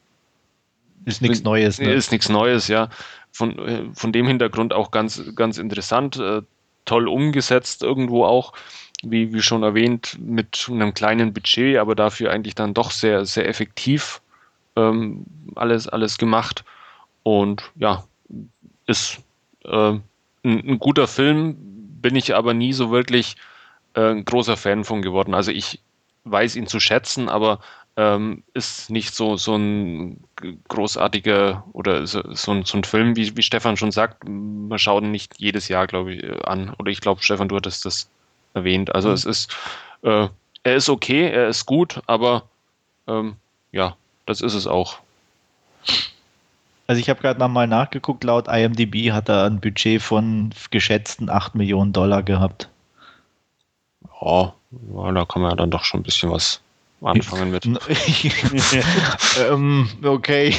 ist 1.07 1.23
nichts 1.23 1.43
Neues. 1.43 1.81
Ne? 1.81 1.93
Ist 1.93 2.13
nichts 2.13 2.29
Neues, 2.29 2.69
ja. 2.69 2.89
Von, 3.33 3.59
äh, 3.59 3.83
von 3.95 4.13
dem 4.13 4.29
Hintergrund 4.29 4.73
auch 4.73 4.93
ganz, 4.93 5.21
ganz 5.35 5.59
interessant, 5.59 6.19
äh, 6.19 6.43
toll 6.85 7.09
umgesetzt 7.09 7.83
irgendwo 7.83 8.25
auch 8.25 8.53
wie, 9.03 9.33
wie 9.33 9.43
schon 9.43 9.65
erwähnt, 9.65 10.17
mit 10.21 10.69
einem 10.71 10.95
kleinen 10.95 11.33
Budget, 11.33 11.79
aber 11.79 11.97
dafür 11.97 12.31
eigentlich 12.31 12.55
dann 12.55 12.75
doch 12.75 12.93
sehr, 12.93 13.25
sehr 13.25 13.49
effektiv 13.49 14.21
ähm, 14.79 15.27
alles, 15.55 15.89
alles 15.89 16.19
gemacht. 16.19 16.65
Und 17.23 17.71
ja, 17.77 18.05
ist 18.87 19.19
äh, 19.65 19.71
ein, 19.91 20.03
ein, 20.43 20.79
guter 20.79 21.07
Film, 21.07 21.57
bin 22.01 22.17
ich 22.17 22.35
aber 22.35 22.55
nie 22.55 22.73
so 22.73 22.91
wirklich 22.91 23.37
äh, 23.95 24.11
ein 24.11 24.25
großer 24.25 24.57
Fan 24.57 24.85
von 24.85 25.03
geworden. 25.03 25.35
Also 25.35 25.51
ich 25.51 25.81
weiß 26.25 26.57
ihn 26.57 26.67
zu 26.67 26.81
schätzen, 26.81 27.29
aber 27.29 27.61
ähm, 27.97 28.45
ist 28.55 28.91
nicht 28.91 29.15
so, 29.15 29.37
so 29.37 29.57
ein 29.57 30.23
großartiger 30.69 31.65
oder 31.73 32.07
so, 32.07 32.23
so, 32.33 32.53
ein, 32.53 32.65
so 32.65 32.79
ein 32.79 32.85
Film, 32.85 33.17
wie, 33.17 33.37
wie 33.37 33.43
Stefan 33.43 33.77
schon 33.77 33.91
sagt, 33.91 34.29
man 34.29 34.79
schaut 34.79 35.03
ihn 35.03 35.11
nicht 35.11 35.35
jedes 35.39 35.69
Jahr, 35.69 35.87
glaube 35.87 36.15
ich, 36.15 36.47
an. 36.47 36.75
Oder 36.79 36.93
ich 36.93 37.01
glaube, 37.01 37.23
Stefan, 37.23 37.49
du 37.49 37.57
hattest 37.57 37.85
das 37.85 38.09
erwähnt. 38.55 38.95
Also 38.95 39.09
mhm. 39.09 39.15
es 39.15 39.25
ist, 39.25 39.57
äh, 40.03 40.29
er 40.63 40.77
ist 40.77 40.89
okay, 40.89 41.29
er 41.29 41.49
ist 41.49 41.67
gut, 41.67 42.01
aber 42.07 42.45
ähm, 43.09 43.37
ja, 43.73 43.97
das 44.29 44.41
ist 44.41 44.55
es 44.55 44.67
auch. 44.67 44.99
Also 46.87 47.01
ich 47.01 47.11
habe 47.11 47.21
gerade 47.21 47.39
nochmal 47.39 47.67
nachgeguckt, 47.67 48.25
laut 48.25 48.49
IMDB 48.49 49.13
hat 49.13 49.29
er 49.29 49.45
ein 49.45 49.61
Budget 49.61 50.01
von 50.01 50.51
geschätzten 50.71 51.29
8 51.29 51.55
Millionen 51.55 51.93
Dollar 51.93 52.23
gehabt. 52.23 52.69
Ja, 54.21 54.55
da 55.13 55.25
kann 55.25 55.43
man 55.43 55.51
ja 55.51 55.57
dann 55.57 55.71
doch 55.71 55.85
schon 55.85 56.01
ein 56.01 56.03
bisschen 56.03 56.31
was 56.31 56.61
anfangen 57.01 57.51
mit. 57.51 57.65
ähm, 59.51 59.89
okay. 60.03 60.55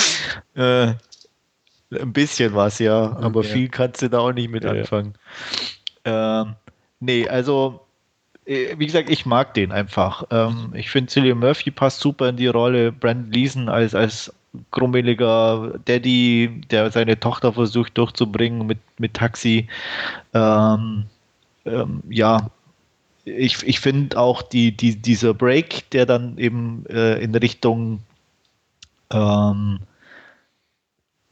äh, 0.54 0.94
ein 1.90 2.12
bisschen 2.12 2.54
was, 2.54 2.78
ja, 2.78 3.16
aber 3.16 3.40
okay. 3.40 3.48
viel 3.48 3.68
kannst 3.68 4.02
du 4.02 4.08
da 4.08 4.20
auch 4.20 4.32
nicht 4.32 4.50
mit 4.50 4.64
anfangen. 4.64 5.14
Ja. 6.06 6.42
Ähm, 6.42 6.56
Nee, 7.04 7.28
also 7.28 7.83
wie 8.46 8.86
gesagt, 8.86 9.10
ich 9.10 9.26
mag 9.26 9.54
den 9.54 9.72
einfach. 9.72 10.24
Ähm, 10.30 10.72
ich 10.74 10.90
finde, 10.90 11.10
Cillian 11.10 11.38
Murphy 11.38 11.70
passt 11.70 12.00
super 12.00 12.28
in 12.28 12.36
die 12.36 12.46
Rolle. 12.46 12.92
Brandon 12.92 13.32
Leeson 13.32 13.68
als, 13.68 13.94
als 13.94 14.32
grummeliger 14.70 15.74
Daddy, 15.84 16.62
der 16.70 16.90
seine 16.90 17.18
Tochter 17.18 17.52
versucht 17.52 17.96
durchzubringen 17.98 18.66
mit, 18.66 18.78
mit 18.98 19.14
Taxi. 19.14 19.68
Ähm, 20.32 21.04
ähm, 21.64 22.02
ja, 22.08 22.50
ich, 23.24 23.62
ich 23.62 23.80
finde 23.80 24.18
auch 24.18 24.42
die, 24.42 24.72
die, 24.72 24.96
dieser 24.96 25.34
Break, 25.34 25.90
der 25.90 26.06
dann 26.06 26.36
eben 26.38 26.84
äh, 26.88 27.22
in 27.22 27.34
Richtung 27.34 28.00
ähm, 29.10 29.80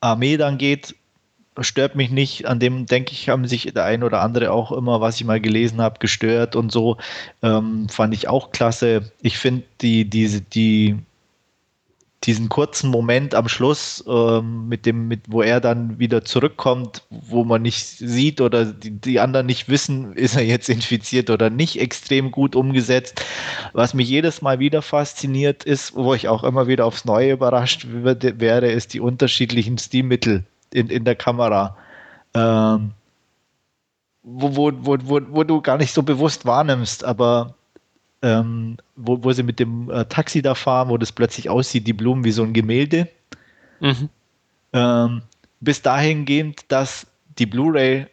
Armee 0.01 0.37
dann 0.37 0.59
geht, 0.59 0.95
stört 1.61 1.95
mich 1.95 2.11
nicht. 2.11 2.47
An 2.47 2.59
dem, 2.59 2.87
denke 2.87 3.13
ich, 3.13 3.29
haben 3.29 3.47
sich 3.47 3.73
der 3.73 3.85
ein 3.85 4.03
oder 4.03 4.23
andere 4.23 4.53
auch 4.53 4.73
immer, 4.73 5.01
was 5.01 5.17
ich 5.17 5.27
mal 5.27 5.41
gelesen 5.41 5.81
habe, 5.81 5.99
gestört 5.99 6.57
und 6.57 6.73
so. 6.73 6.97
Ähm, 7.43 7.89
fand 7.89 8.15
ich 8.15 8.29
auch 8.29 8.53
klasse. 8.53 9.13
Ich 9.21 9.39
finde 9.39 9.65
die, 9.81 10.09
diese, 10.09 10.41
die, 10.41 10.97
diesen 12.25 12.49
kurzen 12.49 12.89
Moment 12.89 13.35
am 13.35 13.49
Schluss, 13.49 14.03
ähm, 14.09 14.69
mit 14.69 14.87
dem, 14.87 15.09
mit, 15.09 15.23
wo 15.29 15.43
er 15.43 15.61
dann 15.61 15.99
wieder 15.99 16.25
zurückkommt, 16.25 17.03
wo 17.11 17.45
man 17.45 17.63
nicht 17.63 17.85
sieht 17.85 18.41
oder 18.41 18.65
die, 18.65 18.91
die, 18.91 19.21
anderen 19.21 19.47
nicht 19.47 19.69
wissen, 19.69 20.13
ist 20.15 20.37
er 20.37 20.45
jetzt 20.45 20.69
infiziert 20.71 21.29
oder 21.31 21.51
nicht, 21.51 21.81
extrem 21.81 22.31
gut 22.31 22.57
umgesetzt. 22.57 23.23
Was 23.75 23.93
mich 23.93 24.09
jedes 24.09 24.41
Mal 24.41 24.59
wieder 24.59 24.81
fasziniert 24.81 25.65
ist, 25.65 25.95
wo 25.95 26.15
ich 26.15 26.29
auch 26.29 26.45
immer 26.45 26.67
wieder 26.67 26.87
aufs 26.87 27.05
Neue 27.05 27.33
überrascht 27.33 27.87
wäre, 27.91 28.71
ist 28.71 28.95
die 28.95 29.01
unterschiedlichen 29.01 29.77
Stilmittel 29.77 30.45
in, 30.75 30.89
in 30.89 31.05
der 31.05 31.15
Kamera. 31.15 31.77
Ähm, 32.35 32.93
wo, 34.23 34.57
wo, 34.57 34.73
wo, 34.75 34.97
wo, 35.03 35.21
wo 35.29 35.45
du 35.45 35.61
gar 35.61 35.79
nicht 35.79 35.93
so 35.93 36.03
bewusst 36.03 36.47
wahrnimmst, 36.47 37.05
aber 37.05 37.55
ähm, 38.23 38.77
wo, 38.97 39.23
wo 39.23 39.33
sie 39.33 39.43
mit 39.43 39.59
dem 39.59 39.91
äh, 39.91 40.05
Taxi 40.05 40.43
da 40.43 40.55
fahren, 40.55 40.89
wo 40.89 40.97
das 40.97 41.13
plötzlich 41.13 41.51
aussieht, 41.51 41.87
die 41.87 41.93
Blumen 41.93 42.25
wie 42.25 42.33
so 42.33 42.43
ein 42.45 42.53
Gemälde. 42.53 43.09
Mhm. 43.81 44.09
Ähm, 44.73 45.23
bis 45.61 45.83
dahingehend, 45.83 46.65
dass 46.69 47.07
die 47.39 47.47
Blu-ray 47.47 48.07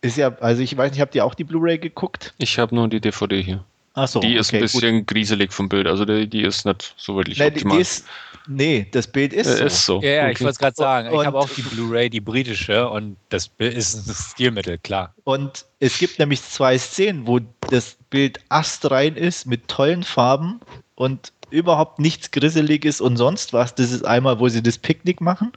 ist 0.00 0.18
ja, 0.18 0.36
also 0.38 0.62
ich 0.62 0.76
weiß 0.76 0.92
nicht, 0.92 1.00
habt 1.00 1.14
ihr 1.14 1.24
auch 1.24 1.34
die 1.34 1.44
Blu-ray 1.44 1.78
geguckt? 1.78 2.34
Ich 2.38 2.58
habe 2.58 2.74
nur 2.74 2.88
die 2.88 3.00
DVD 3.00 3.42
hier. 3.42 3.64
Ach 3.94 4.08
so, 4.08 4.20
die 4.20 4.34
ist 4.34 4.52
ein 4.52 4.60
bisschen 4.60 4.98
gut. 4.98 5.06
grieselig 5.06 5.52
vom 5.52 5.68
Bild, 5.68 5.86
also 5.86 6.04
die, 6.04 6.28
die 6.28 6.42
ist 6.42 6.66
nicht 6.66 6.94
so 6.96 7.16
wirklich 7.16 7.38
Nein, 7.38 7.52
optimal. 7.52 7.76
Die 7.76 7.82
ist, 7.82 8.04
Nee, 8.46 8.86
das 8.90 9.06
Bild 9.06 9.32
ist, 9.32 9.46
äh, 9.46 9.56
so. 9.56 9.64
ist 9.64 9.86
so. 9.86 10.02
Ja, 10.02 10.10
ja 10.10 10.22
okay. 10.24 10.32
ich 10.32 10.40
wollte 10.40 10.52
es 10.52 10.58
gerade 10.58 10.76
sagen. 10.76 11.08
Und, 11.08 11.20
ich 11.20 11.26
habe 11.26 11.38
auch 11.38 11.48
die 11.48 11.62
Blu-ray, 11.62 12.10
die 12.10 12.20
britische, 12.20 12.88
und 12.88 13.16
das 13.30 13.48
Bild 13.48 13.74
ist 13.74 13.94
ein 13.94 14.14
Stilmittel, 14.14 14.78
klar. 14.78 15.14
Und 15.24 15.64
es 15.80 15.98
gibt 15.98 16.18
nämlich 16.18 16.42
zwei 16.42 16.76
Szenen, 16.76 17.26
wo 17.26 17.40
das 17.70 17.96
Bild 18.10 18.40
astrein 18.50 19.16
ist 19.16 19.46
mit 19.46 19.68
tollen 19.68 20.02
Farben 20.02 20.60
und 20.94 21.32
überhaupt 21.50 21.98
nichts 21.98 22.30
Grisseliges 22.30 23.00
und 23.00 23.16
sonst 23.16 23.52
was. 23.52 23.74
Das 23.74 23.90
ist 23.90 24.04
einmal, 24.04 24.38
wo 24.40 24.48
sie 24.48 24.62
das 24.62 24.76
Picknick 24.76 25.20
machen. 25.20 25.52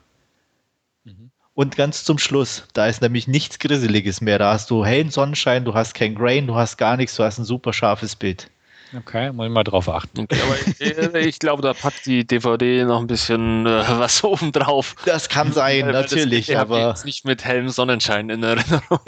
Und 1.58 1.74
ganz 1.74 2.04
zum 2.04 2.18
Schluss, 2.18 2.68
da 2.72 2.86
ist 2.86 3.02
nämlich 3.02 3.26
nichts 3.26 3.58
Grisseliges 3.58 4.20
mehr. 4.20 4.38
Da 4.38 4.52
hast 4.52 4.70
du 4.70 4.84
hellen 4.84 5.10
Sonnenschein, 5.10 5.64
du 5.64 5.74
hast 5.74 5.92
kein 5.92 6.14
Grain, 6.14 6.46
du 6.46 6.54
hast 6.54 6.76
gar 6.76 6.96
nichts, 6.96 7.16
du 7.16 7.24
hast 7.24 7.38
ein 7.38 7.44
super 7.44 7.72
scharfes 7.72 8.14
Bild. 8.14 8.48
Okay, 8.96 9.32
muss 9.32 9.48
ich 9.48 9.52
mal 9.52 9.64
drauf 9.64 9.88
achten. 9.88 10.20
Okay, 10.20 10.38
aber 10.40 11.16
ich, 11.16 11.26
ich, 11.26 11.38
glaube, 11.40 11.62
da 11.62 11.74
packt 11.74 12.06
die 12.06 12.24
DVD 12.24 12.84
noch 12.84 13.00
ein 13.00 13.08
bisschen 13.08 13.66
äh, 13.66 13.82
was 13.88 14.22
oben 14.24 14.52
drauf. 14.52 14.94
Das 15.04 15.28
kann 15.28 15.50
sein, 15.50 15.86
Weil 15.86 15.92
natürlich, 15.94 16.46
das, 16.46 16.56
aber. 16.58 16.90
Jetzt 16.90 17.04
nicht 17.04 17.24
mit 17.24 17.44
hellem 17.44 17.70
Sonnenschein 17.70 18.30
in 18.30 18.44
Erinnerung. 18.44 19.00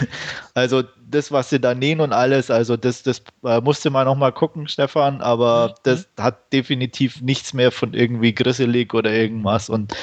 also, 0.54 0.84
das, 1.10 1.30
was 1.30 1.50
sie 1.50 1.60
da 1.60 1.74
nähen 1.74 2.00
und 2.00 2.14
alles, 2.14 2.50
also, 2.50 2.78
das, 2.78 3.02
das 3.02 3.22
äh, 3.44 3.60
musste 3.60 3.90
man 3.90 4.06
noch 4.06 4.16
mal 4.16 4.32
gucken, 4.32 4.66
Stefan, 4.66 5.20
aber 5.20 5.68
mhm. 5.68 5.74
das 5.82 6.08
hat 6.18 6.54
definitiv 6.54 7.20
nichts 7.20 7.52
mehr 7.52 7.70
von 7.70 7.92
irgendwie 7.92 8.34
grisselig 8.34 8.94
oder 8.94 9.12
irgendwas. 9.12 9.68
Und 9.68 9.94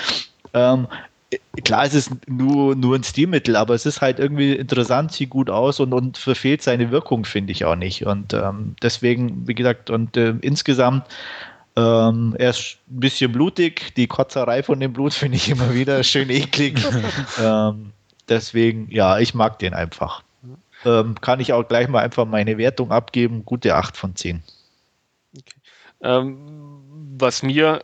ähm, 0.53 0.88
klar, 1.64 1.85
es 1.85 1.93
ist 1.93 2.11
nur, 2.27 2.76
nur 2.76 2.95
ein 2.95 3.03
Stilmittel, 3.03 3.56
aber 3.56 3.73
es 3.73 3.85
ist 3.85 4.02
halt 4.02 4.19
irgendwie 4.19 4.53
interessant, 4.53 5.11
sieht 5.11 5.30
gut 5.30 5.49
aus 5.49 5.80
und, 5.80 5.93
und 5.93 6.18
verfehlt 6.18 6.61
seine 6.61 6.91
Wirkung, 6.91 7.26
finde 7.26 7.52
ich 7.52 7.65
auch 7.65 7.76
nicht. 7.76 8.06
Und 8.06 8.34
ähm, 8.34 8.76
deswegen, 8.81 9.47
wie 9.47 9.56
gesagt, 9.56 9.89
und 9.89 10.15
äh, 10.18 10.35
insgesamt, 10.41 11.06
ähm, 11.76 12.35
er 12.38 12.52
ist 12.52 12.77
ein 12.89 12.99
bisschen 12.99 13.31
blutig. 13.31 13.93
Die 13.95 14.07
Kotzerei 14.07 14.64
von 14.64 14.80
dem 14.80 14.93
Blut 14.93 15.14
finde 15.14 15.38
ich 15.38 15.49
immer 15.49 15.73
wieder 15.73 16.03
schön 16.03 16.30
eklig. 16.30 16.80
ähm, 17.41 17.91
deswegen, 18.30 18.89
ja, 18.91 19.19
ich 19.19 19.34
mag 19.34 19.60
den 19.60 19.73
einfach. 19.73 20.23
Ähm, 20.85 21.19
kann 21.19 21.39
ich 21.39 21.52
auch 21.52 21.68
gleich 21.68 21.88
mal 21.88 22.03
einfach 22.03 22.26
meine 22.26 22.57
Wertung 22.57 22.91
abgeben. 22.91 23.43
Gute 23.43 23.76
8 23.76 23.97
von 23.97 24.15
10. 24.15 24.43
Okay. 25.35 25.43
Ähm, 26.02 26.38
was 27.18 27.43
mir 27.43 27.81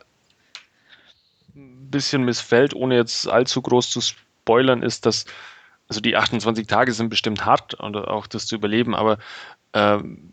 bisschen 1.92 2.24
missfällt, 2.24 2.74
ohne 2.74 2.96
jetzt 2.96 3.28
allzu 3.28 3.62
groß 3.62 3.90
zu 3.90 4.00
spoilern, 4.00 4.82
ist, 4.82 5.06
dass 5.06 5.26
also 5.88 6.00
die 6.00 6.16
28 6.16 6.66
Tage 6.66 6.92
sind 6.92 7.10
bestimmt 7.10 7.44
hart 7.44 7.74
und 7.74 7.96
auch 7.96 8.26
das 8.26 8.46
zu 8.46 8.54
überleben, 8.54 8.94
aber 8.94 9.18
ähm, 9.74 10.32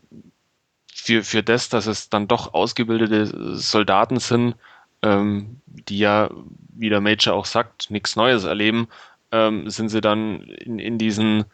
für, 0.92 1.22
für 1.22 1.42
das, 1.42 1.68
dass 1.68 1.86
es 1.86 2.08
dann 2.08 2.28
doch 2.28 2.54
ausgebildete 2.54 3.56
Soldaten 3.56 4.20
sind, 4.20 4.54
ähm, 5.02 5.60
die 5.66 5.98
ja, 5.98 6.30
wie 6.74 6.88
der 6.88 7.00
Major 7.00 7.34
auch 7.34 7.44
sagt, 7.44 7.90
nichts 7.90 8.16
Neues 8.16 8.44
erleben, 8.44 8.88
ähm, 9.32 9.68
sind 9.68 9.90
sie 9.90 10.00
dann 10.00 10.42
in, 10.42 10.78
in 10.78 10.98
diesen 10.98 11.44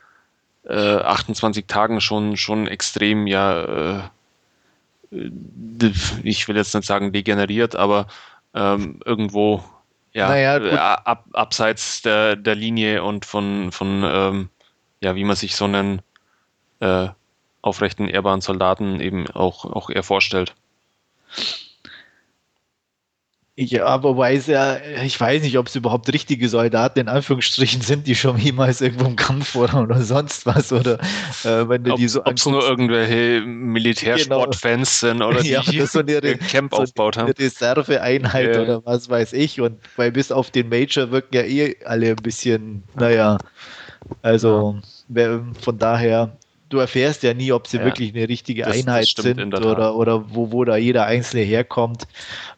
äh, 0.65 0.97
28 0.99 1.67
Tagen 1.67 2.01
schon, 2.01 2.37
schon 2.37 2.67
extrem, 2.67 3.27
ja, 3.27 4.01
äh, 4.01 4.01
ich 6.23 6.49
will 6.49 6.57
jetzt 6.57 6.75
nicht 6.75 6.87
sagen 6.87 7.13
degeneriert, 7.13 7.77
aber 7.77 8.09
ähm, 8.55 9.01
irgendwo 9.05 9.65
ja, 10.17 10.29
naja, 10.29 10.57
äh, 10.57 10.77
ab, 10.77 11.27
abseits 11.35 12.01
der, 12.01 12.37
der 12.37 12.55
Linie 12.55 13.03
und 13.03 13.27
von, 13.27 13.71
von 13.71 14.03
ähm, 14.03 14.49
ja, 15.01 15.15
wie 15.15 15.25
man 15.25 15.37
sich 15.37 15.55
so 15.55 15.67
einen 15.67 16.01
äh, 16.81 17.09
aufrechten, 17.61 18.09
ehrbaren 18.09 18.41
Soldaten 18.41 19.01
eben 19.01 19.29
auch, 19.29 19.67
auch 19.67 19.91
eher 19.91 20.03
vorstellt. 20.03 20.55
Ja, 23.59 24.03
wobei 24.03 24.35
es 24.35 24.49
ja, 24.49 24.77
ich 25.03 25.19
weiß 25.19 25.43
nicht, 25.43 25.57
ob 25.57 25.69
es 25.69 25.77
überhaupt 25.77 26.13
richtige 26.13 26.47
Soldaten 26.47 26.99
in 26.99 27.09
Anführungsstrichen 27.09 27.81
sind, 27.81 28.07
die 28.07 28.15
schon 28.15 28.37
jemals 28.37 28.83
irgendwo 28.83 29.07
im 29.07 29.17
Kampf 29.17 29.57
waren 29.57 29.83
oder 29.83 30.03
sonst 30.03 30.45
was, 30.45 30.75
oder 30.75 31.01
äh, 31.43 31.67
wenn 31.67 31.83
du 31.83 31.93
ob, 31.93 31.97
die 31.97 32.07
so 32.07 32.23
Ob 32.23 32.35
es 32.35 32.45
nur 32.45 32.63
irgendwelche 32.63 33.41
Militärsportfans 33.47 35.01
genau. 35.01 35.13
sind 35.13 35.23
oder 35.23 35.41
die 35.71 35.77
ja, 35.79 35.87
so 35.87 36.01
eine, 36.01 36.21
Camp 36.51 36.75
so 36.75 36.83
aufgebaut 36.83 37.17
haben. 37.17 37.29
Eine 37.29 37.39
Reserveeinheit 37.39 38.57
ja. 38.57 38.61
oder 38.61 38.85
was 38.85 39.09
weiß 39.09 39.33
ich. 39.33 39.59
Und 39.59 39.79
weil 39.97 40.13
bis 40.13 40.31
auf 40.31 40.51
den 40.51 40.69
Major 40.69 41.11
wirken 41.11 41.35
ja 41.35 41.43
eh 41.43 41.77
alle 41.87 42.11
ein 42.11 42.17
bisschen, 42.17 42.83
naja, 42.95 43.39
also 44.21 44.79
ja. 45.09 45.41
von 45.63 45.79
daher, 45.79 46.37
du 46.77 46.81
erfährst 46.81 47.23
ja 47.23 47.33
nie, 47.33 47.53
ob 47.53 47.67
sie 47.67 47.79
ja, 47.79 47.85
wirklich 47.85 48.15
eine 48.15 48.29
richtige 48.29 48.63
das, 48.63 48.77
Einheit 48.77 49.11
das 49.17 49.25
sind 49.25 49.55
oder, 49.55 49.97
oder 49.97 50.35
wo, 50.35 50.53
wo 50.53 50.65
da 50.65 50.77
jeder 50.77 51.07
Einzelne 51.07 51.43
herkommt. 51.43 52.07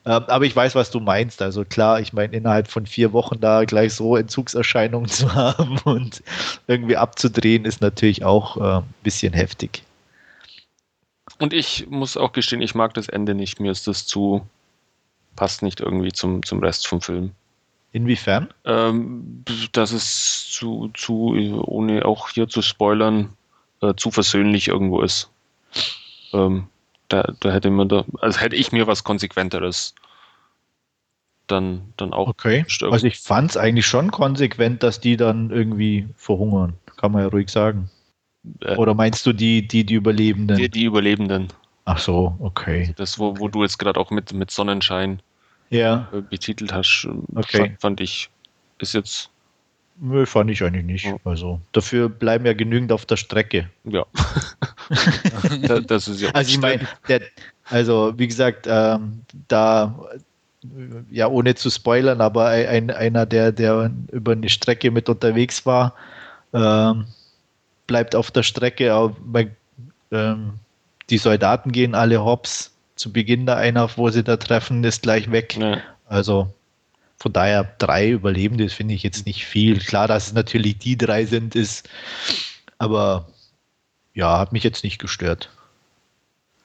Ähm, 0.05 0.25
aber 0.27 0.45
ich 0.45 0.55
weiß, 0.55 0.75
was 0.75 0.91
du 0.91 0.99
meinst. 0.99 1.41
Also 1.41 1.65
klar, 1.65 2.01
ich 2.01 2.13
meine, 2.13 2.37
innerhalb 2.37 2.69
von 2.69 2.87
vier 2.87 3.13
Wochen 3.13 3.41
da 3.41 3.65
gleich 3.65 3.95
so 3.95 4.17
Entzugserscheinungen 4.17 5.09
zu 5.09 5.33
haben 5.35 5.79
und 5.85 6.23
irgendwie 6.67 6.97
abzudrehen, 6.97 7.65
ist 7.65 7.81
natürlich 7.81 8.25
auch 8.25 8.57
äh, 8.57 8.79
ein 8.79 8.95
bisschen 9.05 9.33
heftig. 9.33 9.85
Und 11.39 11.53
ich 11.53 11.87
muss 11.89 12.17
auch 12.17 12.33
gestehen, 12.33 12.61
ich 12.61 12.75
mag 12.75 12.95
das 12.95 13.09
Ende 13.09 13.35
nicht. 13.35 13.61
Mir 13.61 13.71
ist 13.71 13.87
das 13.87 14.07
zu, 14.07 14.45
passt 15.37 15.63
nicht 15.63 15.81
irgendwie 15.81 16.11
zum, 16.11 16.43
zum 16.43 16.59
Rest 16.59 16.89
vom 16.89 17.01
Film. 17.01 17.31
Inwiefern? 17.93 18.53
Ähm, 18.65 19.45
das 19.73 19.93
ist 19.93 20.53
zu, 20.53 20.91
zu, 20.95 21.63
ohne 21.65 22.05
auch 22.05 22.31
hier 22.31 22.49
zu 22.49 22.61
spoilern, 22.63 23.31
äh, 23.83 23.95
zu 23.95 24.11
versöhnlich 24.11 24.69
irgendwo 24.69 25.01
ist. 25.03 25.31
Ähm, 26.33 26.69
da, 27.09 27.33
da 27.41 27.53
hätte 27.53 27.71
man 27.71 27.89
da, 27.89 28.05
also 28.21 28.41
hätte 28.41 28.57
ich 28.57 28.73
mir 28.73 28.87
was 28.87 29.05
Konsequenteres 29.05 29.95
dann, 31.47 31.93
dann 31.97 32.13
auch. 32.13 32.29
Okay. 32.29 32.65
Bestimmt. 32.65 32.93
Also 32.93 33.07
ich 33.07 33.19
fand 33.19 33.51
es 33.51 33.57
eigentlich 33.57 33.87
schon 33.87 34.11
konsequent, 34.11 34.83
dass 34.83 35.01
die 35.01 35.17
dann 35.17 35.51
irgendwie 35.51 36.09
verhungern. 36.17 36.75
Kann 36.97 37.13
man 37.13 37.23
ja 37.23 37.29
ruhig 37.29 37.49
sagen. 37.49 37.91
Äh, 38.61 38.77
Oder 38.77 38.95
meinst 38.95 39.25
du 39.27 39.33
die, 39.33 39.67
die, 39.67 39.85
die 39.85 39.95
Überlebenden? 39.95 40.57
Die, 40.57 40.69
die 40.69 40.85
Überlebenden. 40.85 41.49
Ach 41.85 41.99
so, 41.99 42.37
okay. 42.41 42.81
Also 42.81 42.93
das, 42.97 43.19
wo, 43.19 43.39
wo 43.39 43.49
du 43.49 43.63
jetzt 43.63 43.79
gerade 43.79 43.99
auch 43.99 44.11
mit, 44.11 44.33
mit 44.33 44.51
Sonnenschein 44.51 45.23
ja. 45.71 46.09
Äh, 46.13 46.21
betitelt 46.21 46.73
hast, 46.73 47.09
okay. 47.35 47.59
fand, 47.59 47.81
fand 47.81 48.01
ich, 48.01 48.29
ist 48.79 48.95
jetzt 48.95 49.31
Nö, 50.01 50.27
fand 50.27 50.51
ich 50.51 50.63
eigentlich 50.63 50.85
nicht. 50.85 51.15
Also 51.25 51.61
dafür 51.73 52.09
bleiben 52.09 52.47
ja 52.47 52.53
genügend 52.53 52.93
auf 52.93 53.05
der 53.05 53.17
Strecke. 53.17 53.69
Ja. 53.85 54.07
das 55.87 56.09
ist 56.09 56.21
ja 56.21 56.31
also 56.31 56.51
ich 56.51 56.61
meine, 56.61 56.87
also 57.65 58.15
wie 58.17 58.29
gesagt, 58.29 58.67
ähm, 58.69 59.23
da 59.49 60.09
ja 61.11 61.29
ohne 61.29 61.55
zu 61.55 61.71
spoilern, 61.71 62.21
aber 62.21 62.47
ein, 62.47 62.91
einer, 62.91 63.27
der, 63.27 63.53
der 63.53 63.91
über 64.13 64.33
eine 64.33 64.49
Strecke 64.49 64.91
mit 64.91 65.09
unterwegs 65.09 65.67
war, 65.67 65.95
ähm, 66.53 67.07
bleibt 67.87 68.15
auf 68.15 68.31
der 68.31 68.43
Strecke. 68.43 68.93
Aber, 68.93 69.45
ähm, 70.11 70.55
die 71.11 71.19
Soldaten 71.19 71.73
gehen 71.73 71.95
alle 71.95 72.25
hops. 72.25 72.73
Zu 72.97 73.13
Beginn 73.13 73.47
der 73.47 73.57
Einlauf, 73.57 73.97
wo 73.97 74.11
sie 74.11 74.25
da 74.25 74.37
treffen, 74.37 74.83
ist 74.83 75.03
gleich 75.03 75.31
weg. 75.31 75.57
Ja. 75.57 75.79
Also 76.07 76.53
von 77.19 77.33
daher 77.33 77.65
drei 77.79 78.11
Überlebende 78.11 78.69
finde 78.69 78.95
ich 78.95 79.03
jetzt 79.03 79.27
nicht 79.27 79.45
viel. 79.45 79.79
Klar, 79.81 80.07
dass 80.09 80.29
es 80.29 80.33
natürlich 80.33 80.79
die 80.79 80.97
drei 80.97 81.25
sind, 81.27 81.55
ist, 81.57 81.89
aber 82.79 83.29
ja, 84.15 84.39
hat 84.39 84.53
mich 84.53 84.63
jetzt 84.63 84.85
nicht 84.85 84.99
gestört. 84.99 85.51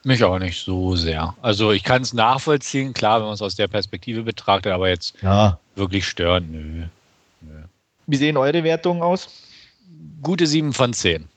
Mich 0.04 0.24
auch 0.24 0.38
nicht 0.38 0.60
so 0.64 0.96
sehr. 0.96 1.36
Also 1.42 1.72
ich 1.72 1.84
kann 1.84 2.02
es 2.02 2.14
nachvollziehen, 2.14 2.94
klar, 2.94 3.20
wenn 3.20 3.26
man 3.26 3.34
es 3.36 3.42
aus 3.42 3.56
der 3.56 3.68
Perspektive 3.68 4.24
betrachtet, 4.24 4.74
aber 4.74 4.90
jetzt 4.90 5.16
Ja. 5.22 5.60
wirklich 5.76 6.08
stören, 6.08 6.52
nö. 6.52 6.88
Wie 8.06 8.18
sehen 8.18 8.36
eure 8.36 8.64
Wertungen 8.66 9.02
aus? 9.02 9.30
Gute 10.22 10.46
7 10.46 10.74
von 10.74 10.94
10. 10.94 11.30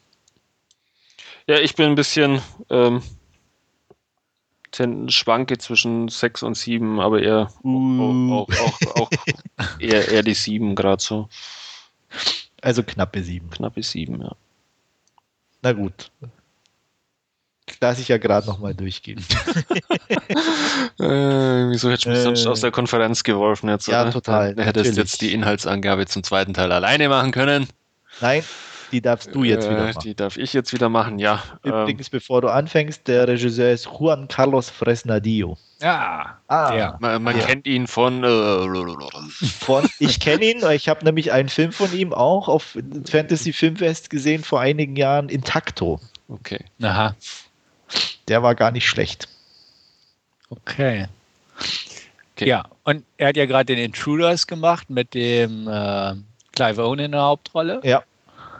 Ja, 1.46 1.60
ich 1.60 1.76
bin 1.76 1.86
ein 1.86 1.94
bisschen 1.94 2.42
ähm, 2.70 3.02
ten- 4.76 5.08
schwanke 5.10 5.58
zwischen 5.58 6.08
6 6.08 6.42
und 6.42 6.54
7, 6.56 7.00
aber 7.00 7.22
eher 7.22 7.50
Uh. 7.64 8.32
auch, 8.34 8.48
auch, 8.48 8.96
auch, 8.96 9.10
eher, 9.78 10.08
eher 10.08 10.22
die 10.22 10.34
7 10.34 10.74
gerade 10.74 11.02
so. 11.02 11.28
Also 12.62 12.82
knappe 12.82 13.22
sieben. 13.22 13.50
Knappe 13.50 13.82
7, 13.82 14.20
ja. 14.20 14.36
Na 15.62 15.72
gut. 15.72 16.10
Lass 17.80 17.98
ich 17.98 18.08
ja 18.08 18.18
gerade 18.18 18.46
nochmal 18.46 18.74
durchgehen. 18.74 19.24
Äh, 20.98 21.04
wieso 21.70 21.90
hättest 21.90 22.06
du 22.06 22.10
mich 22.10 22.18
Äh. 22.18 22.22
sonst 22.22 22.46
aus 22.46 22.60
der 22.60 22.70
Konferenz 22.70 23.22
geworfen 23.22 23.68
jetzt? 23.68 23.86
Ja, 23.88 24.02
oder? 24.02 24.12
total, 24.12 24.54
Du 24.54 24.62
hättest 24.62 24.86
natürlich. 24.86 24.96
jetzt 24.96 25.20
die 25.20 25.32
Inhaltsangabe 25.34 26.06
zum 26.06 26.22
zweiten 26.22 26.54
Teil 26.54 26.72
alleine 26.72 27.08
machen 27.08 27.32
können. 27.32 27.66
Nein, 28.20 28.42
die 28.92 29.00
darfst 29.00 29.34
du 29.34 29.44
jetzt 29.44 29.66
Äh, 29.66 29.70
wieder 29.70 29.86
machen. 29.86 30.00
Die 30.02 30.14
darf 30.14 30.36
ich 30.36 30.52
jetzt 30.52 30.72
wieder 30.72 30.88
machen, 30.88 31.18
ja. 31.18 31.42
Ähm, 31.64 31.70
Übrigens, 31.72 32.10
bevor 32.10 32.40
du 32.42 32.48
anfängst, 32.48 33.06
der 33.08 33.28
Regisseur 33.28 33.70
ist 33.72 33.86
Juan 33.86 34.28
Carlos 34.28 34.70
Fresnadillo. 34.70 35.56
Ja, 35.82 36.38
Ah, 36.48 36.72
der. 36.72 36.96
man 37.00 37.22
man 37.22 37.38
Ja. 37.38 37.44
kennt 37.44 37.66
ihn 37.66 37.86
von. 37.86 38.24
Äh, 38.24 39.38
Von, 39.60 39.86
ich 39.98 40.20
kenne 40.20 40.44
ihn, 40.44 40.62
ich 40.70 40.88
habe 40.88 41.04
nämlich 41.04 41.32
einen 41.32 41.48
Film 41.50 41.72
von 41.72 41.92
ihm 41.92 42.12
auch 42.14 42.48
auf 42.48 42.78
Fantasy 43.08 43.52
Filmfest 43.52 44.08
gesehen 44.08 44.42
vor 44.42 44.60
einigen 44.60 44.96
Jahren, 44.96 45.28
Intacto. 45.28 46.00
okay. 46.28 46.64
Aha, 46.82 47.14
Der 48.28 48.42
war 48.42 48.54
gar 48.54 48.70
nicht 48.70 48.88
schlecht. 48.88 49.28
okay. 50.50 51.06
Okay. 52.34 52.48
Ja, 52.48 52.64
und 52.84 53.02
er 53.16 53.28
hat 53.28 53.36
ja 53.38 53.46
gerade 53.46 53.64
den 53.64 53.78
Intruders 53.82 54.46
gemacht 54.46 54.90
mit 54.90 55.14
dem 55.14 55.66
äh, 55.68 56.14
Clive 56.52 56.84
Owen 56.84 56.98
in 56.98 57.12
der 57.12 57.22
Hauptrolle. 57.22 57.80
Ja. 57.82 58.02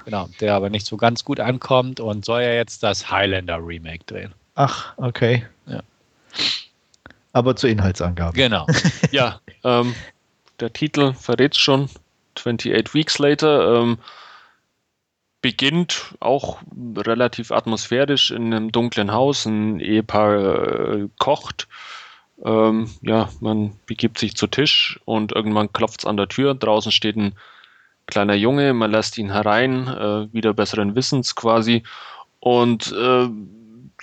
Genau, 0.06 0.28
der 0.40 0.54
aber 0.54 0.70
nicht 0.70 0.86
so 0.86 0.96
ganz 0.96 1.24
gut 1.24 1.40
ankommt 1.40 1.98
und 1.98 2.24
soll 2.24 2.42
ja 2.42 2.52
jetzt 2.52 2.84
das 2.84 3.10
Highlander 3.10 3.58
Remake 3.58 4.04
drehen. 4.06 4.32
Ach, 4.54 4.96
okay. 4.98 5.44
Ja. 5.66 5.82
Aber 7.32 7.56
zur 7.56 7.70
Inhaltsangabe. 7.70 8.36
Genau. 8.36 8.68
Ja, 9.10 9.40
ähm, 9.64 9.96
der 10.60 10.72
Titel 10.72 11.12
verrät 11.12 11.56
schon. 11.56 11.90
28 12.36 12.94
Weeks 12.94 13.18
Later. 13.18 13.82
Ähm, 13.82 13.98
beginnt 15.42 16.14
auch 16.20 16.58
relativ 16.96 17.50
atmosphärisch 17.50 18.30
in 18.30 18.54
einem 18.54 18.70
dunklen 18.70 19.10
Haus. 19.12 19.44
Ein 19.44 19.80
Ehepaar 19.80 20.94
äh, 20.94 21.08
kocht. 21.18 21.66
Ähm, 22.44 22.88
ja, 23.02 23.28
man 23.40 23.72
begibt 23.86 24.18
sich 24.18 24.36
zu 24.36 24.46
Tisch 24.46 25.00
und 25.04 25.32
irgendwann 25.32 25.72
klopft 25.72 26.02
es 26.02 26.06
an 26.06 26.16
der 26.16 26.28
Tür. 26.28 26.54
Draußen 26.54 26.92
steht 26.92 27.16
ein 27.16 27.34
kleiner 28.06 28.34
Junge, 28.34 28.72
man 28.72 28.90
lässt 28.90 29.18
ihn 29.18 29.30
herein, 29.30 29.88
äh, 29.88 30.32
wieder 30.32 30.54
besseren 30.54 30.94
Wissens 30.94 31.34
quasi. 31.34 31.82
Und 32.40 32.92
äh, 32.92 33.28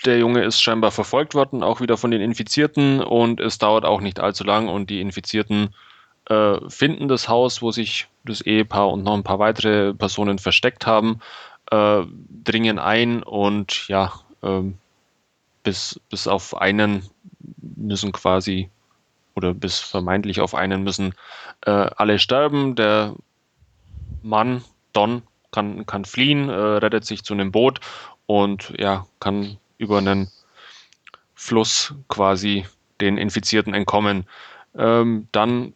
der 0.06 0.20
Junge 0.20 0.44
ist 0.44 0.62
scheinbar 0.62 0.92
verfolgt 0.92 1.34
worden, 1.36 1.64
auch 1.64 1.82
wieder 1.82 1.98
von 1.98 2.12
den 2.12 2.22
Infizierten. 2.22 3.02
Und 3.02 3.40
es 3.40 3.58
dauert 3.58 3.86
auch 3.86 4.02
nicht 4.02 4.20
allzu 4.20 4.44
lang 4.44 4.68
und 4.68 4.90
die 4.90 5.02
Infizierten 5.02 5.74
äh, 6.30 6.58
finden 6.70 7.08
das 7.08 7.28
Haus, 7.30 7.62
wo 7.62 7.72
sich 7.72 8.08
das 8.26 8.42
Ehepaar 8.42 8.90
und 8.92 9.04
noch 9.04 9.14
ein 9.14 9.24
paar 9.24 9.40
weitere 9.40 9.94
Personen 9.94 10.40
versteckt 10.40 10.86
haben, 10.86 11.20
äh, 11.72 12.04
dringen 12.44 12.80
ein 12.80 13.24
und 13.24 13.88
ja, 13.88 14.14
ähm, 14.42 14.78
bis, 15.64 16.00
bis 16.10 16.28
auf 16.28 16.56
einen 16.56 17.04
müssen 17.78 18.12
quasi 18.12 18.70
oder 19.36 19.54
bis 19.54 19.80
vermeintlich 19.80 20.42
auf 20.42 20.56
einen 20.56 20.84
müssen 20.84 21.14
äh, 21.66 21.72
alle 21.72 22.20
sterben. 22.20 22.76
Der 22.76 23.16
Mann, 24.24 24.64
Don, 24.94 25.22
kann, 25.52 25.86
kann 25.86 26.06
fliehen, 26.06 26.50
äh, 26.50 26.54
rettet 26.54 27.06
sich 27.06 27.24
zu 27.24 27.34
einem 27.34 27.52
Boot 27.52 27.80
und 28.26 28.74
ja, 28.78 29.06
kann 29.20 29.58
über 29.78 29.98
einen 29.98 30.30
Fluss 31.36 31.94
quasi 32.08 32.66
den 33.02 33.18
Infizierten 33.18 33.74
entkommen. 33.74 34.26
Ähm, 34.76 35.28
dann 35.32 35.74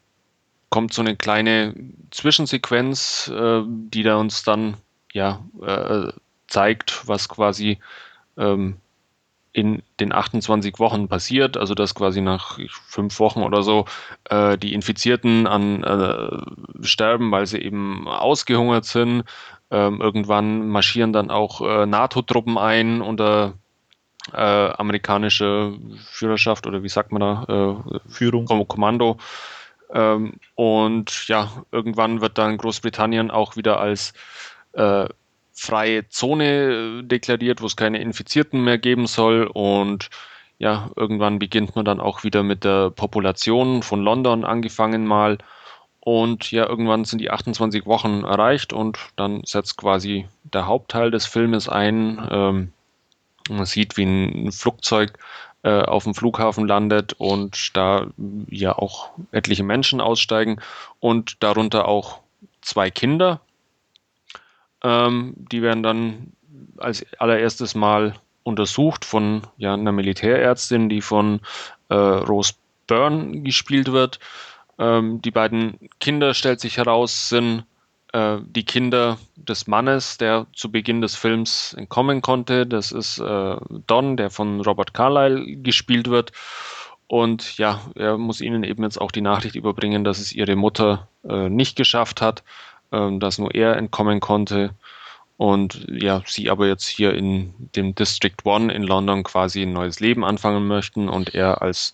kommt 0.69 0.94
so 0.94 1.02
eine 1.02 1.15
kleine 1.15 1.74
Zwischensequenz, 2.11 3.32
äh, 3.34 3.61
die 3.65 4.03
da 4.03 4.15
uns 4.15 4.44
dann 4.44 4.78
ja 5.14 5.44
äh, 5.61 6.11
zeigt, 6.48 7.07
was 7.07 7.30
quasi 7.30 7.80
ähm, 8.38 8.78
in 9.57 9.81
den 9.99 10.13
28 10.13 10.77
Wochen 10.77 11.07
passiert, 11.07 11.57
also 11.57 11.73
dass 11.73 11.95
quasi 11.95 12.21
nach 12.21 12.59
fünf 12.69 13.19
Wochen 13.19 13.41
oder 13.41 13.63
so 13.63 13.85
äh, 14.29 14.55
die 14.55 14.75
Infizierten 14.75 15.47
an 15.47 15.84
äh, 15.84 16.85
sterben, 16.85 17.31
weil 17.31 17.47
sie 17.47 17.57
eben 17.63 18.07
ausgehungert 18.07 18.85
sind. 18.85 19.23
Ähm, 19.71 19.99
irgendwann 19.99 20.67
marschieren 20.69 21.11
dann 21.11 21.31
auch 21.31 21.61
äh, 21.61 21.88
NATO-Truppen 21.88 22.59
ein 22.59 23.01
unter 23.01 23.55
äh, 24.31 24.38
amerikanische 24.38 25.73
Führerschaft 26.05 26.67
oder 26.67 26.84
wie 26.84 26.89
sagt 26.89 27.11
man 27.11 27.21
da? 27.21 27.81
Äh, 27.95 27.99
Führung. 28.07 28.45
Kom- 28.45 28.67
Kommando. 28.67 29.17
Ähm, 29.91 30.34
und 30.53 31.27
ja, 31.27 31.49
irgendwann 31.71 32.21
wird 32.21 32.38
dann 32.38 32.57
Großbritannien 32.57 33.31
auch 33.31 33.55
wieder 33.55 33.79
als 33.79 34.13
äh, 34.73 35.07
freie 35.57 36.07
Zone 36.07 37.01
äh, 37.01 37.03
deklariert, 37.03 37.61
wo 37.61 37.65
es 37.65 37.75
keine 37.75 37.99
Infizierten 37.99 38.63
mehr 38.63 38.77
geben 38.77 39.07
soll. 39.07 39.49
Und 39.51 40.09
ja, 40.59 40.91
irgendwann 40.95 41.39
beginnt 41.39 41.75
man 41.75 41.84
dann 41.84 41.99
auch 41.99 42.23
wieder 42.23 42.43
mit 42.43 42.63
der 42.63 42.91
Population 42.91 43.84
von 43.84 44.01
London 44.01 44.45
angefangen 44.45 45.05
mal. 45.05 45.39
Und 45.99 46.51
ja, 46.51 46.67
irgendwann 46.69 47.03
sind 47.05 47.19
die 47.19 47.31
28 47.31 47.85
Wochen 47.85 48.23
erreicht 48.23 48.71
und 48.71 48.97
dann 49.17 49.41
setzt 49.43 49.77
quasi 49.77 50.27
der 50.43 50.67
Hauptteil 50.67 51.11
des 51.11 51.25
Filmes 51.25 51.67
ein. 51.67 52.25
Ähm, 52.31 52.71
man 53.49 53.65
sieht, 53.65 53.97
wie 53.97 54.05
ein 54.05 54.51
Flugzeug 54.51 55.17
äh, 55.63 55.81
auf 55.81 56.03
dem 56.03 56.13
Flughafen 56.13 56.67
landet 56.67 57.13
und 57.17 57.75
da 57.75 58.07
ja 58.47 58.77
auch 58.77 59.09
etliche 59.31 59.63
Menschen 59.63 60.01
aussteigen 60.01 60.61
und 60.99 61.43
darunter 61.43 61.88
auch 61.88 62.19
zwei 62.61 62.89
Kinder. 62.91 63.41
Ähm, 64.83 65.33
die 65.37 65.61
werden 65.61 65.83
dann 65.83 66.33
als 66.77 67.05
allererstes 67.19 67.75
Mal 67.75 68.15
untersucht 68.43 69.03
von 69.03 69.41
ja, 69.57 69.73
einer 69.73 69.91
Militärärztin, 69.91 70.89
die 70.89 71.01
von 71.01 71.41
äh, 71.89 71.95
Rose 71.95 72.53
Byrne 72.87 73.41
gespielt 73.41 73.91
wird. 73.91 74.19
Ähm, 74.79 75.21
die 75.21 75.31
beiden 75.31 75.89
Kinder, 75.99 76.33
stellt 76.33 76.59
sich 76.59 76.77
heraus, 76.77 77.29
sind 77.29 77.65
äh, 78.13 78.37
die 78.41 78.63
Kinder 78.63 79.17
des 79.35 79.67
Mannes, 79.67 80.17
der 80.17 80.47
zu 80.53 80.71
Beginn 80.71 81.01
des 81.01 81.15
Films 81.15 81.73
entkommen 81.73 82.21
konnte. 82.21 82.65
Das 82.65 82.91
ist 82.91 83.19
äh, 83.19 83.57
Don, 83.87 84.17
der 84.17 84.29
von 84.29 84.61
Robert 84.61 84.93
Carlyle 84.93 85.57
gespielt 85.57 86.09
wird. 86.09 86.31
Und 87.07 87.57
ja, 87.57 87.81
er 87.95 88.17
muss 88.17 88.41
ihnen 88.41 88.63
eben 88.63 88.83
jetzt 88.83 88.99
auch 88.99 89.11
die 89.11 89.21
Nachricht 89.21 89.55
überbringen, 89.55 90.03
dass 90.03 90.19
es 90.19 90.33
ihre 90.33 90.55
Mutter 90.55 91.07
äh, 91.27 91.49
nicht 91.49 91.75
geschafft 91.77 92.21
hat, 92.21 92.43
ähm, 92.91 93.19
dass 93.19 93.38
nur 93.38 93.53
er 93.53 93.77
entkommen 93.77 94.19
konnte. 94.19 94.72
Und 95.38 95.85
ja, 95.89 96.23
sie 96.26 96.49
aber 96.49 96.68
jetzt 96.68 96.88
hier 96.88 97.14
in 97.14 97.53
dem 97.76 97.93
District 97.93 98.38
One 98.43 98.73
in 98.73 98.84
London 98.84 99.23
quasi 99.23 99.61
ein 99.61 99.73
neues 99.73 99.99
Leben 99.99 100.26
anfangen 100.26 100.68
möchten 100.68 101.09
und 101.09 101.35
er 101.35 101.61
als 101.61 101.93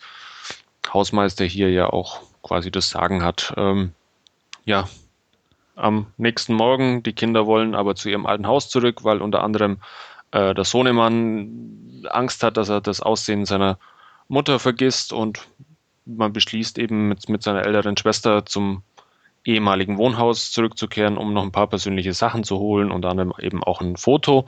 Hausmeister 0.93 1.43
hier 1.45 1.69
ja 1.69 1.87
auch 1.87 2.21
quasi 2.41 2.71
das 2.71 2.89
Sagen 2.89 3.21
hat. 3.21 3.53
Ähm, 3.57 3.91
ja, 4.65 4.87
am 5.75 6.07
nächsten 6.17 6.53
Morgen, 6.53 7.03
die 7.03 7.13
Kinder 7.13 7.45
wollen 7.45 7.75
aber 7.75 7.95
zu 7.95 8.09
ihrem 8.09 8.25
alten 8.25 8.47
Haus 8.47 8.69
zurück, 8.69 9.03
weil 9.03 9.21
unter 9.21 9.43
anderem 9.43 9.79
äh, 10.31 10.53
der 10.53 10.63
Sohnemann 10.63 12.05
Angst 12.09 12.43
hat, 12.43 12.57
dass 12.57 12.69
er 12.69 12.81
das 12.81 13.01
Aussehen 13.01 13.45
seiner 13.45 13.77
Mutter 14.27 14.59
vergisst 14.59 15.11
und 15.11 15.47
man 16.05 16.33
beschließt 16.33 16.77
eben 16.77 17.07
mit, 17.07 17.29
mit 17.29 17.43
seiner 17.43 17.65
älteren 17.65 17.97
Schwester 17.97 18.45
zum 18.45 18.83
ehemaligen 19.45 19.97
Wohnhaus 19.97 20.51
zurückzukehren, 20.51 21.17
um 21.17 21.33
noch 21.33 21.43
ein 21.43 21.51
paar 21.51 21.67
persönliche 21.67 22.13
Sachen 22.13 22.43
zu 22.43 22.59
holen, 22.59 22.91
unter 22.91 23.09
anderem 23.09 23.33
eben 23.39 23.63
auch 23.63 23.81
ein 23.81 23.97
Foto. 23.97 24.45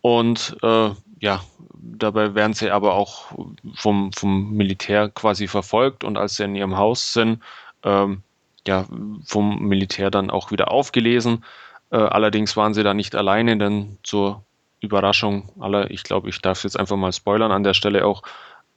Und 0.00 0.56
äh, 0.62 0.90
ja, 1.20 1.40
dabei 1.74 2.34
werden 2.34 2.54
sie 2.54 2.70
aber 2.70 2.94
auch 2.94 3.32
vom, 3.74 4.12
vom 4.12 4.52
Militär 4.52 5.08
quasi 5.08 5.48
verfolgt 5.48 6.04
und 6.04 6.16
als 6.16 6.36
sie 6.36 6.44
in 6.44 6.54
ihrem 6.54 6.76
Haus 6.76 7.12
sind, 7.12 7.42
ähm, 7.82 8.22
ja, 8.66 8.86
vom 9.24 9.60
Militär 9.60 10.10
dann 10.10 10.30
auch 10.30 10.50
wieder 10.50 10.70
aufgelesen. 10.70 11.44
Äh, 11.90 11.96
allerdings 11.96 12.56
waren 12.56 12.74
sie 12.74 12.82
da 12.82 12.94
nicht 12.94 13.14
alleine, 13.14 13.56
denn 13.56 13.98
zur 14.02 14.42
Überraschung 14.80 15.50
aller, 15.60 15.90
ich 15.90 16.02
glaube, 16.02 16.28
ich 16.28 16.40
darf 16.40 16.64
jetzt 16.64 16.78
einfach 16.78 16.96
mal 16.96 17.12
spoilern 17.12 17.52
an 17.52 17.62
der 17.62 17.74
Stelle 17.74 18.04
auch, 18.06 18.22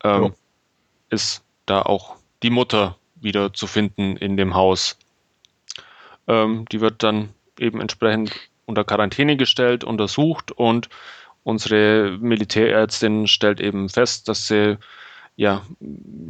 ähm, 0.03 0.33
ist 1.09 1.43
da 1.65 1.81
auch 1.81 2.15
die 2.43 2.49
Mutter 2.49 2.95
wieder 3.15 3.53
zu 3.53 3.67
finden 3.67 4.15
in 4.15 4.37
dem 4.37 4.53
Haus. 4.53 4.97
Ähm, 6.29 6.65
die 6.71 6.79
wird 6.79 7.03
dann 7.03 7.29
eben 7.59 7.81
entsprechend 7.81 8.31
unter 8.65 8.85
Quarantäne 8.85 9.35
gestellt, 9.35 9.83
untersucht 9.83 10.51
und 10.51 10.89
unsere 11.43 12.17
Militärärztin 12.21 13.27
stellt 13.27 13.59
eben 13.59 13.89
fest, 13.89 14.29
dass 14.29 14.47
sie 14.47 14.77
ja 15.35 15.63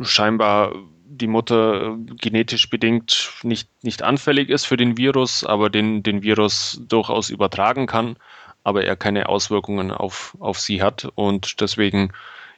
scheinbar 0.01 0.73
die 1.09 1.27
Mutter 1.27 1.97
genetisch 2.21 2.69
bedingt 2.69 3.31
nicht, 3.43 3.69
nicht 3.84 4.03
anfällig 4.03 4.49
ist 4.49 4.65
für 4.65 4.77
den 4.77 4.97
Virus, 4.97 5.43
aber 5.43 5.69
den, 5.69 6.01
den 6.01 6.23
Virus 6.23 6.81
durchaus 6.88 7.30
übertragen 7.30 7.88
kann, 7.88 8.15
aber 8.63 8.85
er 8.85 8.95
keine 8.95 9.27
Auswirkungen 9.27 9.91
auf, 9.91 10.38
auf 10.39 10.59
sie 10.59 10.81
hat 10.81 11.09
und 11.15 11.59
deswegen 11.59 12.13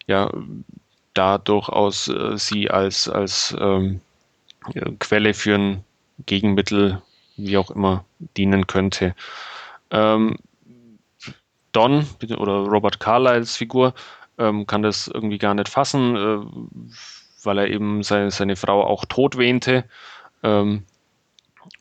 ja 0.05 0.29
da 1.15 1.37
durchaus 1.39 2.07
äh, 2.07 2.37
sie 2.37 2.69
als, 2.69 3.09
als 3.09 3.55
ähm, 3.59 4.01
Quelle 4.99 5.33
für 5.33 5.55
ein 5.55 5.83
Gegenmittel, 6.27 7.01
wie 7.37 7.57
auch 7.57 7.71
immer, 7.71 8.05
dienen 8.37 8.67
könnte. 8.67 9.15
Ähm, 9.89 10.37
Don 11.71 12.05
oder 12.37 12.59
Robert 12.59 12.99
Carlyles 12.99 13.55
Figur 13.55 13.93
ähm, 14.37 14.67
kann 14.67 14.83
das 14.83 15.07
irgendwie 15.07 15.37
gar 15.37 15.53
nicht 15.53 15.69
fassen, 15.69 16.15
äh, 16.15 16.39
weil 17.43 17.57
er 17.57 17.67
eben 17.69 18.03
seine, 18.03 18.31
seine 18.31 18.55
Frau 18.55 18.83
auch 18.83 19.05
tot 19.05 19.37
wähnte 19.37 19.85
ähm, 20.43 20.83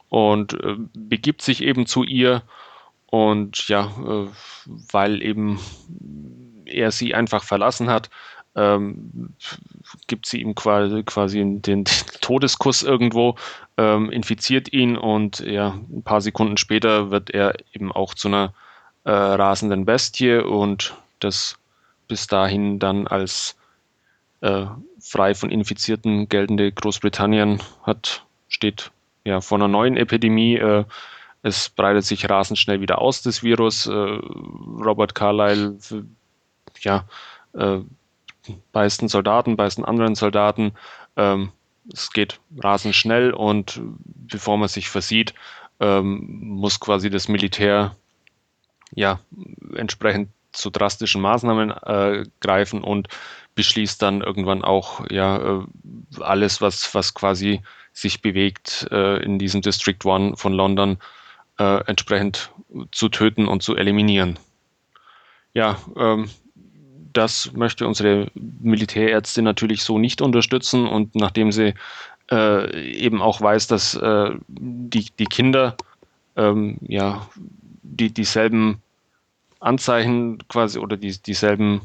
und 0.09 0.55
äh, 0.55 0.77
begibt 0.95 1.43
sich 1.43 1.63
eben 1.63 1.87
zu 1.87 2.05
ihr 2.05 2.43
und 3.07 3.69
ja, 3.69 3.87
äh, 3.87 4.29
weil 4.93 5.23
eben 5.23 5.59
er 6.65 6.93
sie 6.93 7.15
einfach 7.15 7.43
verlassen 7.43 7.91
hat, 7.91 8.11
ähm, 8.55 9.35
gibt 10.07 10.27
sie 10.27 10.41
ihm 10.41 10.55
quasi, 10.55 11.03
quasi 11.05 11.39
den 11.61 11.85
Todeskuss 12.21 12.83
irgendwo, 12.83 13.37
ähm, 13.81 14.11
infiziert 14.11 14.71
ihn 14.75 14.99
und 14.99 15.41
ja, 15.41 15.79
ein 15.91 16.03
paar 16.03 16.21
Sekunden 16.21 16.59
später 16.59 17.11
wird 17.11 17.31
er 17.31 17.55
eben 17.73 17.91
auch 17.91 18.13
zu 18.13 18.29
einer 18.29 18.53
äh, 19.05 19.11
rasenden 19.11 19.87
Bestie 19.87 20.37
und 20.37 20.95
das 21.19 21.59
bis 22.07 22.27
dahin 22.27 22.79
dann 22.79 23.07
als 23.07 23.57
äh, 24.43 24.67
frei 25.01 25.35
von 25.35 25.51
Infizierten 25.51 26.29
geltende 26.29 26.71
Großbritannien 26.71 27.63
hat, 27.83 28.23
steht 28.49 28.91
ja 29.25 29.41
vor 29.41 29.57
einer 29.57 29.69
neuen 29.69 29.97
Epidemie. 29.97 30.57
Äh, 30.57 30.85
es 31.43 31.71
breitet 31.71 32.05
sich 32.05 32.29
rasend 32.29 32.59
schnell 32.59 32.83
wieder 32.83 32.99
aus, 32.99 33.23
das 33.23 33.43
Virus. 33.43 33.87
Äh, 33.87 33.93
Robert 33.93 35.15
Carlyle, 35.15 35.79
ja, 36.81 37.05
äh, 37.55 37.79
beißt 38.73 39.01
einen 39.01 39.09
Soldaten, 39.09 39.57
beißt 39.57 39.79
einen 39.79 39.87
anderen 39.87 40.15
Soldaten. 40.17 40.73
Ähm, 41.17 41.53
es 41.93 42.13
geht 42.13 42.41
rasend 42.59 42.95
schnell 42.95 43.33
und 43.33 43.81
bevor 44.05 44.59
man 44.59 44.69
sich 44.69 44.89
versieht, 44.89 45.35
ähm, 45.81 46.27
muss 46.41 46.81
quasi 46.81 47.11
das 47.11 47.29
Militär 47.29 47.97
ja 48.95 49.21
entsprechend 49.75 50.31
zu 50.53 50.71
drastischen 50.71 51.21
Maßnahmen 51.23 51.71
äh, 51.71 52.25
greifen 52.41 52.83
und 52.83 53.09
beschließt 53.55 54.01
dann 54.03 54.21
irgendwann 54.21 54.65
auch 54.65 55.09
ja 55.11 55.61
äh, 55.61 55.65
alles, 56.21 56.61
was, 56.61 56.95
was 56.95 57.15
quasi 57.15 57.63
sich 57.93 58.23
bewegt 58.23 58.89
äh, 58.91 59.23
in 59.23 59.39
diesem 59.39 59.63
District 59.63 59.99
One 60.05 60.37
von 60.37 60.53
London 60.53 60.99
äh, 61.59 61.85
entsprechend 61.87 62.53
zu 62.93 63.09
töten 63.09 63.47
und 63.47 63.63
zu 63.63 63.77
eliminieren. 63.77 64.39
Ja, 65.53 65.79
ähm, 65.97 66.31
das 67.13 67.53
möchte 67.53 67.87
unsere 67.87 68.29
Militärärztin 68.35 69.45
natürlich 69.45 69.83
so 69.83 69.99
nicht 69.99 70.23
unterstützen 70.23 70.87
und 70.87 71.15
nachdem 71.15 71.53
sie 71.53 71.75
äh, 72.31 72.93
eben 72.93 73.21
auch 73.23 73.41
weiß, 73.41 73.67
dass 73.67 73.95
äh, 73.95 74.31
die, 74.49 75.07
die 75.19 75.27
Kinder 75.27 75.77
ähm, 76.37 76.79
ja 76.83 77.27
die, 77.83 78.13
dieselben 78.13 78.81
Anzeichen 79.61 80.39
quasi 80.49 80.79
oder 80.79 80.97
die, 80.97 81.17
dieselben 81.21 81.83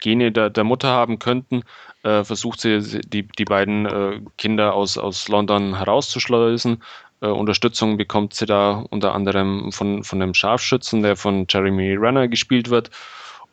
Gene 0.00 0.30
der, 0.30 0.50
der 0.50 0.64
Mutter 0.64 0.88
haben 0.88 1.18
könnten, 1.18 1.62
äh, 2.02 2.22
versucht 2.24 2.60
sie 2.60 2.80
die, 2.80 3.24
die 3.24 3.44
beiden 3.44 3.86
äh, 3.86 4.20
Kinder 4.36 4.74
aus, 4.74 4.98
aus 4.98 5.28
London 5.28 5.76
herauszuschleusen. 5.76 6.82
Äh, 7.20 7.26
Unterstützung 7.26 7.96
bekommt 7.96 8.34
sie 8.34 8.46
da 8.46 8.84
unter 8.90 9.14
anderem 9.14 9.72
von, 9.72 10.04
von 10.04 10.22
einem 10.22 10.34
Scharfschützen, 10.34 11.02
der 11.02 11.16
von 11.16 11.46
Jeremy 11.48 11.94
Renner 11.94 12.28
gespielt 12.28 12.70
wird. 12.70 12.90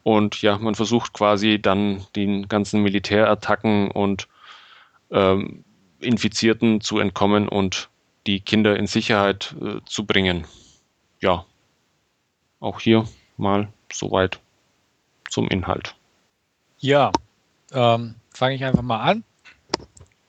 Und 0.06 0.44
ja, 0.44 0.60
man 0.60 0.76
versucht 0.76 1.14
quasi 1.14 1.60
dann 1.60 2.06
den 2.16 2.48
ganzen 2.48 2.84
Militärattacken 2.84 3.90
und 3.90 4.28
ähm, 5.10 5.64
Infizierten 6.00 6.80
zu 6.80 7.00
entkommen 7.00 7.50
und 7.50 7.90
die 8.28 8.40
Kinder 8.40 8.78
in 8.78 8.86
Sicherheit 8.86 9.56
äh, 9.60 9.80
zu 9.86 10.06
bringen. 10.06 10.46
Ja, 11.22 11.44
auch 12.60 12.80
hier 12.80 13.08
mal 13.38 13.68
soweit 13.92 14.40
zum 15.32 15.48
Inhalt. 15.48 15.96
Ja, 16.78 17.12
ähm, 17.74 18.14
fange 18.32 18.54
ich 18.54 18.64
einfach 18.64 18.84
mal 18.84 19.02
an. 19.02 19.24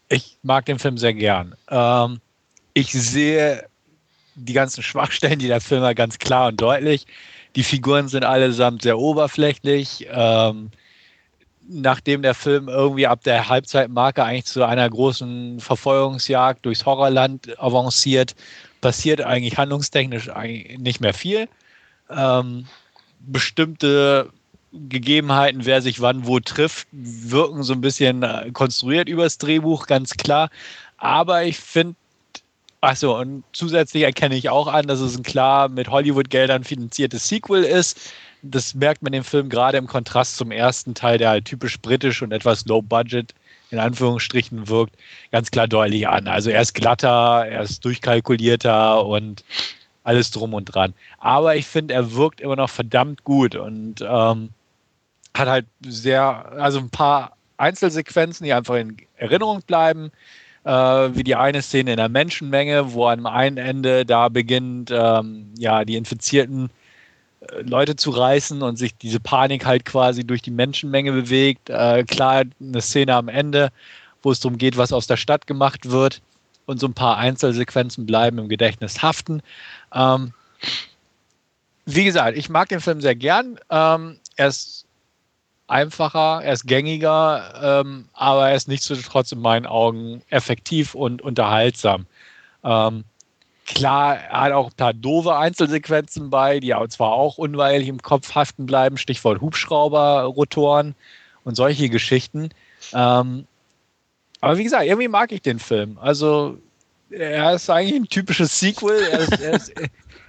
Ich 0.08 0.38
mag 0.42 0.64
den 0.64 0.78
Film 0.78 0.96
sehr 0.96 1.12
gern. 1.12 1.54
Ähm, 1.68 2.22
ich 2.72 2.92
sehe 2.92 3.68
die 4.36 4.54
ganzen 4.54 4.82
Schwachstellen, 4.82 5.38
die 5.38 5.48
der 5.48 5.60
Film 5.60 5.82
hat, 5.82 5.96
ganz 5.96 6.18
klar 6.18 6.48
und 6.48 6.58
deutlich. 6.62 7.06
Die 7.55 7.62
Figuren 7.62 8.09
sind 8.09 8.24
allesamt 8.24 8.82
sehr 8.82 8.98
oberflächlich. 8.98 10.06
Ähm, 10.10 10.70
nachdem 11.68 12.23
der 12.23 12.35
Film 12.35 12.68
irgendwie 12.68 13.06
ab 13.06 13.23
der 13.24 13.48
Halbzeitmarke 13.48 14.24
eigentlich 14.24 14.47
zu 14.47 14.64
einer 14.64 14.89
großen 14.89 15.60
Verfolgungsjagd 15.60 16.64
durchs 16.64 16.86
Horrorland 16.86 17.59
avanciert, 17.59 18.35
passiert 18.81 19.20
eigentlich 19.20 19.59
handlungstechnisch 19.59 20.31
eigentlich 20.31 20.78
nicht 20.78 21.01
mehr 21.01 21.14
viel. 21.14 21.48
Ähm, 22.09 22.66
bestimmte 23.20 24.31
Gegebenheiten, 24.73 25.64
wer 25.64 25.82
sich 25.82 26.01
wann 26.01 26.27
wo 26.27 26.39
trifft, 26.39 26.86
wirken 26.93 27.62
so 27.62 27.73
ein 27.73 27.81
bisschen 27.81 28.24
konstruiert 28.52 29.09
übers 29.09 29.39
Drehbuch, 29.39 29.86
ganz 29.86 30.10
klar. 30.16 30.51
Aber 30.98 31.44
ich 31.44 31.59
finde, 31.59 31.97
achso, 32.86 33.18
und 33.18 33.44
zusätzlich 33.52 34.04
erkenne 34.04 34.36
ich 34.36 34.48
auch 34.48 34.68
an, 34.68 34.86
dass 34.86 35.00
es 35.00 35.16
ein 35.16 35.22
klar 35.22 35.68
mit 35.68 35.88
Hollywood-Geldern 35.88 36.64
finanziertes 36.64 37.28
Sequel 37.28 37.64
ist. 37.64 38.12
Das 38.42 38.74
merkt 38.74 39.02
man 39.02 39.12
im 39.12 39.24
Film 39.24 39.48
gerade 39.48 39.78
im 39.78 39.86
Kontrast 39.86 40.36
zum 40.36 40.50
ersten 40.50 40.94
Teil, 40.94 41.18
der 41.18 41.30
halt 41.30 41.44
typisch 41.46 41.78
britisch 41.80 42.22
und 42.22 42.32
etwas 42.32 42.64
low 42.66 42.82
budget 42.82 43.34
in 43.70 43.78
Anführungsstrichen 43.78 44.68
wirkt, 44.68 44.96
ganz 45.32 45.50
klar 45.50 45.66
deutlich 45.66 46.06
an. 46.06 46.28
Also 46.28 46.50
er 46.50 46.62
ist 46.62 46.74
glatter, 46.74 47.46
er 47.48 47.62
ist 47.62 47.84
durchkalkulierter 47.84 49.04
und 49.04 49.44
alles 50.04 50.30
drum 50.30 50.54
und 50.54 50.66
dran. 50.66 50.94
Aber 51.18 51.56
ich 51.56 51.66
finde, 51.66 51.94
er 51.94 52.12
wirkt 52.12 52.40
immer 52.40 52.56
noch 52.56 52.70
verdammt 52.70 53.24
gut 53.24 53.56
und 53.56 54.00
ähm, 54.02 54.50
hat 55.36 55.48
halt 55.48 55.66
sehr, 55.84 56.52
also 56.52 56.78
ein 56.78 56.90
paar 56.90 57.36
Einzelsequenzen, 57.56 58.44
die 58.44 58.52
einfach 58.52 58.76
in 58.76 58.96
Erinnerung 59.16 59.62
bleiben, 59.66 60.12
äh, 60.66 61.14
wie 61.14 61.22
die 61.22 61.36
eine 61.36 61.62
Szene 61.62 61.93
in 61.93 61.97
der 61.97 62.09
Menschenmenge, 62.09 62.93
wo 62.93 63.06
am 63.06 63.26
einen 63.26 63.56
Ende 63.56 64.05
da 64.05 64.28
beginnt, 64.28 64.90
ähm, 64.93 65.52
ja, 65.56 65.84
die 65.84 65.94
Infizierten 65.94 66.70
äh, 67.40 67.62
Leute 67.62 67.94
zu 67.94 68.10
reißen 68.10 68.62
und 68.62 68.76
sich 68.76 68.97
diese 68.97 69.20
Panik 69.20 69.64
halt 69.64 69.84
quasi 69.84 70.26
durch 70.26 70.43
die 70.43 70.51
Menschenmenge 70.51 71.12
bewegt. 71.12 71.70
Äh, 71.70 72.02
klar, 72.02 72.43
eine 72.60 72.80
Szene 72.80 73.14
am 73.14 73.28
Ende, 73.28 73.70
wo 74.22 74.32
es 74.32 74.40
darum 74.40 74.59
geht, 74.59 74.76
was 74.76 74.93
aus 74.93 75.06
der 75.06 75.16
Stadt 75.16 75.47
gemacht 75.47 75.88
wird 75.88 76.20
und 76.66 76.80
so 76.80 76.88
ein 76.88 76.94
paar 76.94 77.16
Einzelsequenzen 77.16 78.05
bleiben 78.05 78.38
im 78.38 78.48
Gedächtnis 78.48 79.02
haften. 79.02 79.43
Ähm, 79.94 80.32
wie 81.84 82.05
gesagt, 82.05 82.36
ich 82.36 82.48
mag 82.48 82.68
den 82.70 82.80
Film 82.80 83.01
sehr 83.01 83.14
gern. 83.14 83.60
Ähm, 83.70 84.18
er 84.34 84.48
ist 84.48 84.85
einfacher, 85.68 86.43
er 86.43 86.52
ist 86.52 86.66
gängiger, 86.66 87.80
ähm, 87.84 88.09
aber 88.12 88.51
er 88.51 88.56
ist 88.56 88.68
nichtsdestotrotz 88.68 89.32
in 89.32 89.40
meinen 89.40 89.66
Augen 89.66 90.22
effektiv 90.30 90.94
und 90.94 91.22
unterhaltsam. 91.22 92.06
Ähm, 92.64 93.05
klar, 93.66 94.16
er 94.16 94.40
hat 94.43 94.52
auch 94.52 94.70
ein 94.70 94.76
paar 94.76 94.94
doofe 94.94 95.36
Einzelsequenzen 95.36 96.30
bei, 96.30 96.60
die 96.60 96.74
zwar 96.88 97.12
auch 97.12 97.38
unweilig 97.38 97.88
im 97.88 98.01
Kopf 98.01 98.34
haften 98.34 98.66
bleiben, 98.66 98.97
Stichwort 98.97 99.40
Hubschrauber-Rotoren 99.40 100.94
und 101.44 101.55
solche 101.56 101.88
Geschichten. 101.88 102.51
Ähm, 102.93 103.47
aber 104.40 104.59
wie 104.59 104.64
gesagt, 104.64 104.84
irgendwie 104.84 105.09
mag 105.09 105.32
ich 105.32 105.43
den 105.43 105.59
Film. 105.59 105.98
Also 106.01 106.59
er 107.10 107.55
ist 107.55 107.70
eigentlich 107.70 108.01
ein 108.01 108.09
typisches 108.09 108.59
Sequel. 108.59 109.01
Er 109.10 109.18
ist, 109.20 109.40
er, 109.40 109.52
ist, 109.55 109.72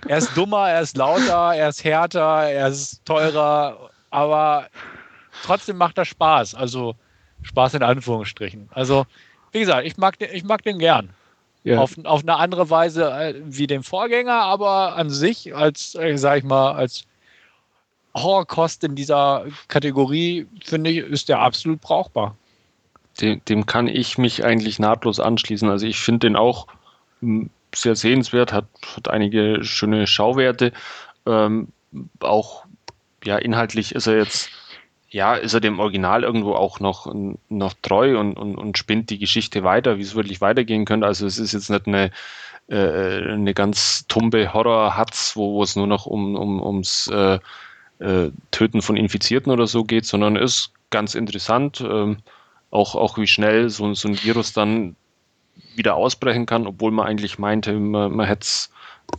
er 0.07 0.17
ist, 0.17 0.35
dummer, 0.35 0.69
er 0.69 0.81
ist 0.81 0.97
lauter, 0.97 1.55
er 1.55 1.69
ist 1.69 1.83
härter, 1.83 2.49
er 2.49 2.67
ist 2.69 3.03
teurer, 3.05 3.89
aber 4.09 4.67
trotzdem 5.43 5.77
macht 5.77 5.97
er 5.97 6.05
Spaß. 6.05 6.55
Also 6.55 6.95
Spaß 7.43 7.75
in 7.75 7.83
Anführungsstrichen. 7.83 8.69
Also, 8.71 9.05
wie 9.51 9.59
gesagt, 9.59 9.85
ich 9.85 9.97
mag 9.97 10.17
den, 10.19 10.29
ich 10.33 10.43
mag 10.43 10.63
den 10.63 10.79
gern. 10.79 11.09
Ja. 11.63 11.79
Auf, 11.79 11.95
auf 12.05 12.21
eine 12.21 12.37
andere 12.37 12.69
Weise 12.69 13.11
äh, 13.11 13.35
wie 13.43 13.67
den 13.67 13.83
Vorgänger, 13.83 14.33
aber 14.33 14.95
an 14.95 15.09
sich 15.09 15.53
als, 15.53 15.95
äh, 15.95 16.17
sag 16.17 16.39
ich 16.39 16.43
mal, 16.43 16.71
als 16.71 17.05
Horrorkost 18.15 18.83
in 18.83 18.95
dieser 18.95 19.45
Kategorie, 19.67 20.47
finde 20.63 20.91
ich, 20.91 20.97
ist 20.99 21.29
der 21.29 21.39
absolut 21.39 21.81
brauchbar. 21.81 22.35
Dem, 23.19 23.43
dem, 23.45 23.65
kann 23.65 23.87
ich 23.87 24.17
mich 24.17 24.43
eigentlich 24.43 24.79
nahtlos 24.79 25.19
anschließen. 25.19 25.69
Also 25.69 25.85
ich 25.87 25.99
finde 25.99 26.27
den 26.27 26.35
auch 26.35 26.67
hm, 27.21 27.49
sehr 27.73 27.95
sehenswert, 27.95 28.53
hat, 28.53 28.65
hat 28.95 29.09
einige 29.09 29.63
schöne 29.63 30.07
Schauwerte. 30.07 30.71
Ähm, 31.25 31.69
auch 32.19 32.65
ja, 33.23 33.37
inhaltlich 33.37 33.93
ist 33.93 34.07
er 34.07 34.17
jetzt, 34.17 34.49
ja, 35.09 35.35
ist 35.35 35.53
er 35.53 35.61
dem 35.61 35.79
Original 35.79 36.23
irgendwo 36.23 36.53
auch 36.53 36.79
noch, 36.79 37.13
noch 37.49 37.73
treu 37.81 38.19
und, 38.19 38.37
und, 38.37 38.55
und 38.55 38.77
spinnt 38.77 39.09
die 39.09 39.19
Geschichte 39.19 39.63
weiter, 39.63 39.97
wie 39.97 40.01
es 40.01 40.15
wirklich 40.15 40.41
weitergehen 40.41 40.85
könnte. 40.85 41.07
Also 41.07 41.25
es 41.25 41.39
ist 41.39 41.53
jetzt 41.53 41.69
nicht 41.69 41.87
eine, 41.87 42.11
äh, 42.67 43.31
eine 43.31 43.53
ganz 43.53 44.05
tumbe 44.07 44.53
Horror-Hatz, 44.53 45.35
wo, 45.35 45.53
wo 45.53 45.63
es 45.63 45.75
nur 45.75 45.87
noch 45.87 46.05
um, 46.05 46.35
um, 46.35 46.61
ums 46.61 47.07
äh, 47.07 47.39
äh, 47.99 48.31
Töten 48.51 48.81
von 48.81 48.97
Infizierten 48.97 49.51
oder 49.51 49.65
so 49.67 49.85
geht, 49.85 50.05
sondern 50.05 50.35
ist 50.35 50.71
ganz 50.89 51.15
interessant, 51.15 51.81
ähm, 51.81 52.17
auch, 52.69 52.95
auch 52.95 53.17
wie 53.17 53.27
schnell 53.27 53.69
so, 53.69 53.93
so 53.93 54.09
ein 54.09 54.21
Virus 54.21 54.51
dann 54.51 54.95
wieder 55.75 55.95
ausbrechen 55.95 56.45
kann, 56.45 56.67
obwohl 56.67 56.91
man 56.91 57.07
eigentlich 57.07 57.39
meinte, 57.39 57.73
man, 57.73 58.13
man 58.13 58.25
hätte 58.25 58.41
es 58.41 58.71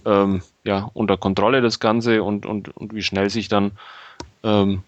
ähm, 0.05 0.43
ja, 0.65 0.91
unter 0.93 1.17
Kontrolle 1.17 1.63
das 1.63 1.81
Ganze 1.81 2.23
und, 2.23 2.45
und, 2.45 2.69
und 2.77 2.95
wie 2.95 3.03
schnell 3.03 3.31
sich 3.31 3.49
dann 3.49 3.73
ähm, 4.45 4.83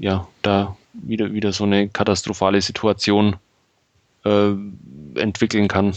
ja, 0.00 0.26
da 0.42 0.76
wieder, 0.94 1.32
wieder 1.32 1.52
so 1.52 1.64
eine 1.64 1.88
katastrophale 1.88 2.60
Situation 2.60 3.36
äh, 4.24 4.52
entwickeln 5.14 5.68
kann. 5.68 5.94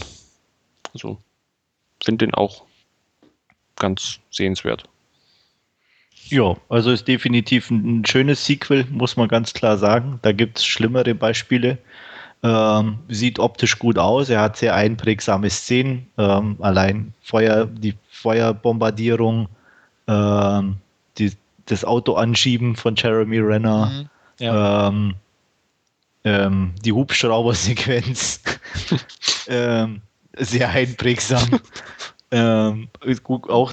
Also 0.92 1.18
finde 2.04 2.26
den 2.26 2.34
auch 2.34 2.64
ganz 3.76 4.20
sehenswert. 4.30 4.84
Ja, 6.28 6.56
also 6.68 6.90
ist 6.90 7.08
definitiv 7.08 7.70
ein, 7.70 8.04
schönes 8.06 8.44
Sequel, 8.44 8.86
muss 8.90 9.16
man 9.16 9.28
ganz 9.28 9.52
klar 9.52 9.76
sagen. 9.76 10.20
Da 10.22 10.32
gibt 10.32 10.58
es 10.58 10.64
schlimmere 10.64 11.14
Beispiele. 11.14 11.78
Ähm, 12.42 12.98
sieht 13.08 13.38
optisch 13.38 13.78
gut 13.78 13.98
aus. 13.98 14.28
Er 14.28 14.40
hat 14.40 14.56
sehr 14.56 14.74
einprägsame 14.74 15.50
Szenen. 15.50 16.06
Ähm, 16.18 16.56
allein 16.60 17.14
Feuer, 17.22 17.66
die 17.66 17.94
Feuerbombardierung, 18.10 19.48
ähm, 20.06 20.76
die, 21.18 21.32
das 21.66 21.84
Auto 21.84 22.14
anschieben 22.14 22.76
von 22.76 22.94
Jeremy 22.96 23.38
Renner, 23.38 23.86
mhm, 23.86 24.44
ja. 24.44 24.88
ähm, 24.88 25.14
ähm, 26.24 26.72
die 26.84 26.92
Hubschrauber-Sequenz, 26.92 28.40
ähm, 29.48 30.02
sehr 30.36 30.70
einprägsam. 30.70 31.60
ähm, 32.30 32.88
gut, 33.22 33.48
auch 33.48 33.72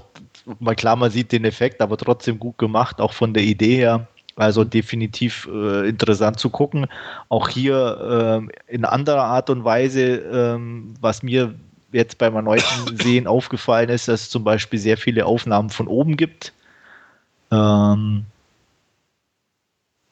mal 0.59 0.75
klar, 0.75 0.95
man 0.95 1.11
sieht 1.11 1.31
den 1.31 1.45
Effekt, 1.45 1.81
aber 1.81 1.97
trotzdem 1.97 2.39
gut 2.39 2.57
gemacht, 2.57 2.99
auch 2.99 3.13
von 3.13 3.33
der 3.33 3.43
Idee 3.43 3.75
her. 3.75 4.07
Also 4.37 4.63
definitiv 4.63 5.47
äh, 5.51 5.89
interessant 5.89 6.39
zu 6.39 6.49
gucken. 6.49 6.87
Auch 7.29 7.49
hier 7.49 8.47
äh, 8.67 8.73
in 8.73 8.85
anderer 8.85 9.23
Art 9.23 9.49
und 9.49 9.65
Weise, 9.65 10.01
ähm, 10.01 10.93
was 11.01 11.21
mir 11.21 11.53
jetzt 11.91 12.17
beim 12.17 12.35
erneuten 12.35 12.97
Sehen 13.03 13.27
aufgefallen 13.27 13.89
ist, 13.89 14.07
dass 14.07 14.21
es 14.21 14.29
zum 14.29 14.43
Beispiel 14.43 14.79
sehr 14.79 14.97
viele 14.97 15.25
Aufnahmen 15.25 15.69
von 15.69 15.87
oben 15.87 16.15
gibt. 16.17 16.53
Ähm, 17.51 18.25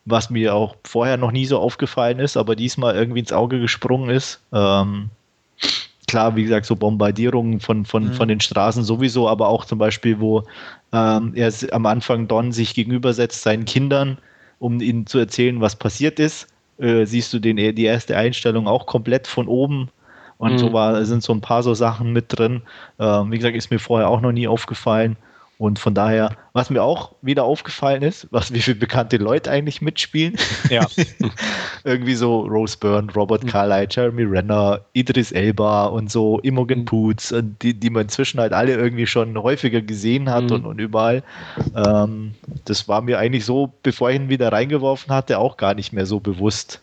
was 0.05 0.29
mir 0.29 0.55
auch 0.55 0.75
vorher 0.83 1.17
noch 1.17 1.31
nie 1.31 1.45
so 1.45 1.59
aufgefallen 1.59 2.19
ist, 2.19 2.37
aber 2.37 2.55
diesmal 2.55 2.95
irgendwie 2.95 3.19
ins 3.19 3.31
Auge 3.31 3.59
gesprungen 3.59 4.09
ist. 4.09 4.41
Ähm, 4.51 5.09
klar, 6.07 6.35
wie 6.35 6.43
gesagt, 6.43 6.65
so 6.65 6.75
Bombardierungen 6.75 7.59
von, 7.59 7.85
von, 7.85 8.05
mhm. 8.05 8.13
von 8.13 8.27
den 8.27 8.39
Straßen 8.39 8.83
sowieso, 8.83 9.29
aber 9.29 9.47
auch 9.47 9.65
zum 9.65 9.77
Beispiel, 9.77 10.19
wo 10.19 10.43
ähm, 10.91 11.33
er 11.35 11.53
am 11.71 11.85
Anfang 11.85 12.27
Don 12.27 12.51
sich 12.51 12.73
gegenübersetzt 12.73 13.43
seinen 13.43 13.65
Kindern, 13.65 14.17
um 14.57 14.81
ihnen 14.81 15.05
zu 15.05 15.19
erzählen, 15.19 15.61
was 15.61 15.75
passiert 15.75 16.19
ist. 16.19 16.47
Äh, 16.79 17.05
siehst 17.05 17.33
du 17.33 17.39
den, 17.39 17.57
die 17.57 17.83
erste 17.83 18.17
Einstellung 18.17 18.67
auch 18.67 18.85
komplett 18.85 19.27
von 19.27 19.47
oben 19.47 19.89
und 20.37 20.53
mhm. 20.53 20.57
so 20.57 20.73
war, 20.73 21.05
sind 21.05 21.21
so 21.21 21.33
ein 21.33 21.41
paar 21.41 21.61
so 21.61 21.73
Sachen 21.73 22.13
mit 22.13 22.25
drin. 22.29 22.61
Ähm, 22.97 23.31
wie 23.31 23.37
gesagt, 23.37 23.55
ist 23.55 23.69
mir 23.69 23.79
vorher 23.79 24.09
auch 24.09 24.21
noch 24.21 24.31
nie 24.31 24.47
aufgefallen. 24.47 25.17
Und 25.59 25.77
von 25.77 25.93
daher, 25.93 26.37
was 26.53 26.69
mir 26.69 26.81
auch 26.81 27.11
wieder 27.21 27.43
aufgefallen 27.43 28.01
ist, 28.01 28.27
was 28.31 28.53
wie 28.53 28.61
viele 28.61 28.77
bekannte 28.77 29.17
Leute 29.17 29.51
eigentlich 29.51 29.81
mitspielen. 29.81 30.37
Ja. 30.69 30.87
Irgendwie 31.83 32.15
so 32.15 32.43
Rose 32.43 32.77
Byrne, 32.77 33.11
Robert 33.13 33.43
mhm. 33.43 33.49
Carlyle, 33.49 33.87
Jeremy 33.91 34.23
Renner, 34.23 34.79
Idris 34.93 35.33
Elba 35.33 35.87
und 35.87 36.09
so 36.09 36.39
Imogen 36.39 36.79
mhm. 36.79 36.85
Poots, 36.85 37.35
die, 37.61 37.73
die 37.73 37.89
man 37.89 38.03
inzwischen 38.03 38.39
halt 38.39 38.53
alle 38.53 38.73
irgendwie 38.73 39.05
schon 39.05 39.37
häufiger 39.37 39.81
gesehen 39.81 40.29
hat 40.29 40.45
mhm. 40.45 40.51
und, 40.51 40.65
und 40.65 40.79
überall. 40.79 41.23
Ähm, 41.75 42.35
das 42.63 42.87
war 42.87 43.01
mir 43.01 43.19
eigentlich 43.19 43.43
so, 43.43 43.73
bevor 43.83 44.11
ich 44.11 44.15
ihn 44.15 44.29
wieder 44.29 44.53
reingeworfen 44.53 45.13
hatte, 45.13 45.39
auch 45.39 45.57
gar 45.57 45.73
nicht 45.73 45.91
mehr 45.91 46.05
so 46.05 46.21
bewusst. 46.21 46.79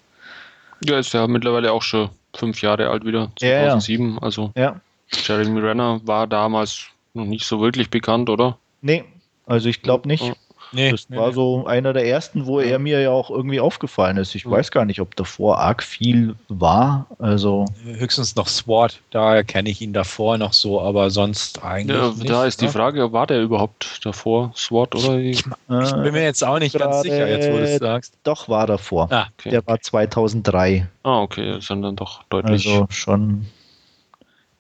Ja, 0.84 0.98
ist 0.98 1.14
ja 1.14 1.26
mittlerweile 1.26 1.72
auch 1.72 1.82
schon 1.82 2.10
fünf 2.34 2.60
Jahre 2.60 2.90
alt 2.90 3.06
wieder, 3.06 3.32
2007. 3.38 4.06
Ja, 4.06 4.12
ja. 4.12 4.18
Also 4.20 4.52
ja. 4.54 4.80
Jeremy 5.10 5.60
Renner 5.60 5.98
war 6.04 6.26
damals 6.26 6.88
noch 7.14 7.24
nicht 7.24 7.46
so 7.46 7.62
wirklich 7.62 7.88
bekannt, 7.88 8.28
oder? 8.28 8.58
Nee, 8.86 9.02
also 9.46 9.68
ich 9.68 9.82
glaube 9.82 10.06
nicht. 10.06 10.32
Nee, 10.72 10.90
das 10.90 11.08
nee, 11.08 11.16
war 11.16 11.28
nee. 11.28 11.34
so 11.34 11.66
einer 11.66 11.92
der 11.92 12.06
ersten, 12.06 12.46
wo 12.46 12.60
er 12.60 12.78
mir 12.78 13.00
ja 13.00 13.10
auch 13.10 13.30
irgendwie 13.30 13.60
aufgefallen 13.60 14.16
ist. 14.16 14.34
Ich 14.34 14.46
mhm. 14.46 14.52
weiß 14.52 14.70
gar 14.70 14.84
nicht, 14.84 15.00
ob 15.00 15.16
davor 15.16 15.58
arg 15.58 15.82
viel 15.82 16.36
war. 16.48 17.06
Also 17.18 17.64
höchstens 17.84 18.36
noch 18.36 18.46
SWAT, 18.46 19.00
da 19.10 19.42
kenne 19.42 19.70
ich 19.70 19.80
ihn 19.80 19.92
davor 19.92 20.38
noch 20.38 20.52
so, 20.52 20.80
aber 20.80 21.10
sonst 21.10 21.64
eigentlich. 21.64 21.96
Ja, 21.96 22.08
nicht, 22.10 22.28
da 22.28 22.44
ist 22.44 22.60
ne? 22.60 22.68
die 22.68 22.72
Frage, 22.72 23.12
war 23.12 23.26
der 23.26 23.42
überhaupt 23.42 24.04
davor 24.04 24.52
SWAT 24.54 24.94
oder? 24.94 25.18
Ich, 25.18 25.40
ich 25.40 25.92
bin 25.92 26.12
mir 26.12 26.22
jetzt 26.22 26.44
auch 26.44 26.58
nicht 26.58 26.78
ganz 26.78 27.02
sicher, 27.02 27.28
jetzt 27.28 27.50
wo 27.50 27.56
du 27.56 27.64
es 27.64 27.78
sagst. 27.78 28.14
Doch 28.22 28.48
war 28.48 28.66
davor. 28.66 29.08
Ah, 29.10 29.26
okay. 29.38 29.50
Der 29.50 29.66
war 29.66 29.80
2003. 29.80 30.86
Ah, 31.02 31.20
okay, 31.22 31.52
das 31.54 31.66
sind 31.66 31.82
dann 31.82 31.96
doch 31.96 32.22
deutlich. 32.24 32.66
Also 32.66 32.86
schon 32.90 33.46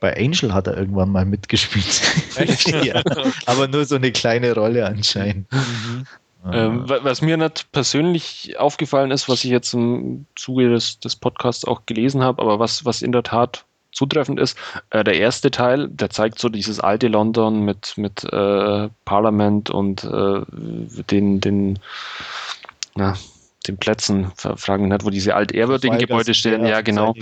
bei 0.00 0.16
Angel 0.16 0.52
hat 0.52 0.66
er 0.66 0.76
irgendwann 0.76 1.10
mal 1.10 1.24
mitgespielt. 1.24 2.02
ja, 2.84 3.02
aber 3.46 3.68
nur 3.68 3.84
so 3.84 3.96
eine 3.96 4.12
kleine 4.12 4.54
Rolle 4.54 4.86
anscheinend. 4.86 5.50
Mhm. 5.52 6.06
Ähm, 6.52 6.84
was 6.86 7.22
mir 7.22 7.36
nicht 7.36 7.72
persönlich 7.72 8.56
aufgefallen 8.58 9.10
ist, 9.10 9.28
was 9.28 9.42
ich 9.42 9.50
jetzt 9.50 9.74
im 9.74 10.26
Zuge 10.36 10.70
des, 10.70 11.00
des 11.00 11.16
Podcasts 11.16 11.64
auch 11.64 11.86
gelesen 11.86 12.22
habe, 12.22 12.40
aber 12.40 12.60
was, 12.60 12.84
was 12.84 13.02
in 13.02 13.10
der 13.10 13.24
Tat 13.24 13.64
zutreffend 13.90 14.38
ist, 14.38 14.56
äh, 14.90 15.02
der 15.02 15.16
erste 15.16 15.50
Teil, 15.50 15.88
der 15.88 16.10
zeigt 16.10 16.38
so 16.38 16.48
dieses 16.48 16.78
alte 16.78 17.08
London 17.08 17.64
mit, 17.64 17.94
mit 17.96 18.22
äh, 18.32 18.88
Parlament 19.04 19.70
und 19.70 20.04
äh, 20.04 20.42
den, 21.10 21.40
den 21.40 21.78
na, 22.94 23.14
den 23.68 23.76
Plätzen, 23.76 24.32
fragen 24.36 24.88
nicht, 24.88 25.04
wo 25.04 25.10
diese 25.10 25.34
altehrwürdigen 25.34 25.98
Gebäude 25.98 26.34
stehen. 26.34 26.66
Ja, 26.66 26.80
genau. 26.80 27.14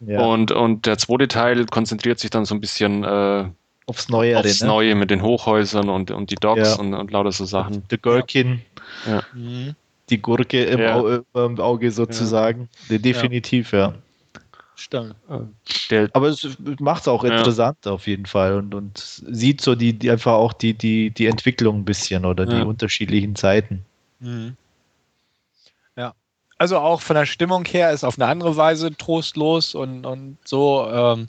Ja. 0.00 0.20
Und, 0.20 0.52
und 0.52 0.86
der 0.86 0.98
zweite 0.98 1.28
Teil 1.28 1.66
konzentriert 1.66 2.18
sich 2.18 2.30
dann 2.30 2.44
so 2.44 2.54
ein 2.54 2.60
bisschen 2.60 3.04
äh, 3.04 3.44
aufs 3.86 4.08
Neue, 4.08 4.38
aufs 4.38 4.60
ne? 4.60 4.66
Neue 4.66 4.94
mit 4.94 5.10
den 5.10 5.22
Hochhäusern 5.22 5.88
und, 5.88 6.10
und 6.10 6.30
die 6.30 6.36
Docks 6.36 6.76
ja. 6.76 6.80
und, 6.80 6.94
und 6.94 7.10
lauter 7.10 7.32
so 7.32 7.44
Sachen. 7.44 7.82
Der 7.90 7.98
Gürkin. 7.98 8.62
Ja. 9.06 9.22
Mhm. 9.34 9.74
Die 10.10 10.22
Gurke 10.22 10.64
im, 10.64 10.80
Auge, 10.80 11.24
im 11.34 11.60
Auge 11.60 11.90
sozusagen. 11.90 12.68
Definitiv, 12.88 13.72
ja. 13.72 13.92
Stimmt. 14.74 15.16
Der, 15.90 16.08
Aber 16.12 16.28
es 16.28 16.46
macht 16.78 17.02
es 17.02 17.08
auch 17.08 17.24
interessant 17.24 17.86
auf 17.86 18.06
jeden 18.06 18.26
Fall 18.26 18.54
und, 18.54 18.74
und 18.74 18.96
sieht 18.96 19.60
so 19.60 19.74
die, 19.74 19.92
die 19.92 20.10
einfach 20.10 20.32
auch 20.32 20.52
die, 20.52 20.72
die, 20.72 21.10
die 21.10 21.26
Entwicklung 21.26 21.80
ein 21.80 21.84
bisschen 21.84 22.24
oder 22.24 22.46
die 22.46 22.62
unterschiedlichen 22.62 23.34
Zeiten. 23.34 23.84
Mhm. 24.20 24.56
Also 26.58 26.78
auch 26.78 27.00
von 27.00 27.14
der 27.14 27.26
Stimmung 27.26 27.64
her 27.64 27.92
ist 27.92 28.04
auf 28.04 28.18
eine 28.18 28.28
andere 28.28 28.56
Weise 28.56 28.96
trostlos 28.96 29.74
und, 29.74 30.04
und 30.04 30.38
so. 30.44 30.88
Ähm, 30.90 31.28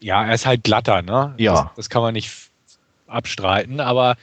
ja, 0.00 0.24
er 0.24 0.34
ist 0.34 0.46
halt 0.46 0.64
glatter, 0.64 1.02
ne? 1.02 1.34
Ja. 1.36 1.54
Das, 1.54 1.70
das, 1.76 1.90
kann 1.90 2.02
man 2.02 2.14
nicht 2.14 2.30
abstreiten, 3.08 3.80
aber 3.80 4.16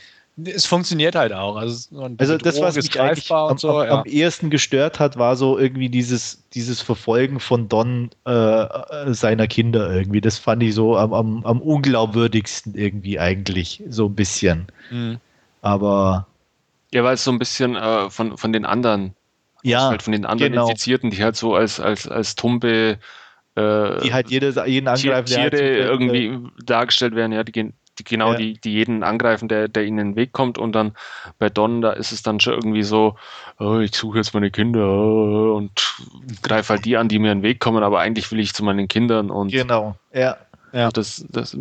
es 0.46 0.66
funktioniert 0.66 1.16
halt 1.16 1.34
auch. 1.34 1.58
Also, 1.58 2.14
also 2.18 2.38
das, 2.38 2.62
was 2.62 2.76
mich 2.76 3.00
eigentlich 3.00 3.32
am, 3.32 3.58
so, 3.58 3.80
am, 3.80 3.88
ja. 3.88 4.00
am, 4.00 4.06
ehesten 4.06 4.50
gestört 4.50 5.00
hat, 5.00 5.18
war 5.18 5.36
so 5.36 5.58
irgendwie 5.58 5.90
dieses, 5.90 6.44
dieses 6.54 6.82
Verfolgen 6.82 7.40
von 7.40 7.68
Don 7.68 8.10
äh, 8.26 8.32
äh, 8.32 9.14
seiner 9.14 9.48
Kinder 9.48 9.92
irgendwie. 9.92 10.22
Das 10.22 10.38
fand 10.38 10.64
ich 10.64 10.74
so 10.74 10.98
am, 10.98 11.14
am, 11.14 11.46
am 11.46 11.62
unglaubwürdigsten 11.62 12.76
irgendwie 12.76 13.20
eigentlich, 13.20 13.84
so 13.90 14.06
ein 14.06 14.16
bisschen. 14.16 14.68
Mhm. 14.90 15.20
Aber 15.62 16.28
ja, 16.94 17.04
weil 17.04 17.16
es 17.16 17.24
so 17.24 17.32
ein 17.32 17.40
bisschen 17.40 17.76
äh, 17.76 18.10
von, 18.10 18.38
von 18.38 18.54
den 18.54 18.66
anderen 18.66 19.14
ja, 19.64 19.90
halt 19.90 20.02
von 20.02 20.14
den 20.14 20.26
anderen 20.26 20.54
genau. 20.54 20.68
Infizierten, 20.68 21.12
die 21.12 21.24
halt 21.24 21.36
so 21.36 21.56
als, 21.56 21.80
als, 21.80 22.08
als 22.08 22.36
tumpe 22.36 23.00
äh, 23.56 24.02
die 24.02 24.14
halt 24.14 24.30
jede, 24.30 24.54
jeden 24.68 24.88
angreifen, 24.88 25.26
Tiere 25.26 25.42
halt 25.42 25.54
irgendwie 25.54 26.26
äh, 26.28 26.40
dargestellt 26.64 27.16
werden, 27.16 27.32
ja, 27.32 27.44
die, 27.44 27.52
die 27.52 28.04
genau 28.04 28.32
ja. 28.32 28.38
die, 28.38 28.54
die 28.54 28.72
jeden 28.72 29.04
angreifen, 29.04 29.48
der, 29.48 29.68
der 29.68 29.86
ihnen 29.86 30.00
in 30.00 30.08
den 30.10 30.16
Weg 30.16 30.32
kommt 30.32 30.58
und 30.58 30.74
dann 30.74 30.94
bei 31.40 31.50
Don, 31.50 31.82
da 31.82 31.92
ist 31.92 32.12
es 32.12 32.22
dann 32.22 32.40
schon 32.40 32.54
irgendwie 32.54 32.84
so, 32.84 33.16
oh, 33.60 33.80
ich 33.80 33.96
suche 33.96 34.20
jetzt 34.20 34.34
meine 34.34 34.52
Kinder 34.52 34.88
oh, 34.88 35.56
und 35.56 35.96
greife 36.42 36.74
halt 36.74 36.86
die 36.86 36.96
an, 36.96 37.10
die 37.10 37.20
mir 37.20 37.32
in 37.32 37.40
den 37.40 37.44
Weg 37.44 37.60
kommen, 37.60 37.84
aber 37.84 38.00
eigentlich 38.00 38.32
will 38.32 38.40
ich 38.40 38.54
zu 38.54 38.64
meinen 38.64 38.88
Kindern 38.88 39.30
und 39.30 39.52
genau, 39.52 39.96
ja. 40.14 40.38
ja. 40.72 40.90
Das, 40.92 41.26
das 41.30 41.58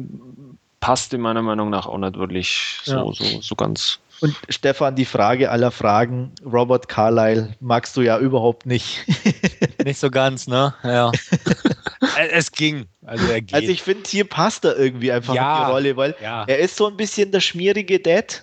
passt 0.80 1.12
in 1.14 1.20
meiner 1.20 1.42
Meinung 1.42 1.70
nach 1.70 1.86
auch 1.86 1.98
nicht 1.98 2.16
wirklich 2.16 2.80
so, 2.84 2.92
ja. 2.92 3.12
so, 3.12 3.40
so 3.40 3.54
ganz. 3.56 3.98
Und 4.20 4.36
Stefan, 4.48 4.96
die 4.96 5.04
Frage 5.04 5.50
aller 5.50 5.70
Fragen, 5.70 6.32
Robert 6.44 6.88
Carlyle 6.88 7.54
magst 7.60 7.96
du 7.96 8.02
ja 8.02 8.18
überhaupt 8.18 8.66
nicht. 8.66 9.04
nicht 9.84 9.98
so 9.98 10.10
ganz, 10.10 10.48
ne? 10.48 10.74
Ja. 10.82 11.12
es 12.32 12.52
ging. 12.52 12.86
Also, 13.04 13.26
er 13.26 13.42
also 13.52 13.68
ich 13.68 13.82
finde, 13.82 14.08
hier 14.08 14.24
passt 14.24 14.64
er 14.64 14.76
irgendwie 14.76 15.12
einfach 15.12 15.34
ja, 15.34 15.58
in 15.58 15.64
die 15.64 15.72
Rolle, 15.72 15.96
weil 15.96 16.16
ja. 16.20 16.44
er 16.46 16.58
ist 16.58 16.76
so 16.76 16.86
ein 16.86 16.96
bisschen 16.96 17.30
der 17.30 17.40
schmierige 17.40 18.00
Dad. 18.00 18.42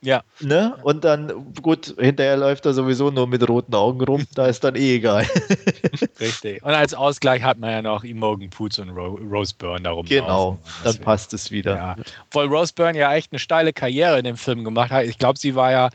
Ja. 0.00 0.22
Ne? 0.40 0.76
Und 0.82 1.04
dann, 1.04 1.52
gut, 1.60 1.94
hinterher 1.98 2.36
läuft 2.36 2.66
er 2.66 2.72
sowieso 2.72 3.10
nur 3.10 3.26
mit 3.26 3.48
roten 3.48 3.74
Augen 3.74 4.00
rum, 4.02 4.26
da 4.34 4.46
ist 4.46 4.62
dann 4.62 4.76
eh 4.76 4.96
egal. 4.96 5.26
Richtig. 6.20 6.62
Und 6.62 6.70
als 6.70 6.94
Ausgleich 6.94 7.42
hat 7.42 7.58
man 7.58 7.70
ja 7.70 7.82
noch 7.82 8.04
Imogen 8.04 8.50
Poots 8.50 8.78
und 8.78 8.90
Ro 8.90 9.18
Rose 9.30 9.54
Byrne 9.56 9.82
darum. 9.82 10.06
Genau, 10.06 10.58
dann 10.84 10.98
passt 10.98 11.34
es 11.34 11.50
wieder. 11.50 11.76
Ja. 11.76 11.96
Obwohl 12.26 12.46
Rose 12.46 12.72
Byrne 12.74 12.98
ja 12.98 13.14
echt 13.14 13.32
eine 13.32 13.38
steile 13.38 13.72
Karriere 13.72 14.18
in 14.18 14.24
dem 14.24 14.36
Film 14.36 14.64
gemacht 14.64 14.90
hat. 14.90 15.04
Ich 15.04 15.18
glaube, 15.18 15.38
sie 15.38 15.54
war 15.54 15.72
ja 15.72 15.90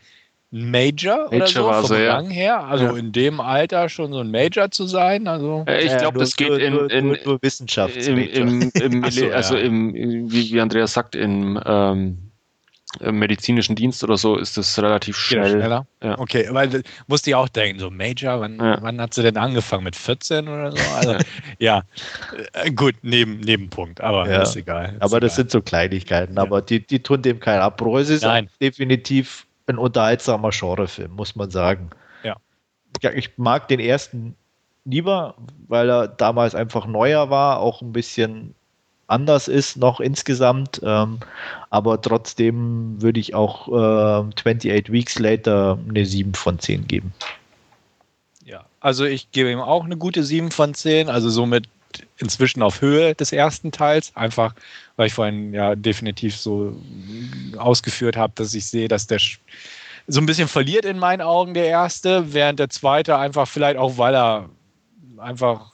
Major, 0.51 1.29
Major 1.31 1.35
oder 1.35 1.47
so, 1.47 1.65
war 1.65 1.81
vom 1.81 1.87
so, 1.87 1.95
Rang 1.95 2.29
her. 2.29 2.63
Also 2.63 2.85
ja. 2.85 2.95
in 2.97 3.11
dem 3.11 3.39
Alter 3.39 3.89
schon 3.89 4.11
so 4.11 4.19
ein 4.19 4.29
Major 4.29 4.69
zu 4.69 4.85
sein. 4.85 5.27
Also 5.27 5.63
äh, 5.67 5.83
ich 5.83 5.97
glaube, 5.97 6.19
das 6.19 6.35
geht 6.35 6.49
nur, 6.49 6.59
in, 6.59 6.89
in, 6.89 7.07
nur, 7.07 7.17
nur 7.25 7.41
Wissenschafts 7.41 8.05
im, 8.05 8.17
im, 8.17 8.71
im 8.75 9.03
so, 9.09 9.29
also 9.29 9.55
ja. 9.55 9.63
im, 9.63 10.31
wie, 10.31 10.51
wie 10.51 10.61
Andreas 10.61 10.93
sagt, 10.93 11.15
im 11.15 11.59
ähm, 11.65 12.32
im 12.32 12.32
medizinischen 13.01 13.75
Dienst 13.75 14.03
oder 14.03 14.17
so 14.17 14.37
ist 14.37 14.57
das 14.57 14.81
relativ 14.81 15.17
schnell. 15.17 15.51
schneller? 15.51 15.87
Ja. 16.01 16.19
Okay, 16.19 16.47
weil 16.51 16.83
musste 17.07 17.31
ich 17.31 17.35
auch 17.35 17.49
denken, 17.49 17.79
so 17.79 17.89
Major, 17.89 18.39
wann, 18.39 18.57
ja. 18.57 18.77
wann 18.81 19.01
hat 19.01 19.13
sie 19.13 19.23
denn 19.23 19.37
angefangen? 19.37 19.83
Mit 19.83 19.95
14 19.95 20.47
oder 20.47 20.71
so? 20.71 20.77
Also, 20.95 21.15
ja, 21.59 21.83
äh, 22.53 22.71
gut, 22.71 22.95
neben, 23.01 23.39
Nebenpunkt, 23.39 24.01
aber 24.01 24.29
ja. 24.29 24.43
ist 24.43 24.55
egal. 24.55 24.93
Ist 24.93 25.01
aber 25.01 25.17
egal. 25.17 25.19
das 25.21 25.35
sind 25.35 25.51
so 25.51 25.61
Kleinigkeiten, 25.61 26.37
aber 26.37 26.61
die, 26.61 26.85
die 26.85 27.01
tun 27.01 27.21
dem 27.21 27.39
keinen 27.39 27.61
Abbruch. 27.61 27.99
Es 27.99 28.09
ist 28.09 28.25
definitiv 28.61 29.47
ein 29.67 29.77
unterhaltsamer 29.77 30.49
Genrefilm, 30.51 31.11
muss 31.13 31.35
man 31.35 31.49
sagen. 31.49 31.89
Ja. 32.23 32.37
Ich 33.15 33.37
mag 33.37 33.67
den 33.67 33.79
ersten 33.79 34.35
lieber, 34.85 35.35
weil 35.67 35.89
er 35.89 36.07
damals 36.07 36.55
einfach 36.55 36.85
neuer 36.85 37.29
war, 37.29 37.59
auch 37.59 37.81
ein 37.81 37.93
bisschen 37.93 38.53
anders 39.13 39.47
ist 39.47 39.77
noch 39.77 39.99
insgesamt. 39.99 40.81
Ähm, 40.83 41.19
aber 41.69 42.01
trotzdem 42.01 43.01
würde 43.01 43.19
ich 43.19 43.33
auch 43.33 43.67
äh, 43.69 44.29
28 44.33 44.91
Weeks 44.91 45.19
Later 45.19 45.79
eine 45.87 46.05
7 46.05 46.33
von 46.33 46.59
10 46.59 46.87
geben. 46.87 47.13
Ja, 48.43 48.65
also 48.79 49.05
ich 49.05 49.31
gebe 49.31 49.51
ihm 49.51 49.59
auch 49.59 49.85
eine 49.85 49.97
gute 49.97 50.23
7 50.23 50.51
von 50.51 50.73
10, 50.73 51.09
also 51.09 51.29
somit 51.29 51.65
inzwischen 52.17 52.61
auf 52.61 52.81
Höhe 52.81 53.13
des 53.15 53.31
ersten 53.31 53.71
Teils, 53.71 54.15
einfach 54.15 54.55
weil 54.95 55.07
ich 55.07 55.13
vorhin 55.13 55.53
ja 55.53 55.75
definitiv 55.75 56.35
so 56.35 56.75
ausgeführt 57.57 58.17
habe, 58.17 58.33
dass 58.35 58.53
ich 58.53 58.65
sehe, 58.65 58.87
dass 58.87 59.07
der 59.07 59.19
so 60.07 60.19
ein 60.19 60.25
bisschen 60.25 60.47
verliert 60.47 60.85
in 60.85 60.99
meinen 60.99 61.21
Augen 61.21 61.53
der 61.53 61.67
erste, 61.67 62.33
während 62.33 62.59
der 62.59 62.69
zweite 62.69 63.17
einfach 63.17 63.47
vielleicht 63.47 63.77
auch, 63.77 63.97
weil 63.97 64.15
er 64.15 64.49
einfach 65.17 65.72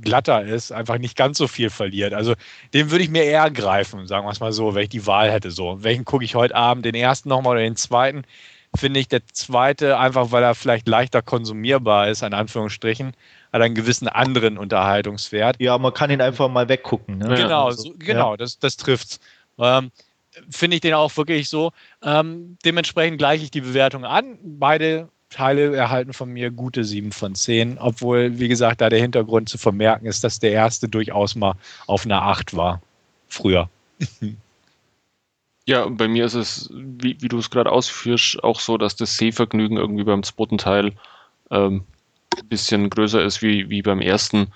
glatter 0.00 0.44
ist, 0.44 0.72
einfach 0.72 0.98
nicht 0.98 1.16
ganz 1.16 1.38
so 1.38 1.48
viel 1.48 1.70
verliert. 1.70 2.14
Also 2.14 2.34
den 2.74 2.90
würde 2.90 3.04
ich 3.04 3.10
mir 3.10 3.24
eher 3.24 3.50
greifen, 3.50 4.06
sagen 4.06 4.26
wir 4.26 4.30
es 4.30 4.40
mal 4.40 4.52
so, 4.52 4.74
wenn 4.74 4.84
ich 4.84 4.88
die 4.88 5.06
Wahl 5.06 5.30
hätte. 5.30 5.50
So, 5.50 5.82
welchen 5.82 6.04
gucke 6.04 6.24
ich 6.24 6.34
heute 6.34 6.54
Abend, 6.54 6.84
den 6.84 6.94
ersten 6.94 7.28
nochmal 7.28 7.52
oder 7.52 7.62
den 7.62 7.76
zweiten? 7.76 8.22
Finde 8.76 9.00
ich 9.00 9.08
der 9.08 9.26
zweite, 9.32 9.98
einfach 9.98 10.30
weil 10.30 10.42
er 10.42 10.54
vielleicht 10.54 10.88
leichter 10.88 11.22
konsumierbar 11.22 12.08
ist, 12.08 12.22
in 12.22 12.34
Anführungsstrichen, 12.34 13.14
hat 13.52 13.62
einen 13.62 13.74
gewissen 13.74 14.08
anderen 14.08 14.58
Unterhaltungswert. 14.58 15.56
Ja, 15.58 15.78
man 15.78 15.94
kann 15.94 16.10
ihn 16.10 16.20
einfach 16.20 16.48
mal 16.48 16.68
weggucken. 16.68 17.18
Ne? 17.18 17.34
Genau, 17.34 17.66
also, 17.66 17.84
so, 17.84 17.94
genau, 17.98 18.32
ja. 18.32 18.36
das, 18.36 18.58
das 18.58 18.76
trifft's. 18.76 19.20
Ähm, 19.58 19.90
Finde 20.50 20.76
ich 20.76 20.82
den 20.82 20.94
auch 20.94 21.16
wirklich 21.16 21.48
so. 21.48 21.72
Ähm, 22.02 22.58
dementsprechend 22.64 23.18
gleiche 23.18 23.44
ich 23.44 23.50
die 23.50 23.62
Bewertung 23.62 24.04
an. 24.04 24.38
Beide 24.42 25.08
Teile 25.30 25.76
erhalten 25.76 26.12
von 26.12 26.30
mir 26.30 26.50
gute 26.50 26.84
7 26.84 27.12
von 27.12 27.34
10, 27.34 27.78
obwohl, 27.78 28.38
wie 28.38 28.48
gesagt, 28.48 28.80
da 28.80 28.88
der 28.88 29.00
Hintergrund 29.00 29.48
zu 29.48 29.58
vermerken 29.58 30.06
ist, 30.06 30.24
dass 30.24 30.38
der 30.38 30.52
erste 30.52 30.88
durchaus 30.88 31.34
mal 31.34 31.54
auf 31.86 32.06
einer 32.06 32.22
8 32.22 32.56
war. 32.56 32.80
Früher. 33.28 33.68
Ja, 35.66 35.86
bei 35.86 36.08
mir 36.08 36.24
ist 36.24 36.34
es, 36.34 36.70
wie, 36.72 37.20
wie 37.20 37.28
du 37.28 37.38
es 37.38 37.50
gerade 37.50 37.70
ausführst, 37.70 38.42
auch 38.42 38.58
so, 38.58 38.78
dass 38.78 38.96
das 38.96 39.18
Sehvergnügen 39.18 39.76
irgendwie 39.76 40.04
beim 40.04 40.22
zweiten 40.22 40.56
Teil 40.56 40.92
ähm, 41.50 41.84
ein 42.38 42.48
bisschen 42.48 42.88
größer 42.88 43.22
ist 43.22 43.42
wie, 43.42 43.68
wie 43.68 43.82
beim 43.82 44.00
ersten. 44.00 44.52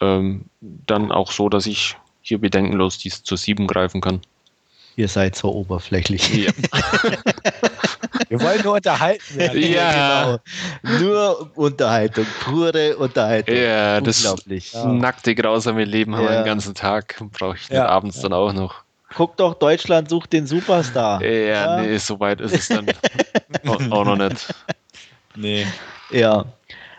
Ähm, 0.00 0.46
dann 0.60 1.12
auch 1.12 1.30
so, 1.30 1.50
dass 1.50 1.66
ich 1.66 1.98
hier 2.22 2.38
bedenkenlos 2.38 2.96
dies 2.96 3.22
zur 3.22 3.36
7 3.36 3.66
greifen 3.66 4.00
kann. 4.00 4.22
Ihr 4.96 5.08
seid 5.08 5.36
so 5.36 5.52
oberflächlich. 5.52 6.46
Ja. 6.46 6.52
Wir 8.28 8.40
wollen 8.40 8.62
nur 8.62 8.74
unterhalten 8.74 9.36
werden. 9.36 9.60
Ja, 9.70 10.38
genau. 10.82 10.98
Nur 11.00 11.50
Unterhaltung, 11.54 12.26
pure 12.44 12.96
Unterhaltung. 12.96 13.54
Ja, 13.54 14.00
das 14.00 14.22
ja. 14.22 14.86
nackte, 14.86 15.34
grausame 15.34 15.84
Leben 15.84 16.16
haben 16.16 16.24
wir 16.24 16.36
den 16.36 16.44
ganzen 16.44 16.74
Tag. 16.74 17.22
Brauche 17.32 17.56
ich 17.56 17.68
ja. 17.68 17.86
abends 17.86 18.20
dann 18.20 18.32
auch 18.32 18.52
noch. 18.52 18.82
Guck 19.14 19.36
doch, 19.36 19.54
Deutschland 19.54 20.08
sucht 20.08 20.32
den 20.32 20.46
Superstar. 20.46 21.22
Ja, 21.22 21.30
ja. 21.30 21.80
nee, 21.80 21.96
so 21.98 22.18
weit 22.20 22.40
ist 22.40 22.54
es 22.54 22.68
dann 22.68 22.86
auch 23.90 24.04
noch 24.04 24.16
nicht. 24.16 24.54
Nee. 25.34 25.66
Ja. 26.10 26.44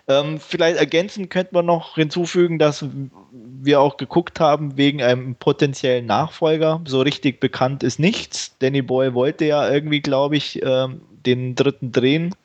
Ähm, 0.08 0.40
vielleicht 0.40 0.78
ergänzend 0.78 1.30
könnte 1.30 1.54
man 1.54 1.66
noch 1.66 1.96
hinzufügen, 1.96 2.60
dass 2.60 2.86
wir 3.32 3.80
auch 3.80 3.98
geguckt 3.98 4.40
haben 4.40 4.78
wegen 4.78 5.02
einem 5.02 5.36
potenziellen 5.36 6.06
Nachfolger. 6.06 6.82
So 6.86 7.02
richtig 7.02 7.40
bekannt 7.40 7.84
ist 7.84 8.00
nichts. 8.00 8.56
Danny 8.60 8.82
Boy 8.82 9.14
wollte 9.14 9.46
ja 9.46 9.70
irgendwie, 9.70 10.02
glaube 10.02 10.38
ich, 10.38 10.62
ähm, 10.64 11.02
den 11.26 11.56
dritten 11.56 11.92
drehen, 11.92 12.36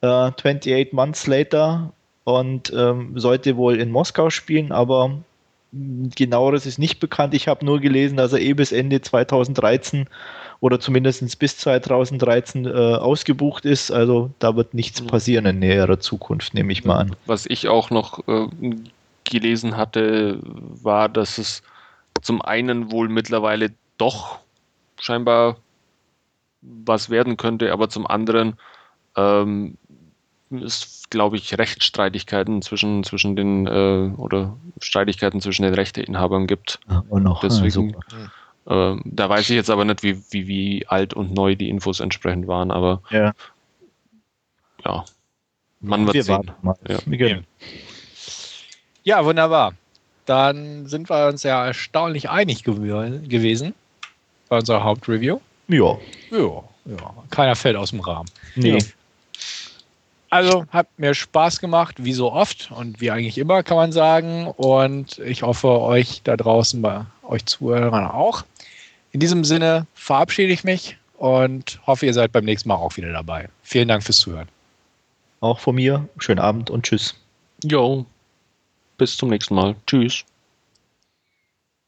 äh, 0.00 0.06
28 0.06 0.92
Months 0.92 1.26
Later, 1.26 1.92
und 2.24 2.72
ähm, 2.74 3.18
sollte 3.18 3.56
wohl 3.56 3.80
in 3.80 3.90
Moskau 3.90 4.30
spielen, 4.30 4.72
aber 4.72 5.18
genaueres 5.72 6.66
ist 6.66 6.78
nicht 6.78 7.00
bekannt. 7.00 7.34
Ich 7.34 7.48
habe 7.48 7.64
nur 7.64 7.80
gelesen, 7.80 8.16
dass 8.16 8.32
er 8.32 8.40
eh 8.40 8.52
bis 8.52 8.72
Ende 8.72 9.00
2013 9.00 10.06
oder 10.62 10.78
zumindest 10.78 11.40
bis 11.40 11.58
2013 11.58 12.66
äh, 12.66 12.70
ausgebucht 12.70 13.64
ist. 13.64 13.90
Also 13.90 14.30
da 14.38 14.54
wird 14.54 14.74
nichts 14.74 15.02
mhm. 15.02 15.08
passieren 15.08 15.44
in 15.44 15.58
näherer 15.58 15.98
Zukunft, 15.98 16.54
nehme 16.54 16.72
ich 16.72 16.84
mal 16.84 16.98
an. 16.98 17.16
Was 17.26 17.46
ich 17.46 17.66
auch 17.66 17.90
noch 17.90 18.26
äh, 18.28 18.46
gelesen 19.24 19.76
hatte, 19.76 20.38
war, 20.40 21.08
dass 21.08 21.38
es 21.38 21.62
zum 22.22 22.40
einen 22.40 22.92
wohl 22.92 23.08
mittlerweile 23.08 23.72
doch 23.98 24.38
scheinbar 25.00 25.56
was 26.60 27.10
werden 27.10 27.36
könnte, 27.36 27.72
aber 27.72 27.88
zum 27.88 28.06
anderen 28.06 28.54
ähm, 29.16 29.76
es, 30.52 31.02
glaube 31.10 31.38
ich, 31.38 31.58
Rechtsstreitigkeiten 31.58 32.62
zwischen, 32.62 33.02
zwischen 33.02 33.34
den 33.34 33.66
äh, 33.66 34.12
oder 34.16 34.56
Streitigkeiten 34.80 35.40
zwischen 35.40 35.64
den 35.64 35.74
Rechteinhabern 35.74 36.46
gibt. 36.46 36.78
Ja, 36.88 37.02
und 37.08 37.24
noch, 37.24 37.40
Deswegen, 37.40 37.96
äh, 38.66 38.96
da 39.04 39.28
weiß 39.28 39.50
ich 39.50 39.56
jetzt 39.56 39.70
aber 39.70 39.84
nicht, 39.84 40.02
wie, 40.02 40.22
wie, 40.30 40.46
wie 40.46 40.86
alt 40.86 41.14
und 41.14 41.34
neu 41.34 41.56
die 41.56 41.68
Infos 41.68 42.00
entsprechend 42.00 42.46
waren, 42.46 42.70
aber 42.70 43.02
ja, 43.10 43.32
ja 44.84 45.04
man 45.80 46.06
wird 46.06 46.14
wir 46.14 46.24
sehen. 46.24 46.50
Ja. 46.88 47.38
ja, 49.04 49.24
wunderbar. 49.24 49.74
Dann 50.26 50.86
sind 50.86 51.10
wir 51.10 51.26
uns 51.26 51.42
ja 51.42 51.66
erstaunlich 51.66 52.30
einig 52.30 52.62
gewesen 52.62 53.74
bei 54.48 54.58
unserer 54.58 54.84
Hauptreview. 54.84 55.40
Ja. 55.66 55.98
Ja, 56.30 56.62
ja. 56.84 57.14
Keiner 57.30 57.56
fällt 57.56 57.76
aus 57.76 57.90
dem 57.90 58.00
Rahmen. 58.00 58.28
Nee. 58.54 58.78
Also 60.30 60.64
hat 60.70 60.86
mir 60.96 61.14
Spaß 61.14 61.58
gemacht, 61.58 62.04
wie 62.04 62.14
so 62.14 62.32
oft 62.32 62.70
und 62.70 63.00
wie 63.00 63.10
eigentlich 63.10 63.36
immer, 63.36 63.62
kann 63.62 63.76
man 63.76 63.92
sagen. 63.92 64.46
Und 64.46 65.18
ich 65.18 65.42
hoffe, 65.42 65.80
euch 65.80 66.22
da 66.22 66.36
draußen 66.36 66.80
bei 66.80 67.04
euch 67.22 67.44
Zuhörern 67.44 68.06
auch. 68.06 68.44
In 69.12 69.20
diesem 69.20 69.44
Sinne 69.44 69.86
verabschiede 69.94 70.52
ich 70.52 70.64
mich 70.64 70.96
und 71.18 71.80
hoffe, 71.86 72.06
ihr 72.06 72.14
seid 72.14 72.32
beim 72.32 72.44
nächsten 72.44 72.68
Mal 72.68 72.76
auch 72.76 72.96
wieder 72.96 73.12
dabei. 73.12 73.48
Vielen 73.62 73.88
Dank 73.88 74.02
fürs 74.02 74.18
Zuhören. 74.18 74.48
Auch 75.40 75.60
von 75.60 75.74
mir. 75.74 76.08
Schönen 76.18 76.40
Abend 76.40 76.70
und 76.70 76.84
tschüss. 76.84 77.14
Jo. 77.62 78.06
Bis 78.96 79.16
zum 79.16 79.28
nächsten 79.28 79.54
Mal. 79.54 79.76
Tschüss. 79.86 80.24